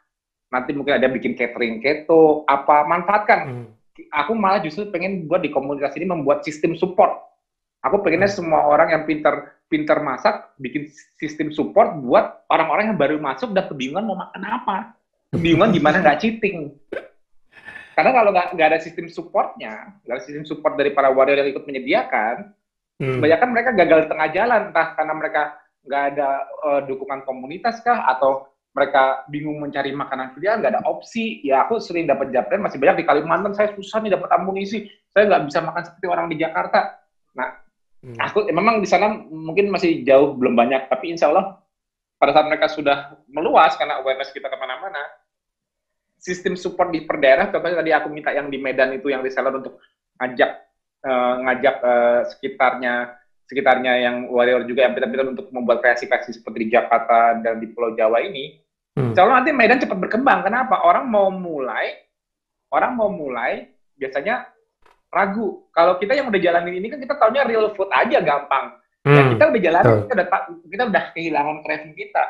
nanti 0.53 0.77
mungkin 0.77 1.01
ada 1.01 1.09
bikin 1.09 1.33
catering 1.33 1.81
keto, 1.81 2.45
apa 2.45 2.85
manfaatkan. 2.85 3.41
Hmm 3.49 3.80
aku 4.09 4.33
malah 4.33 4.65
justru 4.65 4.89
pengen 4.89 5.29
buat 5.29 5.45
di 5.45 5.53
komunitas 5.53 5.93
ini 5.99 6.09
membuat 6.09 6.47
sistem 6.47 6.73
support. 6.79 7.21
Aku 7.85 8.01
pengennya 8.01 8.29
hmm. 8.29 8.39
semua 8.41 8.65
orang 8.69 8.93
yang 8.93 9.03
pinter 9.05 9.61
pinter 9.71 10.03
masak 10.03 10.51
bikin 10.59 10.91
sistem 11.17 11.55
support 11.55 11.95
buat 12.03 12.45
orang-orang 12.51 12.93
yang 12.93 12.99
baru 12.99 13.17
masuk 13.23 13.55
dan 13.55 13.71
kebingungan 13.71 14.05
mau 14.05 14.19
makan 14.19 14.43
apa, 14.43 14.77
kebingungan 15.33 15.71
gimana 15.71 15.97
nggak 16.03 16.19
cheating. 16.23 16.75
Karena 17.95 18.11
kalau 18.17 18.31
nggak 18.33 18.49
nggak 18.57 18.69
ada 18.75 18.81
sistem 18.83 19.07
supportnya, 19.13 19.97
nggak 20.05 20.17
ada 20.17 20.25
sistem 20.25 20.45
support 20.45 20.75
dari 20.75 20.91
para 20.93 21.13
warrior 21.13 21.41
yang 21.41 21.53
ikut 21.53 21.65
menyediakan, 21.65 22.53
hmm. 23.01 23.19
kebanyakan 23.21 23.49
mereka 23.53 23.71
gagal 23.77 23.99
di 24.05 24.09
tengah 24.09 24.29
jalan, 24.33 24.61
entah 24.73 24.89
karena 24.97 25.15
mereka 25.17 25.43
nggak 25.81 26.03
ada 26.15 26.29
uh, 26.65 26.81
dukungan 26.85 27.25
komunitas 27.25 27.81
kah 27.81 28.05
atau 28.11 28.51
mereka 28.71 29.27
bingung 29.27 29.59
mencari 29.59 29.91
makanan 29.91 30.35
pilihan, 30.39 30.63
nggak 30.63 30.73
ada 30.79 30.83
opsi. 30.87 31.43
Ya 31.43 31.67
aku 31.67 31.83
sering 31.83 32.07
dapat 32.07 32.31
japren 32.31 32.63
masih 32.63 32.79
banyak 32.79 33.03
di 33.03 33.07
Kalimantan. 33.07 33.53
Saya 33.55 33.75
susah 33.75 33.99
nih 34.03 34.15
dapat 34.15 34.31
amunisi. 34.31 34.87
Saya 35.11 35.27
nggak 35.27 35.43
bisa 35.51 35.59
makan 35.63 35.83
seperti 35.83 36.07
orang 36.07 36.27
di 36.31 36.37
Jakarta. 36.39 37.03
Nah, 37.35 37.49
hmm. 38.07 38.19
aku 38.19 38.47
memang 38.51 38.79
di 38.79 38.87
sana 38.87 39.11
mungkin 39.27 39.75
masih 39.75 40.07
jauh 40.07 40.39
belum 40.39 40.55
banyak, 40.55 40.87
tapi 40.87 41.11
insya 41.11 41.35
Allah 41.35 41.59
pada 42.21 42.37
saat 42.37 42.47
mereka 42.47 42.69
sudah 42.69 43.17
meluas 43.33 43.75
karena 43.81 43.99
awareness 44.05 44.29
kita 44.31 44.53
ke 44.53 44.57
mana-mana, 44.61 45.01
sistem 46.21 46.53
support 46.53 46.93
di 46.93 47.09
per 47.09 47.17
daerah, 47.17 47.49
contohnya 47.49 47.81
tadi 47.81 47.91
aku 47.97 48.13
minta 48.13 48.29
yang 48.31 48.53
di 48.53 48.61
Medan 48.61 48.93
itu 48.93 49.09
yang 49.09 49.25
reseller 49.25 49.57
untuk 49.57 49.81
ngajak 50.21 50.51
uh, 51.01 51.35
ngajak 51.49 51.77
uh, 51.81 52.21
sekitarnya 52.29 53.20
sekitarnya 53.51 53.93
yang 53.99 54.17
warrior 54.31 54.63
juga 54.63 54.87
yang 54.87 54.95
pintar-pintar 54.95 55.35
untuk 55.35 55.51
membuat 55.51 55.83
kreasi-kreasi 55.83 56.39
seperti 56.39 56.71
di 56.71 56.79
Jakarta 56.79 57.35
dan 57.43 57.59
di 57.59 57.67
Pulau 57.75 57.99
Jawa 57.99 58.23
ini, 58.23 58.63
hmm. 58.95 59.11
insya 59.11 59.27
Allah 59.27 59.43
nanti 59.43 59.51
Medan 59.51 59.83
cepat 59.83 59.99
berkembang. 59.99 60.47
Kenapa? 60.47 60.87
Orang 60.87 61.11
mau 61.11 61.35
mulai, 61.35 61.99
orang 62.71 62.95
mau 62.95 63.11
mulai 63.11 63.67
biasanya 63.99 64.47
ragu. 65.11 65.67
Kalau 65.75 65.99
kita 65.99 66.15
yang 66.15 66.31
udah 66.31 66.39
jalanin 66.39 66.79
ini 66.79 66.87
kan 66.95 67.03
kita 67.03 67.19
taunya 67.19 67.43
real 67.43 67.75
food 67.75 67.91
aja 67.91 68.23
gampang. 68.23 68.79
Hmm. 69.03 69.19
Ya, 69.19 69.23
kita 69.35 69.45
udah 69.51 69.61
jalanin, 69.67 69.99
kita 70.07 70.15
udah 70.15 70.29
kita 70.71 70.83
udah 70.87 71.05
kehilangan 71.19 71.57
craving 71.67 71.95
kita. 71.99 72.25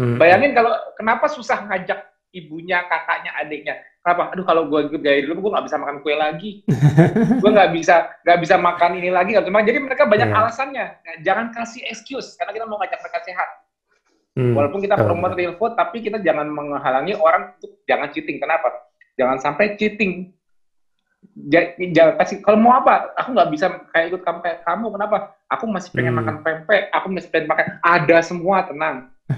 Hmm. 0.00 0.16
Bayangin 0.16 0.56
kalau 0.56 0.72
kenapa 0.96 1.28
susah 1.28 1.68
ngajak 1.68 2.00
ibunya, 2.32 2.80
kakaknya, 2.88 3.36
adiknya 3.36 3.76
kenapa? 4.02 4.34
Aduh 4.34 4.44
kalau 4.44 4.62
gue 4.66 4.80
ikut 4.90 5.00
gaya 5.00 5.22
dulu 5.24 5.48
gue 5.48 5.52
nggak 5.54 5.66
bisa 5.70 5.78
makan 5.78 5.96
kue 6.02 6.14
lagi. 6.18 6.50
Gue 7.42 7.50
nggak 7.50 7.70
bisa 7.72 8.10
nggak 8.26 8.38
bisa 8.42 8.54
makan 8.58 8.98
ini 8.98 9.10
lagi 9.14 9.32
nggak 9.32 9.46
cuma 9.46 9.62
jadi 9.64 9.78
mereka 9.78 10.04
banyak 10.04 10.28
yeah. 10.28 10.38
alasannya. 10.42 10.86
Nah, 10.92 11.14
jangan 11.22 11.46
kasih 11.54 11.82
excuse 11.88 12.34
karena 12.36 12.52
kita 12.52 12.66
mau 12.66 12.76
ngajak 12.82 13.00
mereka 13.00 13.20
sehat. 13.24 13.48
Hmm. 14.32 14.56
walaupun 14.56 14.80
kita 14.80 14.96
promote 14.96 15.36
real 15.36 15.52
food 15.60 15.76
tapi 15.76 16.00
kita 16.00 16.16
jangan 16.24 16.48
menghalangi 16.48 17.12
orang 17.16 17.52
untuk 17.56 17.84
jangan 17.84 18.08
cheating. 18.10 18.40
Kenapa? 18.40 18.68
Jangan 19.20 19.36
sampai 19.38 19.76
cheating. 19.76 20.32
Jangan 21.92 22.16
kasih 22.16 22.40
kalau 22.40 22.58
mau 22.58 22.72
apa? 22.80 23.12
Aku 23.20 23.36
nggak 23.36 23.50
bisa 23.52 23.66
kayak 23.92 24.12
ikut 24.12 24.22
kamu 24.24 24.38
kayak 24.40 24.58
kamu. 24.64 24.86
Kenapa? 24.96 25.16
Aku 25.52 25.64
masih 25.68 25.90
pengen 25.92 26.16
hmm. 26.16 26.20
makan 26.24 26.36
pempek. 26.40 26.82
Aku 26.96 27.06
masih 27.12 27.28
pengen 27.28 27.46
makan. 27.52 27.66
Ada 27.84 28.18
semua 28.24 28.64
tenang. 28.64 28.96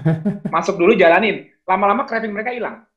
Masuk 0.55 0.79
dulu 0.79 0.95
jalanin. 0.95 1.51
Lama-lama 1.67 2.07
craving 2.07 2.31
mereka 2.31 2.55
hilang 2.55 2.87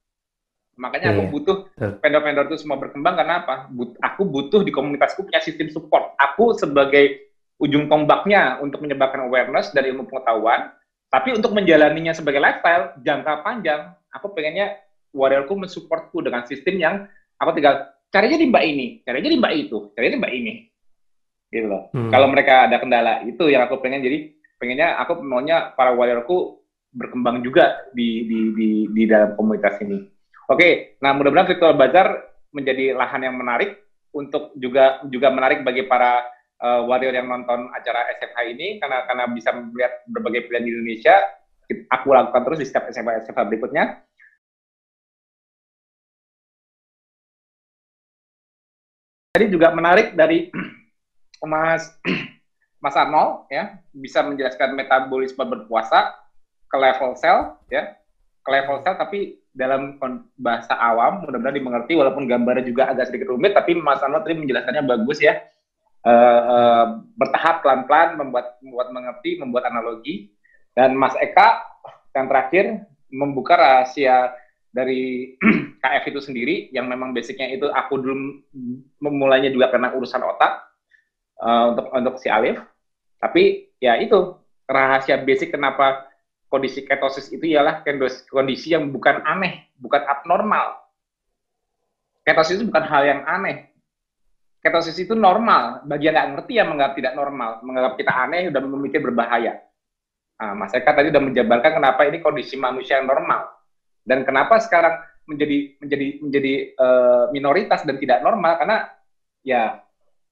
Makanya 0.79 1.11
aku 1.11 1.23
iya. 1.27 1.31
butuh 1.35 1.57
vendor-vendor 1.77 2.45
itu 2.55 2.57
semua 2.63 2.79
berkembang 2.79 3.19
karena 3.19 3.43
apa? 3.43 3.67
But, 3.75 3.99
aku 3.99 4.23
butuh 4.23 4.63
di 4.63 4.71
komunitasku 4.71 5.27
punya 5.27 5.43
sistem 5.43 5.69
support. 5.75 6.15
Aku 6.17 6.55
sebagai 6.55 7.29
ujung 7.59 7.91
tombaknya 7.91 8.63
untuk 8.63 8.87
menyebarkan 8.87 9.27
awareness 9.27 9.75
dari 9.75 9.91
ilmu 9.91 10.07
pengetahuan, 10.07 10.71
tapi 11.11 11.35
untuk 11.35 11.51
menjalaninya 11.51 12.15
sebagai 12.15 12.39
lifestyle 12.39 12.95
jangka 13.03 13.43
panjang, 13.43 13.91
aku 14.15 14.31
pengennya 14.31 14.79
warriorku 15.11 15.59
mensupportku 15.59 16.23
dengan 16.23 16.47
sistem 16.47 16.75
yang 16.79 16.95
aku 17.43 17.59
tinggal 17.59 17.91
caranya 18.15 18.39
di 18.39 18.47
mbak 18.47 18.65
ini, 18.65 18.87
caranya 19.03 19.29
di 19.35 19.39
mbak 19.43 19.53
itu, 19.59 19.91
caranya 19.99 20.13
di 20.15 20.21
mbak 20.23 20.33
ini. 20.33 20.53
Gitu 21.49 21.67
loh. 21.67 21.91
Hmm. 21.91 22.13
Kalau 22.13 22.29
mereka 22.31 22.71
ada 22.71 22.77
kendala, 22.79 23.25
itu 23.27 23.51
yang 23.51 23.67
aku 23.67 23.83
pengen 23.83 24.05
jadi 24.07 24.31
pengennya 24.63 25.01
aku 25.03 25.19
maunya 25.25 25.75
para 25.75 25.97
warriorku 25.97 26.63
berkembang 26.93 27.43
juga 27.43 27.89
di 27.93 28.27
di 28.29 28.39
di, 28.55 28.69
di 28.93 29.03
dalam 29.09 29.35
komunitas 29.35 29.81
ini. 29.83 30.18
Oke, 30.49 30.97
nah 31.05 31.13
mudah-mudahan 31.13 31.53
virtual 31.53 31.77
bazar 31.77 32.25
menjadi 32.57 32.97
lahan 32.97 33.21
yang 33.21 33.37
menarik 33.37 33.85
untuk 34.17 34.57
juga 34.57 35.05
juga 35.13 35.29
menarik 35.29 35.61
bagi 35.61 35.85
para 35.85 36.25
uh, 36.65 36.89
warrior 36.89 37.13
yang 37.13 37.29
nonton 37.29 37.69
acara 37.77 38.09
SFH 38.17 38.39
ini 38.57 38.81
karena 38.81 39.05
karena 39.05 39.25
bisa 39.29 39.53
melihat 39.53 39.93
berbagai 40.09 40.49
pilihan 40.49 40.65
di 40.65 40.73
Indonesia. 40.73 41.17
Aku 41.69 42.17
lakukan 42.17 42.49
terus 42.49 42.65
di 42.65 42.67
setiap 42.67 42.89
SFH 42.89 43.29
SFH 43.29 43.45
berikutnya. 43.45 44.01
Jadi 49.37 49.53
juga 49.53 49.69
menarik 49.77 50.17
dari 50.17 50.49
Mas 51.53 51.93
Mas 52.83 52.97
Arnold 52.97 53.53
ya 53.53 53.85
bisa 53.93 54.25
menjelaskan 54.25 54.73
metabolisme 54.73 55.45
berpuasa 55.45 56.17
ke 56.73 56.77
level 56.81 57.13
sel 57.21 57.61
ya 57.69 58.01
ke 58.41 58.49
level 58.49 58.81
sel 58.81 58.97
tapi 58.97 59.37
dalam 59.59 59.99
bahasa 60.39 60.79
awam 60.79 61.27
mudah-mudahan 61.27 61.59
dimengerti 61.59 61.99
walaupun 61.99 62.31
gambarnya 62.31 62.63
juga 62.63 62.95
agak 62.95 63.11
sedikit 63.11 63.35
rumit 63.35 63.59
tapi 63.59 63.75
Mas 63.75 63.99
Anwar 64.07 64.23
tadi 64.23 64.39
menjelaskannya 64.39 64.87
bagus 64.87 65.19
ya. 65.19 65.43
Uh, 66.07 66.15
uh, 66.47 66.87
bertahap 67.19 67.67
pelan-pelan 67.67 68.15
membuat 68.15 68.55
membuat 68.63 68.89
mengerti 68.95 69.31
membuat 69.43 69.67
analogi. 69.67 70.31
Dan 70.79 70.95
Mas 70.95 71.19
Eka 71.19 71.59
yang 72.15 72.31
terakhir 72.31 72.87
membuka 73.11 73.59
rahasia 73.59 74.31
dari 74.71 75.35
KF 75.83 76.05
itu 76.07 76.21
sendiri 76.23 76.57
yang 76.71 76.87
memang 76.87 77.11
basicnya 77.11 77.51
itu 77.51 77.67
aku 77.67 77.99
dulu 77.99 78.15
memulainya 79.03 79.51
juga 79.51 79.75
karena 79.75 79.91
urusan 79.91 80.23
otak 80.23 80.71
uh, 81.43 81.75
untuk 81.75 81.87
untuk 81.91 82.15
si 82.23 82.31
Alif. 82.31 82.63
Tapi 83.19 83.75
ya 83.83 83.99
itu 83.99 84.39
rahasia 84.71 85.19
basic 85.19 85.51
kenapa 85.51 86.08
kondisi 86.49 86.85
ketosis 86.85 87.29
itu 87.33 87.45
ialah 87.45 87.85
kondisi 88.29 88.73
yang 88.73 88.89
bukan 88.89 89.21
aneh, 89.25 89.69
bukan 89.77 90.03
abnormal. 90.05 90.81
Ketosis 92.25 92.61
itu 92.61 92.69
bukan 92.69 92.85
hal 92.85 93.03
yang 93.05 93.21
aneh. 93.25 93.73
Ketosis 94.61 94.97
itu 94.99 95.15
normal. 95.15 95.87
Bagi 95.87 96.11
yang 96.11 96.35
ngerti 96.35 96.59
yang 96.59 96.69
menganggap 96.73 96.97
tidak 96.99 97.13
normal, 97.15 97.63
menganggap 97.65 97.95
kita 97.97 98.13
aneh, 98.13 98.49
sudah 98.51 98.61
memikir 98.65 99.01
berbahaya. 99.01 99.61
Nah, 100.39 100.55
Mas 100.55 100.71
Eka 100.71 100.95
tadi 100.95 101.11
sudah 101.11 101.23
menjabarkan 101.23 101.83
kenapa 101.83 102.07
ini 102.07 102.23
kondisi 102.23 102.55
manusia 102.55 103.03
yang 103.03 103.11
normal 103.11 103.59
dan 104.07 104.23
kenapa 104.25 104.57
sekarang 104.63 105.03
menjadi 105.29 105.77
menjadi 105.85 106.07
menjadi 106.25 106.55
uh, 106.81 107.25
minoritas 107.35 107.85
dan 107.85 108.01
tidak 108.01 108.25
normal 108.25 108.57
karena 108.57 108.89
ya 109.45 109.83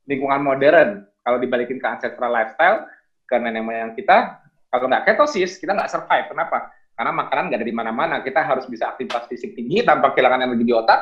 lingkungan 0.08 0.40
modern 0.40 1.04
kalau 1.26 1.36
dibalikin 1.36 1.76
ke 1.76 1.86
ancestral 1.90 2.32
lifestyle 2.32 2.88
ke 3.28 3.34
nenek 3.36 3.66
moyang 3.66 3.92
kita 3.92 4.45
kalau 4.80 4.90
nggak 4.92 5.04
ketosis 5.08 5.58
kita 5.60 5.72
nggak 5.72 5.90
survive. 5.90 6.26
Kenapa? 6.30 6.70
Karena 6.96 7.12
makanan 7.12 7.42
nggak 7.52 7.58
ada 7.60 7.68
di 7.68 7.76
mana-mana. 7.76 8.14
Kita 8.24 8.40
harus 8.44 8.64
bisa 8.68 8.92
aktivitas 8.92 9.28
fisik 9.28 9.52
tinggi 9.56 9.84
tanpa 9.84 10.12
kehilangan 10.16 10.46
energi 10.46 10.64
di 10.64 10.74
otak. 10.74 11.00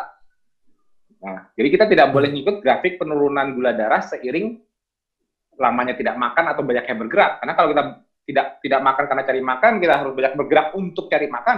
Nah 1.25 1.51
jadi 1.55 1.69
kita 1.71 1.85
tidak 1.89 2.13
boleh 2.13 2.29
ngikut 2.35 2.61
grafik 2.61 2.99
penurunan 2.99 3.55
gula 3.55 3.73
darah 3.73 4.03
seiring 4.03 4.59
lamanya 5.59 5.95
tidak 5.95 6.19
makan 6.19 6.45
atau 6.51 6.63
banyak 6.67 6.85
yang 6.87 6.99
bergerak. 7.07 7.33
Karena 7.43 7.53
kalau 7.55 7.69
kita 7.71 7.83
tidak 8.25 8.47
tidak 8.65 8.81
makan 8.81 9.05
karena 9.05 9.23
cari 9.23 9.41
makan, 9.45 9.73
kita 9.79 9.95
harus 10.01 10.13
banyak 10.17 10.35
bergerak 10.35 10.67
untuk 10.75 11.05
cari 11.13 11.29
makan, 11.29 11.57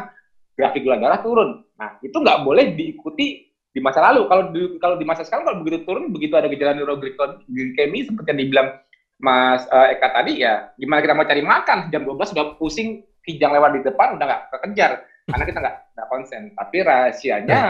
grafik 0.58 0.82
gula 0.82 0.96
darah 0.98 1.20
turun. 1.22 1.62
Nah, 1.78 1.96
itu 2.02 2.16
nggak 2.16 2.38
boleh 2.42 2.74
diikuti 2.74 3.46
di 3.70 3.80
masa 3.84 4.00
lalu. 4.00 4.26
Kalau 4.26 4.42
di, 4.50 4.60
kalau 4.80 4.96
di 4.96 5.06
masa 5.06 5.22
sekarang 5.22 5.44
kalau 5.46 5.58
begitu 5.62 5.84
turun, 5.86 6.10
begitu 6.10 6.34
ada 6.34 6.48
gejala 6.48 6.72
neuroglikemi 6.74 8.08
seperti 8.08 8.28
yang 8.32 8.40
dibilang 8.40 8.68
Mas 9.16 9.64
uh, 9.72 9.88
Eka 9.88 10.12
tadi 10.12 10.44
ya, 10.44 10.70
gimana 10.76 11.00
kita 11.00 11.16
mau 11.16 11.24
cari 11.24 11.40
makan 11.40 11.88
jam 11.88 12.04
12 12.04 12.32
sudah 12.36 12.46
pusing 12.60 13.00
kijang 13.24 13.56
lewat 13.56 13.80
di 13.80 13.80
depan 13.82 14.14
udah 14.20 14.26
nggak 14.28 14.42
kekejar 14.52 14.92
karena 15.26 15.44
kita 15.48 15.58
nggak 15.58 15.76
nggak 15.96 16.08
konsen. 16.12 16.42
Tapi 16.52 16.76
rahasianya, 16.84 17.60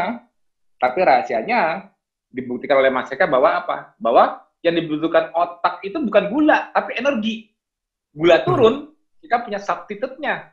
tapi 0.76 0.98
rahasianya 1.00 1.60
dibuktikan 2.28 2.82
oleh 2.82 2.90
Mas 2.90 3.08
Eka 3.08 3.30
bahwa 3.30 3.62
apa? 3.62 3.96
Bahwa 3.96 4.42
yang 4.60 4.74
dibutuhkan 4.74 5.30
otak 5.32 5.80
itu 5.86 5.96
bukan 6.02 6.24
gula, 6.28 6.74
tapi 6.74 6.98
energi 6.98 7.54
gula 8.10 8.42
turun, 8.42 8.90
kita 9.22 9.46
punya 9.46 9.62
substitute-nya. 9.62 10.50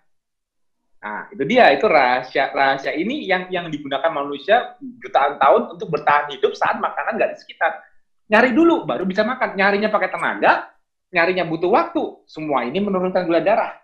Nah, 1.04 1.28
itu 1.36 1.44
dia, 1.44 1.68
itu 1.76 1.84
rahasia 1.84 2.56
rahasia 2.56 2.96
ini 2.96 3.28
yang 3.28 3.52
yang 3.52 3.68
digunakan 3.68 4.08
manusia 4.08 4.80
jutaan 5.04 5.36
tahun 5.36 5.76
untuk 5.76 5.91
bertahan 5.91 6.32
hidup 6.32 6.56
saat 6.56 6.80
makanan 6.80 7.20
nggak 7.20 7.36
di 7.36 7.38
sekitar. 7.44 7.84
Nyari 8.32 8.56
dulu, 8.56 8.88
baru 8.88 9.04
bisa 9.04 9.28
makan. 9.28 9.60
Nyarinya 9.60 9.91
pakai 9.91 10.08
tenaga, 10.08 10.72
nyarinya 11.14 11.45
butuh 11.45 11.70
waktu. 11.70 12.03
Semua 12.26 12.66
ini 12.66 12.82
menurunkan 12.82 13.24
gula 13.30 13.39
darah. 13.39 13.78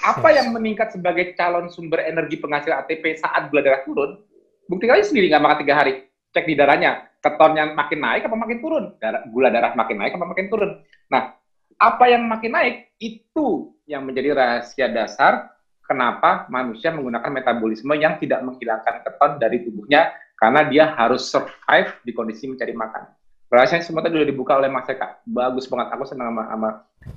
Apa 0.00 0.32
yang 0.32 0.56
meningkat 0.56 0.96
sebagai 0.96 1.36
calon 1.36 1.68
sumber 1.68 2.08
energi 2.08 2.40
penghasil 2.40 2.72
ATP 2.72 3.20
saat 3.20 3.52
gula 3.52 3.60
darah 3.60 3.84
turun? 3.84 4.16
Bukti 4.64 4.88
kali 4.88 5.04
sendiri 5.04 5.28
nggak 5.28 5.44
makan 5.44 5.58
tiga 5.60 5.74
hari. 5.76 6.08
Cek 6.30 6.46
di 6.46 6.54
darahnya, 6.54 7.10
ketonnya 7.20 7.74
makin 7.74 8.00
naik 8.00 8.22
apa 8.24 8.36
makin 8.38 8.58
turun? 8.64 8.84
Darah, 8.96 9.26
gula 9.28 9.52
darah 9.52 9.76
makin 9.76 9.96
naik 9.98 10.16
apa 10.16 10.24
makin 10.24 10.46
turun? 10.48 10.70
Nah, 11.10 11.36
apa 11.76 12.04
yang 12.08 12.24
makin 12.24 12.54
naik 12.54 12.76
itu 13.02 13.74
yang 13.84 14.06
menjadi 14.06 14.32
rahasia 14.32 14.86
dasar 14.88 15.50
kenapa 15.82 16.46
manusia 16.46 16.94
menggunakan 16.94 17.34
metabolisme 17.34 17.90
yang 17.98 18.14
tidak 18.22 18.46
menghilangkan 18.46 19.02
keton 19.02 19.42
dari 19.42 19.58
tubuhnya 19.66 20.14
karena 20.38 20.62
dia 20.70 20.84
harus 20.94 21.26
survive 21.26 21.98
di 22.06 22.14
kondisi 22.14 22.46
mencari 22.46 22.72
makan. 22.72 23.04
Rahasia 23.50 23.82
semua 23.82 24.06
tadi 24.06 24.14
sudah 24.14 24.30
dibuka 24.30 24.54
oleh 24.54 24.70
Mas 24.70 24.86
Eka. 24.86 25.18
Bagus 25.26 25.66
banget. 25.66 25.90
Aku 25.90 26.06
senang 26.06 26.30
sama, 26.30 26.42
sama, 26.46 26.68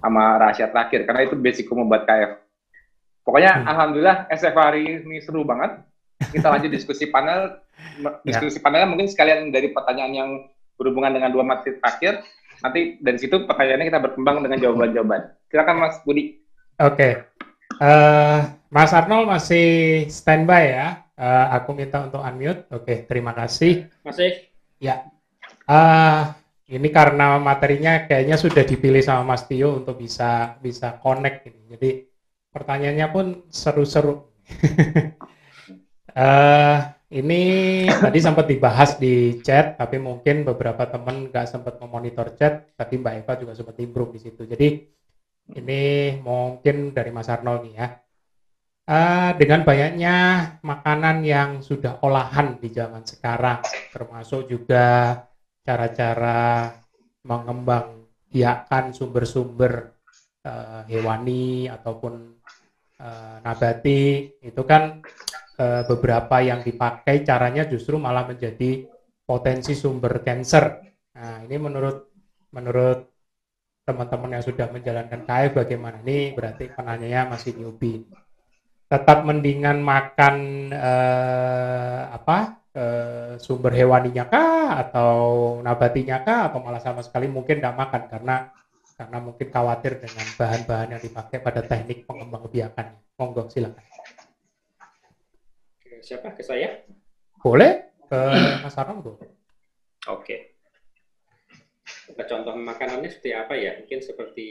sama 0.02 0.24
rahasia 0.42 0.66
terakhir 0.66 1.06
karena 1.06 1.22
itu 1.30 1.38
basic 1.38 1.70
membuat 1.70 2.10
KF. 2.10 2.42
Pokoknya 3.22 3.62
hmm. 3.62 3.70
alhamdulillah 3.70 4.18
SF 4.34 4.56
hari 4.58 4.82
ini 5.06 5.22
seru 5.22 5.46
banget. 5.46 5.78
Kita 6.34 6.50
lanjut 6.50 6.74
diskusi 6.82 7.06
panel. 7.14 7.62
Ya. 8.02 8.18
Diskusi 8.26 8.58
ya. 8.58 8.64
panelnya 8.66 8.90
mungkin 8.90 9.06
sekalian 9.06 9.54
dari 9.54 9.70
pertanyaan 9.70 10.14
yang 10.14 10.30
berhubungan 10.74 11.14
dengan 11.14 11.30
dua 11.30 11.46
materi 11.46 11.78
terakhir 11.78 12.26
nanti 12.66 12.98
dari 12.98 13.18
situ 13.20 13.46
pertanyaannya 13.46 13.88
kita 13.94 14.02
berkembang 14.02 14.42
dengan 14.42 14.58
jawaban-jawaban. 14.58 15.22
Silakan 15.54 15.78
Mas 15.86 16.02
Budi. 16.02 16.42
Oke. 16.82 16.98
Okay. 16.98 17.14
Uh, 17.78 17.86
eh, 17.86 18.40
Mas 18.74 18.90
Arnold 18.90 19.30
masih 19.30 19.68
standby 20.10 20.64
ya. 20.74 20.88
Uh, 21.14 21.46
aku 21.54 21.78
minta 21.78 22.10
untuk 22.10 22.26
unmute. 22.26 22.66
Oke, 22.74 22.82
okay, 22.82 22.98
terima 23.06 23.38
kasih. 23.38 23.86
Masih. 24.02 24.50
Ya. 24.82 25.13
Uh, 25.64 26.34
ini 26.68 26.90
karena 26.92 27.40
materinya 27.40 28.04
kayaknya 28.08 28.36
sudah 28.40 28.64
dipilih 28.64 29.04
sama 29.04 29.36
Mas 29.36 29.48
Tio 29.48 29.80
untuk 29.80 30.00
bisa 30.00 30.60
bisa 30.60 31.00
connect 31.00 31.48
ini. 31.48 31.62
Jadi 31.72 31.90
pertanyaannya 32.52 33.08
pun 33.12 33.26
seru-seru. 33.52 34.28
uh, 36.16 36.80
Ini 37.14 37.42
tadi 37.94 38.18
sempat 38.18 38.50
dibahas 38.50 38.98
di 38.98 39.38
chat, 39.46 39.78
tapi 39.78 40.02
mungkin 40.02 40.42
beberapa 40.42 40.90
teman 40.90 41.30
nggak 41.30 41.46
sempat 41.46 41.78
memonitor 41.78 42.34
chat. 42.34 42.74
Tadi 42.74 42.98
Mbak 42.98 43.14
Eva 43.22 43.34
juga 43.38 43.54
sempat 43.54 43.78
improve 43.78 44.18
di 44.18 44.20
situ. 44.26 44.42
Jadi 44.50 44.82
ini 45.54 45.82
mungkin 46.26 46.90
dari 46.90 47.14
Mas 47.14 47.30
Arnold 47.30 47.70
nih 47.70 47.74
ya. 47.78 47.88
Uh, 48.90 49.30
dengan 49.38 49.62
banyaknya 49.62 50.16
makanan 50.66 51.22
yang 51.22 51.62
sudah 51.62 52.02
olahan 52.02 52.58
di 52.58 52.74
zaman 52.74 53.06
sekarang, 53.06 53.62
termasuk 53.94 54.50
juga 54.50 55.14
cara-cara 55.64 56.76
mengembang 57.24 58.04
biakan 58.28 58.92
sumber-sumber 58.92 59.96
uh, 60.44 60.84
hewani 60.92 61.72
ataupun 61.72 62.36
uh, 63.00 63.36
nabati, 63.40 64.36
itu 64.44 64.62
kan 64.68 65.00
uh, 65.58 65.82
beberapa 65.88 66.44
yang 66.44 66.60
dipakai 66.60 67.24
caranya 67.24 67.64
justru 67.64 67.96
malah 67.96 68.28
menjadi 68.28 68.84
potensi 69.24 69.72
sumber 69.72 70.20
cancer. 70.20 70.84
Nah, 71.16 71.48
ini 71.48 71.56
menurut 71.56 72.12
menurut 72.52 73.00
teman-teman 73.88 74.40
yang 74.40 74.44
sudah 74.44 74.68
menjalankan 74.68 75.24
KF 75.24 75.52
bagaimana? 75.64 76.04
Ini 76.04 76.36
berarti 76.36 76.72
penanyanya 76.76 77.32
masih 77.32 77.56
newbie. 77.56 78.04
Tetap 78.92 79.24
mendingan 79.26 79.80
makan 79.82 80.70
apa? 82.14 82.63
Uh, 82.74 83.38
sumber 83.38 83.70
hewaninya 83.70 84.26
kah 84.26 84.82
atau 84.82 85.14
nabatinya 85.62 86.18
kah 86.26 86.50
atau 86.50 86.58
malah 86.58 86.82
sama 86.82 87.06
sekali 87.06 87.30
mungkin 87.30 87.62
tidak 87.62 87.78
makan 87.78 88.10
karena 88.10 88.50
karena 88.98 89.18
mungkin 89.22 89.48
khawatir 89.54 90.02
dengan 90.02 90.26
bahan-bahan 90.34 90.98
yang 90.98 91.02
dipakai 91.06 91.38
pada 91.38 91.62
teknik 91.62 92.02
pengembang 92.10 92.50
biakan. 92.50 92.98
Monggo 93.14 93.46
silakan 93.46 93.86
siapa? 96.04 96.36
Ke 96.36 96.44
saya? 96.44 96.84
Boleh, 97.40 97.80
ke 98.12 98.20
Mas 98.60 98.76
Arno 98.76 99.00
boleh. 99.00 99.32
Oke. 100.12 100.20
Okay. 100.20 100.40
Contoh 102.14 102.54
makanannya 102.54 103.10
seperti 103.10 103.32
apa 103.34 103.54
ya? 103.58 103.78
Mungkin 103.82 104.00
seperti 104.06 104.48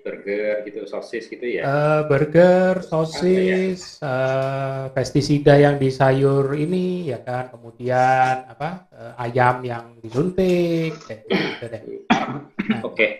burger 0.00 0.64
gitu, 0.64 0.88
sosis 0.88 1.28
gitu 1.28 1.44
ya? 1.44 1.62
Uh, 1.64 2.00
burger, 2.08 2.80
sosis, 2.80 4.00
ya? 4.00 4.08
uh, 4.08 4.84
pestisida 4.92 5.60
yang 5.60 5.76
di 5.76 5.92
sayur 5.92 6.56
ini 6.56 7.12
ya 7.12 7.20
kan, 7.20 7.52
kemudian 7.52 8.48
apa 8.48 8.88
uh, 8.92 9.12
ayam 9.20 9.60
yang 9.64 9.84
disuntik, 10.00 10.96
gitu 11.28 11.64
deh. 11.68 11.82
Nah. 12.08 12.48
Oke, 12.88 12.94
okay. 12.94 13.10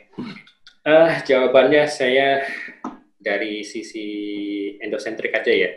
uh, 0.89 1.21
jawabannya 1.25 1.85
saya 1.89 2.45
dari 3.19 3.67
sisi 3.67 4.09
endosentrik 4.81 5.35
aja 5.35 5.53
ya 5.53 5.71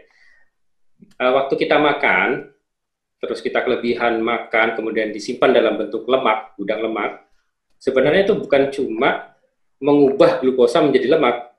uh, 1.21 1.31
waktu 1.37 1.53
kita 1.57 1.77
makan, 1.77 2.49
terus 3.21 3.39
kita 3.41 3.61
kelebihan 3.61 4.21
makan, 4.21 4.77
kemudian 4.77 5.13
disimpan 5.13 5.53
dalam 5.53 5.77
bentuk 5.77 6.05
lemak, 6.09 6.57
gudang 6.57 6.81
lemak, 6.85 7.21
sebenarnya 7.81 8.29
itu 8.29 8.37
bukan 8.37 8.69
cuma 8.69 9.33
mengubah 9.81 10.37
glukosa 10.37 10.85
menjadi 10.85 11.17
lemak, 11.17 11.51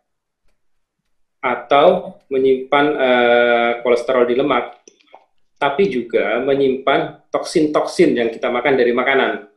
atau 1.43 2.17
menyimpan 2.31 2.87
uh, 2.95 3.71
kolesterol 3.83 4.31
di 4.31 4.39
lemak, 4.39 4.79
tapi 5.59 5.91
juga 5.91 6.39
menyimpan 6.39 7.27
toksin-toksin 7.35 8.15
yang 8.15 8.31
kita 8.31 8.47
makan 8.47 8.79
dari 8.79 8.95
makanan. 8.95 9.51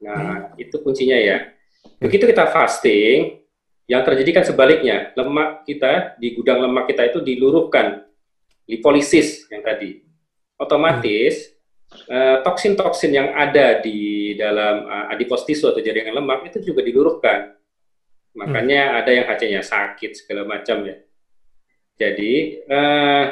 Nah, 0.00 0.56
itu 0.56 0.72
kuncinya 0.80 1.14
ya. 1.14 1.52
Begitu 2.00 2.24
kita 2.24 2.48
fasting, 2.48 3.44
yang 3.84 4.02
terjadi 4.08 4.40
kan 4.40 4.44
sebaliknya, 4.48 5.12
lemak 5.12 5.68
kita 5.68 6.16
di 6.16 6.32
gudang 6.32 6.64
lemak 6.64 6.88
kita 6.88 7.12
itu 7.12 7.20
diluruhkan 7.20 8.08
lipolisis 8.64 9.44
yang 9.52 9.60
tadi, 9.60 10.00
otomatis 10.56 11.51
toksin-toksin 12.42 13.12
yang 13.14 13.28
ada 13.32 13.80
di 13.80 14.32
dalam 14.36 14.88
uh, 14.88 15.06
adipos 15.12 15.44
tisu 15.44 15.72
atau 15.72 15.80
jaringan 15.80 16.18
lemak 16.18 16.48
itu 16.48 16.72
juga 16.72 16.80
diluruhkan. 16.84 17.54
Makanya 18.32 18.82
hmm. 18.88 18.98
ada 19.04 19.10
yang 19.12 19.26
hc 19.28 19.42
sakit 19.60 20.10
segala 20.16 20.48
macam 20.48 20.84
ya. 20.88 20.96
Jadi 22.00 22.64
uh, 22.66 23.24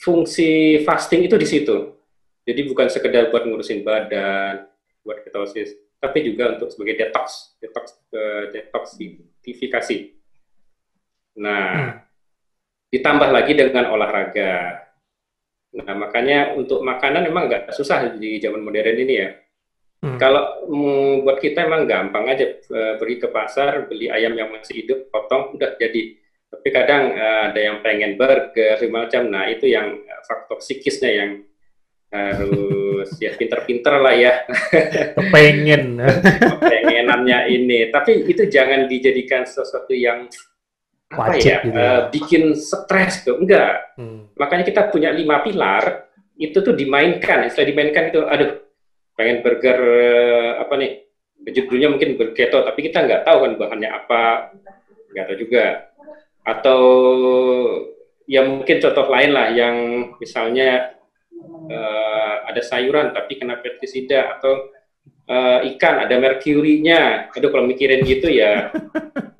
fungsi 0.00 0.80
fasting 0.82 1.28
itu 1.28 1.36
di 1.36 1.46
situ. 1.48 1.76
Jadi 2.46 2.60
bukan 2.70 2.86
sekedar 2.86 3.28
buat 3.34 3.42
ngurusin 3.42 3.82
badan, 3.82 4.70
buat 5.02 5.18
ketosis, 5.26 5.74
tapi 5.98 6.22
juga 6.22 6.54
untuk 6.54 6.70
sebagai 6.70 6.94
detox, 6.94 7.58
detox, 7.58 7.98
uh, 8.14 8.54
detoxifikasi. 8.54 10.14
Nah, 11.36 11.68
hmm. 11.74 11.92
ditambah 12.94 13.28
lagi 13.34 13.52
dengan 13.52 13.92
olahraga. 13.92 14.85
Nah, 15.76 15.92
makanya 15.92 16.56
untuk 16.56 16.80
makanan 16.80 17.28
memang 17.28 17.52
nggak 17.52 17.74
susah 17.76 18.16
di 18.16 18.40
zaman 18.40 18.64
modern 18.64 18.96
ini 18.96 19.14
ya. 19.20 19.30
Hmm. 20.00 20.16
Kalau 20.20 20.68
buat 21.24 21.40
kita 21.40 21.64
emang 21.64 21.88
gampang 21.88 22.28
aja 22.28 22.46
uh, 22.72 22.94
pergi 23.00 23.16
ke 23.20 23.28
pasar 23.32 23.88
beli 23.88 24.08
ayam 24.08 24.32
yang 24.36 24.52
masih 24.52 24.84
hidup, 24.84 25.12
potong 25.12 25.56
udah 25.56 25.76
jadi. 25.76 26.16
Tapi 26.46 26.68
kadang 26.72 27.12
uh, 27.12 27.40
ada 27.52 27.60
yang 27.60 27.84
pengen 27.84 28.16
burger 28.16 28.80
macam. 28.88 29.28
Nah, 29.28 29.48
itu 29.52 29.68
yang 29.68 30.00
uh, 30.00 30.22
faktor 30.24 30.60
psikisnya 30.64 31.12
yang 31.12 31.30
harus 32.06 33.12
ya 33.20 33.34
pinter-pinter 33.36 34.00
lah 34.00 34.14
ya. 34.16 34.46
Pengen. 35.34 36.00
Pengenannya 36.62 37.52
ini. 37.52 37.92
Tapi 37.92 38.24
itu 38.24 38.48
jangan 38.48 38.88
dijadikan 38.88 39.44
sesuatu 39.44 39.92
yang 39.92 40.24
apa 41.06 41.38
Wajib 41.38 41.46
ya, 41.46 41.58
gitu. 41.62 41.78
Uh, 41.78 42.00
bikin 42.10 42.44
stres 42.58 43.22
tuh 43.22 43.38
enggak. 43.38 43.94
Hmm. 43.94 44.26
Makanya 44.34 44.64
kita 44.66 44.90
punya 44.90 45.14
lima 45.14 45.38
pilar 45.46 46.10
itu 46.34 46.58
tuh 46.58 46.74
dimainkan. 46.74 47.46
Setelah 47.46 47.68
dimainkan 47.70 48.04
itu, 48.10 48.20
aduh, 48.26 48.50
pengen 49.14 49.38
burger 49.46 49.78
uh, 49.78 50.52
apa 50.66 50.74
nih? 50.74 50.92
Judulnya 51.46 51.94
mungkin 51.94 52.18
burger 52.18 52.50
tapi 52.50 52.80
kita 52.90 53.06
nggak 53.06 53.22
tahu 53.22 53.38
kan 53.46 53.52
bahannya 53.54 53.90
apa, 53.94 54.22
nggak 55.14 55.24
tahu 55.30 55.38
juga. 55.38 55.94
Atau 56.42 56.80
ya 58.26 58.42
mungkin 58.42 58.82
contoh 58.82 59.06
lain 59.06 59.30
lah 59.30 59.54
yang 59.54 59.76
misalnya 60.18 60.98
uh, 61.70 62.34
ada 62.50 62.62
sayuran 62.66 63.14
tapi 63.14 63.38
kena 63.38 63.62
pestisida 63.62 64.34
atau 64.34 64.74
uh, 65.30 65.62
ikan 65.70 66.02
ada 66.02 66.18
merkurinya. 66.18 67.30
Aduh 67.30 67.54
kalau 67.54 67.70
mikirin 67.70 68.02
gitu 68.02 68.26
ya 68.26 68.74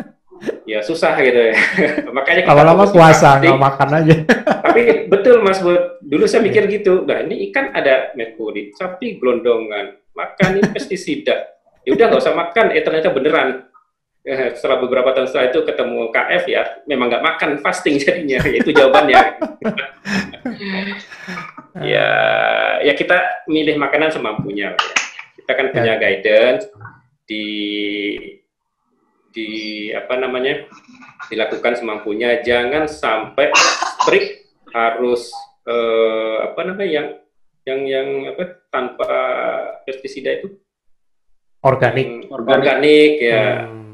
ya 0.67 0.83
susah 0.83 1.15
gitu 1.23 1.41
ya. 1.51 1.55
Makanya 2.17 2.51
lama-lama 2.51 2.85
puasa 2.91 3.39
nggak 3.39 3.57
makan 3.57 3.89
aja. 4.03 4.17
tapi 4.67 5.07
betul 5.07 5.41
Mas 5.41 5.63
buat 5.63 6.03
dulu 6.03 6.27
saya 6.27 6.43
mikir 6.43 6.67
gitu. 6.69 7.07
Nah 7.07 7.23
ini 7.23 7.49
ikan 7.49 7.71
ada 7.73 8.13
merkuri, 8.19 8.75
sapi 8.75 9.17
gelondongan, 9.17 9.97
makan 10.13 10.61
ini 10.61 10.69
pestisida. 10.75 11.55
Ya 11.87 11.95
udah 11.95 12.05
nggak 12.11 12.23
usah 12.23 12.35
makan. 12.35 12.75
Eh 12.75 12.83
ternyata 12.83 13.15
beneran. 13.15 13.71
Eh, 14.27 14.59
setelah 14.59 14.83
beberapa 14.83 15.15
tahun 15.15 15.31
setelah 15.31 15.55
itu 15.55 15.63
ketemu 15.63 16.11
KF 16.11 16.45
ya, 16.51 16.63
memang 16.91 17.07
nggak 17.15 17.23
makan 17.23 17.51
fasting 17.63 17.95
jadinya. 18.03 18.43
Itu 18.43 18.75
jawabannya. 18.75 19.23
ya, 21.95 22.11
ya 22.83 22.93
kita 22.99 23.47
milih 23.47 23.79
makanan 23.79 24.11
semampunya. 24.11 24.75
Ya. 24.75 24.83
Kita 25.39 25.53
kan 25.55 25.67
punya 25.71 25.95
ya. 25.95 26.03
guidance 26.03 26.67
di 27.23 27.47
di 29.37 29.51
apa 29.93 30.17
namanya 30.17 30.65
dilakukan 31.29 31.77
semampunya. 31.77 32.41
Jangan 32.41 32.89
sampai 32.89 33.53
strict 34.01 34.49
harus 34.73 35.29
eh, 35.69 36.37
apa 36.49 36.61
namanya 36.65 36.89
yang 36.89 37.09
yang 37.69 37.81
yang 37.85 38.09
apa 38.33 38.65
tanpa 38.73 39.13
pestisida 39.85 40.33
itu. 40.41 40.57
Organik. 41.61 42.33
Organik, 42.33 42.57
organik 42.57 43.13
ya. 43.21 43.69
Hmm. 43.69 43.85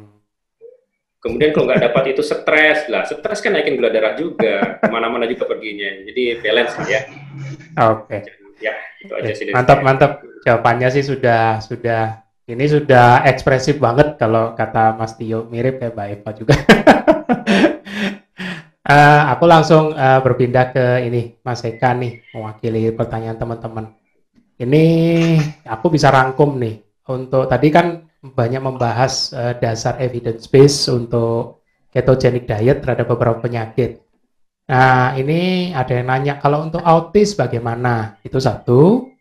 kemudian 1.23 1.55
kalau 1.55 1.71
nggak 1.71 1.87
dapat 1.87 2.05
itu 2.19 2.23
stres 2.27 2.91
lah. 2.91 3.07
Stres 3.07 3.39
kan 3.39 3.55
naikin 3.55 3.79
gula 3.79 3.95
darah 3.95 4.19
juga. 4.19 4.83
Ke 4.83 4.91
mana-mana 4.91 5.25
juga 5.31 5.47
perginya. 5.47 6.03
Jadi 6.03 6.43
balance 6.43 6.75
ya. 6.87 7.01
Oke. 7.91 8.19
Okay. 8.21 8.21
ya 8.63 8.75
itu 9.03 9.11
aja 9.11 9.33
sih 9.35 9.45
mantap 9.51 9.83
mantap. 9.83 10.13
Jawabannya 10.43 10.91
sih 10.91 11.07
sudah 11.07 11.63
sudah 11.63 12.23
ini 12.53 12.65
sudah 12.69 13.25
ekspresif 13.25 13.81
banget 13.81 14.21
kalau 14.21 14.53
kata 14.53 14.93
Mas 15.01 15.17
Tio, 15.17 15.49
mirip 15.49 15.81
kayak 15.81 15.97
Mbak 15.97 16.09
Eva 16.13 16.31
juga. 16.37 16.55
uh, 18.85 19.23
aku 19.33 19.45
langsung 19.49 19.97
uh, 19.97 20.21
berpindah 20.21 20.71
ke 20.71 20.85
ini, 21.09 21.41
Mas 21.41 21.65
Eka 21.65 21.97
nih, 21.97 22.21
mewakili 22.37 22.93
pertanyaan 22.93 23.41
teman-teman. 23.41 23.97
Ini 24.61 24.85
aku 25.65 25.89
bisa 25.89 26.13
rangkum 26.13 26.61
nih, 26.61 26.85
untuk 27.09 27.49
tadi 27.49 27.69
kan 27.73 28.07
banyak 28.23 28.63
membahas 28.63 29.33
uh, 29.35 29.55
dasar 29.59 29.99
evidence 29.99 30.47
base 30.47 30.87
untuk 30.93 31.65
ketogenic 31.93 32.49
diet 32.49 32.81
terhadap 32.81 33.09
beberapa 33.11 33.43
penyakit. 33.43 34.01
Nah, 34.73 35.13
ini 35.19 35.73
ada 35.77 35.93
yang 35.93 36.09
nanya, 36.09 36.35
kalau 36.41 36.65
untuk 36.65 36.81
autis 36.81 37.37
bagaimana? 37.37 38.17
Itu 38.25 38.41
satu. 38.41 39.12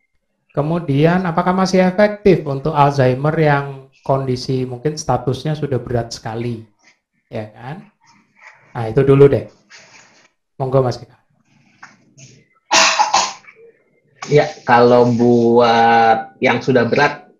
Kemudian 0.51 1.23
apakah 1.23 1.55
masih 1.55 1.79
efektif 1.79 2.43
untuk 2.43 2.75
Alzheimer 2.75 3.31
yang 3.39 3.87
kondisi 4.03 4.67
mungkin 4.67 4.99
statusnya 4.99 5.55
sudah 5.55 5.79
berat 5.79 6.11
sekali? 6.11 6.67
Ya 7.31 7.47
kan? 7.55 7.87
Nah, 8.75 8.85
itu 8.91 8.99
dulu 9.07 9.31
deh. 9.31 9.47
Monggo 10.59 10.83
Mas 10.83 10.99
Kika. 10.99 11.15
Ya, 14.29 14.47
kalau 14.63 15.11
buat 15.11 16.39
yang 16.39 16.63
sudah 16.63 16.87
berat, 16.87 17.31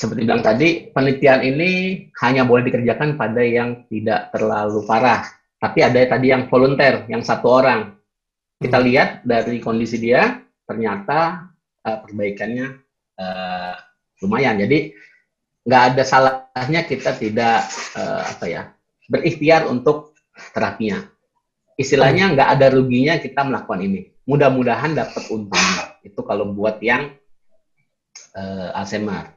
seperti 0.00 0.24
bilang 0.24 0.40
tadi, 0.40 0.88
penelitian 0.88 1.44
ini 1.44 1.70
hanya 2.24 2.48
boleh 2.48 2.64
dikerjakan 2.64 3.20
pada 3.20 3.44
yang 3.44 3.84
tidak 3.92 4.32
terlalu 4.32 4.80
parah. 4.88 5.28
Tapi 5.60 5.84
ada 5.84 6.00
tadi 6.08 6.32
yang 6.32 6.48
volunteer, 6.48 7.04
yang 7.12 7.20
satu 7.20 7.50
orang. 7.50 7.92
Kita 8.56 8.80
hmm. 8.80 8.86
lihat 8.88 9.08
dari 9.28 9.60
kondisi 9.60 10.00
dia, 10.00 10.40
ternyata 10.64 11.49
uh, 11.84 11.98
perbaikannya 12.04 12.80
uh, 13.16 13.74
lumayan. 14.24 14.60
Jadi 14.60 14.92
nggak 15.60 15.82
ada 15.92 16.02
salahnya 16.02 16.80
kita 16.88 17.16
tidak 17.20 17.68
uh, 17.96 18.24
apa 18.24 18.44
ya 18.48 18.62
berikhtiar 19.08 19.68
untuk 19.68 20.16
terapinya. 20.56 21.04
Istilahnya 21.76 22.36
nggak 22.36 22.48
ada 22.58 22.66
ruginya 22.72 23.16
kita 23.16 23.40
melakukan 23.44 23.80
ini. 23.80 24.12
Mudah-mudahan 24.28 24.92
dapat 24.92 25.32
untungnya. 25.32 25.96
Itu 26.04 26.20
kalau 26.24 26.52
buat 26.52 26.80
yang 26.84 27.16
uh, 28.36 28.76
Alzheimer. 28.76 29.32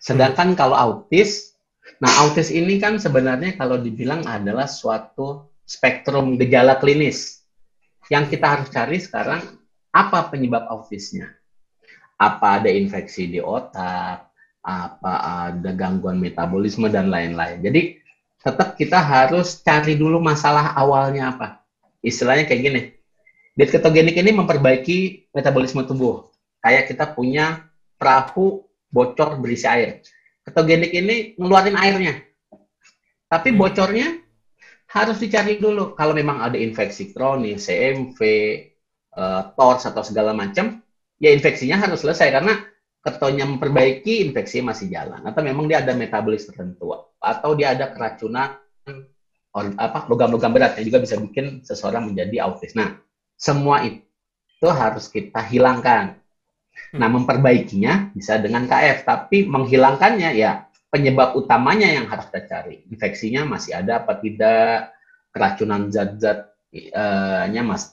Sedangkan 0.00 0.52
hmm. 0.52 0.58
kalau 0.58 0.76
autis, 0.76 1.56
nah 2.00 2.08
autis 2.24 2.48
ini 2.48 2.80
kan 2.80 2.96
sebenarnya 2.96 3.56
kalau 3.60 3.76
dibilang 3.76 4.24
adalah 4.24 4.64
suatu 4.64 5.52
spektrum 5.68 6.40
gejala 6.40 6.80
klinis. 6.80 7.44
Yang 8.08 8.36
kita 8.36 8.46
harus 8.48 8.68
cari 8.72 8.98
sekarang 8.98 9.40
apa 9.92 10.32
penyebab 10.32 10.64
autisnya 10.72 11.41
apa 12.22 12.62
ada 12.62 12.70
infeksi 12.70 13.26
di 13.26 13.42
otak, 13.42 14.30
apa 14.62 15.12
ada 15.50 15.70
gangguan 15.74 16.22
metabolisme 16.22 16.86
dan 16.86 17.10
lain-lain. 17.10 17.58
Jadi 17.58 17.98
tetap 18.38 18.78
kita 18.78 19.02
harus 19.02 19.58
cari 19.62 19.98
dulu 19.98 20.22
masalah 20.22 20.74
awalnya 20.78 21.34
apa. 21.34 21.62
Istilahnya 22.02 22.46
kayak 22.46 22.62
gini. 22.62 22.82
Diet 23.52 23.70
ketogenik 23.70 24.16
ini 24.16 24.30
memperbaiki 24.32 25.30
metabolisme 25.34 25.82
tubuh. 25.84 26.30
Kayak 26.62 26.94
kita 26.94 27.10
punya 27.10 27.66
perahu 27.98 28.66
bocor 28.90 29.38
berisi 29.38 29.66
air. 29.66 30.02
Ketogenik 30.42 30.90
ini 30.90 31.38
ngeluarin 31.38 31.78
airnya. 31.78 32.18
Tapi 33.30 33.54
hmm. 33.54 33.58
bocornya 33.58 34.08
harus 34.90 35.22
dicari 35.22 35.62
dulu. 35.62 35.94
Kalau 35.94 36.12
memang 36.12 36.42
ada 36.42 36.58
infeksi 36.58 37.14
kronis, 37.14 37.70
CMV, 37.70 38.18
uh, 39.14 39.54
TORS 39.54 39.88
atau 39.88 40.02
segala 40.02 40.34
macam, 40.34 40.81
ya 41.22 41.30
infeksinya 41.30 41.78
harus 41.78 42.02
selesai 42.02 42.34
karena 42.34 42.58
ketonya 43.02 43.46
memperbaiki 43.46 44.26
infeksi 44.26 44.58
masih 44.58 44.90
jalan 44.90 45.22
atau 45.22 45.42
memang 45.42 45.70
dia 45.70 45.78
ada 45.78 45.94
metabolis 45.94 46.42
tertentu 46.42 46.90
atau 47.22 47.50
dia 47.54 47.78
ada 47.78 47.86
keracunan 47.94 48.58
or, 49.54 49.70
apa 49.78 50.08
logam-logam 50.10 50.50
berat 50.50 50.74
yang 50.80 50.90
juga 50.90 50.98
bisa 50.98 51.14
bikin 51.20 51.62
seseorang 51.62 52.10
menjadi 52.10 52.48
autis. 52.48 52.74
Nah, 52.74 52.98
semua 53.36 53.84
itu 53.86 54.66
harus 54.66 55.06
kita 55.06 55.44
hilangkan. 55.46 56.18
Nah, 56.96 57.08
memperbaikinya 57.08 58.10
bisa 58.16 58.40
dengan 58.40 58.64
KF, 58.64 59.04
tapi 59.04 59.44
menghilangkannya 59.44 60.30
ya 60.34 60.64
penyebab 60.88 61.36
utamanya 61.36 61.88
yang 61.88 62.08
harus 62.08 62.28
kita 62.32 62.42
cari. 62.48 62.80
Infeksinya 62.88 63.44
masih 63.44 63.76
ada 63.76 64.00
apa 64.00 64.16
tidak, 64.16 64.92
keracunan 65.32 65.88
zat-zatnya 65.88 67.62
mas 67.64 67.92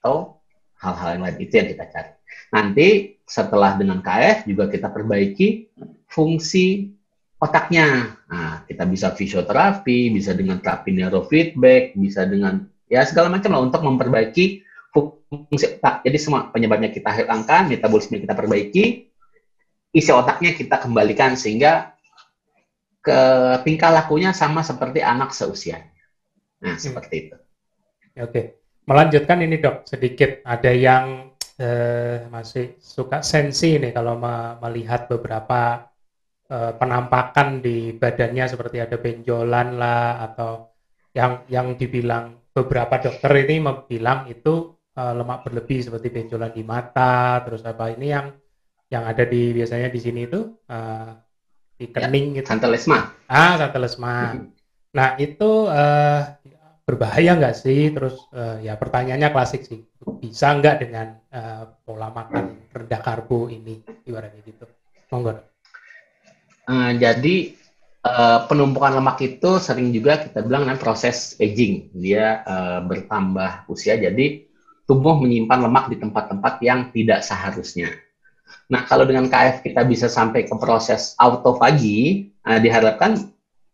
atau 0.00 0.36
hal-hal 0.80 1.08
yang 1.18 1.22
lain 1.26 1.36
itu 1.42 1.54
yang 1.58 1.68
kita 1.68 1.84
cari. 1.90 2.17
Nanti 2.54 3.18
setelah 3.28 3.76
dengan 3.76 4.00
KF 4.00 4.48
juga 4.48 4.72
kita 4.72 4.88
perbaiki 4.88 5.68
fungsi 6.08 6.88
otaknya. 7.38 8.18
Nah, 8.28 8.64
kita 8.66 8.84
bisa 8.88 9.14
fisioterapi, 9.14 10.10
bisa 10.12 10.34
dengan 10.34 10.58
terapi 10.58 10.90
neurofeedback, 10.96 11.94
bisa 11.94 12.26
dengan 12.26 12.66
ya 12.88 13.04
segala 13.04 13.28
macam 13.28 13.54
lah 13.54 13.62
untuk 13.62 13.84
memperbaiki 13.84 14.64
fungsi 14.92 15.78
otak. 15.78 16.02
Jadi 16.02 16.18
semua 16.18 16.48
penyebabnya 16.48 16.90
kita 16.90 17.12
hilangkan, 17.12 17.68
metabolisme 17.68 18.18
kita 18.18 18.34
perbaiki, 18.34 19.12
isi 19.92 20.10
otaknya 20.10 20.56
kita 20.56 20.80
kembalikan 20.80 21.36
sehingga 21.36 21.94
ke 23.04 23.20
tingkah 23.64 23.94
lakunya 23.94 24.34
sama 24.34 24.64
seperti 24.64 25.00
anak 25.04 25.32
seusia. 25.32 25.84
Nah, 26.64 26.74
hmm. 26.74 26.82
seperti 26.82 27.14
itu. 27.28 27.36
Oke. 28.18 28.42
Melanjutkan 28.88 29.44
ini 29.44 29.60
dok, 29.60 29.84
sedikit 29.84 30.40
ada 30.48 30.72
yang 30.72 31.27
eh, 31.58 32.26
masih 32.30 32.78
suka 32.78 33.20
sensi 33.20 33.76
nih 33.82 33.90
kalau 33.90 34.14
me 34.18 34.56
melihat 34.62 35.10
beberapa 35.10 35.90
uh, 36.48 36.72
penampakan 36.78 37.60
di 37.60 37.92
badannya 37.94 38.44
seperti 38.48 38.78
ada 38.80 38.96
benjolan 38.96 39.76
lah 39.76 40.22
atau 40.32 40.72
yang 41.12 41.44
yang 41.50 41.76
dibilang 41.76 42.38
beberapa 42.54 42.98
dokter 42.98 43.30
ini 43.46 43.62
bilang 43.86 44.26
itu 44.30 44.74
uh, 44.98 45.12
lemak 45.14 45.46
berlebih 45.46 45.84
seperti 45.84 46.08
benjolan 46.10 46.50
di 46.50 46.64
mata 46.64 47.42
terus 47.44 47.62
apa 47.66 47.92
ini 47.94 48.06
yang 48.10 48.26
yang 48.88 49.04
ada 49.04 49.28
di 49.28 49.52
biasanya 49.52 49.92
di 49.92 50.00
sini 50.00 50.24
itu 50.24 50.40
uh, 50.72 51.12
di 51.78 51.86
ya, 51.86 52.08
kening 52.10 52.34
ya, 52.34 52.42
gitu. 52.42 52.48
Santelesma. 52.50 52.98
Ah, 53.30 53.54
santelesma. 53.54 54.34
nah, 54.90 55.14
itu 55.20 55.68
uh, 55.70 56.20
berbahaya 56.88 57.36
nggak 57.36 57.52
sih? 57.52 57.92
Terus 57.92 58.16
uh, 58.32 58.56
ya 58.64 58.80
pertanyaannya 58.80 59.28
klasik 59.28 59.68
sih. 59.68 59.84
Bisa 60.24 60.56
nggak 60.56 60.88
dengan 60.88 61.20
uh, 61.28 61.68
pola 61.84 62.08
makan 62.08 62.72
rendah 62.72 63.00
karbo 63.04 63.52
ini 63.52 63.84
ibaratnya 64.08 64.40
gitu? 64.48 64.64
Monggo. 65.12 65.36
Uh, 66.64 66.96
jadi 66.96 67.52
uh, 68.08 68.48
penumpukan 68.48 68.96
lemak 68.96 69.20
itu 69.20 69.60
sering 69.60 69.92
juga 69.92 70.16
kita 70.24 70.40
bilang 70.40 70.64
dengan 70.64 70.80
proses 70.80 71.36
aging. 71.36 71.92
Dia 71.92 72.40
uh, 72.48 72.80
bertambah 72.88 73.68
usia, 73.68 74.00
jadi 74.00 74.48
tubuh 74.88 75.20
menyimpan 75.20 75.68
lemak 75.68 75.92
di 75.92 76.00
tempat-tempat 76.00 76.64
yang 76.64 76.88
tidak 76.96 77.20
seharusnya. 77.20 77.92
Nah, 78.72 78.84
kalau 78.88 79.04
dengan 79.04 79.28
KF 79.28 79.60
kita 79.64 79.84
bisa 79.84 80.08
sampai 80.08 80.48
ke 80.48 80.56
proses 80.56 81.12
autofagi, 81.20 82.32
nah, 82.44 82.60
diharapkan 82.60 83.16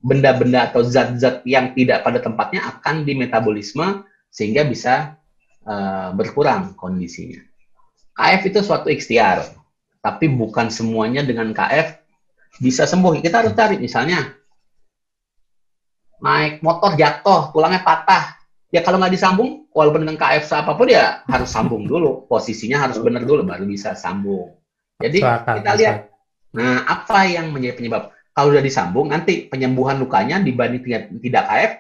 benda-benda 0.04 0.68
atau 0.68 0.84
zat-zat 0.84 1.40
yang 1.48 1.72
tidak 1.72 2.04
pada 2.04 2.20
tempatnya 2.20 2.60
akan 2.76 3.08
dimetabolisme 3.08 4.04
sehingga 4.28 4.68
bisa 4.68 5.16
uh, 5.64 6.12
berkurang 6.12 6.76
kondisinya. 6.76 7.40
KF 8.14 8.40
itu 8.52 8.60
suatu 8.60 8.92
ikhtiar, 8.92 9.42
tapi 10.04 10.28
bukan 10.28 10.68
semuanya 10.68 11.24
dengan 11.24 11.50
KF 11.56 11.98
bisa 12.60 12.84
sembuh. 12.84 13.18
Kita 13.18 13.42
harus 13.42 13.56
cari 13.56 13.80
misalnya 13.80 14.28
naik 16.22 16.62
motor 16.62 16.94
jatuh, 16.94 17.50
tulangnya 17.50 17.82
patah. 17.82 18.38
Ya 18.70 18.82
kalau 18.84 19.02
nggak 19.02 19.14
disambung, 19.18 19.66
walaupun 19.72 20.06
dengan 20.06 20.18
KF 20.20 20.46
apa 20.52 20.78
pun 20.78 20.86
ya 20.92 21.24
harus 21.26 21.50
sambung 21.50 21.88
dulu. 21.88 22.28
Posisinya 22.30 22.86
harus 22.86 23.00
benar 23.02 23.26
dulu 23.26 23.42
baru 23.42 23.66
bisa 23.66 23.98
sambung. 23.98 24.54
Jadi 25.02 25.26
Selatan, 25.26 25.54
kita 25.58 25.72
lihat, 25.74 25.96
nah 26.54 26.86
apa 26.86 27.26
yang 27.26 27.50
menjadi 27.50 27.82
penyebab? 27.82 28.13
Kalau 28.34 28.50
sudah 28.50 28.64
disambung, 28.66 29.14
nanti 29.14 29.46
penyembuhan 29.46 30.02
lukanya 30.02 30.42
dibanding 30.42 30.82
tidak, 30.82 31.02
tidak 31.22 31.44
KF 31.46 31.72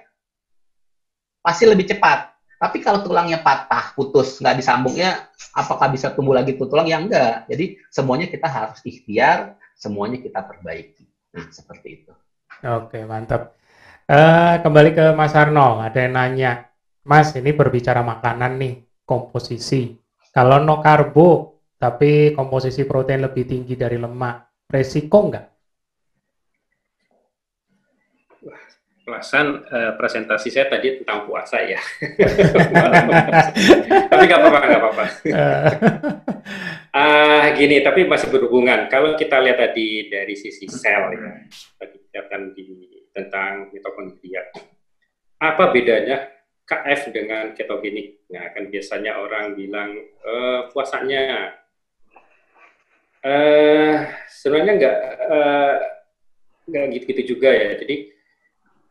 pasti 1.44 1.64
lebih 1.66 1.84
cepat. 1.90 2.32
Tapi 2.56 2.80
kalau 2.80 3.04
tulangnya 3.04 3.42
patah, 3.44 3.92
putus, 3.92 4.40
nggak 4.40 4.56
disambung 4.56 4.96
ya, 4.96 5.28
apakah 5.52 5.92
bisa 5.92 6.14
tumbuh 6.14 6.32
lagi 6.32 6.56
tuh 6.56 6.70
tulang? 6.70 6.88
Ya 6.88 6.96
enggak. 6.96 7.44
Jadi 7.50 7.76
semuanya 7.92 8.30
kita 8.30 8.48
harus 8.48 8.80
ikhtiar, 8.80 9.58
semuanya 9.76 10.22
kita 10.22 10.40
perbaiki. 10.40 11.04
Nah, 11.34 11.50
seperti 11.50 11.88
itu. 12.00 12.12
Oke, 12.64 13.04
mantap. 13.04 13.58
Uh, 14.08 14.62
kembali 14.62 14.90
ke 14.96 15.04
Mas 15.12 15.34
Arno, 15.36 15.82
ada 15.82 15.98
yang 15.98 16.14
nanya, 16.16 16.70
Mas, 17.04 17.36
ini 17.36 17.52
berbicara 17.52 18.00
makanan 18.00 18.56
nih, 18.56 18.74
komposisi. 19.04 19.92
Kalau 20.32 20.62
no 20.62 20.80
karbo, 20.80 21.60
tapi 21.76 22.32
komposisi 22.32 22.88
protein 22.88 23.28
lebih 23.28 23.44
tinggi 23.44 23.76
dari 23.76 24.00
lemak, 24.00 24.64
resiko 24.72 25.28
enggak? 25.28 25.53
Pelasan 29.04 29.68
uh, 29.68 29.92
presentasi 30.00 30.48
saya 30.48 30.72
tadi 30.72 30.96
tentang 30.96 31.28
puasa 31.28 31.60
ya. 31.60 31.76
tapi 34.08 34.22
nggak 34.24 34.40
apa-apa, 34.40 34.60
nggak 34.64 34.80
apa-apa. 34.80 35.04
uh, 36.88 37.44
gini, 37.60 37.84
tapi 37.84 38.08
masih 38.08 38.32
berhubungan. 38.32 38.88
Kalau 38.88 39.12
kita 39.12 39.44
lihat 39.44 39.60
tadi 39.60 40.08
dari 40.08 40.32
sisi 40.32 40.64
sel 40.72 41.20
ya, 41.20 41.36
tadi 41.76 42.00
kita 42.00 42.24
akan 42.24 42.56
di 42.56 42.64
tentang 43.12 43.68
mitokondria. 43.76 44.40
Apa 45.36 45.68
bedanya 45.68 46.24
KF 46.64 47.12
dengan 47.12 47.52
ketogenik? 47.52 48.24
Nah, 48.32 48.56
kan 48.56 48.72
biasanya 48.72 49.20
orang 49.20 49.52
bilang 49.52 50.00
e, 50.00 50.32
puasanya 50.72 51.52
Uh, 53.24 54.04
sebenarnya 54.28 54.72
nggak 54.76 54.96
uh, 55.32 55.74
nggak 56.68 56.84
gitu-gitu 56.92 57.32
juga 57.32 57.56
ya. 57.56 57.72
Jadi 57.80 58.12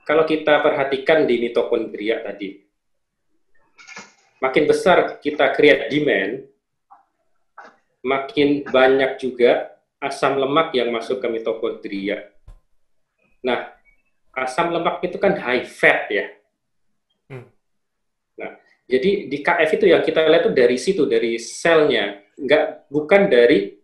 kalau 0.04 0.28
kita 0.28 0.60
perhatikan 0.60 1.24
di 1.24 1.40
mitokondria 1.40 2.20
tadi, 2.24 2.60
makin 4.44 4.64
besar 4.68 5.24
kita 5.24 5.56
create 5.56 5.88
demand, 5.88 6.44
makin 8.04 8.68
banyak 8.68 9.16
juga 9.16 9.80
asam 10.04 10.36
lemak 10.36 10.76
yang 10.76 10.92
masuk 10.92 11.24
ke 11.24 11.28
mitokondria. 11.32 12.28
Nah, 13.40 13.72
asam 14.36 14.76
lemak 14.76 15.00
itu 15.08 15.16
kan 15.16 15.40
high 15.40 15.64
fat 15.64 16.12
ya. 16.12 16.28
Hmm. 17.32 17.48
Nah, 18.36 18.60
jadi 18.84 19.32
di 19.32 19.38
KF 19.40 19.80
itu 19.80 19.86
yang 19.88 20.04
kita 20.04 20.28
lihat 20.28 20.44
itu 20.44 20.52
dari 20.52 20.76
situ, 20.76 21.08
dari 21.08 21.40
selnya, 21.40 22.20
nggak 22.36 22.92
bukan 22.92 23.32
dari 23.32 23.80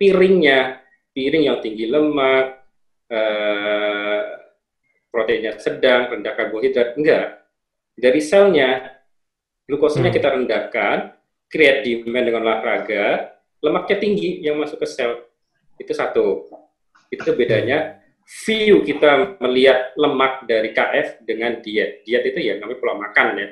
piringnya, 0.00 0.80
piring 1.12 1.44
yang 1.52 1.58
tinggi 1.60 1.84
lemak, 1.84 2.64
eh, 3.12 4.01
proteinnya 5.12 5.60
sedang, 5.60 6.08
rendah 6.08 6.32
karbohidrat, 6.32 6.96
enggak. 6.96 7.44
Dari 7.92 8.20
selnya, 8.24 8.88
glukosanya 9.68 10.08
hmm. 10.08 10.16
kita 10.16 10.28
rendahkan, 10.32 10.98
create 11.52 11.84
demand 11.84 12.24
dengan 12.24 12.42
olahraga, 12.48 13.36
lemaknya 13.60 13.96
tinggi 14.00 14.40
yang 14.40 14.56
masuk 14.56 14.80
ke 14.80 14.88
sel. 14.88 15.28
Itu 15.76 15.92
satu. 15.92 16.48
Itu 17.12 17.36
bedanya 17.36 18.00
view 18.24 18.80
kita 18.80 19.36
melihat 19.44 19.92
lemak 20.00 20.48
dari 20.48 20.72
KF 20.72 21.20
dengan 21.28 21.60
diet. 21.60 22.00
Diet 22.08 22.24
itu 22.24 22.40
ya 22.40 22.56
namanya 22.56 22.80
pola 22.80 22.96
makan 22.96 23.28
ya. 23.36 23.48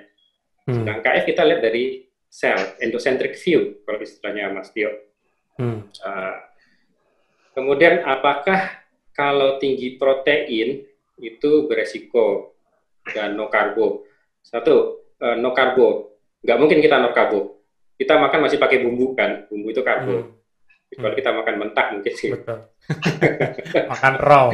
Hmm. 0.64 0.74
Sedang 0.80 0.98
KF 1.04 1.24
kita 1.28 1.42
lihat 1.44 1.60
dari 1.60 1.84
sel, 2.30 2.56
endocentric 2.80 3.36
view 3.36 3.84
kalau 3.84 4.00
istilahnya 4.00 4.48
Mas 4.54 4.72
Tio. 4.72 4.88
Hmm. 5.60 5.84
Uh, 6.00 6.36
kemudian 7.52 8.00
apakah 8.08 8.80
kalau 9.12 9.60
tinggi 9.60 10.00
protein 10.00 10.88
itu 11.20 11.68
beresiko 11.68 12.56
dan 13.12 13.36
no 13.36 13.52
karbo? 13.52 14.04
Satu, 14.40 15.06
uh, 15.20 15.36
no 15.36 15.52
karbo. 15.52 16.18
Nggak 16.40 16.58
mungkin 16.58 16.78
kita 16.80 16.96
no 17.00 17.12
karbo. 17.12 17.60
Kita 18.00 18.16
makan 18.16 18.48
masih 18.48 18.56
pakai 18.56 18.80
bumbu 18.80 19.12
kan, 19.12 19.44
bumbu 19.52 19.70
itu 19.72 19.84
karbo. 19.84 20.16
Hmm. 20.16 20.40
Kalau 20.90 21.14
kita 21.14 21.30
makan 21.30 21.54
mentah 21.60 21.86
mungkin 21.94 22.14
sih. 22.18 22.34
Betul. 22.34 22.58
makan 23.94 24.14
raw. 24.18 24.50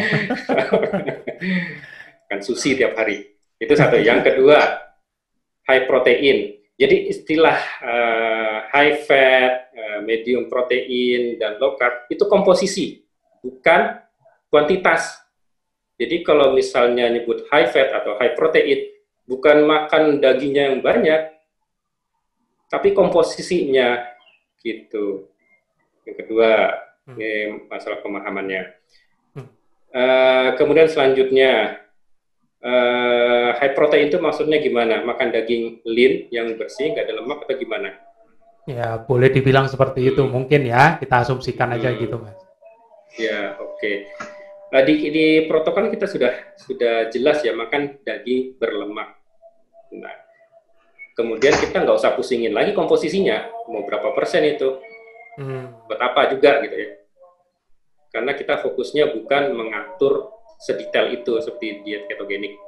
makan 2.26 2.40
sushi 2.44 2.76
tiap 2.76 2.92
hari. 2.98 3.24
Itu 3.56 3.72
satu. 3.72 3.96
Yang 3.96 4.34
kedua, 4.34 4.58
high 5.64 5.84
protein. 5.88 6.60
Jadi 6.76 7.08
istilah 7.08 7.56
uh, 7.80 8.56
high 8.68 9.00
fat, 9.08 9.72
uh, 9.72 10.00
medium 10.04 10.44
protein, 10.52 11.40
dan 11.40 11.56
low 11.56 11.72
carb 11.80 12.04
itu 12.12 12.28
komposisi, 12.28 13.00
bukan 13.40 13.96
kuantitas. 14.52 15.24
Jadi 15.96 16.20
kalau 16.20 16.52
misalnya 16.52 17.08
nyebut 17.08 17.48
high 17.48 17.72
fat 17.72 17.88
atau 17.88 18.20
high 18.20 18.36
protein, 18.36 18.92
bukan 19.24 19.64
makan 19.64 20.20
dagingnya 20.20 20.72
yang 20.72 20.78
banyak, 20.84 21.32
tapi 22.68 22.92
komposisinya 22.92 24.04
gitu. 24.60 25.32
Yang 26.04 26.16
kedua, 26.20 26.50
hmm. 27.08 27.16
ini 27.16 27.32
masalah 27.72 28.04
pemahamannya. 28.04 28.62
Hmm. 29.34 29.48
Uh, 29.88 30.48
kemudian 30.60 30.92
selanjutnya, 30.92 31.80
uh, 32.60 33.56
high 33.56 33.72
protein 33.72 34.12
itu 34.12 34.20
maksudnya 34.20 34.60
gimana? 34.60 35.00
Makan 35.00 35.32
daging 35.32 35.80
lean 35.88 36.28
yang 36.28 36.52
bersih, 36.60 36.92
nggak 36.92 37.08
ada 37.08 37.24
lemak 37.24 37.48
atau 37.48 37.56
gimana? 37.56 37.96
Ya, 38.68 39.00
boleh 39.00 39.32
dibilang 39.32 39.70
seperti 39.70 40.12
itu. 40.12 40.28
Mungkin 40.28 40.68
ya, 40.68 41.00
kita 41.00 41.24
asumsikan 41.24 41.72
aja 41.72 41.88
hmm. 41.88 41.98
gitu, 42.04 42.20
Mas. 42.20 42.36
Ya, 43.16 43.56
oke. 43.56 43.80
Okay. 43.80 43.96
Nah, 44.76 44.84
di, 44.84 45.08
di 45.08 45.26
protokol 45.48 45.88
kita 45.88 46.04
sudah 46.04 46.52
sudah 46.52 47.08
jelas 47.08 47.40
ya 47.40 47.56
makan 47.56 47.96
daging 48.04 48.60
berlemak. 48.60 49.16
Nah, 49.96 50.12
kemudian 51.16 51.56
kita 51.56 51.80
nggak 51.80 51.96
usah 51.96 52.12
pusingin 52.12 52.52
lagi 52.52 52.76
komposisinya, 52.76 53.48
mau 53.72 53.88
berapa 53.88 54.12
persen 54.12 54.44
itu, 54.44 54.76
hmm. 55.40 55.88
buat 55.88 55.96
apa 55.96 56.28
juga 56.36 56.60
gitu 56.68 56.76
ya. 56.76 56.90
Karena 58.12 58.36
kita 58.36 58.60
fokusnya 58.60 59.16
bukan 59.16 59.56
mengatur 59.56 60.28
sedetail 60.60 61.08
itu 61.08 61.40
seperti 61.40 61.80
diet 61.80 62.04
ketogenik. 62.12 62.60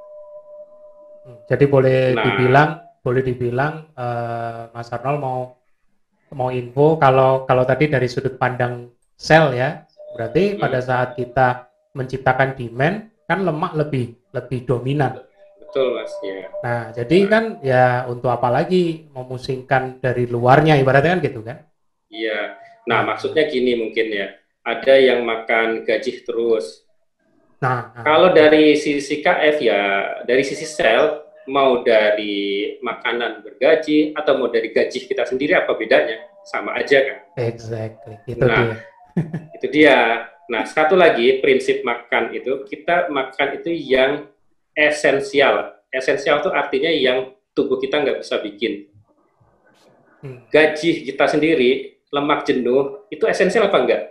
Jadi 1.45 1.65
boleh 1.69 2.17
nah, 2.17 2.25
dibilang 2.25 2.71
boleh 3.05 3.21
dibilang 3.21 3.85
uh, 3.93 4.73
Mas 4.73 4.89
Arnold 4.97 5.21
mau 5.21 5.41
mau 6.33 6.49
info 6.49 6.97
kalau 6.97 7.45
kalau 7.45 7.69
tadi 7.69 7.93
dari 7.93 8.09
sudut 8.09 8.41
pandang 8.41 8.89
sel 9.13 9.53
ya 9.53 9.85
berarti 10.17 10.57
hmm. 10.57 10.61
pada 10.65 10.81
saat 10.81 11.13
kita 11.13 11.68
menciptakan 11.93 12.57
demand 12.59 13.13
kan 13.29 13.45
lemak 13.45 13.73
lebih 13.77 14.17
lebih 14.33 14.65
dominan. 14.65 15.21
Betul 15.61 16.01
mas 16.01 16.13
ya. 16.25 16.49
Nah 16.65 16.83
jadi 16.97 17.17
nah. 17.25 17.29
kan 17.29 17.45
ya 17.61 17.85
untuk 18.09 18.33
apa 18.33 18.49
lagi 18.49 19.09
memusingkan 19.13 20.01
dari 20.01 20.25
luarnya 20.25 20.81
ibaratnya 20.81 21.17
kan 21.17 21.21
gitu 21.25 21.41
kan? 21.45 21.59
Iya. 22.09 22.57
Nah 22.89 23.05
maksudnya 23.05 23.45
gini 23.49 23.77
mungkin 23.77 24.09
ya 24.09 24.33
ada 24.65 24.95
yang 24.97 25.25
makan 25.25 25.85
gaji 25.85 26.25
terus. 26.25 26.85
Nah, 27.59 27.91
nah, 27.91 28.05
kalau 28.07 28.31
dari 28.31 28.79
sisi 28.79 29.19
KF 29.19 29.57
ya, 29.59 29.83
dari 30.23 30.47
sisi 30.47 30.63
sel, 30.63 31.27
mau 31.51 31.83
dari 31.83 32.77
makanan 32.85 33.43
bergaji 33.43 34.15
atau 34.15 34.39
mau 34.39 34.47
dari 34.53 34.71
gaji 34.71 35.09
kita 35.09 35.27
sendiri 35.27 35.59
apa 35.59 35.75
bedanya? 35.75 36.23
Sama 36.47 36.79
aja 36.79 37.03
kan? 37.03 37.19
Exactly. 37.35 38.15
Itu 38.29 38.45
nah, 38.47 38.57
dia. 38.57 38.77
itu 39.59 39.67
dia. 39.73 39.99
Nah, 40.49 40.65
satu 40.65 40.97
lagi 40.97 41.45
prinsip 41.45 41.85
makan 41.85 42.33
itu 42.33 42.65
kita 42.65 43.13
makan 43.13 43.61
itu 43.61 43.69
yang 43.69 44.25
esensial. 44.73 45.77
Esensial 45.93 46.41
itu 46.41 46.49
artinya 46.49 46.89
yang 46.89 47.37
tubuh 47.53 47.77
kita 47.77 48.01
nggak 48.01 48.25
bisa 48.25 48.41
bikin. 48.41 48.89
Hmm. 50.25 50.49
Gaji 50.49 51.05
kita 51.05 51.29
sendiri, 51.29 52.01
lemak 52.09 52.49
jenuh, 52.49 53.05
itu 53.13 53.29
esensial 53.29 53.69
apa 53.69 53.79
enggak? 53.79 54.03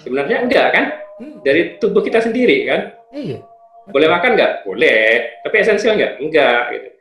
Sebenarnya 0.00 0.48
enggak 0.48 0.68
kan? 0.72 0.84
Hmm. 1.20 1.36
Dari 1.44 1.76
tubuh 1.76 2.00
kita 2.00 2.24
sendiri 2.24 2.64
kan? 2.64 2.80
Iya. 3.12 3.44
Boleh 3.92 4.08
makan 4.08 4.32
nggak? 4.32 4.52
Boleh. 4.64 5.36
Tapi 5.44 5.56
esensial 5.60 6.00
nggak? 6.00 6.12
Enggak. 6.24 6.62
Gitu. 6.72 6.88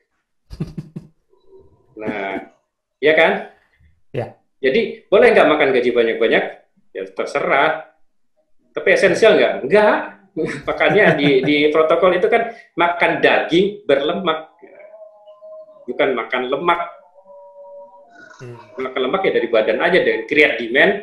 Nah, 1.93 2.49
ya 2.97 3.13
kan? 3.13 3.53
Ya. 4.17 4.33
Jadi 4.57 5.05
boleh 5.13 5.29
nggak 5.29 5.45
makan 5.45 5.69
gaji 5.77 5.93
banyak-banyak? 5.93 6.62
Ya 6.93 7.03
terserah. 7.09 7.89
Tapi 8.73 8.87
esensial 8.93 9.37
nggak? 9.37 9.53
Enggak. 9.65 9.97
Makanya 10.69 11.13
di, 11.13 11.45
di 11.45 11.57
protokol 11.69 12.17
itu 12.17 12.25
kan 12.25 12.53
makan 12.73 13.21
daging 13.21 13.85
berlemak, 13.85 14.49
bukan 15.85 16.09
makan 16.17 16.49
lemak. 16.49 16.81
Hmm. 18.41 18.57
Makan 18.81 19.01
lemak 19.09 19.21
ya 19.29 19.31
dari 19.37 19.47
badan 19.47 19.77
aja 19.77 19.99
dengan 20.01 20.25
create 20.25 20.57
demand 20.57 20.93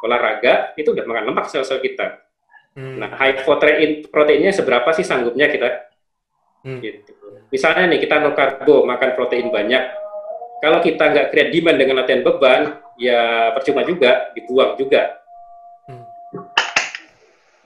olahraga 0.00 0.72
itu 0.76 0.92
udah 0.92 1.04
makan 1.04 1.24
lemak 1.32 1.48
sel-sel 1.52 1.80
kita. 1.80 2.24
Hmm. 2.74 2.98
Nah, 3.04 3.10
high 3.20 3.44
protein 3.44 4.04
proteinnya 4.08 4.50
seberapa 4.50 4.88
sih 4.96 5.04
sanggupnya 5.06 5.46
kita? 5.52 5.70
Hmm. 6.64 6.80
Gitu. 6.80 7.12
Misalnya 7.52 7.92
nih 7.92 8.00
kita 8.00 8.18
no 8.24 8.32
karbo, 8.32 8.88
makan 8.88 9.10
protein 9.14 9.52
banyak. 9.52 10.03
Kalau 10.64 10.80
kita 10.80 11.04
nggak 11.12 11.28
create 11.28 11.52
demand 11.52 11.76
dengan 11.76 12.00
latihan 12.00 12.24
beban, 12.24 12.80
ya 12.96 13.52
percuma 13.52 13.84
juga, 13.84 14.32
dibuang 14.32 14.80
juga. 14.80 15.20
Hmm. 15.84 16.08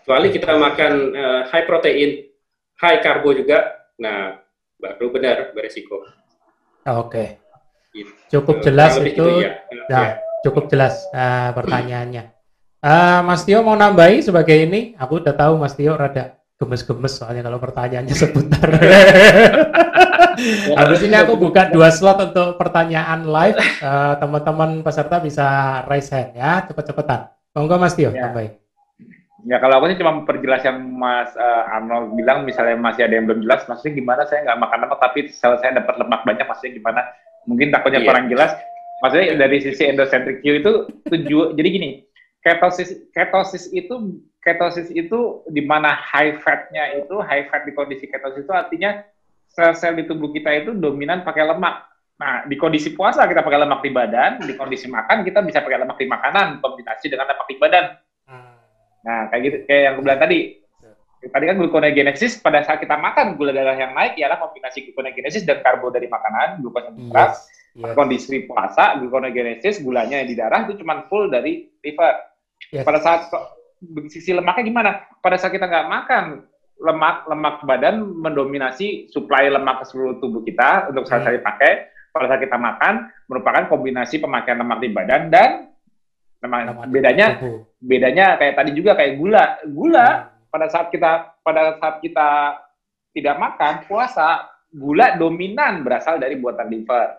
Kecuali 0.02 0.34
kita 0.34 0.58
makan 0.58 0.92
uh, 1.14 1.42
high 1.46 1.62
protein, 1.62 2.26
high 2.82 2.98
karbo 2.98 3.30
juga, 3.38 3.86
nah 4.02 4.42
baru 4.82 5.14
benar 5.14 5.54
beresiko. 5.54 6.10
Oke. 6.90 7.06
Okay. 7.06 7.28
Gitu. 7.94 8.12
Cukup 8.34 8.66
jelas 8.66 8.98
itu. 8.98 9.14
itu 9.14 9.46
ya. 9.46 9.62
Nah, 9.86 10.02
ya. 10.02 10.10
cukup 10.42 10.66
jelas 10.66 11.06
uh, 11.14 11.54
pertanyaannya. 11.54 12.34
Uh, 12.82 13.22
Mas 13.22 13.46
Tio 13.46 13.62
mau 13.62 13.78
nambahi 13.78 14.26
sebagai 14.26 14.58
ini? 14.58 14.98
Aku 14.98 15.22
udah 15.22 15.38
tahu 15.38 15.54
Mas 15.54 15.78
Tio 15.78 15.94
rada 15.94 16.34
gemes-gemes 16.58 17.14
soalnya 17.14 17.46
kalau 17.46 17.62
pertanyaannya 17.62 18.14
seputar. 18.18 18.66
Habis 20.78 21.00
ini 21.02 21.16
aku 21.18 21.34
buka 21.34 21.68
dua 21.74 21.90
slot 21.90 22.18
untuk 22.30 22.54
pertanyaan 22.56 23.26
live. 23.26 23.58
Uh, 23.82 24.14
teman-teman 24.22 24.80
peserta 24.86 25.18
bisa 25.18 25.46
raise 25.90 26.08
hand 26.14 26.38
ya, 26.38 26.62
cepet-cepetan. 26.64 27.34
Monggo 27.52 27.76
Mas 27.76 27.98
Tio, 27.98 28.14
ya. 28.14 28.30
tambahin. 28.30 28.54
Ya 29.46 29.62
kalau 29.62 29.78
aku 29.78 29.90
ini 29.90 29.98
cuma 29.98 30.26
perjelas 30.26 30.62
yang 30.66 30.78
Mas 30.98 31.30
uh, 31.38 31.74
Arnold 31.74 32.14
bilang, 32.18 32.42
misalnya 32.42 32.74
masih 32.78 33.06
ada 33.06 33.14
yang 33.18 33.26
belum 33.26 33.46
jelas, 33.46 33.66
maksudnya 33.70 33.94
gimana 33.98 34.22
saya 34.26 34.46
nggak 34.46 34.58
makan 34.62 34.78
lemak 34.86 34.98
tapi 34.98 35.20
sel 35.30 35.54
saya 35.62 35.78
dapat 35.78 35.94
lemak 35.98 36.20
banyak, 36.26 36.46
maksudnya 36.46 36.72
gimana? 36.74 37.00
Mungkin 37.46 37.70
takutnya 37.70 38.02
yeah. 38.02 38.08
kurang 38.10 38.26
jelas. 38.30 38.50
Maksudnya 38.98 39.38
dari 39.38 39.62
sisi 39.62 39.86
endocentric 39.86 40.42
view 40.42 40.58
itu 40.58 40.90
tujuh, 41.06 41.54
jadi 41.54 41.68
gini, 41.70 41.90
ketosis 42.42 42.98
ketosis 43.14 43.70
itu 43.70 44.18
ketosis 44.42 44.88
itu 44.94 45.42
di 45.50 45.62
mana 45.62 45.94
high 45.98 46.38
fatnya 46.40 46.98
itu 46.98 47.18
high 47.22 47.46
fat 47.50 47.66
di 47.66 47.74
kondisi 47.74 48.06
ketosis 48.08 48.46
itu 48.46 48.54
artinya 48.54 49.02
sel-sel 49.48 49.98
di 49.98 50.04
tubuh 50.04 50.30
kita 50.30 50.52
itu 50.54 50.76
dominan 50.76 51.24
pakai 51.24 51.44
lemak. 51.48 51.88
Nah, 52.18 52.42
di 52.50 52.58
kondisi 52.58 52.92
puasa 52.92 53.26
kita 53.30 53.46
pakai 53.46 53.62
lemak 53.62 53.80
di 53.82 53.90
badan, 53.94 54.42
di 54.42 54.54
kondisi 54.58 54.90
makan 54.90 55.22
kita 55.22 55.38
bisa 55.42 55.62
pakai 55.62 55.86
lemak 55.86 55.96
di 55.98 56.06
makanan 56.10 56.58
kombinasi 56.58 57.06
dengan 57.10 57.30
lemak 57.30 57.46
di 57.46 57.56
badan. 57.58 57.84
Nah, 59.06 59.30
kayak 59.30 59.42
gitu 59.46 59.56
kayak 59.64 59.82
yang 59.82 59.92
gue 59.96 60.04
bilang 60.04 60.20
tadi. 60.20 60.40
Tadi 61.18 61.44
kan 61.50 61.58
gluconeogenesis 61.58 62.38
pada 62.38 62.62
saat 62.62 62.78
kita 62.78 62.94
makan 62.94 63.34
gula 63.34 63.50
darah 63.50 63.74
yang 63.74 63.90
naik 63.90 64.14
ialah 64.22 64.38
kombinasi 64.38 64.86
gluconeogenesis 64.86 65.42
dan 65.42 65.58
karbo 65.66 65.90
dari 65.90 66.06
makanan, 66.06 66.62
glukosa 66.62 66.94
yes. 66.94 67.50
yes. 67.74 67.94
Kondisi 67.98 68.46
puasa, 68.46 68.94
gluconeogenesis 69.02 69.82
gulanya 69.82 70.22
di 70.22 70.38
darah 70.38 70.62
itu 70.70 70.78
cuma 70.78 71.02
full 71.10 71.26
dari 71.26 71.66
liver. 71.82 72.14
Yes. 72.70 72.86
Pada 72.86 73.02
saat 73.02 73.20
sisi 74.14 74.30
lemaknya 74.30 74.62
gimana? 74.62 74.90
Pada 75.18 75.42
saat 75.42 75.50
kita 75.50 75.66
nggak 75.66 75.90
makan, 75.90 76.24
lemak 76.78 77.26
lemak 77.26 77.62
badan 77.66 78.02
mendominasi 78.02 79.10
suplai 79.10 79.50
lemak 79.50 79.82
ke 79.82 79.84
seluruh 79.90 80.22
tubuh 80.22 80.42
kita 80.46 80.90
untuk 80.90 81.04
saat 81.06 81.26
hmm. 81.26 81.42
pakai. 81.42 81.72
Pada 82.08 82.34
saat 82.34 82.40
kita 82.40 82.56
makan 82.56 83.12
merupakan 83.28 83.68
kombinasi 83.68 84.18
pemakaian 84.18 84.58
lemak 84.58 84.80
di 84.80 84.88
badan 84.90 85.28
dan 85.28 85.50
lemak, 86.40 86.88
bedanya 86.88 87.26
bedanya 87.78 88.26
kayak 88.40 88.54
tadi 88.58 88.70
juga 88.74 88.96
kayak 88.96 89.20
gula. 89.20 89.44
Gula 89.68 90.08
hmm. 90.08 90.50
pada 90.50 90.66
saat 90.72 90.88
kita 90.88 91.36
pada 91.44 91.76
saat 91.78 92.00
kita 92.00 92.58
tidak 93.12 93.36
makan 93.36 93.74
puasa 93.86 94.48
gula 94.72 95.16
dominan 95.16 95.84
berasal 95.84 96.20
dari 96.20 96.36
buatan 96.40 96.68
liver 96.68 97.18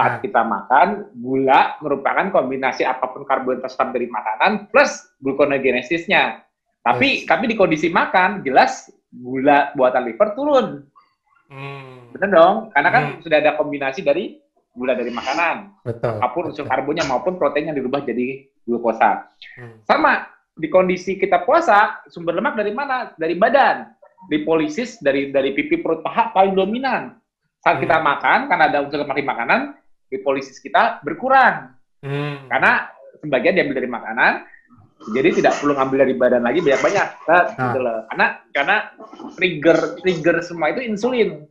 saat 0.00 0.16
nah. 0.16 0.20
kita 0.24 0.40
makan, 0.40 0.88
gula 1.20 1.76
merupakan 1.84 2.32
kombinasi 2.32 2.88
apa 2.88 3.12
pun 3.12 3.28
karbohidrat 3.28 3.68
dari 3.92 4.08
makanan 4.08 4.72
plus 4.72 5.12
gluconeogenesisnya. 5.20 6.40
Tapi 6.80 7.20
yes. 7.20 7.28
tapi 7.28 7.44
di 7.52 7.56
kondisi 7.60 7.92
makan 7.92 8.40
jelas 8.40 8.88
gula 9.10 9.74
buatan 9.74 10.06
liver 10.06 10.28
turun. 10.38 10.66
Hmm. 11.50 12.14
Benar 12.14 12.30
dong? 12.30 12.56
Karena 12.70 12.90
kan 12.94 13.02
hmm. 13.10 13.20
sudah 13.26 13.38
ada 13.42 13.58
kombinasi 13.58 14.06
dari 14.06 14.38
gula 14.70 14.94
dari 14.94 15.10
makanan. 15.10 15.82
Betul. 15.82 16.16
Apa 16.22 16.30
pun 16.30 16.44
unsur 16.54 16.66
karbonnya 16.66 17.02
maupun 17.10 17.34
protein 17.34 17.74
yang 17.74 17.76
dirubah 17.76 18.06
jadi 18.06 18.46
glukosa. 18.62 19.26
Hmm. 19.58 19.82
Sama 19.82 20.30
di 20.54 20.70
kondisi 20.70 21.18
kita 21.18 21.42
puasa, 21.42 22.06
sumber 22.06 22.38
lemak 22.38 22.54
dari 22.54 22.70
mana? 22.70 23.10
Dari 23.18 23.34
badan. 23.34 23.90
Lipolisis 24.30 25.02
dari 25.02 25.34
dari 25.34 25.56
pipi 25.56 25.82
perut 25.82 26.06
paha 26.06 26.30
paling 26.30 26.54
dominan. 26.54 27.18
Saat 27.60 27.80
hmm. 27.80 27.84
kita 27.88 27.96
makan 27.98 28.38
karena 28.46 28.64
ada 28.70 28.78
unsur 28.86 29.02
lemak 29.02 29.18
di 29.18 29.26
makanan, 29.26 29.60
lipolisis 30.14 30.62
kita 30.62 31.02
berkurang. 31.02 31.74
Hmm. 32.00 32.46
Karena 32.46 32.86
sebagian 33.20 33.58
diambil 33.58 33.76
dari 33.82 33.90
makanan, 33.90 34.32
jadi 35.00 35.28
tidak 35.32 35.56
perlu 35.56 35.72
ngambil 35.72 35.98
dari 36.04 36.14
badan 36.20 36.44
lagi 36.44 36.60
banyak-banyak. 36.60 37.08
Nah, 37.24 37.44
gitu 37.56 37.78
loh. 37.80 37.98
Karena 38.12 38.26
karena 38.52 38.76
trigger 39.32 39.78
trigger 40.04 40.36
semua 40.44 40.76
itu 40.76 40.84
insulin. 40.84 41.48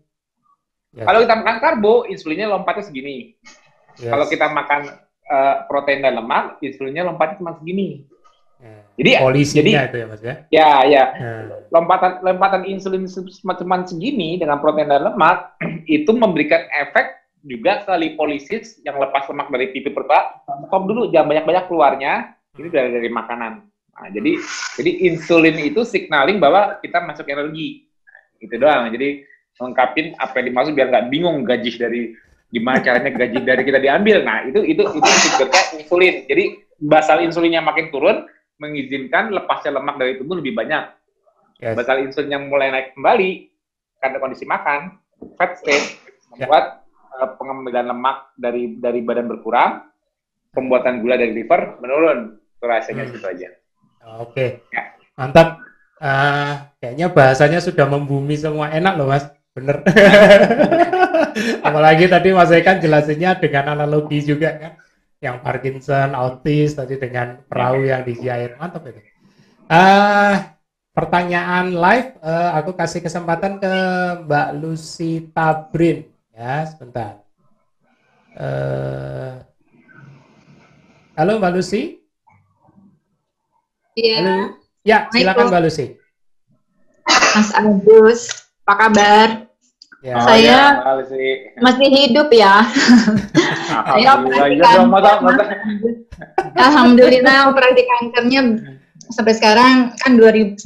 Yes. 0.93 1.05
Kalau 1.05 1.19
kita 1.25 1.35
makan 1.41 1.57
karbo, 1.57 1.93
insulinnya 2.05 2.47
lompatnya 2.49 2.85
segini. 2.85 3.33
Yes. 3.97 4.09
Kalau 4.09 4.25
kita 4.29 4.53
makan 4.53 4.81
uh, 5.29 5.55
protein 5.65 6.05
dan 6.05 6.21
lemak, 6.21 6.61
insulinnya 6.61 7.09
lompatnya 7.09 7.41
cuma 7.41 7.57
segini. 7.57 8.05
Hmm. 8.61 8.85
Jadi 8.99 9.09
Polisinya 9.17 9.63
jadi 9.63 9.89
itu 9.89 9.97
ya 9.97 10.05
Mas 10.05 10.21
ya. 10.21 10.35
Ya, 10.53 10.71
ya. 10.85 11.03
Hmm. 11.17 11.43
Lompatan 11.73 12.11
lompatan 12.21 12.61
insulin 12.69 13.09
cuma 13.09 13.81
segini 13.85 14.37
dengan 14.37 14.61
protein 14.61 14.93
dan 14.93 15.09
lemak 15.09 15.57
itu 15.89 16.11
memberikan 16.13 16.69
efek 16.69 17.17
juga 17.41 17.87
ke 17.87 17.93
lipolisis 17.97 18.83
yang 18.83 18.99
lepas 18.99 19.23
lemak 19.31 19.47
dari 19.47 19.71
pipi 19.71 19.95
perut 19.95 20.11
stop 20.67 20.83
dulu 20.83 21.07
jangan 21.07 21.31
banyak-banyak 21.31 21.65
keluarnya 21.71 22.13
ini 22.59 22.69
dari 22.69 22.89
dari 22.91 23.09
makanan. 23.09 23.53
Nah, 23.95 24.07
jadi 24.11 24.31
jadi 24.79 24.91
insulin 25.11 25.55
itu 25.63 25.81
signaling 25.87 26.37
bahwa 26.39 26.77
kita 26.83 27.03
masuk 27.03 27.27
energi. 27.31 27.87
Nah, 28.03 28.19
itu 28.43 28.55
doang. 28.59 28.83
Jadi 28.91 29.23
lengkapin 29.59 30.15
apa 30.15 30.33
yang 30.39 30.45
dimaksud 30.51 30.71
biar 30.75 30.87
nggak 30.87 31.07
bingung 31.11 31.43
gaji 31.43 31.71
dari 31.75 32.01
gimana 32.49 32.79
caranya 32.79 33.11
gaji 33.11 33.39
dari 33.43 33.61
kita 33.63 33.79
diambil. 33.79 34.23
Nah 34.23 34.47
itu 34.47 34.63
itu 34.63 34.83
itu 34.83 35.07
triggernya 35.07 35.63
insulin. 35.83 36.15
Jadi 36.27 36.43
basal 36.79 37.17
insulinnya 37.23 37.61
makin 37.63 37.91
turun 37.91 38.23
mengizinkan 38.59 39.31
lepasnya 39.31 39.79
lemak 39.79 39.95
dari 39.99 40.19
tubuh 40.19 40.39
lebih 40.39 40.55
banyak. 40.55 40.95
Yes. 41.59 41.75
basal 41.75 41.99
insulin 41.99 42.31
yang 42.31 42.47
mulai 42.47 42.71
naik 42.71 42.95
kembali 42.95 43.51
karena 43.99 44.15
kondisi 44.23 44.47
makan 44.47 44.95
fat 45.35 45.59
state 45.59 45.99
membuat 46.31 46.87
Eh, 47.19 47.31
pengambilan 47.35 47.91
lemak 47.91 48.31
dari 48.39 48.79
dari 48.79 49.03
badan 49.03 49.27
berkurang, 49.27 49.83
pembuatan 50.55 51.03
gula 51.03 51.19
dari 51.19 51.35
liver 51.35 51.75
menurun. 51.83 52.39
Itu 52.59 52.67
rasanya 52.67 53.07
hmm. 53.07 53.11
gitu 53.15 53.25
aja. 53.31 53.47
Oke. 54.19 54.67
Ya. 54.75 54.83
Mantap. 55.15 55.63
Uh, 55.99 56.67
kayaknya 56.79 57.11
bahasanya 57.11 57.59
sudah 57.63 57.87
membumi 57.87 58.35
semua 58.35 58.67
enak 58.67 58.99
loh 58.99 59.07
mas. 59.07 59.31
Bener. 59.55 59.79
Apalagi 61.67 62.11
tadi 62.11 62.35
Mas 62.35 62.51
Ekan 62.51 62.83
jelasinnya 62.83 63.39
dengan 63.39 63.79
analogi 63.79 64.19
juga 64.23 64.59
kan. 64.59 64.73
Yang 65.19 65.37
Parkinson, 65.43 66.15
autis 66.15 66.75
tadi 66.75 66.95
dengan 66.95 67.43
perahu 67.47 67.83
yang 67.87 68.03
diisi 68.03 68.27
air. 68.27 68.55
Mantap 68.55 68.87
itu. 68.87 69.03
Uh, 69.67 70.35
pertanyaan 70.95 71.75
live, 71.75 72.15
uh, 72.23 72.55
aku 72.55 72.75
kasih 72.75 73.03
kesempatan 73.03 73.59
ke 73.59 73.73
Mbak 74.27 74.49
Lucy 74.59 75.31
Tabrin. 75.31 76.07
Ya, 76.31 76.63
sebentar. 76.67 77.23
Uh, 78.35 79.43
halo 81.19 81.39
Mbak 81.39 81.51
Lucy. 81.59 81.98
Iya. 83.99 84.17
Halo. 84.23 84.37
Ya, 84.87 84.97
silakan 85.11 85.45
Mbak 85.51 85.61
Lucy. 85.67 85.85
Mas 87.35 87.49
Agus, 87.51 88.21
apa 88.63 88.73
kabar? 88.87 89.27
Ya. 89.99 90.15
Oh, 90.15 90.23
saya 90.23 90.79
ya, 90.79 91.59
masih 91.59 91.87
hidup 91.91 92.31
ya. 92.31 92.63
Alhamdulillah, 93.99 94.71
ya, 94.79 95.43
Alhamdulillah 96.55 97.51
operasi 97.51 97.83
kankernya 97.83 98.41
sampai 99.11 99.35
sekarang 99.35 99.91
kan 99.99 100.15
2019 100.15 100.63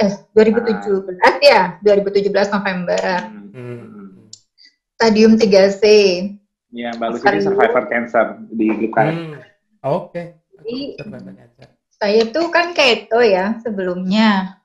eh 0.00 0.12
2017 0.32 1.12
ya 1.44 1.76
2017 1.84 2.56
November. 2.56 3.04
Hmm. 3.52 4.24
Stadium 4.96 5.36
3C. 5.36 5.84
Iya, 6.72 6.96
Mbak 6.96 7.08
Lucy 7.12 7.26
ini 7.28 7.40
survivor 7.44 7.84
cancer 7.92 8.26
di 8.48 8.66
GKR. 8.80 9.12
Hmm. 9.12 9.36
Oke. 9.84 10.40
Okay. 10.64 10.96
Saya 12.00 12.22
tuh 12.32 12.48
kan 12.48 12.72
keto 12.72 13.20
ya 13.20 13.60
sebelumnya. 13.60 14.56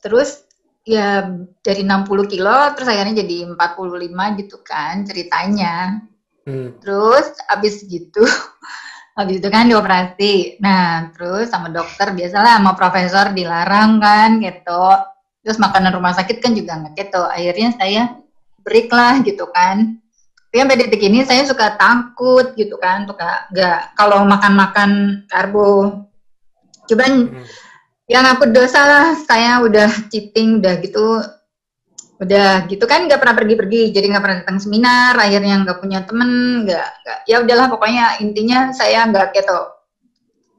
Terus 0.00 0.48
ya 0.88 1.28
dari 1.60 1.84
60 1.84 2.32
kilo 2.32 2.56
terus 2.76 2.88
akhirnya 2.88 3.20
jadi 3.20 3.52
45 3.52 4.40
gitu 4.40 4.56
kan 4.64 5.04
ceritanya. 5.04 6.00
Hmm. 6.48 6.76
Terus 6.80 7.36
abis 7.52 7.84
gitu 7.84 8.24
habis 9.14 9.38
itu 9.38 9.48
kan 9.48 9.70
dioperasi 9.70 10.58
nah 10.58 11.08
terus 11.14 11.48
sama 11.48 11.70
dokter 11.70 12.10
biasalah 12.10 12.58
sama 12.58 12.74
profesor 12.74 13.30
dilarang 13.30 14.02
kan 14.02 14.42
gitu 14.42 14.84
terus 15.46 15.62
makanan 15.62 15.94
rumah 15.94 16.10
sakit 16.18 16.42
kan 16.42 16.50
juga 16.52 16.82
nggak 16.82 16.98
gitu 16.98 17.22
akhirnya 17.22 17.70
saya 17.78 18.02
break 18.66 18.90
lah 18.90 19.22
gitu 19.22 19.46
kan 19.54 20.02
tapi 20.50 20.56
sampai 20.62 20.78
detik 20.82 21.02
ini 21.06 21.22
saya 21.22 21.46
suka 21.46 21.78
takut 21.78 22.58
gitu 22.58 22.74
kan 22.82 23.06
suka 23.06 23.46
nggak 23.54 23.94
kalau 23.94 24.26
makan-makan 24.26 25.22
karbo 25.30 26.02
cuman 26.88 27.32
hmm. 27.32 27.44
yang 28.08 28.24
aku 28.28 28.48
dosa 28.52 28.80
lah 28.84 29.06
saya 29.24 29.60
udah 29.64 29.90
cheating 30.12 30.60
udah 30.60 30.74
gitu 30.84 31.20
udah 32.22 32.70
gitu 32.70 32.84
kan 32.86 33.10
nggak 33.10 33.18
pernah 33.18 33.34
pergi-pergi 33.34 33.90
jadi 33.90 34.06
nggak 34.14 34.22
pernah 34.22 34.38
datang 34.46 34.58
seminar 34.62 35.18
akhirnya 35.18 35.66
nggak 35.66 35.78
punya 35.82 36.06
temen 36.06 36.62
nggak 36.62 36.88
ya 37.26 37.42
udahlah 37.42 37.66
pokoknya 37.66 38.22
intinya 38.22 38.70
saya 38.70 39.02
nggak 39.10 39.34
keto 39.34 39.62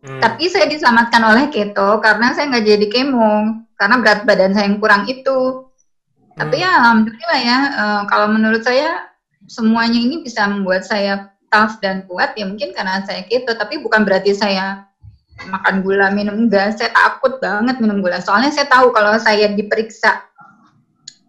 hmm. 0.03 0.19
tapi 0.19 0.51
saya 0.51 0.67
diselamatkan 0.67 1.23
oleh 1.23 1.47
keto 1.47 2.03
karena 2.03 2.35
saya 2.35 2.51
nggak 2.51 2.65
jadi 2.75 2.87
kemo 2.91 3.65
karena 3.79 3.95
berat 4.03 4.21
badan 4.27 4.51
saya 4.51 4.67
yang 4.67 4.83
kurang 4.83 5.07
itu 5.07 5.39
hmm. 5.63 6.37
tapi 6.37 6.59
ya 6.59 6.71
alhamdulillah 6.75 7.39
ya 7.39 7.59
uh, 7.79 8.01
kalau 8.11 8.27
menurut 8.35 8.61
saya 8.61 9.07
semuanya 9.47 9.97
ini 9.97 10.27
bisa 10.27 10.43
membuat 10.51 10.83
saya 10.83 11.31
tough 11.47 11.79
dan 11.79 12.03
kuat 12.03 12.35
ya 12.35 12.43
mungkin 12.43 12.75
karena 12.75 12.99
saya 13.07 13.23
keto 13.23 13.55
tapi 13.55 13.79
bukan 13.79 14.03
berarti 14.03 14.35
saya 14.35 14.83
makan 15.43 15.83
gula 15.83 16.09
minum 16.15 16.47
enggak 16.47 16.79
saya 16.79 16.95
takut 16.95 17.37
banget 17.43 17.77
minum 17.83 17.99
gula. 17.99 18.23
Soalnya 18.23 18.55
saya 18.55 18.67
tahu 18.71 18.95
kalau 18.95 19.15
saya 19.19 19.51
diperiksa 19.51 20.23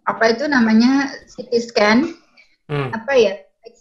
apa 0.07 0.23
itu 0.31 0.47
namanya 0.47 1.11
CT 1.27 1.51
scan 1.67 1.97
hmm. 2.71 2.95
apa 2.95 3.13
ya 3.19 3.33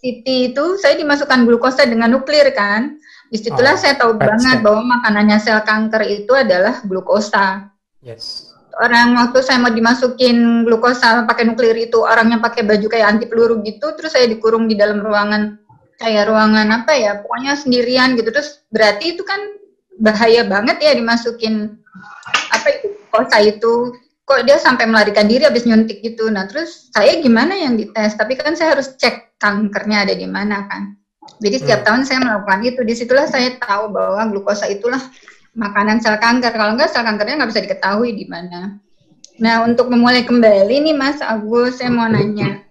CT 0.07 0.27
itu 0.53 0.65
saya 0.83 0.99
dimasukkan 0.99 1.47
glukosa 1.47 1.87
dengan 1.87 2.13
nuklir 2.15 2.51
kan. 2.53 2.99
Di 3.27 3.43
situlah 3.43 3.75
oh, 3.75 3.81
saya 3.81 3.99
tahu 3.99 4.15
banget 4.15 4.63
bahwa 4.63 4.87
makanannya 4.87 5.39
sel 5.43 5.59
kanker 5.67 6.03
itu 6.07 6.31
adalah 6.31 6.79
glukosa. 6.87 7.71
Yes. 8.03 8.55
Orang 8.77 9.17
waktu 9.17 9.41
saya 9.43 9.59
mau 9.59 9.73
dimasukin 9.73 10.63
glukosa 10.63 11.25
pakai 11.25 11.49
nuklir 11.49 11.75
itu 11.75 12.05
orangnya 12.05 12.39
pakai 12.39 12.63
baju 12.63 12.87
kayak 12.87 13.09
anti 13.17 13.27
peluru 13.27 13.65
gitu 13.65 13.97
terus 13.97 14.13
saya 14.13 14.29
dikurung 14.29 14.69
di 14.69 14.77
dalam 14.77 15.01
ruangan 15.01 15.57
kayak 15.97 16.29
ruangan 16.29 16.85
apa 16.85 16.93
ya 16.93 17.19
pokoknya 17.25 17.57
sendirian 17.57 18.15
gitu. 18.15 18.31
Terus 18.31 18.63
berarti 18.71 19.17
itu 19.17 19.25
kan 19.25 19.41
bahaya 20.01 20.45
banget 20.45 20.77
ya 20.81 20.93
dimasukin 20.93 21.77
apa 22.53 22.69
itu 22.69 22.87
glukosa 23.17 23.39
itu 23.41 23.97
kok 24.27 24.43
dia 24.43 24.59
sampai 24.59 24.91
melarikan 24.91 25.31
diri 25.31 25.47
habis 25.47 25.65
nyuntik 25.65 26.03
gitu. 26.03 26.29
Nah 26.29 26.51
terus 26.51 26.91
saya 26.91 27.23
gimana 27.23 27.55
yang 27.55 27.79
dites? 27.79 28.19
Tapi 28.19 28.35
kan 28.37 28.59
saya 28.59 28.77
harus 28.77 28.93
cek 28.99 29.39
kankernya 29.39 30.05
ada 30.05 30.15
di 30.19 30.27
mana 30.27 30.67
kan. 30.67 30.99
Jadi 31.39 31.63
setiap 31.63 31.81
hmm. 31.83 31.87
tahun 31.87 32.03
saya 32.05 32.19
melakukan 32.27 32.61
itu. 32.67 32.81
Di 32.83 32.95
situlah 32.99 33.27
saya 33.31 33.55
tahu 33.57 33.95
bahwa 33.95 34.27
glukosa 34.35 34.67
itulah 34.67 34.99
makanan 35.55 36.03
sel 36.03 36.19
kanker. 36.19 36.53
Kalau 36.53 36.75
enggak 36.75 36.91
sel 36.91 37.07
kankernya 37.07 37.39
nggak 37.39 37.51
bisa 37.55 37.65
diketahui 37.65 38.11
di 38.19 38.27
mana. 38.27 38.83
Nah 39.39 39.63
untuk 39.63 39.89
memulai 39.95 40.27
kembali 40.27 40.75
nih 40.91 40.97
Mas 40.97 41.23
Agus, 41.23 41.79
saya 41.79 41.95
mau 41.95 42.11
nanya. 42.11 42.67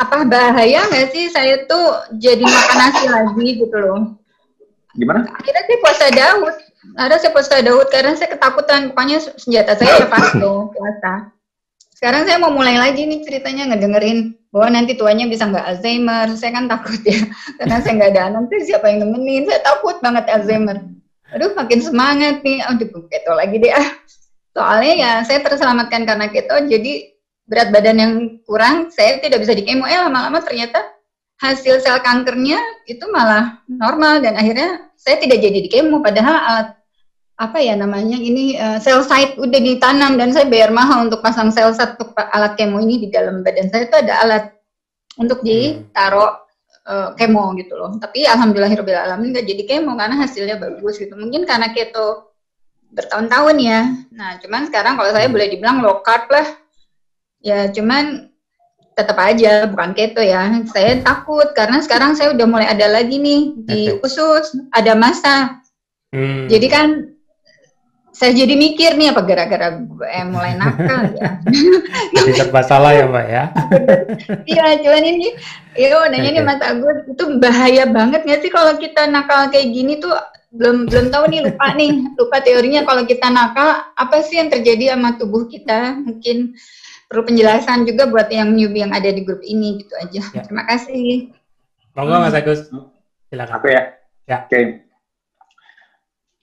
Apa 0.00 0.24
bahaya 0.24 0.86
nggak 0.88 1.10
sih 1.12 1.28
saya 1.28 1.66
tuh 1.66 2.06
jadi 2.16 2.40
makan 2.40 2.76
nasi 2.78 3.04
lagi 3.10 3.48
gitu 3.60 3.76
loh? 3.76 4.19
Gimana? 5.00 5.24
Akhirnya 5.32 5.62
sih 5.64 5.78
puasa 5.80 6.06
Daud. 6.12 6.54
Ada 7.00 7.16
saya 7.16 7.32
puasa 7.32 7.56
Daud 7.64 7.88
karena 7.88 8.12
saya 8.12 8.28
ketakutan. 8.36 8.92
Pokoknya 8.92 9.18
senjata 9.40 9.72
saya 9.80 10.04
ya 10.04 10.06
pasto 10.12 10.68
puasa. 10.76 11.32
Sekarang 11.96 12.28
saya 12.28 12.36
mau 12.36 12.52
mulai 12.52 12.76
lagi 12.76 13.08
nih 13.08 13.24
ceritanya 13.24 13.72
ngedengerin 13.72 14.36
bahwa 14.52 14.68
nanti 14.76 14.96
tuanya 14.96 15.24
bisa 15.24 15.48
nggak 15.48 15.64
Alzheimer. 15.64 16.28
Saya 16.36 16.50
kan 16.60 16.68
takut 16.68 17.00
ya. 17.00 17.20
Karena 17.58 17.76
saya 17.80 17.92
nggak 17.96 18.10
ada 18.12 18.22
anak 18.28 18.52
siapa 18.60 18.86
yang 18.92 19.08
nemenin? 19.08 19.48
Saya 19.48 19.60
takut 19.64 19.96
banget 20.04 20.28
Alzheimer. 20.28 20.76
Aduh 21.32 21.56
makin 21.56 21.80
semangat 21.80 22.44
nih. 22.44 22.60
Aduh 22.68 23.08
keto 23.08 23.32
lagi 23.32 23.56
deh. 23.56 23.72
Ah. 23.72 23.88
Soalnya 24.52 24.92
ya 25.00 25.12
saya 25.24 25.40
terselamatkan 25.40 26.04
karena 26.04 26.28
keto 26.28 26.68
jadi 26.68 27.08
berat 27.50 27.74
badan 27.74 27.96
yang 27.98 28.12
kurang 28.46 28.94
saya 28.94 29.18
tidak 29.18 29.42
bisa 29.42 29.58
dikemo 29.58 29.82
eh 29.82 29.98
lama-lama 29.98 30.38
ternyata 30.38 30.86
hasil 31.40 31.80
sel 31.80 31.98
kankernya 32.04 32.60
itu 32.84 33.02
malah 33.08 33.64
normal 33.66 34.20
dan 34.20 34.36
akhirnya 34.36 34.92
saya 35.00 35.16
tidak 35.16 35.40
jadi 35.40 35.58
di 35.64 35.68
kemo. 35.72 36.04
Padahal 36.04 36.36
alat 36.36 36.68
apa 37.40 37.56
ya 37.56 37.72
namanya 37.72 38.20
ini 38.20 38.60
uh, 38.60 38.76
sel 38.76 39.00
site 39.00 39.40
udah 39.40 39.60
ditanam 39.60 40.20
dan 40.20 40.36
saya 40.36 40.44
bayar 40.44 40.68
mahal 40.68 41.08
untuk 41.08 41.24
pasang 41.24 41.48
sel 41.48 41.72
satu 41.72 42.12
alat 42.36 42.60
kemo 42.60 42.84
ini 42.84 43.00
di 43.00 43.08
dalam 43.08 43.40
badan 43.40 43.72
saya. 43.72 43.88
Itu 43.88 43.96
ada 43.96 44.14
alat 44.20 44.44
untuk 45.16 45.40
ditaruh 45.40 46.44
uh, 46.84 47.08
kemo 47.16 47.56
gitu 47.56 47.72
loh. 47.72 47.96
Tapi 47.96 48.28
alhamdulillahirobbilalamin 48.28 49.32
nggak 49.32 49.46
jadi 49.48 49.62
kemo 49.64 49.96
karena 49.96 50.20
hasilnya 50.20 50.60
bagus 50.60 51.00
gitu. 51.00 51.16
Mungkin 51.16 51.48
karena 51.48 51.72
keto 51.72 52.36
bertahun-tahun 52.92 53.56
ya. 53.64 53.80
Nah 54.12 54.36
cuman 54.44 54.68
sekarang 54.68 55.00
kalau 55.00 55.08
saya 55.08 55.32
boleh 55.32 55.48
dibilang 55.48 55.80
low 55.80 56.04
carb 56.04 56.28
lah. 56.28 56.44
Ya 57.40 57.72
cuman 57.72 58.29
tetap 59.00 59.16
aja 59.16 59.64
bukan 59.66 59.96
keto 59.96 60.20
ya. 60.20 60.52
Saya 60.68 61.00
takut 61.00 61.50
karena 61.56 61.80
sekarang 61.80 62.12
saya 62.12 62.36
udah 62.36 62.46
mulai 62.46 62.68
ada 62.68 62.86
lagi 62.86 63.16
nih 63.16 63.42
di 63.64 63.80
usus 64.04 64.52
ada 64.76 64.92
masa. 64.92 65.64
Hmm. 66.12 66.46
Jadi 66.46 66.66
kan 66.68 67.10
saya 68.20 68.36
jadi 68.36 68.52
mikir 68.52 69.00
nih 69.00 69.16
apa 69.16 69.24
gara-gara 69.24 69.80
eh, 70.12 70.26
mulai 70.28 70.52
nakal 70.60 71.08
ya. 71.16 71.40
jadi 72.20 72.30
serba 72.36 72.60
salah 72.60 72.92
ya 72.92 73.08
Mbak 73.08 73.26
ya. 73.32 73.44
Iya, 74.52 74.66
cuman 74.84 75.04
ini 75.08 75.28
yo 75.80 76.04
nanya 76.12 76.28
okay. 76.28 76.34
nih 76.36 76.44
Mas 76.44 76.60
Agus 76.60 76.98
itu 77.08 77.24
bahaya 77.40 77.88
banget 77.88 78.28
nggak 78.28 78.40
sih 78.44 78.52
kalau 78.52 78.76
kita 78.76 79.08
nakal 79.08 79.48
kayak 79.48 79.72
gini 79.72 79.96
tuh 79.96 80.12
belum 80.50 80.90
belum 80.90 81.06
tahu 81.14 81.24
nih 81.30 81.40
lupa 81.46 81.66
nih 81.78 81.90
lupa 82.18 82.36
teorinya 82.42 82.82
kalau 82.82 83.06
kita 83.06 83.30
nakal 83.30 83.86
apa 83.94 84.16
sih 84.26 84.42
yang 84.42 84.50
terjadi 84.50 84.98
sama 84.98 85.14
tubuh 85.14 85.46
kita 85.46 85.94
mungkin 86.02 86.58
perlu 87.10 87.26
penjelasan 87.26 87.82
juga 87.90 88.06
buat 88.06 88.30
yang 88.30 88.54
newbie 88.54 88.86
yang 88.86 88.94
ada 88.94 89.10
di 89.10 89.26
grup 89.26 89.42
ini 89.42 89.82
gitu 89.82 89.98
aja. 89.98 90.22
Ya. 90.30 90.46
Terima 90.46 90.62
kasih. 90.70 91.34
Monggo 91.98 92.22
Mas 92.22 92.38
Agus. 92.38 92.70
Silakan. 93.26 93.54
Aku 93.58 93.66
ya. 93.66 93.82
Ya. 94.30 94.46
Oke. 94.46 94.46
Okay. 94.46 94.64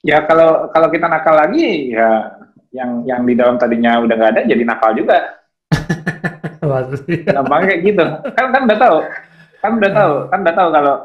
Ya 0.04 0.18
kalau 0.28 0.68
kalau 0.76 0.92
kita 0.92 1.08
nakal 1.08 1.40
lagi 1.40 1.96
ya 1.96 2.36
yang 2.76 3.08
yang 3.08 3.24
di 3.24 3.34
dalam 3.34 3.56
tadinya 3.56 4.04
udah 4.04 4.16
nggak 4.20 4.32
ada 4.36 4.42
jadi 4.44 4.64
nakal 4.68 4.92
juga. 4.92 5.40
Gampang 7.32 7.64
kayak 7.64 7.82
gitu. 7.88 8.06
Kan 8.36 8.52
kan 8.52 8.62
udah 8.68 8.78
tahu. 8.78 8.98
Kan 9.64 9.72
udah 9.80 9.92
tahu. 9.96 10.14
Kan 10.28 10.40
udah 10.44 10.56
tahu 10.56 10.70
kalau 10.76 10.96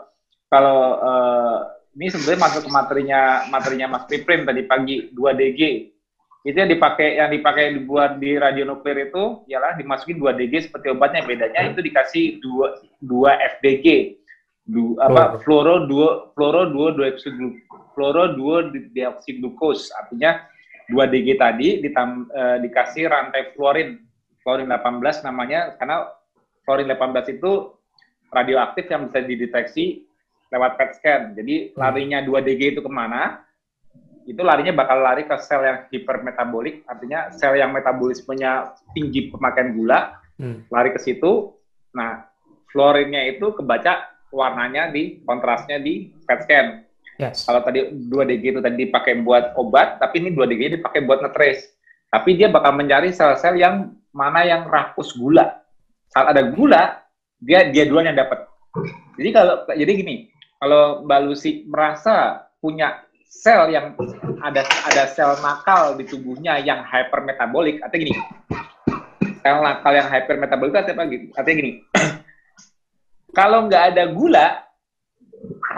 kalau 0.50 0.78
uh, 0.98 1.56
ini 1.94 2.10
sebenarnya 2.10 2.40
masuk 2.50 2.62
ke 2.66 2.70
materinya 2.74 3.20
materinya 3.46 3.86
Mas 3.94 4.04
Piprim 4.10 4.42
tadi 4.42 4.66
pagi 4.66 5.06
2 5.14 5.38
DG 5.38 5.60
itu 6.42 6.58
yang 6.58 6.70
dipakai 6.74 7.22
yang 7.22 7.30
dipakai 7.30 7.78
dibuat 7.78 8.18
di 8.18 8.34
radio 8.34 8.66
nuklir 8.66 9.06
itu 9.06 9.46
ialah 9.46 9.78
dimasukin 9.78 10.18
2 10.18 10.34
DG 10.42 10.66
seperti 10.66 10.90
obatnya. 10.90 11.22
Bedanya 11.22 11.70
itu 11.70 11.78
dikasih 11.78 12.42
2 12.42 13.06
2 13.06 13.48
FDG 13.58 14.18
du, 14.66 14.98
apa 14.98 15.38
oh. 15.38 15.42
fluoro 15.42 15.86
duo 15.86 16.34
fluoro 16.34 16.66
duo 16.70 16.94
dioksidi 16.98 17.62
fluoro 17.94 18.34
duo 18.34 18.74
dioksid 18.74 19.38
glukos. 19.38 19.94
Artinya 19.94 20.42
2 20.90 20.98
DG 21.14 21.38
tadi 21.38 21.78
ditam, 21.78 22.26
eh, 22.34 22.58
dikasih 22.58 23.06
rantai 23.06 23.54
fluorin. 23.54 24.02
Fluorin 24.42 24.66
18 24.66 25.22
namanya 25.22 25.78
karena 25.78 26.10
fluorin 26.66 26.90
18 26.90 27.38
itu 27.38 27.70
radioaktif 28.34 28.90
yang 28.90 29.06
bisa 29.06 29.22
dideteksi 29.22 30.02
lewat 30.50 30.74
PET 30.74 30.90
scan. 30.98 31.22
Jadi 31.38 31.70
hmm. 31.70 31.78
larinya 31.78 32.18
2 32.18 32.42
DG 32.42 32.74
itu 32.74 32.80
ke 32.82 32.90
mana 32.90 33.41
itu 34.26 34.42
larinya 34.42 34.72
bakal 34.74 35.02
lari 35.02 35.26
ke 35.26 35.36
sel 35.42 35.62
yang 35.62 35.78
hipermetabolik, 35.90 36.86
artinya 36.86 37.30
sel 37.34 37.58
yang 37.58 37.74
metabolismenya 37.74 38.76
tinggi 38.94 39.30
pemakaian 39.32 39.74
gula, 39.74 40.18
hmm. 40.38 40.70
lari 40.70 40.90
ke 40.94 41.00
situ. 41.02 41.54
Nah, 41.92 42.24
fluorinnya 42.72 43.28
itu 43.28 43.52
kebaca 43.52 44.12
warnanya 44.32 44.88
di 44.88 45.20
kontrasnya 45.22 45.78
di 45.82 46.10
PET 46.24 46.40
scan. 46.48 46.66
Yes. 47.20 47.44
Kalau 47.44 47.60
tadi 47.60 47.92
2DG 47.92 48.44
itu 48.56 48.60
tadi 48.64 48.88
dipakai 48.88 49.20
buat 49.20 49.52
obat, 49.60 50.00
tapi 50.00 50.24
ini 50.24 50.32
2DG 50.32 50.80
dipakai 50.80 51.04
buat 51.04 51.20
ngetrace. 51.20 51.68
Tapi 52.08 52.36
dia 52.36 52.48
bakal 52.48 52.76
mencari 52.76 53.12
sel-sel 53.12 53.60
yang 53.60 53.92
mana 54.12 54.44
yang 54.44 54.68
rakus 54.68 55.12
gula. 55.16 55.60
Saat 56.12 56.32
ada 56.32 56.42
gula, 56.48 57.04
dia 57.40 57.68
dia 57.68 57.88
duluan 57.88 58.08
yang 58.08 58.18
dapat. 58.18 58.48
Jadi 59.20 59.30
kalau 59.32 59.68
jadi 59.68 59.92
gini, 59.92 60.16
kalau 60.56 61.04
Mbak 61.04 61.20
Lucy 61.28 61.68
merasa 61.68 62.48
punya 62.62 63.04
sel 63.32 63.72
yang 63.72 63.96
ada 64.44 64.60
ada 64.84 65.02
sel 65.08 65.40
nakal 65.40 65.96
di 65.96 66.04
tubuhnya 66.04 66.60
yang 66.60 66.84
hypermetabolik, 66.84 67.80
artinya 67.80 68.12
gini, 68.12 68.14
sel 69.40 69.56
nakal 69.64 69.92
yang 69.96 70.08
hypermetabolik 70.12 70.76
artinya, 70.76 71.08
apa? 71.08 71.32
artinya 71.40 71.56
gini, 71.64 71.72
kalau 73.38 73.64
nggak 73.72 73.96
ada 73.96 74.04
gula, 74.12 74.46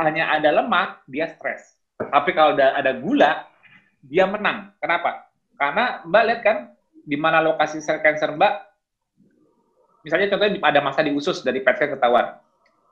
hanya 0.02 0.34
ada 0.34 0.50
lemak, 0.50 1.06
dia 1.06 1.30
stres. 1.30 1.78
Tapi 1.94 2.34
kalau 2.34 2.58
ada, 2.58 2.74
ada 2.74 2.90
gula, 2.98 3.46
dia 4.02 4.26
menang. 4.26 4.74
Kenapa? 4.82 5.30
Karena 5.54 6.02
Mbak 6.02 6.22
lihat 6.26 6.40
kan, 6.42 6.56
di 7.06 7.14
mana 7.14 7.38
lokasi 7.38 7.78
sel 7.78 8.02
cancer 8.02 8.34
Mbak, 8.34 8.54
misalnya 10.02 10.26
contohnya 10.34 10.58
ada 10.58 10.80
masa 10.82 11.06
di 11.06 11.14
usus 11.14 11.40
dari 11.46 11.62
PET 11.62 11.78
scan 11.78 11.94
ketahuan 11.94 12.34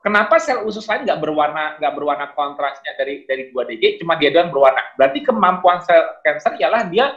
Kenapa 0.03 0.35
sel 0.35 0.59
usus 0.67 0.83
lain 0.83 1.07
nggak 1.07 1.23
berwarna 1.23 1.79
nggak 1.79 1.93
berwarna 1.95 2.27
kontrasnya 2.35 2.91
dari 2.99 3.23
dari 3.23 3.47
2DG, 3.55 4.03
cuma 4.03 4.19
dia 4.19 4.35
doang 4.35 4.51
berwarna. 4.51 4.83
Berarti 4.99 5.23
kemampuan 5.23 5.79
sel 5.79 6.19
kanker 6.27 6.59
ialah 6.59 6.91
dia 6.91 7.15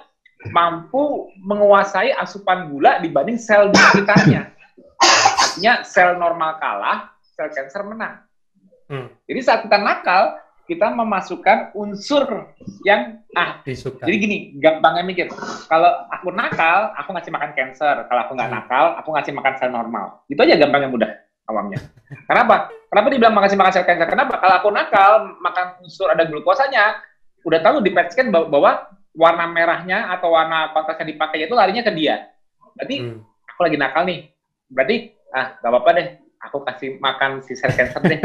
mampu 0.55 1.35
menguasai 1.43 2.15
asupan 2.15 2.71
gula 2.71 3.03
dibanding 3.03 3.43
sel 3.43 3.75
di 3.75 3.79
sekitarnya. 3.91 4.55
Artinya 5.03 5.83
sel 5.83 6.15
normal 6.15 6.63
kalah, 6.63 7.11
sel 7.35 7.51
kanker 7.51 7.83
menang. 7.91 8.23
Hmm. 8.87 9.11
Jadi 9.27 9.41
saat 9.43 9.67
kita 9.67 9.83
nakal, 9.83 10.39
kita 10.71 10.87
memasukkan 10.95 11.75
unsur 11.75 12.55
yang 12.83 13.23
ah 13.39 13.63
Disuka. 13.63 14.03
jadi 14.03 14.17
gini 14.19 14.37
gampangnya 14.59 15.07
mikir 15.07 15.27
kalau 15.71 15.91
aku 16.11 16.35
nakal 16.35 16.91
aku 16.99 17.15
ngasih 17.15 17.31
makan 17.31 17.51
cancer 17.55 17.95
kalau 18.11 18.21
aku 18.27 18.33
nggak 18.35 18.51
hmm. 18.51 18.59
nakal 18.59 18.85
aku 18.99 19.09
ngasih 19.15 19.33
makan 19.33 19.55
sel 19.63 19.71
normal 19.71 20.27
itu 20.27 20.41
aja 20.43 20.59
gampangnya 20.59 20.91
mudah 20.91 21.11
awamnya. 21.47 21.78
Kenapa? 22.27 22.70
Kenapa 22.90 23.06
dibilang 23.10 23.35
makasih 23.35 23.59
makan 23.59 23.73
sel 23.74 23.86
cancer? 23.86 24.06
Kenapa? 24.06 24.39
Kalau 24.39 24.55
aku 24.62 24.68
nakal, 24.70 25.12
makan 25.43 25.66
unsur 25.82 26.10
ada 26.10 26.27
glukosanya, 26.27 27.02
udah 27.47 27.59
tahu 27.62 27.82
di 27.82 27.90
PET 27.94 28.14
scan 28.14 28.28
bahwa 28.31 28.90
warna 29.16 29.47
merahnya 29.48 30.12
atau 30.12 30.35
warna 30.35 30.70
kontras 30.74 31.01
yang 31.01 31.10
dipakai 31.16 31.47
itu 31.47 31.55
larinya 31.55 31.82
ke 31.82 31.93
dia. 31.94 32.31
Berarti 32.77 32.97
hmm. 33.01 33.18
aku 33.55 33.60
lagi 33.64 33.77
nakal 33.78 34.02
nih. 34.05 34.20
Berarti 34.70 34.97
ah 35.35 35.56
gak 35.62 35.70
apa-apa 35.70 35.90
deh, 35.97 36.06
aku 36.43 36.56
kasih 36.66 36.89
makan 36.98 37.43
si 37.43 37.55
sel 37.55 37.73
cancer 37.73 38.02
deh. 38.05 38.20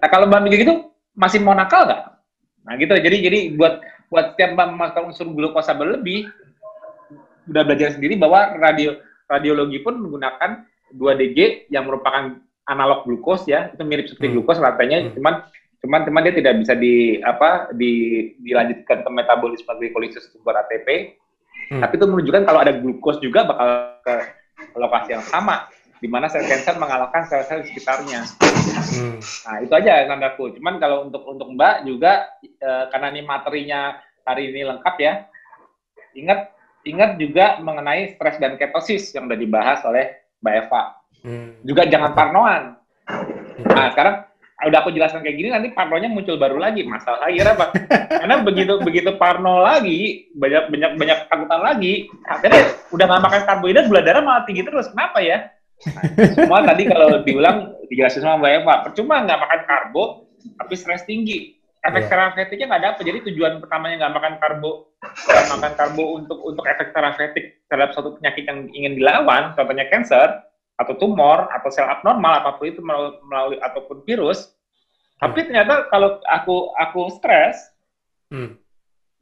nah 0.00 0.08
kalau 0.08 0.26
mbak 0.28 0.42
mikir 0.44 0.64
gitu, 0.64 0.74
masih 1.14 1.38
mau 1.40 1.56
nakal 1.56 1.86
gak? 1.88 2.20
Nah 2.64 2.74
gitu. 2.76 2.92
Jadi 2.96 3.16
jadi 3.24 3.38
buat 3.54 3.80
buat 4.10 4.34
setiap 4.34 4.56
mbak 4.56 4.68
makan 4.76 5.02
unsur 5.12 5.28
glukosa 5.30 5.72
berlebih, 5.76 6.28
udah 7.48 7.62
belajar 7.64 7.96
sendiri 7.96 8.18
bahwa 8.18 8.56
radio 8.58 8.98
radiologi 9.30 9.78
pun 9.80 9.98
menggunakan 9.98 10.69
2DG 10.94 11.70
yang 11.70 11.86
merupakan 11.86 12.38
analog 12.70 13.02
glukos 13.06 13.46
ya, 13.50 13.70
itu 13.74 13.82
mirip 13.82 14.06
seperti 14.06 14.30
hmm. 14.30 14.36
glukos 14.38 14.62
rantainya, 14.62 14.98
hmm. 15.02 15.18
cuman 15.18 15.34
cuman 15.80 16.00
cuman 16.04 16.20
dia 16.28 16.34
tidak 16.36 16.54
bisa 16.60 16.74
di 16.76 17.18
apa 17.24 17.72
di 17.72 17.92
dilanjutkan 18.44 19.00
ke 19.00 19.10
metabolisme 19.10 19.72
glikolisis 19.80 20.28
sumber 20.30 20.60
ATP. 20.66 21.16
Hmm. 21.72 21.80
Tapi 21.82 21.94
itu 21.96 22.06
menunjukkan 22.06 22.42
kalau 22.44 22.60
ada 22.60 22.72
glukos 22.76 23.16
juga 23.22 23.48
bakal 23.48 23.68
ke 24.04 24.14
lokasi 24.76 25.16
yang 25.16 25.24
sama 25.24 25.70
di 26.00 26.08
mana 26.08 26.32
sel 26.32 26.48
kanker 26.48 26.80
mengalahkan 26.80 27.28
sel-sel 27.28 27.60
di 27.60 27.72
sekitarnya. 27.72 28.24
Hmm. 28.24 29.20
Nah, 29.20 29.56
itu 29.60 29.72
aja 29.76 30.08
aku. 30.08 30.56
Cuman 30.56 30.80
kalau 30.80 31.08
untuk 31.08 31.22
untuk 31.28 31.52
Mbak 31.52 31.84
juga 31.84 32.32
e, 32.40 32.70
karena 32.88 33.12
ini 33.12 33.20
materinya 33.24 33.80
hari 34.24 34.48
ini 34.48 34.64
lengkap 34.64 34.96
ya. 34.96 35.28
Ingat 36.16 36.40
ingat 36.88 37.20
juga 37.20 37.60
mengenai 37.60 38.16
stres 38.16 38.40
dan 38.40 38.56
ketosis 38.56 39.12
yang 39.12 39.28
sudah 39.28 39.36
dibahas 39.38 39.84
oleh 39.84 40.19
Mbak 40.40 40.54
Eva. 40.66 40.82
Hmm. 41.20 41.48
Juga 41.64 41.82
jangan 41.88 42.12
parnoan. 42.16 42.62
Nah, 43.60 43.88
sekarang 43.92 44.16
udah 44.60 44.78
aku 44.84 44.92
jelaskan 44.92 45.24
kayak 45.24 45.36
gini 45.40 45.48
nanti 45.48 45.72
parnonya 45.72 46.08
muncul 46.08 46.36
baru 46.36 46.56
lagi. 46.60 46.84
Masalah 46.84 47.28
lagi 47.28 47.40
apa 47.44 47.66
karena 48.20 48.36
begitu 48.44 48.72
begitu 48.80 49.10
parno 49.16 49.60
lagi 49.64 50.28
banyak 50.36 50.68
banyak 50.68 50.90
banyak 51.00 51.18
takutan 51.32 51.60
lagi 51.64 52.08
akhirnya 52.28 52.62
udah 52.92 53.04
nggak 53.08 53.22
makan 53.24 53.42
karbohidrat 53.48 53.84
gula 53.88 54.02
darah 54.04 54.22
malah 54.24 54.44
tinggi 54.44 54.64
terus. 54.64 54.88
Kenapa 54.92 55.20
ya? 55.20 55.48
Nah, 55.80 56.02
semua 56.36 56.60
tadi 56.60 56.82
kalau 56.88 57.24
diulang 57.24 57.72
dijelasin 57.88 58.20
sama 58.24 58.40
mbak 58.40 58.52
Eva. 58.64 58.74
Percuma 58.84 59.24
nggak 59.24 59.40
makan 59.40 59.60
karbo 59.64 60.04
tapi 60.40 60.74
stres 60.76 61.04
tinggi 61.04 61.59
efek 61.80 62.02
yeah. 62.06 62.10
terapeutiknya 62.12 62.66
nggak 62.68 62.84
dapat 62.84 63.02
jadi 63.08 63.18
tujuan 63.32 63.52
pertamanya 63.64 63.96
nggak 64.04 64.14
makan 64.20 64.34
karbo 64.36 64.72
nggak 65.00 65.48
makan 65.56 65.72
karbo 65.80 66.04
untuk 66.20 66.38
untuk 66.44 66.64
efek 66.68 66.92
terapeutik 66.92 67.56
terhadap 67.72 67.96
suatu 67.96 68.20
penyakit 68.20 68.44
yang 68.44 68.68
ingin 68.76 69.00
dilawan 69.00 69.56
contohnya 69.56 69.88
cancer 69.88 70.44
atau 70.76 70.94
tumor 70.96 71.48
atau 71.52 71.68
sel 71.72 71.88
abnormal 71.88 72.40
apa 72.40 72.56
pun 72.56 72.68
itu 72.68 72.80
melalui, 72.84 73.16
melalui 73.24 73.58
ataupun 73.64 74.04
virus 74.04 74.52
tapi 75.20 75.44
hmm. 75.44 75.46
ternyata 75.52 75.74
kalau 75.88 76.20
aku 76.28 76.72
aku 76.76 77.00
stres 77.16 77.56
hmm. 78.28 78.60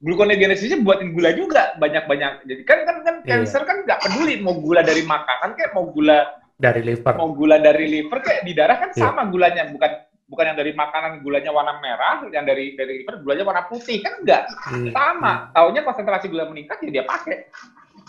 gluconeogenesisnya 0.02 0.82
buatin 0.82 1.14
gula 1.14 1.30
juga 1.38 1.78
banyak-banyak 1.78 2.42
jadi 2.42 2.62
kan 2.66 2.78
kan 2.82 2.96
kan 3.06 3.16
yeah. 3.22 3.38
cancer 3.38 3.62
kan 3.62 3.86
nggak 3.86 4.02
peduli 4.02 4.42
mau 4.42 4.58
gula 4.58 4.82
dari 4.82 5.06
makanan 5.06 5.54
kayak 5.54 5.74
mau 5.78 5.86
gula 5.94 6.26
dari 6.58 6.82
liver 6.82 7.14
mau 7.14 7.30
gula 7.30 7.62
dari 7.62 7.86
liver 7.86 8.18
kayak 8.18 8.42
di 8.42 8.50
darah 8.50 8.82
kan 8.82 8.90
yeah. 8.94 8.98
sama 8.98 9.30
gulanya 9.30 9.70
bukan 9.70 10.07
bukan 10.28 10.52
yang 10.52 10.58
dari 10.60 10.72
makanan 10.76 11.24
gulanya 11.24 11.50
warna 11.50 11.80
merah, 11.80 12.20
yang 12.28 12.44
dari 12.44 12.76
dari 12.76 13.02
liver 13.02 13.24
gulanya 13.24 13.44
warna 13.48 13.62
putih 13.64 14.04
kan 14.04 14.20
enggak 14.20 14.44
hmm. 14.68 14.92
sama. 14.92 15.32
Hmm. 15.32 15.44
Taunya 15.56 15.82
konsentrasi 15.82 16.28
gula 16.28 16.44
meningkat 16.52 16.84
ya 16.84 17.00
dia 17.00 17.04
pakai. 17.08 17.48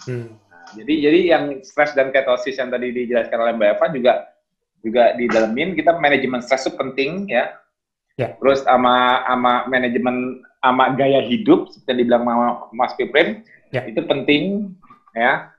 Hmm. 0.06 0.36
Nah, 0.52 0.68
jadi 0.76 0.94
jadi 1.10 1.20
yang 1.32 1.44
stres 1.64 1.96
dan 1.96 2.12
ketosis 2.12 2.60
yang 2.60 2.70
tadi 2.70 2.92
dijelaskan 2.92 3.40
oleh 3.40 3.54
Mbak 3.56 3.70
Eva 3.80 3.86
juga 3.96 4.14
juga 4.80 5.04
di 5.16 5.26
dalamin 5.32 5.76
kita 5.76 5.96
manajemen 5.96 6.44
stres 6.44 6.68
itu 6.68 6.76
penting 6.76 7.32
ya. 7.32 7.56
ya. 8.20 8.36
Terus 8.36 8.68
sama 8.68 9.24
sama 9.24 9.64
manajemen 9.72 10.44
sama 10.60 10.92
gaya 11.00 11.24
hidup 11.24 11.72
seperti 11.72 11.88
yang 11.88 12.00
dibilang 12.04 12.24
Mas 12.76 12.92
Piprim 13.00 13.48
ya. 13.72 13.88
itu 13.88 14.04
penting 14.04 14.76
ya 15.16 15.56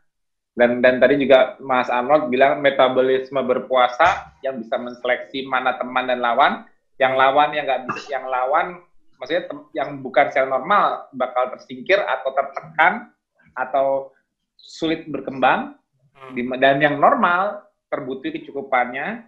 dan 0.61 0.85
dan 0.85 1.01
tadi 1.01 1.16
juga 1.24 1.57
Mas 1.65 1.89
Arnold 1.89 2.28
bilang 2.28 2.61
metabolisme 2.61 3.41
berpuasa 3.41 4.37
yang 4.45 4.61
bisa 4.61 4.77
menseleksi 4.77 5.49
mana 5.49 5.81
teman 5.81 6.05
dan 6.05 6.20
lawan 6.20 6.69
yang 7.01 7.16
lawan 7.16 7.57
yang 7.57 7.65
nggak 7.65 7.89
bisa 7.89 8.20
yang 8.20 8.28
lawan 8.28 8.85
maksudnya 9.16 9.49
yang 9.73 10.05
bukan 10.05 10.28
sel 10.28 10.53
normal 10.53 11.09
bakal 11.16 11.49
tersingkir 11.57 11.97
atau 12.05 12.37
tertekan 12.37 13.09
atau 13.57 14.12
sulit 14.61 15.09
berkembang 15.09 15.81
hmm. 16.12 16.61
dan 16.61 16.77
yang 16.85 17.01
normal 17.01 17.65
terbukti 17.89 18.28
kecukupannya 18.37 19.24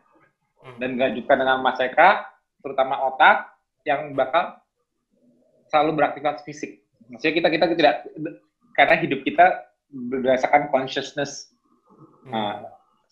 hmm. 0.60 0.76
dan 0.76 1.00
dilanjutkan 1.00 1.36
dengan 1.40 1.64
Mas 1.64 1.80
Eka 1.80 2.28
terutama 2.60 3.09
otak 3.09 3.56
yang 3.88 4.12
bakal 4.12 4.60
selalu 5.72 5.96
beraktivitas 5.96 6.44
fisik 6.44 6.84
maksudnya 7.09 7.34
kita 7.40 7.48
kita 7.48 7.64
tidak 7.72 7.94
karena 8.76 8.96
hidup 9.00 9.24
kita 9.24 9.71
berdasarkan 9.93 10.73
consciousness. 10.73 11.52
Hmm. 12.24 12.32
Nah, 12.32 12.55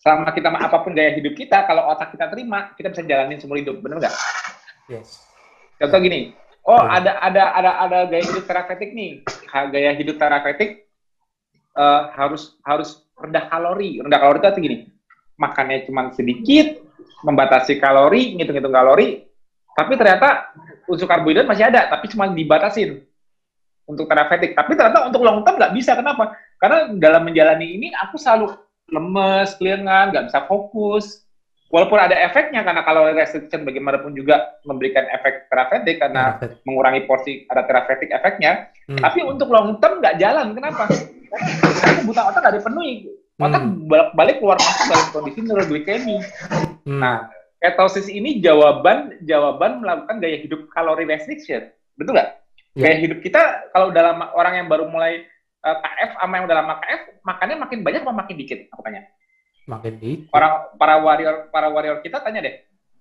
selama 0.01 0.32
kita 0.32 0.48
apa 0.48 0.81
pun 0.81 0.97
gaya 0.97 1.12
hidup 1.12 1.36
kita, 1.36 1.69
kalau 1.69 1.93
otak 1.93 2.16
kita 2.16 2.32
terima, 2.32 2.73
kita 2.74 2.89
bisa 2.90 3.05
jalanin 3.05 3.36
seumur 3.36 3.61
hidup, 3.61 3.85
benar 3.85 4.01
nggak? 4.01 4.15
Yes. 4.89 5.20
Contoh 5.77 6.01
gini, 6.01 6.32
oh 6.65 6.81
hmm. 6.81 6.89
ada 6.89 7.12
ada 7.20 7.43
ada 7.57 7.70
ada 7.85 7.98
gaya 8.09 8.24
hidup 8.24 8.44
terapeutik 8.48 8.90
nih, 8.97 9.20
gaya 9.70 9.93
hidup 9.97 10.16
terapeutik 10.16 10.89
uh, 11.77 12.11
harus 12.16 12.57
harus 12.65 13.05
rendah 13.20 13.47
kalori, 13.52 14.01
rendah 14.01 14.19
kalori 14.20 14.40
itu 14.40 14.48
artinya 14.48 14.65
gini, 14.65 14.78
makannya 15.36 15.85
cuma 15.85 16.09
sedikit, 16.16 16.81
membatasi 17.24 17.77
kalori, 17.77 18.36
ngitung-ngitung 18.40 18.73
kalori, 18.73 19.28
tapi 19.77 19.93
ternyata 20.01 20.57
unsur 20.89 21.07
karbohidrat 21.07 21.44
masih 21.44 21.69
ada, 21.69 21.93
tapi 21.93 22.09
cuma 22.09 22.28
dibatasin 22.32 23.05
untuk 23.90 24.06
terapeutik. 24.06 24.54
Tapi 24.54 24.78
ternyata 24.78 25.10
untuk 25.10 25.26
long 25.26 25.42
term 25.42 25.58
nggak 25.58 25.74
bisa. 25.74 25.98
Kenapa? 25.98 26.38
Karena 26.62 26.94
dalam 26.94 27.26
menjalani 27.26 27.66
ini 27.66 27.88
aku 27.98 28.14
selalu 28.14 28.54
lemes, 28.94 29.58
kelingan, 29.58 30.14
nggak 30.14 30.30
bisa 30.30 30.40
fokus. 30.46 31.26
Walaupun 31.70 32.02
ada 32.02 32.18
efeknya 32.18 32.66
karena 32.66 32.82
kalau 32.82 33.06
restriction 33.14 33.62
bagaimanapun 33.62 34.10
juga 34.10 34.58
memberikan 34.66 35.06
efek 35.06 35.46
terapeutik 35.46 36.02
karena 36.02 36.34
mengurangi 36.66 37.06
porsi 37.06 37.46
ada 37.46 37.62
terapeutik 37.62 38.10
efeknya. 38.10 38.70
Hmm. 38.90 38.98
Tapi 38.98 39.22
untuk 39.22 39.46
long 39.54 39.78
term 39.78 40.02
nggak 40.02 40.18
jalan. 40.18 40.50
Kenapa? 40.54 40.90
Karena 40.90 41.92
kebutuhan 42.02 42.26
otak 42.34 42.40
nggak 42.42 42.56
dipenuhi. 42.58 42.94
Otak 43.38 43.62
hmm. 43.62 43.86
balik 44.18 44.42
keluar 44.42 44.58
masuk 44.58 44.86
dalam 44.90 45.06
kondisi 45.14 45.38
neuroglikemi. 45.46 46.16
Hmm. 46.82 46.98
Nah, 46.98 47.30
ketosis 47.62 48.10
ini 48.10 48.42
jawaban 48.42 49.22
jawaban 49.22 49.78
melakukan 49.78 50.18
gaya 50.18 50.42
hidup 50.42 50.66
kalori 50.74 51.06
restriction. 51.06 51.70
Betul 51.94 52.18
nggak? 52.18 52.39
Ya. 52.78 52.86
Gaya 52.86 52.97
hidup 53.02 53.18
kita 53.18 53.42
kalau 53.74 53.90
dalam 53.90 54.22
orang 54.30 54.62
yang 54.62 54.66
baru 54.70 54.86
mulai 54.86 55.26
uh, 55.66 55.74
eh, 55.74 55.76
KF 55.82 56.10
sama 56.22 56.32
yang 56.38 56.44
udah 56.47 56.59
lama 56.62 56.74
KF 56.78 57.01
makannya 57.26 57.56
makin 57.59 57.78
banyak 57.82 58.02
atau 58.06 58.14
makin 58.14 58.36
dikit? 58.38 58.60
Aku 58.70 58.80
tanya. 58.86 59.10
Makin 59.66 59.92
dikit. 59.98 60.30
Orang 60.30 60.70
para 60.78 60.94
warrior 61.02 61.51
para 61.51 61.66
warrior 61.66 61.98
kita 62.02 62.22
tanya 62.22 62.42
deh. 62.42 62.56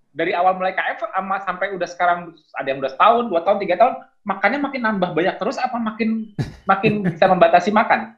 dari 0.10 0.34
awal 0.34 0.58
mulai 0.58 0.74
KF 0.74 1.06
sama 1.06 1.38
sampai 1.46 1.70
udah 1.78 1.86
sekarang 1.86 2.34
ada 2.58 2.66
yang 2.66 2.82
udah 2.82 2.90
setahun, 2.90 3.30
dua 3.30 3.46
tahun, 3.46 3.62
tiga 3.62 3.78
tahun, 3.78 3.94
makannya 4.26 4.60
makin 4.66 4.82
nambah 4.82 5.14
banyak 5.14 5.36
terus 5.38 5.62
apa 5.62 5.78
makin 5.78 6.34
makin 6.66 6.94
bisa 7.14 7.30
membatasi 7.30 7.70
makan? 7.70 8.18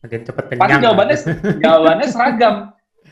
Makin 0.00 0.24
cepat 0.24 0.44
kenyang. 0.48 0.62
Pasti 0.64 0.84
jawabannya 0.88 1.16
jawabannya 1.64 2.06
seragam. 2.08 2.54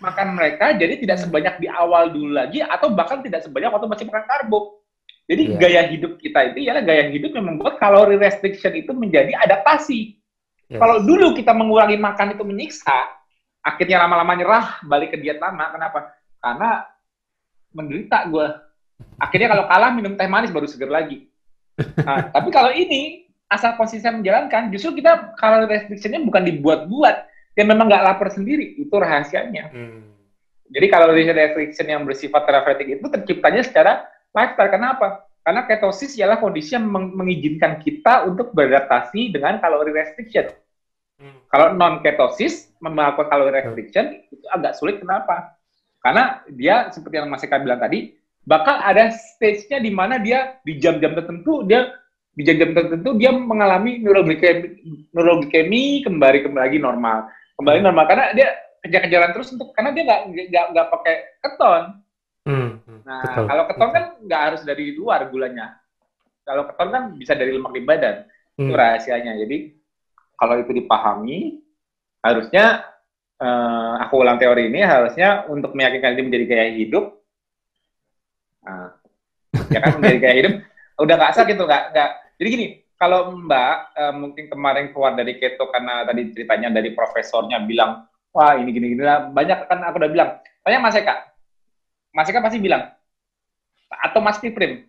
Makan 0.01 0.29
mereka 0.33 0.77
jadi 0.81 0.97
tidak 0.97 1.19
sebanyak 1.21 1.55
di 1.61 1.69
awal 1.69 2.09
dulu 2.09 2.33
lagi 2.37 2.65
atau 2.65 2.89
bahkan 2.89 3.21
tidak 3.21 3.45
sebanyak 3.45 3.69
waktu 3.69 3.85
masih 3.85 4.05
makan 4.09 4.25
karbo. 4.25 4.81
Jadi 5.27 5.43
yeah. 5.51 5.59
gaya 5.59 5.83
hidup 5.91 6.23
kita 6.23 6.55
itu 6.55 6.71
ya 6.71 6.79
gaya 6.79 7.11
hidup 7.11 7.35
yang 7.35 7.47
membuat 7.51 7.83
kalori 7.83 8.15
restriction 8.15 8.71
itu 8.79 8.95
menjadi 8.95 9.35
adaptasi. 9.43 10.15
Yes. 10.71 10.79
Kalau 10.79 11.03
dulu 11.03 11.35
kita 11.35 11.51
mengurangi 11.51 11.99
makan 11.99 12.39
itu 12.39 12.43
menyiksa, 12.47 13.11
akhirnya 13.63 14.07
lama-lama 14.07 14.39
nyerah 14.39 14.67
balik 14.87 15.15
ke 15.15 15.19
diet 15.19 15.43
lama. 15.43 15.75
Kenapa? 15.75 15.99
Karena 16.39 16.71
menderita 17.75 18.19
gue. 18.31 18.47
Akhirnya 19.19 19.49
kalau 19.51 19.65
kalah 19.67 19.91
minum 19.93 20.15
teh 20.15 20.31
manis 20.31 20.55
baru 20.55 20.67
seger 20.71 20.91
lagi. 20.91 21.27
Nah, 22.07 22.33
tapi 22.33 22.49
kalau 22.49 22.73
ini 22.73 23.29
asal 23.53 23.77
konsisten 23.77 24.25
menjalankan, 24.25 24.73
justru 24.73 24.97
kita 24.97 25.37
kalau 25.37 25.69
restrictionnya 25.69 26.25
bukan 26.25 26.49
dibuat-buat, 26.49 27.17
dia 27.53 27.65
memang 27.69 27.85
nggak 27.85 28.01
lapar 28.01 28.33
sendiri, 28.33 28.81
itu 28.81 28.95
rahasianya. 28.97 29.69
Hmm. 29.77 30.09
Jadi 30.73 30.87
kalau 30.89 31.13
restriction 31.13 31.87
yang 31.87 32.09
bersifat 32.09 32.49
terapeutik 32.49 32.97
itu 32.97 33.07
terciptanya 33.13 33.61
secara 33.61 34.09
lifestyle. 34.37 34.69
Kenapa? 34.69 35.25
Karena 35.41 35.65
ketosis 35.65 36.19
ialah 36.21 36.37
kondisi 36.37 36.77
yang 36.77 36.85
mengizinkan 36.91 37.81
kita 37.81 38.29
untuk 38.29 38.53
beradaptasi 38.53 39.33
dengan 39.33 39.57
kalori 39.63 39.95
restriction. 39.97 40.53
Hmm. 41.17 41.41
Kalau 41.49 41.73
non 41.73 42.05
ketosis 42.05 42.77
melakukan 42.85 43.33
kalori 43.33 43.65
restriction 43.65 44.21
itu 44.29 44.45
agak 44.53 44.77
sulit. 44.77 45.01
Kenapa? 45.01 45.57
Karena 46.05 46.45
dia 46.53 46.93
seperti 46.93 47.17
yang 47.17 47.33
Mas 47.33 47.47
Eka 47.47 47.63
bilang 47.63 47.81
tadi, 47.81 48.13
bakal 48.45 48.79
ada 48.79 49.11
stage-nya 49.11 49.81
di 49.83 49.91
mana 49.91 50.21
dia 50.21 50.61
di 50.63 50.79
jam-jam 50.79 51.17
tertentu 51.17 51.67
dia 51.67 51.95
di 52.37 52.45
jam-jam 52.45 52.77
tertentu 52.77 53.17
dia 53.17 53.33
mengalami 53.33 53.99
neuroglikemi, 54.05 54.77
neuroglikemi 55.17 56.05
kembali 56.05 56.45
kembali 56.45 56.63
lagi 56.69 56.79
normal, 56.79 57.27
kembali 57.57 57.79
normal 57.81 58.05
karena 58.07 58.27
dia 58.37 58.49
kejar-kejaran 58.85 59.31
terus 59.35 59.51
untuk 59.51 59.73
karena 59.73 59.91
dia 59.97 60.05
nggak 60.05 60.65
nggak 60.75 60.87
pakai 60.95 61.15
keton. 61.43 61.83
Hmm, 62.47 62.79
hmm, 62.79 63.01
nah 63.03 63.27
betul, 63.27 63.45
kalau 63.51 63.65
keton 63.67 63.91
kan 63.91 64.05
nggak 64.23 64.43
harus 64.47 64.61
dari 64.63 64.95
luar 64.95 65.27
gulanya. 65.27 65.83
Kalau 66.47 66.63
keton 66.71 66.89
kan 66.95 67.03
bisa 67.19 67.35
dari 67.35 67.51
lemak 67.51 67.75
di 67.75 67.83
badan. 67.83 68.17
Hmm. 68.55 68.71
Itu 68.71 68.73
rahasianya. 68.79 69.35
Jadi 69.43 69.75
kalau 70.39 70.55
itu 70.63 70.71
dipahami, 70.71 71.59
harusnya 72.23 72.87
uh, 73.43 73.99
aku 73.99 74.23
ulang 74.23 74.39
teori 74.39 74.71
ini 74.71 74.81
harusnya 74.87 75.43
untuk 75.51 75.75
meyakinkan 75.75 76.15
ini 76.15 76.23
menjadi 76.23 76.45
gaya 76.47 76.67
hidup. 76.71 77.05
Nah, 78.63 78.95
ya 79.75 79.79
kan 79.83 79.99
menjadi 79.99 80.19
gaya 80.23 80.37
hidup 80.39 80.55
udah 81.05 81.15
nggak 81.19 81.35
sakit 81.35 81.55
tuh 81.59 81.67
nggak 81.67 81.85
nggak. 81.93 82.11
Jadi 82.39 82.49
gini, 82.53 82.67
kalau 82.95 83.35
Mbak 83.35 83.77
uh, 83.99 84.15
mungkin 84.15 84.45
kemarin 84.47 84.95
keluar 84.95 85.19
dari 85.19 85.35
keto 85.43 85.67
karena 85.69 86.07
tadi 86.07 86.31
ceritanya 86.31 86.69
dari 86.73 86.95
profesornya 86.95 87.59
bilang 87.65 88.07
wah 88.31 88.53
ini 88.55 88.69
gini 88.69 88.93
gini 88.93 89.03
lah 89.03 89.35
banyak 89.35 89.67
kan 89.67 89.83
aku 89.83 89.99
udah 89.99 90.13
bilang. 90.15 90.31
Tanya 90.67 90.83
Mas 90.83 90.99
Eka, 90.99 91.36
Mas 92.17 92.33
Eka 92.33 92.41
pasti 92.41 92.57
bilang 92.57 92.89
atau 93.93 94.25
Mas 94.25 94.41
Piprim. 94.41 94.89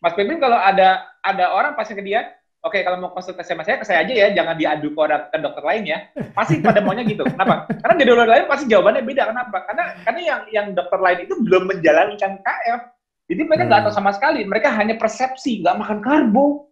Mas 0.00 0.16
Piprim 0.16 0.40
kalau 0.40 0.56
ada 0.56 1.04
ada 1.20 1.52
orang 1.52 1.76
pasti 1.76 1.92
ke 1.92 2.00
dia, 2.00 2.32
Oke, 2.62 2.78
kalau 2.86 2.94
mau 2.94 3.10
konsultasi 3.10 3.58
sama 3.58 3.66
saya, 3.66 3.74
ke 3.74 3.82
saya 3.82 4.06
aja 4.06 4.14
ya, 4.14 4.30
jangan 4.38 4.54
diadu 4.54 4.94
ke, 4.94 4.98
orang, 5.02 5.26
ke 5.34 5.38
dokter 5.42 5.66
lain 5.66 5.82
ya. 5.82 5.98
Pasti 6.30 6.62
pada 6.62 6.78
maunya 6.78 7.02
gitu. 7.02 7.26
Kenapa? 7.26 7.66
Karena 7.66 7.94
di 7.98 8.04
dokter 8.06 8.28
lain 8.30 8.44
pasti 8.46 8.64
jawabannya 8.70 9.02
beda. 9.02 9.22
Kenapa? 9.34 9.56
Karena 9.66 9.84
karena 10.06 10.20
yang 10.22 10.40
yang 10.54 10.66
dokter 10.70 10.98
lain 11.02 11.26
itu 11.26 11.34
belum 11.42 11.66
menjalankan 11.74 12.38
KF. 12.38 12.80
Jadi 13.26 13.42
mereka 13.50 13.62
nggak 13.66 13.80
hmm. 13.82 13.86
tahu 13.90 13.94
sama 13.98 14.14
sekali. 14.14 14.46
Mereka 14.46 14.70
hanya 14.78 14.94
persepsi, 14.94 15.58
nggak 15.58 15.74
makan 15.74 15.98
karbo. 16.06 16.70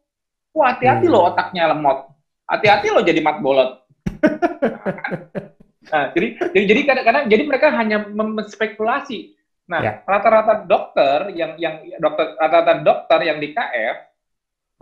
Wah, 0.54 0.78
hati-hati 0.78 1.10
hmm. 1.10 1.14
loh 1.18 1.22
otaknya 1.34 1.74
lemot. 1.74 2.06
Hati-hati 2.46 2.86
loh 2.94 3.02
jadi 3.02 3.18
mat 3.18 3.42
bolot. 3.42 3.82
nah, 5.90 6.14
jadi 6.14 6.38
jadi 6.54 6.64
jadi 6.70 6.80
kadang-kadang 6.86 7.24
jadi 7.26 7.42
mereka 7.50 7.66
hanya 7.74 8.06
menspekulasi. 8.14 9.34
Nah, 9.70 9.78
ya. 9.78 9.92
rata-rata 10.02 10.54
ya. 10.58 10.66
dokter 10.66 11.18
yang 11.38 11.54
yang 11.54 11.74
dokter 12.02 12.34
rata-rata 12.34 12.82
dokter 12.82 13.18
yang 13.22 13.38
di 13.38 13.54
KF 13.54 13.96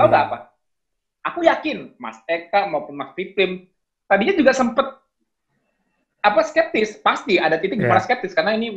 tahu 0.00 0.08
hmm. 0.08 0.24
apa? 0.24 0.38
aku 1.28 1.44
yakin 1.44 1.92
Mas 2.00 2.16
Eka 2.24 2.64
maupun 2.72 2.96
Mas 2.96 3.12
Pipim 3.12 3.68
tadinya 4.08 4.32
juga 4.32 4.56
sempat 4.56 4.96
apa 6.24 6.40
skeptis 6.42 6.98
pasti 6.98 7.36
ada 7.38 7.60
titik 7.60 7.78
yeah. 7.78 8.00
skeptis 8.00 8.32
karena 8.32 8.56
ini 8.56 8.72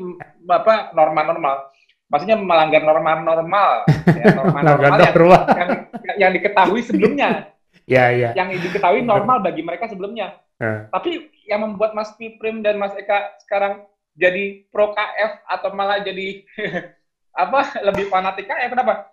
apa 0.46 0.94
normal-normal 0.94 1.72
maksudnya 2.12 2.38
melanggar 2.38 2.84
normal-normal 2.84 3.88
ya, 4.20 4.26
normal-normal 4.36 5.00
yang, 5.00 5.70
yang, 6.06 6.18
yang 6.28 6.32
diketahui 6.36 6.84
sebelumnya 6.84 7.50
ya 7.88 8.12
yeah, 8.14 8.30
yeah. 8.30 8.32
yang 8.38 8.52
diketahui 8.52 9.02
normal 9.02 9.42
bagi 9.42 9.64
mereka 9.66 9.90
sebelumnya 9.90 10.38
uh. 10.62 10.86
tapi 10.92 11.32
yang 11.50 11.66
membuat 11.66 11.98
Mas 11.98 12.14
Piprim 12.20 12.62
dan 12.62 12.78
Mas 12.78 12.94
Eka 12.94 13.36
sekarang 13.42 13.88
jadi 14.16 14.68
pro 14.70 14.92
KF 14.92 15.48
atau 15.48 15.70
malah 15.72 16.04
jadi 16.04 16.44
apa 17.44 17.80
lebih 17.88 18.12
fanatik 18.12 18.48
KF 18.48 18.72
kenapa 18.76 19.12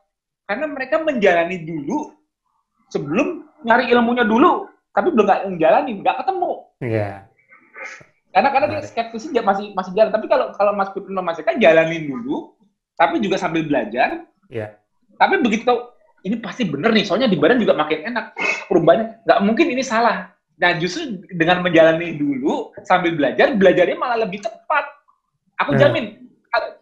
karena 0.49 0.65
mereka 0.65 0.97
menjalani 1.05 1.61
dulu 1.61 2.19
sebelum 2.89 3.45
nyari 3.69 3.93
ilmunya 3.93 4.25
dulu, 4.25 4.65
tapi 4.97 5.13
belum 5.13 5.29
nggak 5.29 5.43
ngejalanin, 5.55 5.97
nggak 6.01 6.17
ketemu. 6.25 6.53
Iya. 6.81 6.97
Yeah. 6.97 7.17
Karena 8.29 8.49
karena 8.53 8.67
dia 8.73 8.83
skeptis 8.85 9.29
dia 9.29 9.45
masih 9.45 9.77
masih 9.77 9.93
jalan. 9.93 10.09
Tapi 10.09 10.27
kalau 10.29 10.47
kalau 10.57 10.73
Mas 10.73 10.91
Pipin 10.97 11.17
Mas 11.21 11.41
kan 11.45 11.61
jalanin 11.61 12.09
dulu, 12.09 12.57
tapi 12.97 13.21
juga 13.21 13.37
sambil 13.37 13.69
belajar. 13.69 14.25
Iya. 14.49 14.69
Yeah. 14.69 14.71
Tapi 15.21 15.45
begitu 15.45 15.73
ini 16.25 16.41
pasti 16.41 16.67
bener 16.67 16.91
nih, 16.97 17.05
soalnya 17.07 17.29
di 17.31 17.39
badan 17.39 17.61
juga 17.61 17.77
makin 17.77 18.09
enak 18.09 18.33
perubahannya. 18.73 19.29
Nggak 19.29 19.41
mungkin 19.45 19.67
ini 19.69 19.83
salah. 19.85 20.33
Nah 20.59 20.75
justru 20.83 21.23
dengan 21.31 21.63
menjalani 21.63 22.19
dulu 22.19 22.75
sambil 22.83 23.15
belajar, 23.15 23.55
belajarnya 23.55 23.97
malah 23.97 24.19
lebih 24.27 24.43
cepat. 24.43 24.85
Aku 25.63 25.75
yeah. 25.75 25.87
jamin, 25.87 26.05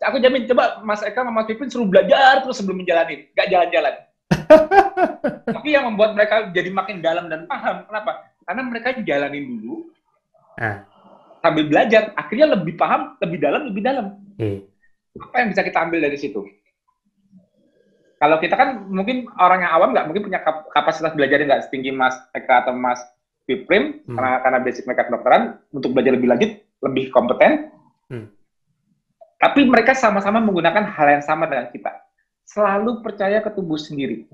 aku 0.01 0.17
jamin. 0.21 0.49
Coba 0.49 0.81
Mas 0.81 1.05
Eka 1.05 1.21
sama 1.21 1.33
Mas 1.33 1.49
Pipin 1.49 1.69
suruh 1.69 1.89
belajar 1.89 2.41
terus 2.41 2.57
sebelum 2.57 2.81
menjalani, 2.81 3.29
nggak 3.37 3.49
jalan-jalan. 3.53 3.95
Tapi 5.57 5.69
yang 5.69 5.85
membuat 5.93 6.17
mereka 6.17 6.49
jadi 6.57 6.73
makin 6.73 7.05
dalam 7.05 7.29
dan 7.29 7.45
paham. 7.45 7.85
Kenapa? 7.85 8.33
Karena 8.49 8.63
mereka 8.65 8.89
jalanin 9.05 9.45
dulu. 9.61 9.93
Nah. 10.57 10.89
Sambil 11.45 11.69
belajar, 11.71 12.11
akhirnya 12.19 12.59
lebih 12.59 12.75
paham, 12.75 13.15
lebih 13.23 13.39
dalam, 13.39 13.63
lebih 13.71 13.83
dalam. 13.85 14.07
Hmm. 14.41 14.67
Apa 15.31 15.37
yang 15.45 15.49
bisa 15.55 15.63
kita 15.63 15.79
ambil 15.79 16.03
dari 16.03 16.19
situ? 16.19 16.43
Kalau 18.17 18.41
kita 18.41 18.57
kan 18.57 18.89
mungkin 18.89 19.29
orang 19.37 19.61
yang 19.63 19.73
awam 19.77 19.93
nggak 19.93 20.07
mungkin 20.09 20.25
punya 20.25 20.41
kapasitas 20.73 21.13
belajar 21.13 21.37
yang 21.37 21.49
nggak 21.53 21.65
setinggi 21.69 21.93
Mas 21.93 22.17
Eka 22.33 22.65
atau 22.65 22.73
Mas 22.73 22.99
Piprim 23.47 24.03
hmm. 24.03 24.19
karena 24.19 24.33
karena 24.43 24.59
basic 24.59 24.83
mereka 24.91 25.07
kedokteran 25.07 25.63
untuk 25.71 25.95
belajar 25.95 26.19
lebih 26.19 26.29
lanjut 26.35 26.51
lebih 26.83 27.05
kompeten. 27.15 27.71
Hmm. 28.11 28.27
Tapi 29.39 29.63
mereka 29.71 29.95
sama-sama 29.95 30.43
menggunakan 30.43 30.83
hal 30.83 31.07
yang 31.19 31.25
sama 31.25 31.47
dengan 31.47 31.71
kita. 31.71 31.95
Selalu 32.43 33.07
percaya 33.07 33.39
ke 33.39 33.51
tubuh 33.55 33.79
sendiri. 33.79 34.27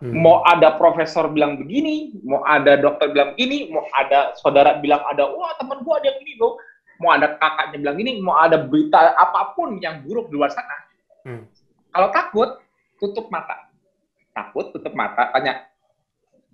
Hmm. 0.00 0.14
Mau 0.14 0.46
ada 0.46 0.78
profesor 0.78 1.28
bilang 1.28 1.60
begini, 1.60 2.16
mau 2.24 2.40
ada 2.46 2.78
dokter 2.78 3.10
bilang 3.12 3.36
ini, 3.36 3.68
mau 3.68 3.84
ada 3.92 4.32
saudara 4.38 4.78
bilang 4.78 5.02
ada, 5.10 5.26
wah 5.28 5.52
teman 5.58 5.82
gua 5.82 6.00
ada 6.00 6.08
yang 6.08 6.20
ini 6.24 6.32
loh. 6.40 6.56
Mau 6.98 7.10
ada 7.14 7.36
kakaknya 7.38 7.78
bilang 7.78 7.98
ini, 8.00 8.12
mau 8.18 8.38
ada 8.40 8.58
berita 8.58 9.14
apa 9.14 9.54
pun 9.54 9.78
yang 9.78 10.02
buruk 10.02 10.32
di 10.32 10.34
luar 10.38 10.50
sana. 10.50 10.76
Hmm. 11.26 11.42
Kalau 11.92 12.08
takut, 12.14 12.48
tutup 13.02 13.26
mata. 13.28 13.68
Takut, 14.32 14.70
tutup 14.70 14.94
mata, 14.94 15.34
tanya, 15.34 15.66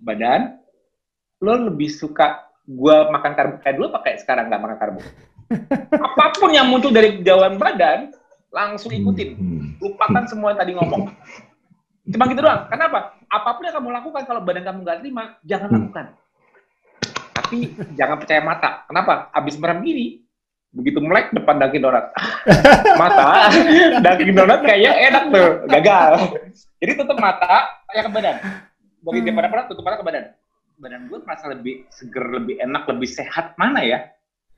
badan, 0.01 0.57
lo 1.43 1.53
lebih 1.71 1.91
suka 1.91 2.47
gua 2.65 3.11
makan 3.13 3.33
karbo 3.37 3.55
kayak 3.61 3.75
dulu 3.77 3.87
pakai 3.93 4.17
sekarang 4.21 4.47
nggak 4.49 4.61
makan 4.61 4.77
karbo? 4.77 4.99
apa 6.09 6.25
pun 6.37 6.49
yang 6.49 6.65
muncul 6.65 6.89
dari 6.89 7.21
jawaban 7.21 7.61
badan, 7.61 8.09
langsung 8.49 8.89
ikutin. 8.95 9.29
Hmm. 9.37 9.65
Lupakan 9.77 10.25
semua 10.25 10.55
yang 10.55 10.59
tadi 10.59 10.71
ngomong. 10.73 11.11
Cuma 12.05 12.23
gitu 12.29 12.41
doang. 12.41 12.69
Kenapa? 12.69 13.17
Apa 13.29 13.49
pun 13.57 13.63
yang 13.65 13.75
kamu 13.75 13.89
lakukan 13.93 14.23
kalau 14.25 14.41
badan 14.41 14.63
kamu 14.65 14.79
nggak 14.85 14.97
terima, 15.01 15.23
jangan 15.45 15.67
hmm. 15.69 15.75
lakukan. 15.77 16.05
Tapi 17.35 17.57
jangan 17.93 18.17
percaya 18.17 18.41
mata. 18.41 18.69
Kenapa? 18.89 19.29
Abis 19.35 19.59
merem 19.61 19.83
gini, 19.85 20.25
begitu 20.73 20.97
mulai 21.03 21.29
depan 21.29 21.61
daging 21.61 21.83
donat. 21.83 22.09
mata, 23.01 23.51
daging 24.01 24.33
donat 24.33 24.59
kayaknya 24.65 24.91
enak 25.11 25.23
tuh, 25.29 25.49
gagal. 25.69 26.11
Jadi 26.81 26.91
tutup 26.97 27.17
mata, 27.21 27.69
kayak 27.91 28.07
ke 28.07 28.11
badan. 28.13 28.35
Bagi 29.05 29.19
hmm. 29.21 29.37
perut, 29.37 29.65
tutup 29.69 29.83
mata 29.85 29.97
ke 30.01 30.05
badan. 30.05 30.25
Badan 30.75 31.07
gue 31.07 31.19
merasa 31.23 31.47
lebih 31.51 31.87
seger, 31.87 32.25
lebih 32.35 32.59
enak, 32.59 32.83
lebih 32.91 33.07
sehat. 33.07 33.55
Mana 33.55 33.79
ya? 33.83 34.11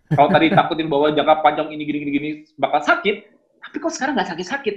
Kalau 0.07 0.31
tadi 0.31 0.47
takutin 0.49 0.87
bahwa 0.87 1.11
jangka 1.11 1.43
panjang 1.43 1.67
ini 1.69 1.83
gini-gini 1.83 2.11
gini 2.15 2.29
bakal 2.55 2.79
sakit, 2.79 3.27
tapi 3.59 3.75
kok 3.75 3.91
sekarang 3.91 4.15
nggak 4.15 4.31
sakit-sakit? 4.31 4.75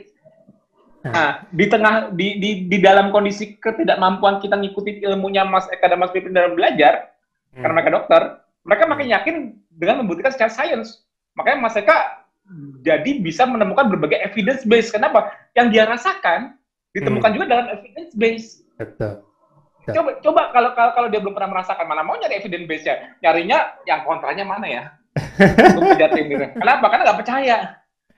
Nah, 1.07 1.47
di 1.49 1.65
tengah 1.71 2.13
di, 2.13 2.37
di 2.37 2.51
di 2.69 2.79
dalam 2.83 3.09
kondisi 3.15 3.57
ketidakmampuan 3.57 4.43
kita 4.43 4.59
ngikutin 4.59 5.01
ilmunya 5.07 5.47
Mas 5.49 5.71
Eka 5.73 5.89
dan 5.89 6.03
Mas 6.03 6.13
Pipin 6.13 6.35
dalam 6.35 6.59
belajar, 6.59 7.15
hmm. 7.55 7.63
karena 7.63 7.73
mereka 7.73 7.91
dokter, 7.95 8.21
mereka 8.67 8.85
makin 8.91 9.09
yakin 9.09 9.37
dengan 9.73 10.05
membuktikan 10.05 10.35
secara 10.35 10.53
sains. 10.53 11.07
Makanya 11.39 11.63
Mas 11.63 11.79
Eka 11.79 12.27
jadi 12.83 13.23
bisa 13.23 13.47
menemukan 13.47 13.87
berbagai 13.87 14.19
evidence 14.21 14.67
base. 14.67 14.91
Kenapa? 14.91 15.31
Yang 15.55 15.67
dia 15.79 15.85
rasakan 15.87 16.59
ditemukan 16.93 17.29
hmm. 17.31 17.37
juga 17.39 17.47
dalam 17.49 17.67
evidence 17.71 18.13
base. 18.19 18.49
Betul. 18.77 19.30
Coba 19.95 20.11
coba 20.23 20.43
kalau 20.55 20.71
kalau 20.75 20.91
kalau 20.97 21.09
dia 21.11 21.21
belum 21.21 21.35
pernah 21.35 21.51
merasakan 21.59 21.87
mana 21.87 22.03
mau 22.03 22.17
nyari 22.17 22.39
evidence 22.39 22.67
base-nya. 22.67 22.95
Nyarinya 23.23 23.59
yang 23.85 24.01
kontranya 24.07 24.45
mana 24.47 24.67
ya? 24.67 24.83
Untuk 25.77 25.99
Kenapa? 26.55 26.85
Karena 26.87 27.03
nggak 27.11 27.21
percaya. 27.21 27.57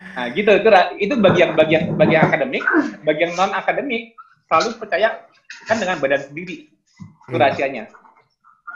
Nah, 0.02 0.26
gitu 0.34 0.50
itu 0.50 0.68
itu 0.98 1.14
bagian 1.16 1.54
bagian 1.54 1.94
bagian 1.94 2.22
akademik, 2.26 2.64
bagian 3.06 3.30
non 3.38 3.54
akademik 3.54 4.12
selalu 4.50 4.76
percaya 4.76 5.08
kan 5.70 5.76
dengan 5.78 5.96
badan 6.02 6.20
sendiri. 6.20 6.68
Itu 7.30 7.36
hmm. 7.38 7.42
rahasianya. 7.42 7.84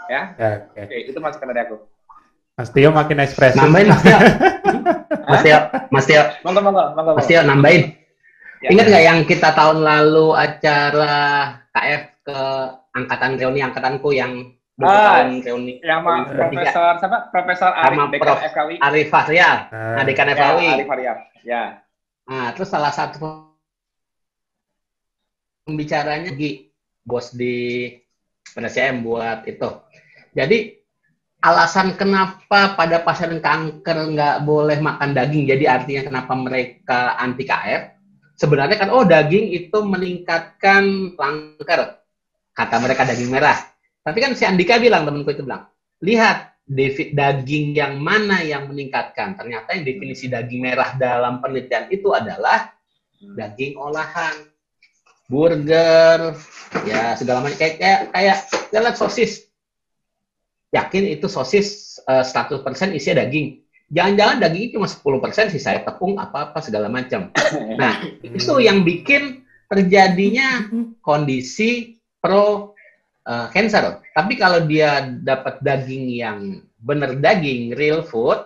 Ya. 0.07 0.23
ya 0.39 0.51
Oke, 0.71 0.87
okay. 0.87 1.11
itu 1.11 1.19
masukan 1.19 1.51
dari 1.51 1.67
aku. 1.67 1.77
Mas 2.57 2.71
Tio 2.73 2.89
makin 2.95 3.21
ekspresif. 3.21 3.59
Nambahin 3.59 3.91
Mas 3.91 4.01
Tio. 4.01 4.19
Mas 5.29 5.41
Tio, 5.43 5.61
Mas 5.93 6.05
Tio. 6.09 6.23
Monggo, 6.47 6.61
monggo, 6.63 6.85
monggo. 6.97 7.13
Mas 7.21 7.29
Tio 7.29 7.43
nambahin. 7.45 7.93
Ya, 8.65 8.73
Ingat 8.73 8.87
nggak 8.89 9.05
ya. 9.05 9.09
yang 9.13 9.19
kita 9.29 9.53
tahun 9.53 9.85
lalu 9.85 10.33
acara 10.33 11.17
KF 11.77 12.03
ke 12.25 12.41
angkatan 12.97 13.37
reuni 13.37 13.61
angkatanku 13.61 14.09
yang 14.17 14.57
ah, 14.81 15.21
tahun 15.21 15.45
reuni. 15.45 15.85
yang 15.85 16.01
ma 16.01 16.25
profesor 16.25 16.97
siapa? 16.97 17.19
Profesor 17.29 17.71
Arif 17.77 18.17
Prof. 18.17 18.39
FKW 18.41 18.71
Arif 18.81 19.09
Fahrial 19.13 19.57
nah, 19.69 20.03
dekan 20.09 20.33
FKW 20.33 20.59
ya, 20.65 20.73
Arif 20.81 20.89
Fahrial 20.89 21.17
ya. 21.45 21.63
Nah 22.27 22.49
terus 22.57 22.73
salah 22.73 22.91
satu 22.91 23.53
pembicaranya 25.69 26.33
Gi 26.33 26.73
bos 27.05 27.37
di 27.37 27.93
PNSM 28.57 29.05
buat 29.05 29.45
itu. 29.47 29.69
Jadi 30.35 30.77
alasan 31.47 31.95
kenapa 31.95 32.75
pada 32.75 33.05
pasien 33.05 33.39
kanker 33.39 34.17
nggak 34.17 34.37
boleh 34.43 34.83
makan 34.83 35.15
daging 35.15 35.47
jadi 35.47 35.79
artinya 35.79 36.03
kenapa 36.09 36.33
mereka 36.35 37.15
anti 37.21 37.47
KF 37.47 37.83
sebenarnya 38.35 38.77
kan 38.81 38.91
oh 38.91 39.05
daging 39.05 39.53
itu 39.53 39.79
meningkatkan 39.85 41.15
kanker 41.15 42.03
kata 42.57 42.81
mereka 42.81 43.05
daging 43.05 43.29
merah. 43.29 43.61
Tapi 44.01 44.19
kan 44.25 44.33
si 44.33 44.49
Andika 44.49 44.81
bilang, 44.81 45.05
temanku 45.05 45.37
itu 45.37 45.45
bilang, 45.45 45.69
lihat 46.01 46.57
daging 47.13 47.77
yang 47.77 48.01
mana 48.01 48.41
yang 48.41 48.67
meningkatkan. 48.67 49.37
Ternyata 49.37 49.77
yang 49.77 49.85
definisi 49.85 50.27
daging 50.27 50.65
merah 50.65 50.97
dalam 50.97 51.45
penelitian 51.45 51.93
itu 51.93 52.17
adalah 52.17 52.73
daging 53.21 53.77
olahan, 53.77 54.35
burger, 55.29 56.35
ya 56.87 57.15
segala 57.19 57.45
macam 57.45 57.59
kayak 57.59 57.77
kayak 57.79 58.01
kayak 58.11 58.39
kayak 58.73 58.97
sosis. 58.99 59.47
Yakin 60.75 61.15
itu 61.15 61.31
sosis 61.31 61.99
uh, 62.11 62.21
eh, 62.21 62.27
100% 62.27 62.97
isinya 62.99 63.23
daging. 63.23 63.63
Jangan-jangan 63.87 64.43
daging 64.43 64.75
cuma 64.75 64.91
10% 64.91 65.55
sisa 65.55 65.79
tepung 65.79 66.19
apa-apa 66.19 66.59
segala 66.59 66.91
macam. 66.91 67.31
Nah, 67.79 68.03
itu 68.19 68.59
yang 68.59 68.83
bikin 68.83 69.47
terjadinya 69.71 70.67
kondisi 70.99 71.96
pro 72.27 72.75
uh, 73.23 73.47
cancer. 73.55 74.03
Tapi 74.11 74.35
kalau 74.35 74.67
dia 74.67 75.07
dapat 75.23 75.63
daging 75.63 76.11
yang 76.11 76.39
benar 76.83 77.15
daging, 77.15 77.79
real 77.79 78.03
food, 78.03 78.43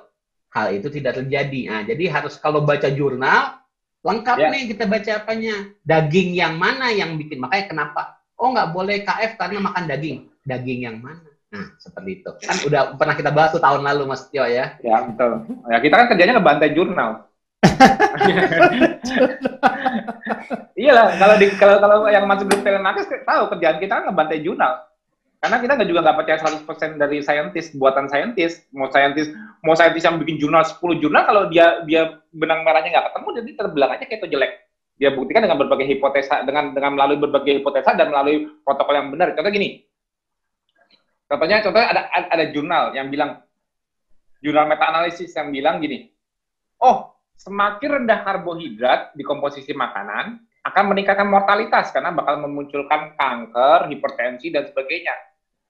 hal 0.53 0.69
itu 0.77 0.93
tidak 0.93 1.25
terjadi. 1.25 1.61
Nah, 1.73 1.83
jadi 1.89 2.13
harus 2.13 2.37
kalau 2.37 2.61
baca 2.61 2.93
jurnal, 2.93 3.57
lengkap 4.05 4.37
yeah. 4.37 4.53
nih 4.53 4.63
kita 4.77 4.85
baca 4.85 5.11
apanya. 5.25 5.73
Daging 5.81 6.37
yang 6.37 6.61
mana 6.61 6.93
yang 6.93 7.17
bikin. 7.17 7.41
Makanya 7.41 7.65
kenapa? 7.73 8.21
Oh, 8.37 8.53
nggak 8.53 8.73
boleh 8.77 9.01
KF 9.01 9.41
karena 9.41 9.65
makan 9.65 9.85
daging. 9.89 10.29
Daging 10.45 10.81
yang 10.85 11.01
mana? 11.01 11.29
Nah, 11.51 11.67
seperti 11.83 12.23
itu. 12.23 12.31
Kan 12.47 12.63
udah 12.63 12.95
pernah 12.95 13.15
kita 13.19 13.35
bahas 13.35 13.51
tuh 13.51 13.63
tahun 13.63 13.83
lalu, 13.83 14.07
Mas 14.07 14.23
Tio 14.31 14.47
ya. 14.47 14.79
Ya, 14.81 15.03
betul. 15.03 15.51
Ya, 15.67 15.79
kita 15.83 15.95
kan 15.99 16.07
kerjanya 16.07 16.39
ngebantai 16.39 16.71
jurnal. 16.73 17.27
iya 20.81 20.93
lah, 20.97 21.13
kalau 21.21 21.37
di 21.37 21.47
kalau 21.61 21.77
kalau 21.81 22.09
yang 22.09 22.25
masuk 22.25 22.49
grup 22.49 22.65
telenakes 22.65 23.09
tahu 23.25 23.49
kerjaan 23.57 23.79
kita 23.81 24.01
kan 24.01 24.05
ngebantai 24.09 24.41
jurnal. 24.41 24.81
Karena 25.41 25.57
kita 25.57 25.73
nggak 25.73 25.89
juga 25.89 26.05
nggak 26.05 26.19
percaya 26.21 26.37
100% 26.37 27.01
dari 27.01 27.25
saintis, 27.25 27.73
buatan 27.73 28.13
saintis. 28.13 28.61
Mau 28.77 28.93
saintis, 28.93 29.33
mau 29.65 29.73
saintis 29.73 30.05
yang 30.05 30.21
bikin 30.21 30.37
jurnal 30.37 30.69
10 30.69 31.01
jurnal, 31.01 31.25
kalau 31.25 31.49
dia 31.49 31.81
dia 31.89 32.21
benang 32.29 32.61
merahnya 32.61 32.93
nggak 32.93 33.09
ketemu, 33.09 33.29
jadi 33.41 33.51
terbelang 33.57 33.91
aja 33.97 34.05
kayak 34.05 34.21
itu 34.21 34.29
jelek. 34.37 34.53
Dia 35.01 35.17
buktikan 35.17 35.41
dengan 35.41 35.57
berbagai 35.57 35.89
hipotesa, 35.89 36.45
dengan 36.45 36.77
dengan 36.77 36.93
melalui 36.93 37.17
berbagai 37.17 37.65
hipotesa 37.65 37.97
dan 37.97 38.13
melalui 38.13 38.53
protokol 38.61 39.01
yang 39.01 39.09
benar. 39.09 39.33
Contoh 39.33 39.49
gini, 39.49 39.81
contohnya 41.25 41.65
contohnya 41.65 41.89
ada 41.89 42.13
ada 42.13 42.45
jurnal 42.53 42.93
yang 42.93 43.09
bilang 43.09 43.41
jurnal 44.45 44.69
meta 44.69 44.93
analisis 44.93 45.33
yang 45.33 45.49
bilang 45.49 45.81
gini, 45.81 46.13
oh 46.85 47.17
semakin 47.41 48.05
rendah 48.05 48.21
karbohidrat 48.21 49.17
di 49.17 49.25
komposisi 49.25 49.73
makanan 49.73 50.45
akan 50.61 50.85
meningkatkan 50.93 51.25
mortalitas 51.25 51.89
karena 51.89 52.13
bakal 52.13 52.37
memunculkan 52.45 53.17
kanker, 53.17 53.89
hipertensi 53.89 54.53
dan 54.53 54.69
sebagainya. 54.69 55.17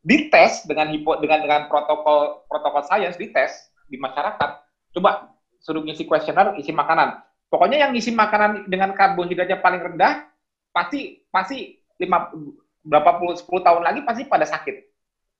Dites 0.02 0.66
dengan 0.66 0.90
hipo 0.90 1.14
dengan 1.22 1.46
dengan 1.46 1.62
protokol 1.70 2.42
protokol 2.50 2.82
sains 2.82 3.14
dites 3.14 3.70
di 3.86 3.94
masyarakat. 4.02 4.50
Coba 4.98 5.30
suruh 5.62 5.86
ngisi 5.86 6.10
kuesioner 6.10 6.58
isi 6.58 6.74
makanan. 6.74 7.22
Pokoknya 7.46 7.86
yang 7.86 7.94
ngisi 7.94 8.10
makanan 8.10 8.66
dengan 8.66 8.90
karbohidratnya 8.90 9.62
paling 9.62 9.94
rendah 9.94 10.26
pasti 10.74 11.22
pasti 11.30 11.78
lima 12.02 12.34
berapa 12.82 13.20
puluh 13.22 13.38
sepuluh 13.38 13.62
tahun 13.62 13.86
lagi 13.86 14.02
pasti 14.02 14.26
pada 14.26 14.48
sakit. 14.48 14.90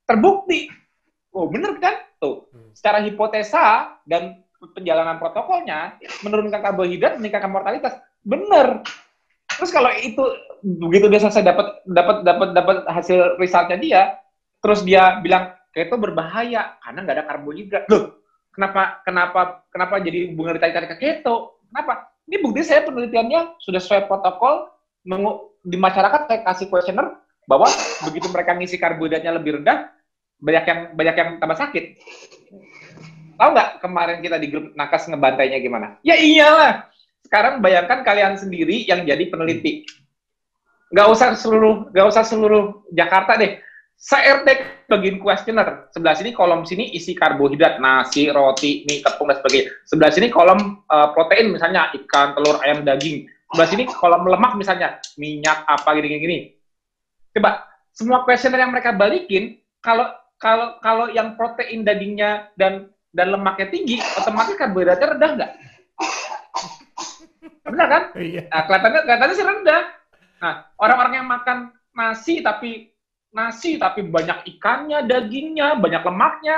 Terbukti. 0.07 0.71
Oh, 1.35 1.47
bener 1.47 1.79
kan? 1.79 1.95
Tuh. 2.19 2.47
Hmm. 2.51 2.71
Secara 2.75 3.03
hipotesa 3.03 3.97
dan 4.07 4.43
penjalanan 4.61 5.17
protokolnya 5.17 5.97
menurunkan 6.21 6.61
karbohidrat 6.61 7.17
meningkatkan 7.17 7.49
mortalitas. 7.49 7.97
Bener. 8.21 8.85
Terus 9.57 9.71
kalau 9.73 9.91
itu 9.97 10.23
begitu 10.61 11.09
dia 11.09 11.21
selesai 11.21 11.45
dapat 11.45 11.67
dapat 11.89 12.17
dapat 12.23 12.49
dapat 12.53 12.77
hasil 12.87 13.41
resultnya 13.41 13.79
dia 13.81 14.03
terus 14.61 14.85
dia 14.85 15.17
bilang 15.25 15.57
keto 15.73 15.97
berbahaya 15.97 16.77
karena 16.85 16.99
nggak 17.05 17.17
ada 17.17 17.27
karbohidrat. 17.27 17.85
Loh 17.89 18.21
kenapa 18.53 19.01
kenapa 19.07 19.41
kenapa 19.73 19.95
jadi 20.05 20.33
hubungan 20.33 20.61
ditarik 20.61 20.97
ke 20.97 20.99
keto? 21.01 21.65
Kenapa? 21.73 22.13
Ini 22.29 22.37
bukti 22.45 22.63
saya 22.63 22.87
penelitiannya 22.87 23.59
sudah 23.59 23.81
sesuai 23.83 24.07
protokol 24.07 24.71
di 25.65 25.77
masyarakat 25.81 26.21
saya 26.29 26.41
kasih 26.45 26.67
kuesioner 26.69 27.19
bahwa 27.49 27.67
begitu 28.07 28.29
mereka 28.31 28.55
ngisi 28.55 28.77
karbohidratnya 28.77 29.33
lebih 29.35 29.59
rendah 29.61 29.91
banyak 30.41 30.65
yang 30.65 30.81
banyak 30.95 31.17
yang 31.17 31.31
tambah 31.41 31.59
sakit 31.59 31.85
Tahu 33.41 33.57
nggak 33.57 33.71
kemarin 33.81 34.21
kita 34.21 34.37
di 34.37 34.53
grup 34.53 34.77
Nakas 34.77 35.09
ngebantainya 35.09 35.65
gimana? 35.65 35.97
Ya 36.05 36.13
iyalah. 36.13 36.93
Sekarang 37.25 37.65
bayangkan 37.65 38.05
kalian 38.05 38.37
sendiri 38.37 38.85
yang 38.85 39.09
jadi 39.09 39.33
peneliti. 39.33 39.89
Nggak 40.93 41.09
usah 41.09 41.33
seluruh, 41.33 41.89
nggak 41.89 42.07
usah 42.13 42.21
seluruh 42.21 42.85
Jakarta 42.93 43.41
deh. 43.41 43.57
Se-RT 43.97 44.49
bagian 44.93 45.17
kuesioner. 45.17 45.89
Sebelah 45.89 46.21
sini 46.21 46.37
kolom 46.37 46.69
sini 46.69 46.93
isi 46.93 47.17
karbohidrat, 47.17 47.81
nasi, 47.81 48.29
roti, 48.29 48.85
mie, 48.85 49.01
tepung 49.01 49.33
dan 49.33 49.41
sebagainya. 49.41 49.73
Sebelah 49.89 50.13
sini 50.13 50.27
kolom 50.29 50.85
uh, 50.93 51.09
protein 51.17 51.57
misalnya 51.57 51.89
ikan, 51.97 52.37
telur, 52.37 52.61
ayam, 52.61 52.85
daging. 52.85 53.25
Sebelah 53.25 53.69
sini 53.73 53.83
kolom 53.89 54.29
lemak 54.29 54.53
misalnya 54.61 55.01
minyak 55.17 55.65
apa 55.65 55.97
gini-gini. 55.97 56.53
Coba 57.33 57.65
semua 57.97 58.21
kuesioner 58.29 58.61
yang 58.61 58.73
mereka 58.73 58.93
balikin 58.93 59.57
kalau 59.81 60.13
kalau 60.37 60.77
kalau 60.85 61.09
yang 61.09 61.41
protein 61.41 61.85
dagingnya 61.89 62.53
dan 62.61 62.93
dan 63.11 63.27
lemaknya 63.35 63.67
tinggi, 63.71 63.99
otomatis 64.19 64.55
karbohidratnya 64.55 65.09
rendah 65.17 65.31
nggak? 65.35 65.53
Benar 67.67 67.87
kan? 67.87 68.03
Iya. 68.19 68.43
Nah, 68.51 68.63
kelihatannya, 68.67 69.01
kelihatannya 69.07 69.35
sih 69.35 69.47
rendah. 69.47 69.83
Nah, 70.41 70.55
orang-orang 70.81 71.15
yang 71.23 71.29
makan 71.29 71.59
nasi 71.95 72.41
tapi 72.41 72.91
nasi 73.31 73.79
tapi 73.79 74.03
banyak 74.07 74.47
ikannya, 74.57 75.07
dagingnya, 75.07 75.79
banyak 75.79 76.03
lemaknya, 76.03 76.57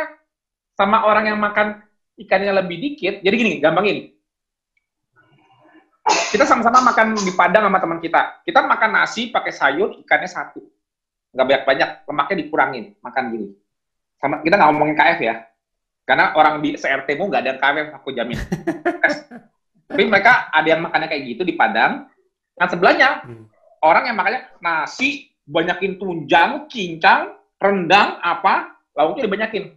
sama 0.76 1.04
orang 1.04 1.28
yang 1.28 1.38
makan 1.40 1.84
ikannya 2.16 2.52
lebih 2.52 2.76
dikit. 2.80 3.20
Jadi 3.20 3.34
gini, 3.34 3.52
gampang 3.60 3.86
ini. 3.88 4.02
Kita 6.02 6.42
sama-sama 6.48 6.82
makan 6.82 7.14
di 7.14 7.32
Padang 7.36 7.68
sama 7.68 7.78
teman 7.78 8.00
kita. 8.02 8.42
Kita 8.42 8.64
makan 8.64 8.90
nasi 8.90 9.30
pakai 9.30 9.52
sayur, 9.54 10.00
ikannya 10.02 10.28
satu. 10.28 10.60
Nggak 11.32 11.46
banyak-banyak, 11.48 11.88
lemaknya 12.08 12.36
dikurangin. 12.42 12.84
Makan 13.00 13.24
gini. 13.30 13.48
Sama, 14.18 14.42
kita 14.42 14.54
nggak 14.58 14.68
ngomongin 14.72 14.96
KF 14.96 15.18
ya. 15.22 15.34
Karena 16.02 16.34
orang 16.34 16.58
di 16.58 16.74
CRT 16.74 17.14
mu 17.14 17.30
nggak 17.30 17.42
ada 17.46 17.54
KW, 17.62 17.76
aku 17.94 18.10
jamin. 18.10 18.38
Tapi 19.92 20.02
mereka 20.08 20.50
ada 20.50 20.66
yang 20.66 20.82
makannya 20.82 21.08
kayak 21.08 21.22
gitu 21.36 21.42
di 21.46 21.54
Padang. 21.54 22.10
Nah 22.58 22.66
sebelahnya, 22.66 23.22
hmm. 23.22 23.44
orang 23.84 24.10
yang 24.10 24.16
makannya 24.18 24.40
nasi, 24.58 25.30
banyakin 25.46 25.98
tunjang, 25.98 26.66
cincang, 26.66 27.38
rendang, 27.60 28.18
apa, 28.18 28.76
lauknya 28.98 29.30
dibanyakin. 29.30 29.72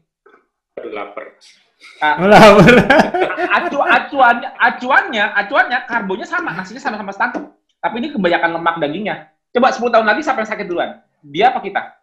Lapar. 0.92 1.38
Nah, 2.02 2.16
Lapar. 2.26 2.76
acu, 3.56 3.78
acuannya, 3.80 4.50
acuannya, 4.60 5.26
acuannya, 5.36 5.80
karbonnya 5.88 6.28
sama, 6.28 6.52
nasinya 6.52 6.82
sama-sama 6.82 7.12
standar. 7.14 7.54
Tapi 7.80 7.96
ini 8.02 8.10
kebanyakan 8.12 8.60
lemak 8.60 8.76
dagingnya. 8.82 9.30
Coba 9.56 9.72
10 9.72 9.88
tahun 9.88 10.08
lagi 10.10 10.22
siapa 10.26 10.44
yang 10.44 10.52
sakit 10.52 10.66
duluan? 10.68 11.00
Dia 11.24 11.54
apa 11.54 11.64
kita? 11.64 11.95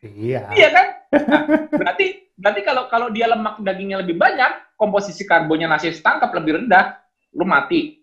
Iya. 0.00 0.48
Iya 0.56 0.68
kan? 0.72 0.86
Nah, 1.28 1.42
berarti 1.68 2.06
berarti 2.40 2.60
kalau 2.64 2.88
kalau 2.88 3.08
dia 3.12 3.28
lemak 3.28 3.60
dagingnya 3.60 4.00
lebih 4.00 4.16
banyak, 4.16 4.76
komposisi 4.80 5.28
karbonnya 5.28 5.68
nasi 5.68 5.92
setangkap 5.92 6.32
lebih 6.32 6.64
rendah, 6.64 6.96
lu 7.36 7.44
mati. 7.44 8.00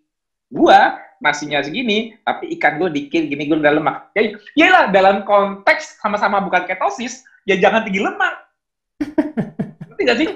Gua 0.48 1.02
nasinya 1.18 1.60
segini, 1.66 2.14
tapi 2.22 2.54
ikan 2.58 2.78
gue 2.78 2.94
dikit 2.94 3.26
gini 3.26 3.50
gue 3.50 3.58
udah 3.58 3.74
lemak. 3.74 4.14
Ya 4.14 4.38
iyalah 4.54 4.94
dalam 4.94 5.26
konteks 5.26 5.98
sama-sama 5.98 6.38
bukan 6.46 6.70
ketosis, 6.70 7.26
ya 7.50 7.58
jangan 7.58 7.82
tinggi 7.82 8.06
lemak. 8.06 8.34
Ngerti 9.90 10.02
gak 10.06 10.18
sih? 10.22 10.30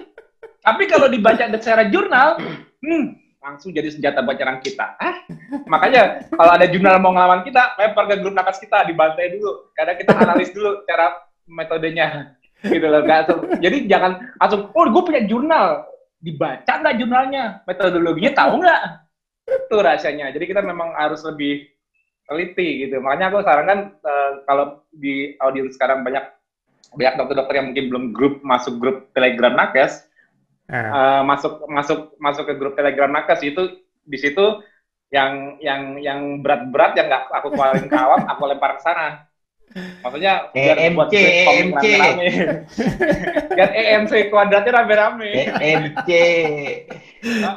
Tapi 0.62 0.84
kalau 0.90 1.10
dibaca 1.10 1.42
secara 1.58 1.90
jurnal, 1.90 2.38
hmm, 2.82 3.04
langsung 3.42 3.74
jadi 3.74 3.90
senjata 3.90 4.22
nyerang 4.22 4.62
kita. 4.62 4.98
Ah, 4.98 5.26
makanya 5.66 6.26
kalau 6.30 6.52
ada 6.54 6.66
jurnal 6.70 7.02
mau 7.02 7.14
ngelawan 7.14 7.42
kita, 7.42 7.78
lempar 7.78 8.06
ke 8.10 8.22
grup 8.22 8.34
nakas 8.38 8.62
kita, 8.62 8.86
dibantai 8.86 9.38
dulu. 9.38 9.74
Karena 9.74 9.94
kita 9.98 10.14
analis 10.18 10.54
dulu 10.54 10.86
cara 10.86 11.14
metodenya. 11.52 12.08
Gitu 12.62 12.86
loh. 12.86 13.02
Gak, 13.02 13.26
jadi 13.58 13.90
jangan 13.90 14.38
langsung, 14.38 14.70
oh 14.78 14.86
gue 14.86 15.02
punya 15.02 15.26
jurnal. 15.26 15.82
Dibaca 16.22 16.70
nggak 16.70 17.02
jurnalnya? 17.02 17.66
Metodologinya 17.66 18.32
tahu 18.38 18.62
nggak? 18.62 18.82
Itu 19.50 19.82
rasanya. 19.82 20.30
Jadi 20.30 20.46
kita 20.46 20.62
memang 20.62 20.94
harus 20.94 21.26
lebih 21.26 21.66
teliti 22.30 22.86
gitu. 22.86 23.02
Makanya 23.02 23.34
aku 23.34 23.42
sarankan 23.42 23.98
uh, 24.06 24.46
kalau 24.46 24.86
di 24.94 25.34
audiens 25.42 25.74
sekarang 25.74 26.06
banyak 26.06 26.22
banyak 26.94 27.18
dokter-dokter 27.18 27.56
yang 27.58 27.68
mungkin 27.74 27.86
belum 27.90 28.06
grup 28.14 28.34
masuk 28.46 28.78
grup 28.78 29.10
Telegram 29.18 29.58
Nakes, 29.58 30.06
uh, 30.70 31.26
masuk 31.26 31.66
masuk 31.66 32.14
masuk 32.22 32.46
ke 32.46 32.54
grup 32.62 32.74
Telegram 32.78 33.10
Nakes 33.10 33.42
itu 33.42 33.82
di 34.06 34.18
situ 34.22 34.62
yang 35.12 35.60
yang 35.60 36.00
yang 36.00 36.20
berat-berat 36.40 36.96
yang 36.96 37.12
nggak 37.12 37.28
aku 37.36 37.52
keluarin 37.52 37.92
ke 37.92 37.98
awam 38.00 38.24
aku 38.24 38.48
lempar 38.48 38.80
ke 38.80 38.82
sana 38.84 39.28
maksudnya 40.04 40.34
biar 40.52 40.78
EMC, 40.78 40.96
buat 40.96 41.10
EMC. 41.12 41.86
rame-rame 41.86 42.30
biar 43.58 43.70
EMC 43.72 44.14
kuadratnya 44.28 44.72
rame-rame 44.84 45.32
EMC 45.60 46.10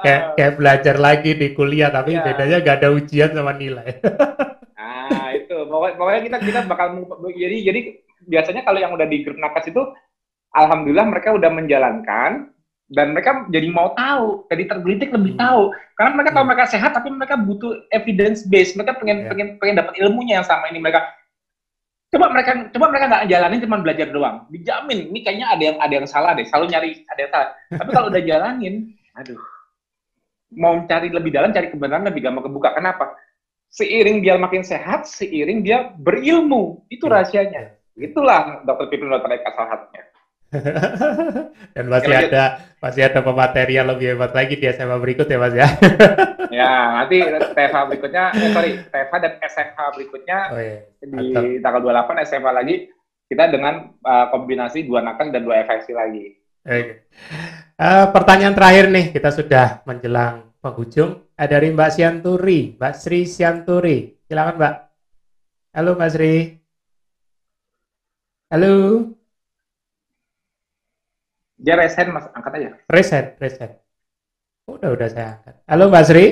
kayak, 0.03 0.23
kayak 0.39 0.53
belajar 0.59 0.97
lagi 0.99 1.31
di 1.35 1.49
kuliah 1.57 1.91
tapi 1.91 2.15
ya. 2.15 2.23
bedanya 2.23 2.57
gak 2.63 2.77
ada 2.83 2.89
ujian 2.95 3.31
sama 3.35 3.53
nilai 3.55 3.99
nah 4.79 5.31
itu 5.35 5.57
pokoknya, 5.67 5.95
pokoknya 5.99 6.21
kita 6.27 6.37
kita 6.43 6.61
bakal 6.71 6.87
jadi 7.35 7.57
jadi 7.73 7.81
biasanya 8.25 8.63
kalau 8.63 8.79
yang 8.81 8.93
udah 8.95 9.07
di 9.07 9.23
grup 9.27 9.37
nakas 9.37 9.69
itu 9.69 9.83
alhamdulillah 10.55 11.07
mereka 11.11 11.35
udah 11.35 11.51
menjalankan 11.51 12.55
dan 12.93 13.17
mereka 13.17 13.49
jadi 13.49 13.69
mau 13.73 13.97
tahu, 13.97 14.45
jadi 14.53 14.65
tergelitik 14.69 15.09
lebih 15.09 15.35
hmm. 15.35 15.41
tahu. 15.41 15.63
Karena 15.97 16.11
mereka 16.21 16.31
tahu 16.37 16.45
hmm. 16.45 16.51
mereka 16.53 16.65
sehat, 16.69 16.91
tapi 16.93 17.09
mereka 17.09 17.35
butuh 17.41 17.73
evidence 17.89 18.45
base. 18.45 18.77
Mereka 18.77 19.01
pengen 19.01 19.25
yeah. 19.25 19.31
pengen 19.33 19.49
pengen 19.57 19.77
dapat 19.81 19.95
ilmunya 19.97 20.41
yang 20.41 20.47
sama 20.47 20.69
ini 20.69 20.85
mereka. 20.85 21.01
Coba 22.15 22.31
mereka 22.31 22.51
coba 22.71 22.87
mereka 22.95 23.07
nggak 23.11 23.27
jalanin 23.27 23.61
cuma 23.67 23.83
belajar 23.83 24.07
doang. 24.15 24.37
Dijamin 24.47 25.11
ini 25.11 25.19
kayaknya 25.27 25.47
ada 25.51 25.63
yang 25.67 25.77
ada 25.83 25.95
yang 25.99 26.07
salah 26.07 26.31
deh. 26.39 26.47
Selalu 26.47 26.67
nyari 26.71 26.91
ada 27.11 27.21
yang 27.21 27.33
salah. 27.35 27.49
tapi 27.75 27.91
kalau 27.91 28.07
udah 28.07 28.23
jalanin, 28.23 28.75
aduh, 29.19 29.41
mau 30.55 30.79
cari 30.87 31.11
lebih 31.11 31.35
dalam, 31.35 31.51
cari 31.51 31.75
kebenaran 31.75 32.07
lebih 32.07 32.23
gampang 32.23 32.47
kebuka. 32.47 32.71
Kenapa? 32.79 33.19
Seiring 33.75 34.23
dia 34.23 34.39
makin 34.39 34.63
sehat, 34.63 35.11
seiring 35.11 35.67
dia 35.67 35.91
berilmu. 35.99 36.87
Itu 36.87 37.11
iya. 37.11 37.19
rahasianya. 37.19 37.63
Itulah 37.99 38.63
dokter 38.63 38.87
Pipin 38.95 39.11
dokter 39.11 39.35
Eka 39.35 39.51
salah 39.51 39.75
satunya. 39.75 40.03
Dan 41.75 41.85
masih 41.91 42.15
ada 42.15 42.45
masih 42.79 43.03
ada 43.09 43.21
pemateri 43.25 43.81
yang 43.81 43.89
lebih 43.91 44.15
hebat 44.15 44.31
lagi 44.37 44.61
di 44.61 44.67
SMA 44.71 44.97
berikut 45.01 45.27
ya 45.27 45.39
Mas 45.41 45.55
ya. 45.57 45.69
ya, 46.61 46.73
nanti 47.01 47.19
TFH 47.27 47.77
berikutnya, 47.91 48.25
eh, 48.37 48.51
sorry, 48.53 48.71
TFH 48.93 49.15
dan 49.19 49.33
SFH 49.43 49.79
berikutnya 49.97 50.39
oh, 50.53 50.61
iya. 50.61 50.79
di 51.01 51.59
tanggal 51.65 51.81
28 51.83 52.29
SMA 52.29 52.53
lagi 52.53 52.75
kita 53.27 53.51
dengan 53.51 53.89
uh, 54.05 54.27
kombinasi 54.31 54.85
dua 54.85 55.01
nakal 55.01 55.33
dan 55.33 55.43
dua 55.43 55.65
FSC 55.65 55.97
lagi. 55.97 56.37
Okay. 56.65 57.05
Uh, 57.77 58.05
eh, 58.05 58.07
pertanyaan 58.13 58.55
terakhir 58.55 58.93
nih, 58.93 59.11
kita 59.11 59.33
sudah 59.33 59.67
menjelang 59.89 60.55
penghujung. 60.61 61.25
Ada 61.35 61.59
dari 61.59 61.75
Mbak 61.75 61.91
Sianturi, 61.91 62.61
Mbak 62.79 62.95
Sri 62.95 63.27
Sianturi. 63.27 64.15
Silakan 64.29 64.57
Mbak. 64.61 64.75
Halo 65.75 65.91
Mbak 65.99 66.11
Sri. 66.15 66.35
Halo. 68.55 68.75
Dia 71.55 71.79
resen 71.79 72.11
mas, 72.11 72.27
angkat 72.35 72.53
aja. 72.59 72.69
Resen, 72.91 73.25
resen. 73.39 73.71
Udah, 74.67 74.91
udah 74.91 75.09
saya 75.11 75.27
angkat. 75.39 75.55
Halo 75.71 75.85
Mbak 75.87 76.05
Sri. 76.07 76.27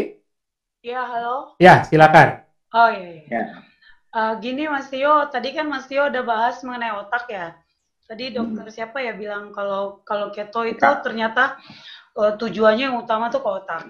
Iya, 0.83 1.03
halo. 1.07 1.55
Ya, 1.63 1.87
silakan. 1.87 2.43
Oh 2.75 2.91
iya. 2.91 3.09
iya. 3.23 3.23
Ya. 3.31 3.45
Uh, 4.13 4.33
gini 4.45 4.69
Mas 4.69 4.93
Tio, 4.93 5.31
tadi 5.33 5.57
kan 5.57 5.65
Mas 5.71 5.89
Tio 5.89 6.05
udah 6.11 6.23
bahas 6.27 6.61
mengenai 6.67 6.93
otak 7.01 7.31
ya. 7.33 7.57
Tadi 8.05 8.35
dokter 8.35 8.67
hmm. 8.69 8.75
siapa 8.75 9.01
ya 9.01 9.17
bilang 9.17 9.57
kalau 9.57 10.05
kalau 10.05 10.29
keto 10.29 10.69
itu 10.69 10.85
Kak. 10.85 11.01
ternyata 11.01 11.57
uh, 12.19 12.37
tujuannya 12.37 12.93
yang 12.93 13.01
utama 13.01 13.33
tuh 13.33 13.41
ke 13.41 13.49
otak. 13.49 13.89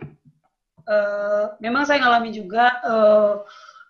Uh, 0.86 1.58
memang 1.58 1.82
saya 1.88 2.02
ngalami 2.02 2.30
juga 2.30 2.78
uh, 2.86 3.42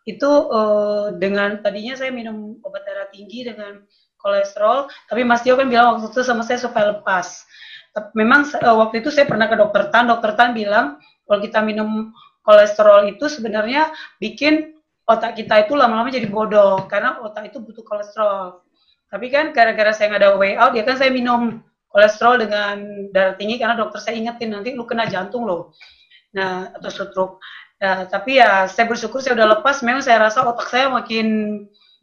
itu 0.08 0.28
uh, 0.28 1.12
dengan 1.20 1.60
tadinya 1.60 2.00
saya 2.00 2.14
minum 2.14 2.56
obat 2.64 2.84
darah 2.84 3.08
tinggi 3.12 3.44
dengan 3.44 3.84
kolesterol, 4.22 4.86
tapi 5.10 5.26
Mas 5.26 5.42
Tio 5.42 5.58
kan 5.58 5.66
bilang 5.66 5.98
waktu 5.98 6.08
itu 6.08 6.22
sama 6.22 6.46
saya 6.46 6.62
supaya 6.62 6.94
lepas. 6.94 7.42
Memang 8.16 8.48
uh, 8.62 8.76
waktu 8.80 9.04
itu 9.04 9.12
saya 9.12 9.28
pernah 9.28 9.50
ke 9.50 9.58
dokter 9.58 9.92
Tan, 9.92 10.08
dokter 10.08 10.32
Tan 10.32 10.56
bilang 10.56 10.96
kalau 11.28 11.38
kita 11.44 11.60
minum 11.60 12.14
kolesterol 12.46 13.10
itu 13.10 13.28
sebenarnya 13.28 13.92
bikin 14.16 14.72
otak 15.04 15.36
kita 15.36 15.66
itu 15.66 15.76
lama-lama 15.76 16.08
jadi 16.08 16.30
bodoh 16.30 16.86
karena 16.88 17.20
otak 17.20 17.52
itu 17.52 17.60
butuh 17.60 17.84
kolesterol. 17.84 18.64
Tapi 19.12 19.28
kan 19.28 19.52
gara-gara 19.52 19.92
saya 19.92 20.08
nggak 20.08 20.22
ada 20.24 20.30
way 20.40 20.56
out, 20.56 20.72
ya 20.72 20.86
kan 20.88 20.96
saya 20.96 21.12
minum 21.12 21.60
kolesterol 21.92 22.40
dengan 22.40 22.80
darah 23.12 23.36
tinggi 23.36 23.60
karena 23.60 23.76
dokter 23.76 24.00
saya 24.00 24.16
ingetin 24.16 24.56
nanti 24.56 24.72
lu 24.72 24.88
kena 24.88 25.04
jantung 25.04 25.44
loh. 25.44 25.76
Nah, 26.32 26.72
atau 26.72 26.88
stroke. 26.88 27.36
Nah, 27.76 28.08
tapi 28.08 28.40
ya 28.40 28.64
saya 28.70 28.88
bersyukur 28.88 29.20
saya 29.20 29.36
udah 29.36 29.58
lepas, 29.58 29.84
memang 29.84 30.00
saya 30.00 30.22
rasa 30.22 30.48
otak 30.48 30.70
saya 30.72 30.88
makin 30.88 31.60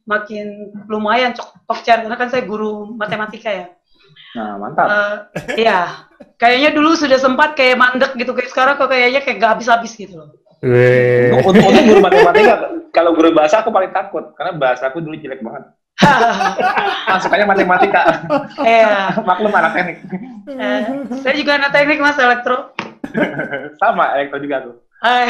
makin 0.10 0.74
lumayan 0.90 1.38
cok 1.38 1.80
cer 1.86 2.02
karena 2.02 2.18
kan 2.18 2.34
saya 2.34 2.42
guru 2.50 2.98
matematika 2.98 3.54
ya. 3.54 3.68
Nah, 4.34 4.58
mantap. 4.58 4.88
Uh, 4.90 5.16
iya. 5.58 6.10
Kayaknya 6.42 6.70
dulu 6.74 6.98
sudah 6.98 7.22
sempat 7.22 7.54
kayak 7.54 7.78
mandek 7.78 8.18
gitu 8.18 8.34
kayak 8.34 8.50
sekarang 8.50 8.76
kok 8.82 8.90
kayaknya 8.90 9.22
kayak 9.22 9.38
gak 9.38 9.52
habis-habis 9.58 9.94
gitu 9.94 10.18
loh. 10.18 10.30
Untuk, 11.40 11.56
untuk 11.56 11.84
guru 11.88 12.00
matematika, 12.04 12.54
kalau 12.96 13.16
guru 13.16 13.32
bahasa 13.32 13.64
aku 13.64 13.72
paling 13.72 13.96
takut 13.96 14.36
karena 14.36 14.52
bahasa 14.60 14.92
aku 14.92 15.00
dulu 15.00 15.16
jelek 15.16 15.40
banget. 15.40 15.64
Masukannya 17.12 17.48
matematika. 17.48 18.02
Iya. 18.60 19.20
Maklum 19.24 19.52
anak 19.52 19.72
teknik. 19.76 19.98
Eh, 20.48 20.82
saya 21.20 21.36
juga 21.36 21.60
anak 21.60 21.76
teknik 21.76 22.00
mas 22.00 22.20
elektro. 22.20 22.72
Sama 23.80 24.16
elektro 24.16 24.40
juga 24.40 24.64
tuh. 24.64 24.76
Eh, 25.00 25.28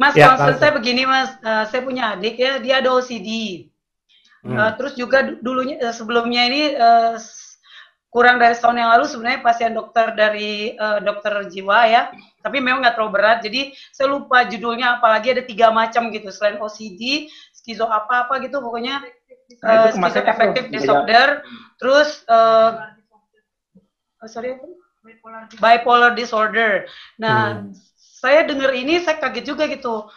mas, 0.00 0.16
ya, 0.16 0.32
maksud 0.32 0.56
saya 0.56 0.72
begini 0.72 1.04
mas, 1.04 1.36
uh, 1.44 1.68
saya 1.68 1.84
punya 1.84 2.16
adik 2.16 2.40
ya, 2.40 2.56
dia 2.60 2.80
ada 2.80 2.96
OCD. 2.96 3.28
Hmm. 4.40 4.56
Uh, 4.56 4.72
terus 4.80 4.96
juga 4.96 5.36
dulunya 5.44 5.76
uh, 5.84 5.92
sebelumnya 5.92 6.48
ini 6.48 6.62
uh, 6.72 7.20
kurang 8.10 8.42
dari 8.42 8.58
setahun 8.58 8.74
yang 8.74 8.90
lalu 8.90 9.04
sebenarnya 9.06 9.40
pasien 9.44 9.70
dokter 9.70 10.10
dari 10.18 10.74
uh, 10.74 10.98
dokter 10.98 11.46
jiwa 11.46 11.86
ya, 11.86 12.10
tapi 12.42 12.58
memang 12.58 12.82
nggak 12.82 12.98
terlalu 12.98 13.12
berat. 13.14 13.38
Jadi 13.46 13.70
saya 13.94 14.10
lupa 14.10 14.42
judulnya, 14.48 14.98
apalagi 14.98 15.30
ada 15.30 15.46
tiga 15.46 15.70
macam 15.70 16.10
gitu 16.10 16.26
selain 16.34 16.58
OCD, 16.58 17.30
skizo 17.54 17.86
apa-apa 17.86 18.42
gitu, 18.42 18.58
pokoknya 18.58 18.98
uh, 19.62 19.94
nah, 19.94 20.10
efektif 20.10 20.64
disorder. 20.74 21.46
Terus 21.78 22.26
uh, 22.26 22.90
oh, 24.24 24.28
sorry 24.28 24.58
bipolar 25.62 26.12
disorder. 26.12 26.84
Nah, 27.16 27.62
hmm. 27.62 27.72
saya 27.94 28.44
dengar 28.44 28.74
ini 28.74 29.00
saya 29.00 29.16
kaget 29.22 29.44
juga 29.48 29.64
gitu 29.70 30.10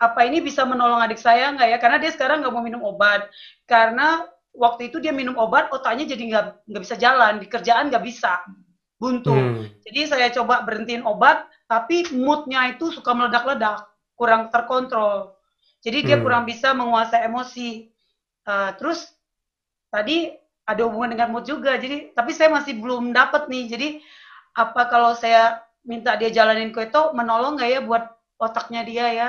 apa 0.00 0.24
ini 0.24 0.40
bisa 0.40 0.64
menolong 0.64 1.04
adik 1.04 1.20
saya 1.20 1.52
nggak 1.52 1.68
ya? 1.76 1.78
Karena 1.78 2.00
dia 2.00 2.10
sekarang 2.10 2.40
nggak 2.40 2.54
mau 2.56 2.64
minum 2.64 2.80
obat. 2.80 3.28
Karena 3.68 4.24
waktu 4.56 4.88
itu 4.88 4.96
dia 4.98 5.12
minum 5.12 5.36
obat, 5.36 5.68
otaknya 5.68 6.08
jadi 6.08 6.22
nggak 6.32 6.46
nggak 6.72 6.82
bisa 6.82 6.96
jalan, 6.96 7.38
di 7.38 7.46
kerjaan 7.46 7.92
nggak 7.92 8.00
bisa, 8.00 8.40
buntu. 8.96 9.36
Hmm. 9.36 9.68
Jadi 9.84 10.00
saya 10.08 10.32
coba 10.32 10.64
berhentiin 10.64 11.04
obat, 11.04 11.44
tapi 11.68 12.08
moodnya 12.16 12.72
itu 12.72 12.88
suka 12.90 13.12
meledak-ledak, 13.12 13.86
kurang 14.16 14.48
terkontrol. 14.48 15.36
Jadi 15.84 16.08
dia 16.08 16.16
hmm. 16.16 16.24
kurang 16.24 16.42
bisa 16.48 16.72
menguasai 16.72 17.28
emosi. 17.28 17.92
Uh, 18.48 18.72
terus 18.80 19.04
tadi 19.92 20.32
ada 20.64 20.80
hubungan 20.88 21.12
dengan 21.12 21.28
mood 21.28 21.44
juga. 21.44 21.76
Jadi 21.76 22.16
tapi 22.16 22.32
saya 22.32 22.48
masih 22.48 22.80
belum 22.80 23.12
dapat 23.12 23.52
nih. 23.52 23.64
Jadi 23.68 23.88
apa 24.56 24.88
kalau 24.88 25.12
saya 25.12 25.60
minta 25.84 26.16
dia 26.16 26.32
jalanin 26.32 26.72
keto 26.72 27.12
menolong 27.12 27.60
nggak 27.60 27.70
ya 27.70 27.80
buat 27.84 28.04
otaknya 28.40 28.80
dia 28.88 29.06
ya? 29.12 29.28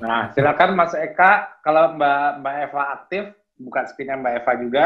Nah, 0.00 0.32
silakan 0.32 0.76
Mas 0.76 0.92
Eka, 0.96 1.60
kalau 1.64 1.96
Mbak 1.96 2.44
Mbak 2.44 2.54
Eva 2.68 2.82
aktif, 2.96 3.24
buka 3.60 3.88
screen 3.88 4.20
Mbak 4.20 4.34
Eva 4.44 4.52
juga. 4.60 4.84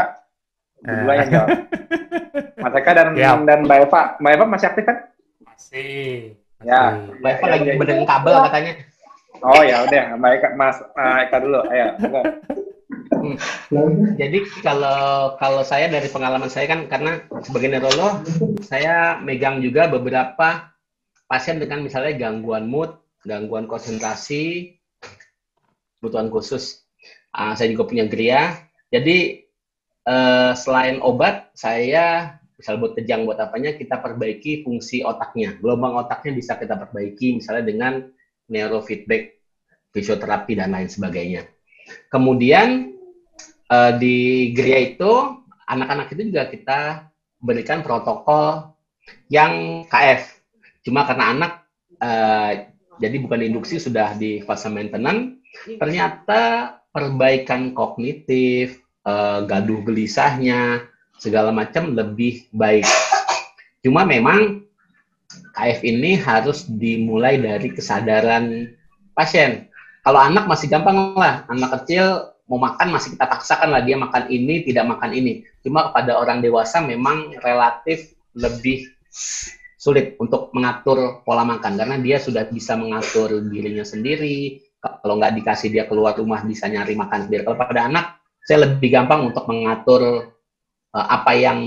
Berdua 0.82 1.12
yang 1.16 1.28
jawab. 1.30 1.48
Mas 2.58 2.74
Eka 2.74 2.90
dan 2.94 3.08
ya. 3.14 3.30
dan 3.42 3.58
Mbak 3.66 3.78
Eva. 3.90 4.02
Mbak 4.18 4.32
Eva 4.34 4.44
masih 4.50 4.66
aktif 4.70 4.84
kan? 4.84 4.98
Masih. 5.46 6.34
Ya. 6.62 6.82
Mbak 7.22 7.30
Eva 7.30 7.46
lagi 7.46 7.68
benerin 7.78 8.06
kabel 8.06 8.36
katanya. 8.50 8.72
Oh 9.42 9.62
ya 9.66 9.76
udah, 9.86 10.04
Mbak 10.18 10.30
Eka, 10.40 10.48
Mas 10.54 10.76
uh, 10.82 11.16
Eka 11.26 11.36
dulu, 11.42 11.60
ayo. 11.70 11.88
Hmm. 13.24 13.36
Jadi 14.20 14.44
kalau 14.60 15.34
kalau 15.40 15.62
saya 15.64 15.88
dari 15.88 16.06
pengalaman 16.12 16.52
saya 16.52 16.68
kan 16.68 16.86
karena 16.86 17.24
sebagai 17.40 17.72
neurolog 17.72 18.20
saya 18.60 19.16
megang 19.18 19.64
juga 19.64 19.88
beberapa 19.88 20.70
pasien 21.24 21.56
dengan 21.56 21.80
misalnya 21.80 22.14
gangguan 22.20 22.68
mood, 22.68 22.92
gangguan 23.24 23.64
konsentrasi, 23.64 24.76
kebutuhan 26.04 26.28
khusus. 26.28 26.84
Uh, 27.32 27.56
saya 27.56 27.72
juga 27.72 27.88
punya 27.88 28.04
gria. 28.04 28.60
Jadi 28.92 29.48
uh, 30.04 30.52
selain 30.52 31.00
obat, 31.00 31.48
saya 31.56 32.36
misal 32.60 32.76
buat 32.76 32.92
kejang 32.92 33.24
buat 33.24 33.40
apanya 33.40 33.72
kita 33.72 34.04
perbaiki 34.04 34.60
fungsi 34.60 35.00
otaknya. 35.00 35.56
Gelombang 35.56 35.96
otaknya 35.96 36.36
bisa 36.36 36.60
kita 36.60 36.76
perbaiki 36.76 37.40
misalnya 37.40 37.64
dengan 37.64 37.92
neurofeedback, 38.52 39.40
fisioterapi 39.96 40.60
dan 40.60 40.76
lain 40.76 40.92
sebagainya. 40.92 41.48
Kemudian 42.12 42.92
uh, 43.72 43.96
di 43.96 44.52
geria 44.52 44.92
itu 44.92 45.40
anak-anak 45.64 46.12
itu 46.12 46.28
juga 46.28 46.44
kita 46.52 46.80
berikan 47.40 47.80
protokol 47.80 48.76
yang 49.32 49.84
KF. 49.88 50.22
Cuma 50.84 51.08
karena 51.08 51.24
anak 51.32 51.52
uh, 52.00 52.52
jadi 53.02 53.16
bukan 53.18 53.40
induksi 53.42 53.82
sudah 53.82 54.14
di 54.14 54.42
fase 54.44 54.70
maintenance, 54.70 55.38
ternyata 55.78 56.74
perbaikan 56.94 57.74
kognitif, 57.74 58.78
uh, 59.02 59.42
gaduh 59.42 59.82
gelisahnya, 59.82 60.86
segala 61.18 61.50
macam 61.50 61.94
lebih 61.94 62.46
baik. 62.54 62.86
Cuma 63.82 64.06
memang 64.06 64.64
KF 65.54 65.80
ini 65.86 66.18
harus 66.18 66.66
dimulai 66.66 67.38
dari 67.38 67.70
kesadaran 67.70 68.74
pasien. 69.14 69.70
Kalau 70.02 70.20
anak 70.20 70.50
masih 70.50 70.68
gampang 70.68 71.16
lah, 71.16 71.46
anak 71.48 71.80
kecil 71.80 72.34
mau 72.44 72.60
makan 72.60 72.92
masih 72.92 73.16
kita 73.16 73.24
paksakan 73.24 73.72
lah 73.72 73.80
dia 73.80 73.96
makan 73.96 74.28
ini, 74.28 74.66
tidak 74.66 74.84
makan 74.84 75.16
ini. 75.16 75.46
Cuma 75.64 75.90
kepada 75.90 76.20
orang 76.20 76.44
dewasa 76.44 76.84
memang 76.84 77.32
relatif 77.40 78.12
lebih 78.36 78.84
sulit 79.84 80.16
untuk 80.16 80.48
mengatur 80.56 81.20
pola 81.28 81.44
makan 81.44 81.76
karena 81.76 82.00
dia 82.00 82.16
sudah 82.16 82.48
bisa 82.48 82.72
mengatur 82.72 83.44
dirinya 83.52 83.84
sendiri. 83.84 84.64
Kalau 84.80 85.20
nggak 85.20 85.36
dikasih 85.44 85.68
dia 85.68 85.84
keluar 85.84 86.16
rumah 86.16 86.40
bisa 86.40 86.64
nyari 86.72 86.96
makan 86.96 87.28
sendiri. 87.28 87.44
Kalau 87.44 87.60
pada 87.60 87.84
anak 87.84 88.16
saya 88.40 88.64
lebih 88.64 88.88
gampang 88.88 89.28
untuk 89.28 89.44
mengatur 89.44 90.32
uh, 90.96 91.06
apa 91.12 91.36
yang 91.36 91.60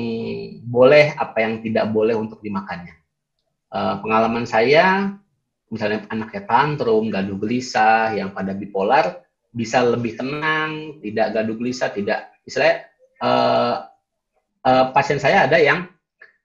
boleh, 0.65 1.14
apa 1.14 1.45
yang 1.45 1.61
tidak 1.61 1.94
boleh 1.94 2.18
untuk 2.18 2.41
dimakannya 2.41 2.98
uh, 3.73 4.02
pengalaman 4.02 4.45
saya, 4.49 5.14
misalnya 5.69 6.06
anaknya 6.10 6.45
tantrum, 6.45 7.10
gaduh 7.14 7.38
gelisah, 7.38 8.18
yang 8.18 8.34
pada 8.34 8.53
bipolar, 8.53 9.26
bisa 9.52 9.84
lebih 9.84 10.18
tenang, 10.18 11.02
tidak 11.02 11.34
gaduh 11.34 11.56
gelisah, 11.57 11.89
tidak, 11.94 12.34
misalnya 12.45 12.76
uh, 13.22 13.76
uh, 14.64 14.85
pasien 14.94 15.19
saya 15.19 15.49
ada 15.49 15.57
yang 15.57 15.89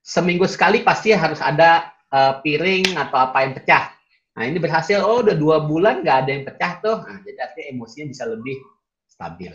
seminggu 0.02 0.50
sekali 0.50 0.82
pasti 0.82 1.14
harus 1.14 1.38
ada 1.38 1.94
uh, 2.10 2.42
piring 2.42 2.98
atau 2.98 3.18
apa 3.22 3.46
yang 3.46 3.54
pecah. 3.54 3.94
Nah 4.34 4.42
ini 4.44 4.58
berhasil, 4.58 4.98
oh 4.98 5.22
udah 5.22 5.38
dua 5.38 5.62
bulan 5.62 6.02
nggak 6.02 6.18
ada 6.26 6.30
yang 6.34 6.44
pecah 6.44 6.72
tuh, 6.82 6.96
nah, 7.06 7.22
jadi 7.22 7.38
artinya 7.38 7.66
emosinya 7.78 8.06
bisa 8.10 8.24
lebih 8.26 8.58
stabil. 9.06 9.52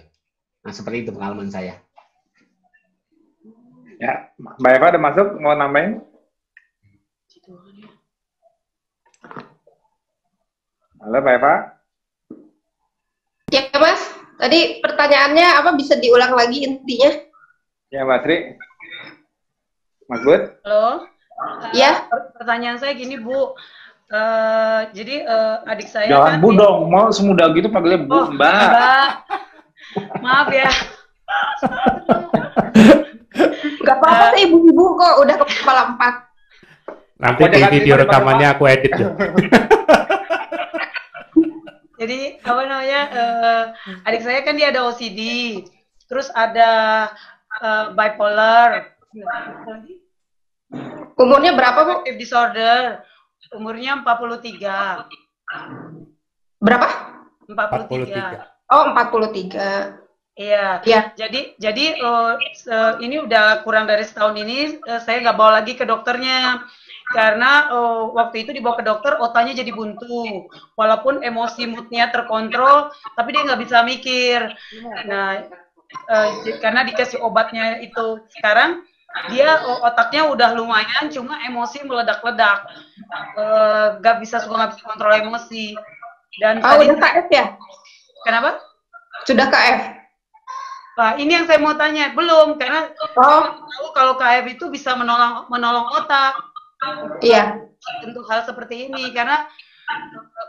Nah 0.63 0.71
seperti 0.71 1.05
itu 1.05 1.11
pengalaman 1.11 1.51
saya. 1.51 1.75
Ya, 3.97 4.29
Mbak 4.37 4.71
Eva 4.77 4.87
ada 4.93 4.99
masuk, 5.01 5.27
mau 5.41 5.57
nambahin? 5.57 5.99
Halo 11.01 11.17
Mbak 11.25 11.35
Eva. 11.41 11.53
Ya 13.49 13.63
Mas, 13.73 14.01
tadi 14.37 14.77
pertanyaannya 14.85 15.47
apa 15.57 15.73
bisa 15.73 15.97
diulang 15.97 16.37
lagi 16.37 16.69
intinya? 16.69 17.11
Ya 17.89 18.05
Mbak 18.05 18.19
Sri. 18.21 18.37
Mas 20.07 20.23
Bud. 20.23 20.39
Halo. 20.63 21.03
Ya. 21.75 22.07
Uh, 22.07 22.31
pertanyaan 22.39 22.79
saya 22.79 22.95
gini 22.95 23.19
Bu. 23.19 23.53
Uh, 24.07 24.87
jadi 24.95 25.27
uh, 25.27 25.67
adik 25.67 25.91
saya 25.91 26.07
Jangan 26.07 26.39
kan 26.39 26.43
Bu 26.43 26.55
dong, 26.55 26.87
mau 26.87 27.11
semudah 27.11 27.51
gitu 27.51 27.67
panggilnya 27.67 28.07
Bu, 28.07 28.15
oh, 28.15 28.25
Mbak. 28.31 28.55
Mbak. 28.71 29.09
Maaf 30.23 30.47
ya. 30.47 30.71
Gak 33.83 33.97
apa-apa 33.99 34.31
uh, 34.31 34.39
ibu-ibu 34.39 34.95
kok 34.95 35.15
udah 35.27 35.35
kepala 35.43 35.81
empat. 35.91 36.15
Nanti 37.19 37.43
di 37.51 37.61
video 37.67 37.99
rekamannya 37.99 38.47
aku 38.55 38.63
edit 38.63 38.93
ya. 38.95 39.11
Jadi 41.97 42.39
apa 42.45 42.61
namanya 42.63 43.01
uh, 43.11 43.63
adik 44.07 44.23
saya 44.23 44.39
kan 44.45 44.55
dia 44.55 44.71
ada 44.71 44.87
OCD, 44.87 45.19
terus 46.07 46.31
ada 46.31 46.71
uh, 47.59 47.91
bipolar. 47.91 48.96
Umurnya 51.17 51.51
berapa 51.55 51.79
bu? 51.87 51.95
Disorder, 52.19 53.01
umurnya 53.55 54.03
43. 54.03 55.07
Berapa? 56.59 56.87
43. 57.47 58.43
43. 58.67 58.67
Oh 58.67 58.83
43. 58.91 60.07
Iya. 60.37 60.85
Iya. 60.85 61.01
Jadi 61.17 61.57
jadi 61.57 61.85
uh, 62.03 62.37
ini 63.01 63.25
udah 63.25 63.65
kurang 63.65 63.89
dari 63.89 64.05
setahun 64.05 64.37
ini 64.37 64.77
uh, 64.85 65.01
saya 65.01 65.25
nggak 65.25 65.37
bawa 65.37 65.63
lagi 65.63 65.73
ke 65.73 65.87
dokternya 65.87 66.61
karena 67.15 67.71
uh, 67.71 68.11
waktu 68.11 68.43
itu 68.45 68.51
dibawa 68.51 68.75
ke 68.77 68.85
dokter 68.85 69.15
otaknya 69.17 69.63
jadi 69.63 69.71
buntu 69.71 70.45
walaupun 70.75 71.23
emosi 71.23 71.63
moodnya 71.71 72.11
terkontrol 72.11 72.91
tapi 73.15 73.31
dia 73.31 73.47
nggak 73.47 73.61
bisa 73.63 73.77
mikir 73.87 74.51
nah 75.07 75.47
uh, 76.11 76.29
karena 76.59 76.83
dikasih 76.83 77.23
obatnya 77.23 77.79
itu 77.79 78.19
sekarang 78.35 78.83
dia 79.33 79.61
otaknya 79.83 80.29
udah 80.29 80.49
lumayan 80.53 81.09
cuma 81.09 81.41
emosi 81.45 81.83
meledak-ledak 81.83 82.67
uh, 83.37 83.97
nggak 84.01 84.17
bisa 84.21 84.41
suka 84.43 84.55
nggak 84.55 84.71
bisa 84.75 84.83
kontrol 84.85 85.13
emosi 85.13 85.65
dan 86.37 86.61
oh, 86.61 86.77
tadi 86.77 86.91
udah 86.91 86.99
KF 87.01 87.27
ya 87.33 87.45
kenapa 88.25 88.61
sudah 89.25 89.47
KF 89.49 89.97
Nah, 90.97 91.13
ini 91.21 91.29
yang 91.29 91.45
saya 91.45 91.61
mau 91.61 91.77
tanya. 91.77 92.09
Belum, 92.17 92.57
karena 92.57 92.89
oh. 92.89 93.43
tahu 93.61 93.85
kalau 93.93 94.17
KF 94.17 94.45
itu 94.49 94.65
bisa 94.73 94.97
menolong 94.97 95.45
menolong 95.45 95.93
otak. 95.93 96.33
Iya. 97.21 97.69
Untuk 98.01 98.25
hal 98.25 98.49
seperti 98.49 98.89
ini 98.89 99.13
karena 99.13 99.45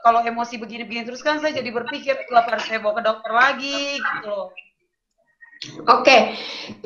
kalau 0.00 0.24
emosi 0.24 0.56
begini-begini 0.56 1.04
terus 1.06 1.20
kan 1.20 1.38
saya 1.38 1.52
jadi 1.52 1.70
berpikir 1.70 2.16
kenapa 2.26 2.56
harus 2.56 2.66
saya 2.66 2.80
bawa 2.80 2.98
ke 2.98 3.02
dokter 3.04 3.32
lagi 3.32 4.00
gitu 4.00 4.26
loh. 4.26 4.48
Oke, 5.58 6.06
okay. 6.06 6.20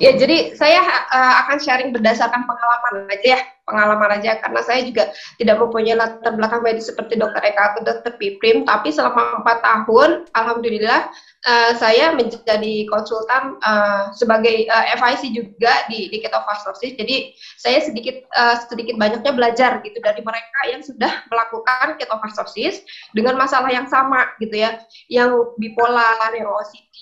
ya 0.00 0.16
jadi 0.16 0.56
saya 0.56 0.80
uh, 1.12 1.44
akan 1.44 1.60
sharing 1.60 1.92
berdasarkan 1.92 2.48
pengalaman 2.48 3.04
aja 3.12 3.36
ya, 3.36 3.40
pengalaman 3.68 4.10
aja 4.16 4.40
karena 4.40 4.64
saya 4.64 4.80
juga 4.88 5.12
tidak 5.36 5.60
mempunyai 5.60 5.92
latar 5.92 6.32
belakang 6.32 6.64
medis 6.64 6.88
seperti 6.88 7.20
dokter 7.20 7.44
Eka 7.44 7.76
atau 7.76 7.84
dokter 7.84 8.16
Piprim, 8.16 8.64
tapi 8.64 8.88
selama 8.88 9.44
empat 9.44 9.60
tahun, 9.60 10.24
alhamdulillah 10.32 11.04
uh, 11.47 11.73
saya 11.77 12.14
menjadi 12.14 12.86
konsultan 12.86 13.59
uh, 13.62 14.10
sebagai 14.14 14.66
uh, 14.70 14.85
FIC 14.98 15.35
juga 15.35 15.86
di 15.90 16.10
di 16.10 16.19
ketofastosis. 16.23 16.94
Jadi 16.94 17.35
saya 17.59 17.82
sedikit 17.82 18.23
uh, 18.35 18.56
sedikit 18.66 18.97
banyaknya 18.98 19.32
belajar 19.35 19.82
gitu 19.82 19.98
dari 20.01 20.23
mereka 20.23 20.60
yang 20.70 20.82
sudah 20.82 21.27
melakukan 21.28 21.98
ketofastosis 21.98 22.82
dengan 23.12 23.39
masalah 23.39 23.70
yang 23.70 23.86
sama 23.90 24.31
gitu 24.39 24.62
ya, 24.62 24.82
yang 25.10 25.35
bipolar, 25.59 26.19
OCD 26.32 26.97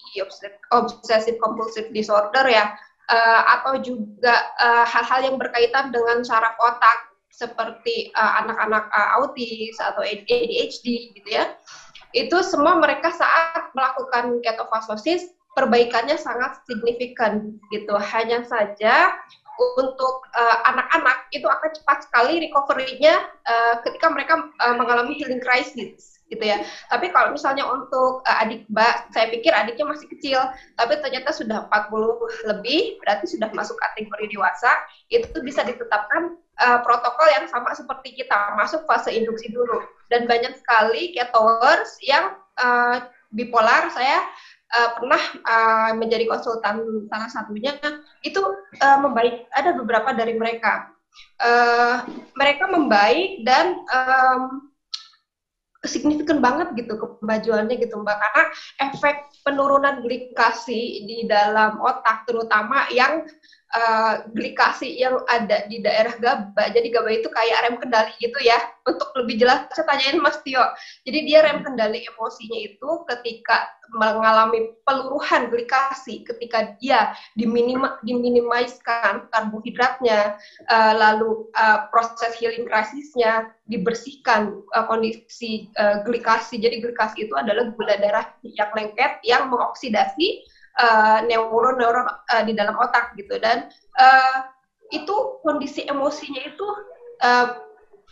obsessive 0.73 1.37
compulsive 1.39 1.89
disorder 1.93 2.47
ya. 2.49 2.75
Uh, 3.11 3.43
atau 3.59 3.75
juga 3.83 4.55
eh, 4.62 4.87
hal-hal 4.87 5.19
uh, 5.19 5.25
yang 5.27 5.35
berkaitan 5.35 5.91
dengan 5.91 6.23
saraf 6.23 6.55
otak 6.62 7.11
seperti 7.35 8.15
eh, 8.15 8.33
anak-anak 8.45 8.87
uh, 8.87 8.99
uh, 8.99 9.09
autis 9.19 9.75
atau 9.83 10.07
ADHD 10.07 11.17
gitu 11.19 11.29
ya 11.31 11.51
itu 12.16 12.37
semua 12.43 12.78
mereka 12.78 13.15
saat 13.15 13.70
melakukan 13.74 14.43
ketofastosis 14.43 15.31
perbaikannya 15.55 16.15
sangat 16.15 16.62
signifikan 16.66 17.59
gitu 17.74 17.95
hanya 17.99 18.43
saja 18.47 19.15
untuk 19.77 20.24
anak-anak 20.65 21.19
uh, 21.20 21.35
itu 21.37 21.45
akan 21.45 21.70
cepat 21.77 21.99
sekali 22.09 22.49
recovery-nya 22.49 23.28
uh, 23.45 23.74
ketika 23.85 24.09
mereka 24.09 24.49
uh, 24.57 24.73
mengalami 24.73 25.12
healing 25.20 25.43
crisis 25.43 26.16
gitu 26.31 26.41
ya. 26.41 26.62
Tapi 26.89 27.11
kalau 27.11 27.35
misalnya 27.35 27.66
untuk 27.69 28.24
uh, 28.24 28.43
adik 28.47 28.65
Mbak, 28.70 29.12
saya 29.12 29.27
pikir 29.28 29.53
adiknya 29.53 29.85
masih 29.91 30.07
kecil, 30.09 30.41
tapi 30.78 30.97
ternyata 31.03 31.35
sudah 31.35 31.69
40 31.69 32.49
lebih, 32.49 33.03
berarti 33.03 33.27
sudah 33.37 33.51
masuk 33.53 33.77
kategori 33.77 34.32
dewasa, 34.32 34.70
itu 35.11 35.37
bisa 35.43 35.66
ditetapkan 35.66 36.39
uh, 36.61 36.78
protokol 36.85 37.28
yang 37.32 37.49
sama 37.49 37.73
seperti 37.73 38.15
kita, 38.15 38.55
masuk 38.55 38.85
fase 38.85 39.11
induksi 39.11 39.49
dulu. 39.51 39.81
Dan 40.12 40.28
banyak 40.28 40.61
sekali 40.61 41.16
ketoers 41.16 41.99
yang 42.05 42.37
uh, 42.61 43.09
bipolar, 43.32 43.89
saya 43.91 44.23
uh, 44.77 44.89
pernah 45.01 45.23
uh, 45.49 45.93
menjadi 45.97 46.28
konsultan 46.28 47.09
salah 47.09 47.31
satunya, 47.32 47.74
itu 48.23 48.41
uh, 48.85 48.99
membaik, 49.01 49.49
ada 49.57 49.74
beberapa 49.74 50.12
dari 50.12 50.37
mereka. 50.37 50.93
Uh, 51.43 52.07
mereka 52.39 52.70
membaik 52.70 53.43
dan 53.43 53.82
um, 53.91 54.70
signifikan 55.85 56.45
banget 56.45 56.77
gitu 56.77 56.93
kemajuannya 57.19 57.81
gitu 57.81 57.97
Mbak 58.05 58.16
karena 58.20 58.45
efek 58.85 59.16
penurunan 59.41 60.05
glikasi 60.05 61.09
di 61.09 61.24
dalam 61.24 61.81
otak 61.81 62.28
terutama 62.28 62.85
yang 62.93 63.24
uh, 63.74 64.26
glikasi 64.34 64.98
yang 64.98 65.22
ada 65.30 65.66
di 65.70 65.82
daerah 65.82 66.14
GABA. 66.18 66.74
Jadi 66.74 66.88
GABA 66.90 67.10
itu 67.22 67.28
kayak 67.30 67.59
rem 67.66 67.76
kendali 67.78 68.12
gitu 68.18 68.38
ya. 68.42 68.59
Untuk 68.86 69.12
lebih 69.14 69.47
jelas 69.47 69.70
saya 69.70 69.86
tanyain 69.86 70.18
Mas 70.18 70.40
Tio. 70.42 70.62
Jadi 71.06 71.18
dia 71.26 71.44
rem 71.47 71.62
kendali 71.62 72.02
emosinya 72.02 72.59
itu 72.59 72.90
ketika 73.06 73.70
mengalami 73.90 74.70
peluruhan 74.86 75.51
glikasi, 75.51 76.22
ketika 76.22 76.78
dia 76.78 77.10
diminima, 77.34 77.98
diminimaliskan 78.06 79.26
karbohidratnya, 79.34 80.38
uh, 80.70 80.92
lalu 80.94 81.51
uh, 81.59 81.90
proses 81.90 82.38
healing 82.38 82.70
krisisnya 82.70 83.51
dibersihkan 83.66 84.62
uh, 84.74 84.86
kondisi 84.86 85.70
uh, 85.78 86.02
glikasi. 86.06 86.62
Jadi 86.62 86.82
glikasi 86.82 87.26
itu 87.26 87.34
adalah 87.34 87.74
gula 87.74 87.98
darah 87.98 88.26
yang 88.47 88.70
lengket 88.74 89.18
yang 89.26 89.51
mengoksidasi 89.51 90.47
neuron-neuron 91.26 92.06
uh, 92.06 92.18
uh, 92.32 92.42
di 92.47 92.52
dalam 92.56 92.78
otak 92.78 93.12
gitu 93.18 93.36
dan 93.42 93.68
uh, 93.98 94.48
itu 94.90 95.40
kondisi 95.42 95.86
emosinya 95.86 96.42
itu 96.47 96.66
uh, 97.22 97.59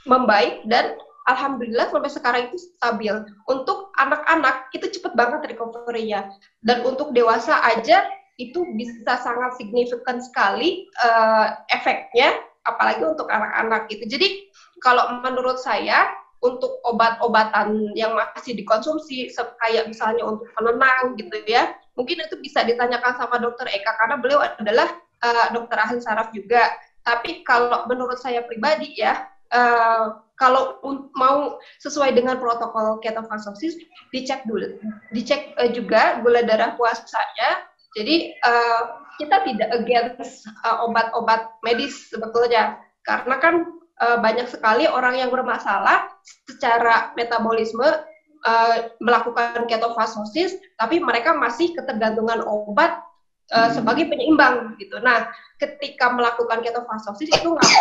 membaik 0.07 0.63
dan 0.71 0.95
alhamdulillah 1.29 1.93
sampai 1.93 2.11
sekarang 2.11 2.43
itu 2.51 2.59
stabil. 2.79 3.15
Untuk 3.51 3.93
anak-anak 4.01 4.73
itu 4.73 4.89
cepet 4.89 5.13
banget 5.13 5.45
recovery-nya 5.53 6.33
dan 6.65 6.83
untuk 6.87 7.13
dewasa 7.13 7.61
aja 7.67 8.09
itu 8.39 8.63
bisa 8.79 9.19
sangat 9.19 9.59
signifikan 9.59 10.23
sekali 10.23 10.87
uh, 11.03 11.59
efeknya 11.75 12.39
apalagi 12.65 13.03
untuk 13.03 13.27
anak-anak 13.27 13.91
gitu. 13.91 14.07
Jadi 14.07 14.29
kalau 14.79 15.21
menurut 15.21 15.59
saya 15.59 16.07
untuk 16.39 16.79
obat-obatan 16.87 17.91
yang 17.99 18.15
masih 18.15 18.55
dikonsumsi 18.55 19.27
kayak 19.35 19.91
misalnya 19.91 20.23
untuk 20.23 20.47
penenang 20.55 21.19
gitu 21.19 21.35
ya 21.51 21.75
mungkin 21.99 22.23
itu 22.23 22.39
bisa 22.39 22.63
ditanyakan 22.63 23.19
sama 23.19 23.43
dokter 23.43 23.67
Eka 23.75 23.99
karena 23.99 24.17
beliau 24.23 24.39
adalah 24.39 24.89
uh, 25.27 25.47
dokter 25.51 25.77
ahli 25.83 25.99
saraf 25.99 26.31
juga. 26.31 26.71
Tapi 27.03 27.43
kalau 27.43 27.91
menurut 27.91 28.23
saya 28.23 28.47
pribadi 28.47 28.95
ya 28.95 29.27
uh, 29.51 30.23
kalau 30.39 30.79
mau 31.19 31.59
sesuai 31.83 32.15
dengan 32.15 32.39
protokol 32.39 33.03
ketofastosis 33.03 33.75
dicek 34.15 34.47
dulu. 34.47 34.79
Dicek 35.11 35.59
uh, 35.59 35.71
juga 35.75 36.23
gula 36.23 36.47
darah 36.47 36.79
puasanya. 36.79 37.67
Jadi 37.99 38.39
uh, 38.47 38.83
kita 39.19 39.43
tidak 39.43 39.71
against 39.75 40.47
obat-obat 40.63 41.51
uh, 41.51 41.53
medis 41.67 42.07
sebetulnya. 42.15 42.79
Karena 43.03 43.43
kan 43.43 43.55
uh, 43.99 44.23
banyak 44.23 44.47
sekali 44.47 44.87
orang 44.87 45.19
yang 45.19 45.35
bermasalah 45.35 46.07
secara 46.47 47.11
metabolisme 47.19 47.87
uh, 48.47 48.93
melakukan 49.03 49.67
ketofastosis, 49.67 50.59
tapi 50.79 51.03
mereka 51.03 51.35
masih 51.35 51.75
ketergantungan 51.75 52.45
obat 52.47 53.03
uh, 53.55 53.71
sebagai 53.73 54.07
penyeimbang 54.07 54.77
gitu. 54.79 55.01
Nah, 55.01 55.29
ketika 55.59 56.13
melakukan 56.13 56.63
ketofastosis 56.63 57.31
itu 57.33 57.49
nggak 57.49 57.73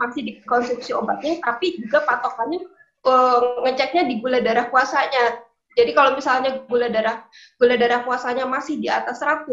masih 0.00 0.22
dikonsumsi 0.24 0.90
obatnya, 0.96 1.38
tapi 1.42 1.78
juga 1.78 2.02
patokannya 2.06 2.62
uh, 3.06 3.62
ngeceknya 3.66 4.08
di 4.08 4.18
gula 4.22 4.40
darah 4.40 4.68
puasanya. 4.70 5.42
Jadi 5.72 5.96
kalau 5.96 6.12
misalnya 6.12 6.68
gula 6.68 6.92
darah 6.92 7.24
gula 7.56 7.80
darah 7.80 8.04
puasanya 8.04 8.44
masih 8.44 8.76
di 8.76 8.92
atas 8.92 9.24
100, 9.24 9.48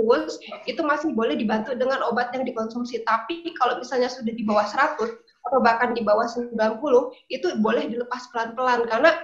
itu 0.67 0.81
masih 0.83 1.15
boleh 1.15 1.39
dibantu 1.39 1.71
dengan 1.79 2.03
obat 2.11 2.35
yang 2.35 2.43
dikonsumsi. 2.43 3.07
Tapi 3.07 3.55
kalau 3.55 3.79
misalnya 3.79 4.11
sudah 4.11 4.35
di 4.35 4.43
bawah 4.43 4.67
100 4.67 4.99
atau 5.47 5.59
bahkan 5.63 5.95
di 5.95 6.03
bawah 6.03 6.27
90, 6.27 6.51
itu 7.31 7.47
boleh 7.63 7.87
dilepas 7.87 8.27
pelan-pelan 8.35 8.83
karena 8.91 9.15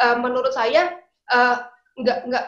uh, 0.00 0.16
menurut 0.16 0.54
saya 0.54 0.96
uh, 1.28 1.68
nggak 2.00 2.28
nggak 2.28 2.46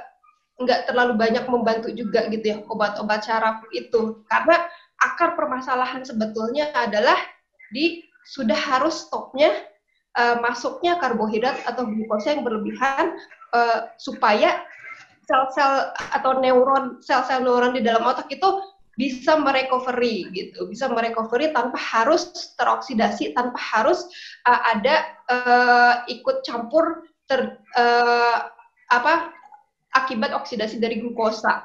nggak 0.55 0.81
terlalu 0.87 1.19
banyak 1.19 1.45
membantu 1.51 1.91
juga 1.91 2.31
gitu 2.31 2.45
ya 2.47 2.57
obat-obat 2.71 3.27
syaraf 3.27 3.67
itu. 3.75 4.23
Karena 4.31 4.65
akar 5.03 5.35
permasalahan 5.35 6.07
sebetulnya 6.07 6.71
adalah 6.73 7.19
di 7.75 8.07
sudah 8.25 8.57
harus 8.57 9.05
stopnya 9.05 9.51
uh, 10.17 10.41
masuknya 10.41 10.97
karbohidrat 11.03 11.61
atau 11.67 11.85
glukosa 11.85 12.39
yang 12.39 12.47
berlebihan 12.47 13.19
uh, 13.53 13.91
supaya 13.99 14.65
sel-sel 15.25 15.93
atau 16.13 16.41
neuron 16.41 17.01
sel-sel 17.01 17.43
neuron 17.43 17.75
di 17.75 17.83
dalam 17.83 18.05
otak 18.05 18.29
itu 18.33 18.49
bisa 18.95 19.35
merecovery 19.35 20.31
gitu, 20.31 20.71
bisa 20.71 20.87
merecovery 20.87 21.51
tanpa 21.51 21.75
harus 21.75 22.55
teroksidasi, 22.55 23.35
tanpa 23.35 23.59
harus 23.59 24.07
uh, 24.47 24.61
ada 24.71 24.95
uh, 25.27 25.95
ikut 26.07 26.47
campur 26.47 27.03
ter 27.25 27.61
uh, 27.77 28.39
apa 28.93 29.33
akibat 29.95 30.35
oksidasi 30.35 30.83
dari 30.83 31.01
glukosa 31.01 31.65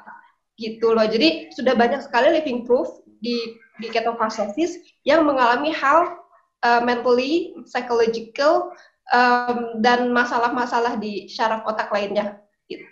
gitu 0.56 0.92
loh. 0.92 1.04
Jadi 1.04 1.52
sudah 1.52 1.74
banyak 1.74 2.04
sekali 2.04 2.32
living 2.32 2.64
proof 2.64 2.88
di 3.20 3.56
di 3.80 3.88
ketofastosis 3.88 4.80
yang 5.08 5.24
mengalami 5.24 5.72
hal 5.72 6.20
uh, 6.64 6.80
mentally, 6.84 7.56
psychological 7.64 8.72
um, 9.12 9.80
dan 9.80 10.12
masalah-masalah 10.12 11.00
di 11.00 11.26
syaraf 11.28 11.64
otak 11.64 11.88
lainnya 11.92 12.40
gitu. 12.68 12.84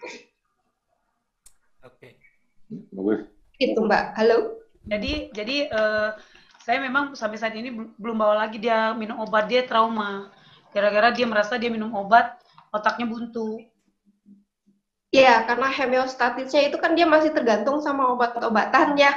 Oke. 1.85 2.17
Okay. 3.59 3.69
Itu 3.69 3.81
Mbak. 3.85 4.05
Halo. 4.17 4.59
Jadi 4.89 5.29
jadi 5.37 5.69
uh, 5.69 6.17
saya 6.65 6.81
memang 6.85 7.13
sampai 7.17 7.37
saat 7.41 7.57
ini 7.57 7.73
belum 7.97 8.17
bawa 8.17 8.49
lagi 8.49 8.61
dia 8.61 8.93
minum 8.97 9.21
obat 9.21 9.49
dia 9.49 9.65
trauma. 9.65 10.33
Gara-gara 10.73 11.13
dia 11.13 11.25
merasa 11.25 11.57
dia 11.57 11.73
minum 11.73 11.93
obat 11.97 12.37
otaknya 12.75 13.07
buntu. 13.09 13.63
Iya, 15.09 15.49
karena 15.49 15.73
homeostatisnya 15.73 16.69
itu 16.69 16.77
kan 16.77 16.93
dia 16.93 17.09
masih 17.09 17.33
tergantung 17.33 17.81
sama 17.81 18.13
obat-obatannya. 18.13 19.09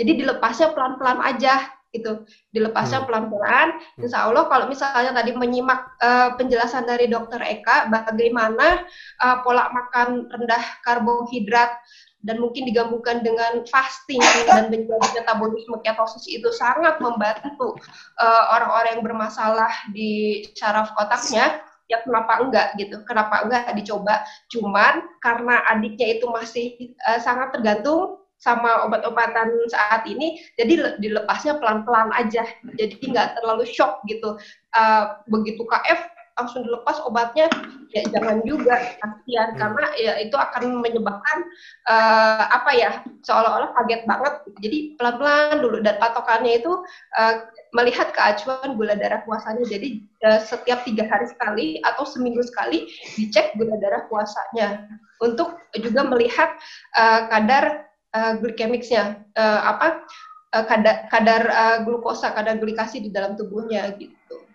Jadi 0.00 0.12
dilepasnya 0.24 0.72
pelan-pelan 0.72 1.20
aja 1.20 1.68
gitu. 1.92 2.24
Dilepasnya 2.50 3.04
hmm. 3.04 3.08
pelan-pelan. 3.08 3.68
Hmm. 3.76 4.02
Insya 4.02 4.24
Allah 4.24 4.48
kalau 4.48 4.66
misalnya 4.72 5.12
tadi 5.12 5.36
menyimak 5.36 6.00
uh, 6.00 6.32
penjelasan 6.40 6.88
dari 6.88 7.06
Dokter 7.06 7.44
Eka 7.44 7.92
bagaimana 7.92 8.88
uh, 9.20 9.44
pola 9.44 9.68
makan 9.68 10.32
rendah 10.32 10.64
karbohidrat 10.80 11.76
dan 12.24 12.40
mungkin 12.40 12.64
digabungkan 12.64 13.20
dengan 13.20 13.68
fasting 13.68 14.20
dan 14.48 14.72
menjadi 14.72 15.08
metabolisme 15.12 15.76
ketosis 15.84 16.24
itu 16.24 16.48
sangat 16.56 16.96
membantu 16.96 17.76
eh, 18.16 18.44
orang-orang 18.48 18.88
uh, 18.88 18.92
yang 18.96 19.04
bermasalah 19.04 19.68
di 19.92 20.40
saraf 20.56 20.88
otaknya 20.96 21.60
ya 21.90 22.00
kenapa 22.02 22.40
enggak 22.40 22.66
gitu? 22.80 23.00
Kenapa 23.04 23.44
enggak 23.44 23.72
dicoba? 23.76 24.24
Cuman 24.52 25.04
karena 25.20 25.60
adiknya 25.68 26.18
itu 26.18 26.26
masih 26.30 26.66
uh, 27.04 27.20
sangat 27.20 27.52
tergantung 27.54 28.24
sama 28.40 28.84
obat-obatan 28.84 29.48
saat 29.72 30.04
ini 30.04 30.36
jadi 30.60 31.00
dilepasnya 31.00 31.56
pelan-pelan 31.62 32.12
aja. 32.12 32.44
Jadi 32.76 33.00
nggak 33.00 33.40
terlalu 33.40 33.64
shock 33.64 34.04
gitu. 34.04 34.36
Uh, 34.74 35.16
begitu 35.30 35.64
KF 35.64 36.12
langsung 36.34 36.66
dilepas 36.66 36.98
obatnya 37.06 37.46
ya 37.94 38.02
jangan 38.10 38.42
juga 38.42 38.74
kasihan. 38.98 39.54
Hmm. 39.54 39.58
karena 39.58 39.86
ya 39.94 40.12
itu 40.18 40.34
akan 40.34 40.82
menyebabkan 40.82 41.46
uh, 41.86 42.50
apa 42.50 42.70
ya 42.74 42.90
seolah-olah 43.22 43.70
kaget 43.80 44.02
banget. 44.04 44.34
Jadi 44.60 44.78
pelan-pelan 44.98 45.62
dulu. 45.62 45.78
Dan 45.80 45.94
patokannya 46.02 46.58
itu 46.58 46.82
uh, 47.14 47.34
melihat 47.74 48.14
keacuan 48.14 48.78
gula 48.78 48.94
darah 48.94 49.26
puasanya. 49.26 49.66
Jadi 49.66 50.06
uh, 50.22 50.40
setiap 50.40 50.86
tiga 50.86 51.04
hari 51.10 51.26
sekali 51.26 51.66
atau 51.82 52.06
seminggu 52.06 52.40
sekali 52.46 52.86
dicek 53.18 53.58
gula 53.58 53.76
darah 53.82 54.06
puasanya 54.06 54.86
untuk 55.18 55.58
juga 55.74 56.06
melihat 56.06 56.54
uh, 56.94 57.26
kadar 57.28 57.90
uh, 58.14 58.38
glikemicsnya 58.38 59.26
uh, 59.34 59.60
apa 59.74 60.06
uh, 60.54 60.64
kadar 60.64 61.10
kadar 61.10 61.42
uh, 61.50 61.76
glukosa 61.82 62.30
kadar 62.30 62.62
glikasi 62.62 63.02
di 63.02 63.10
dalam 63.10 63.34
tubuhnya 63.34 63.90
gitu. 63.98 64.46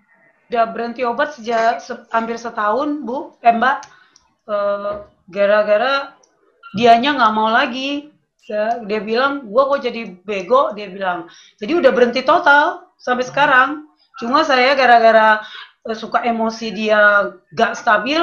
Udah 0.49 0.65
berhenti 0.71 1.05
obat 1.05 1.35
sejak 1.37 1.83
se 1.83 1.93
hampir 2.09 2.39
setahun 2.39 3.03
bu. 3.05 3.35
Eh 3.43 3.53
mbak 3.53 3.85
uh, 4.49 5.05
gara-gara 5.27 6.15
dianya 6.73 7.19
nggak 7.19 7.35
mau 7.35 7.51
lagi. 7.51 8.15
Dia 8.89 8.97
bilang 9.05 9.45
gua 9.45 9.69
kok 9.69 9.85
jadi 9.85 10.09
bego 10.25 10.73
dia 10.73 10.89
bilang. 10.89 11.29
Jadi 11.61 11.69
udah 11.69 11.93
berhenti 11.93 12.25
total 12.25 12.88
sampai 12.99 13.25
sekarang 13.25 13.87
cuma 14.19 14.43
saya 14.43 14.75
gara-gara 14.75 15.41
uh, 15.87 15.97
suka 15.97 16.21
emosi 16.27 16.75
dia 16.75 17.33
gak 17.55 17.79
stabil 17.79 18.19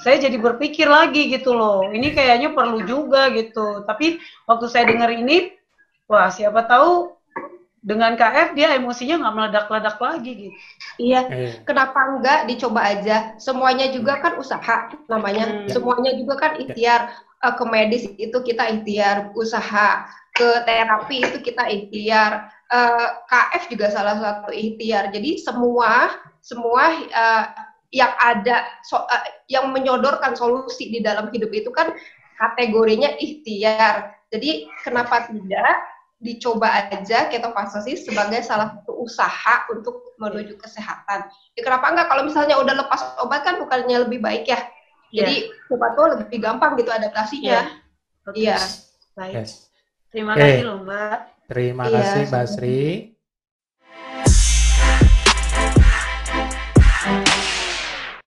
saya 0.00 0.20
jadi 0.20 0.36
berpikir 0.38 0.86
lagi 0.86 1.28
gitu 1.32 1.56
loh 1.56 1.84
ini 1.90 2.12
kayaknya 2.14 2.52
perlu 2.54 2.84
juga 2.86 3.28
gitu 3.34 3.82
tapi 3.84 4.22
waktu 4.46 4.66
saya 4.70 4.88
dengar 4.88 5.10
ini 5.10 5.52
wah 6.06 6.30
siapa 6.30 6.64
tahu 6.64 7.16
dengan 7.86 8.18
KF 8.18 8.58
dia 8.58 8.74
emosinya 8.74 9.22
nggak 9.22 9.34
meledak-ledak 9.38 9.96
lagi 10.02 10.30
gitu. 10.34 10.54
Iya, 10.98 11.20
eh. 11.30 11.52
kenapa 11.62 12.18
enggak 12.18 12.50
dicoba 12.50 12.82
aja? 12.82 13.38
Semuanya 13.38 13.86
juga 13.94 14.18
kan 14.18 14.34
usaha 14.42 14.90
namanya. 15.06 15.46
Hmm. 15.46 15.70
Semuanya 15.70 16.18
juga 16.18 16.34
kan 16.34 16.58
ikhtiar 16.58 17.14
uh, 17.46 17.54
ke 17.54 17.64
medis 17.70 18.10
itu 18.18 18.34
kita 18.42 18.66
ikhtiar, 18.74 19.30
usaha 19.38 20.02
ke 20.34 20.66
terapi 20.66 21.30
itu 21.30 21.38
kita 21.38 21.62
ikhtiar. 21.70 22.50
Uh, 22.66 22.74
eh, 22.74 23.08
KF 23.30 23.62
juga 23.70 23.86
salah 23.94 24.16
satu 24.18 24.50
ikhtiar. 24.50 25.14
Jadi 25.14 25.38
semua 25.38 26.10
semua 26.42 26.82
uh, 26.98 27.44
yang 27.94 28.10
ada 28.18 28.66
so, 28.82 28.98
uh, 28.98 29.26
yang 29.46 29.70
menyodorkan 29.70 30.34
solusi 30.34 30.90
di 30.90 30.98
dalam 30.98 31.30
hidup 31.30 31.50
itu 31.54 31.70
kan 31.70 31.94
kategorinya 32.36 33.14
ikhtiar. 33.22 34.18
Jadi 34.34 34.66
kenapa 34.82 35.30
tidak 35.30 35.74
dicoba 36.16 36.90
aja 36.90 37.28
ketofastosis 37.28 38.08
sebagai 38.08 38.40
salah 38.40 38.72
satu 38.72 39.04
usaha 39.04 39.68
untuk 39.68 40.16
menuju 40.16 40.56
kesehatan. 40.56 41.28
Ya, 41.54 41.60
kenapa 41.60 41.92
enggak 41.92 42.08
kalau 42.08 42.24
misalnya 42.24 42.56
udah 42.56 42.74
lepas 42.82 43.00
obat 43.20 43.44
kan 43.44 43.60
bukannya 43.60 44.08
lebih 44.08 44.24
baik 44.24 44.48
ya? 44.48 44.60
Jadi 45.12 45.52
yeah. 45.52 45.72
obat 45.76 45.92
tuh 45.94 46.06
lebih 46.18 46.38
gampang 46.40 46.74
gitu 46.80 46.90
adaptasinya. 46.90 47.68
Iya. 48.32 48.56
Yeah. 48.58 48.64
Baik. 49.14 49.34
Yes. 49.44 49.70
Terima 50.10 50.32
okay. 50.34 50.60
kasih 50.60 50.64
loh 50.66 50.78
Mbak. 50.82 51.35
Terima 51.46 51.86
iya, 51.86 51.94
kasih 52.02 52.22
Mbak 52.26 52.46
Sri. 52.50 53.15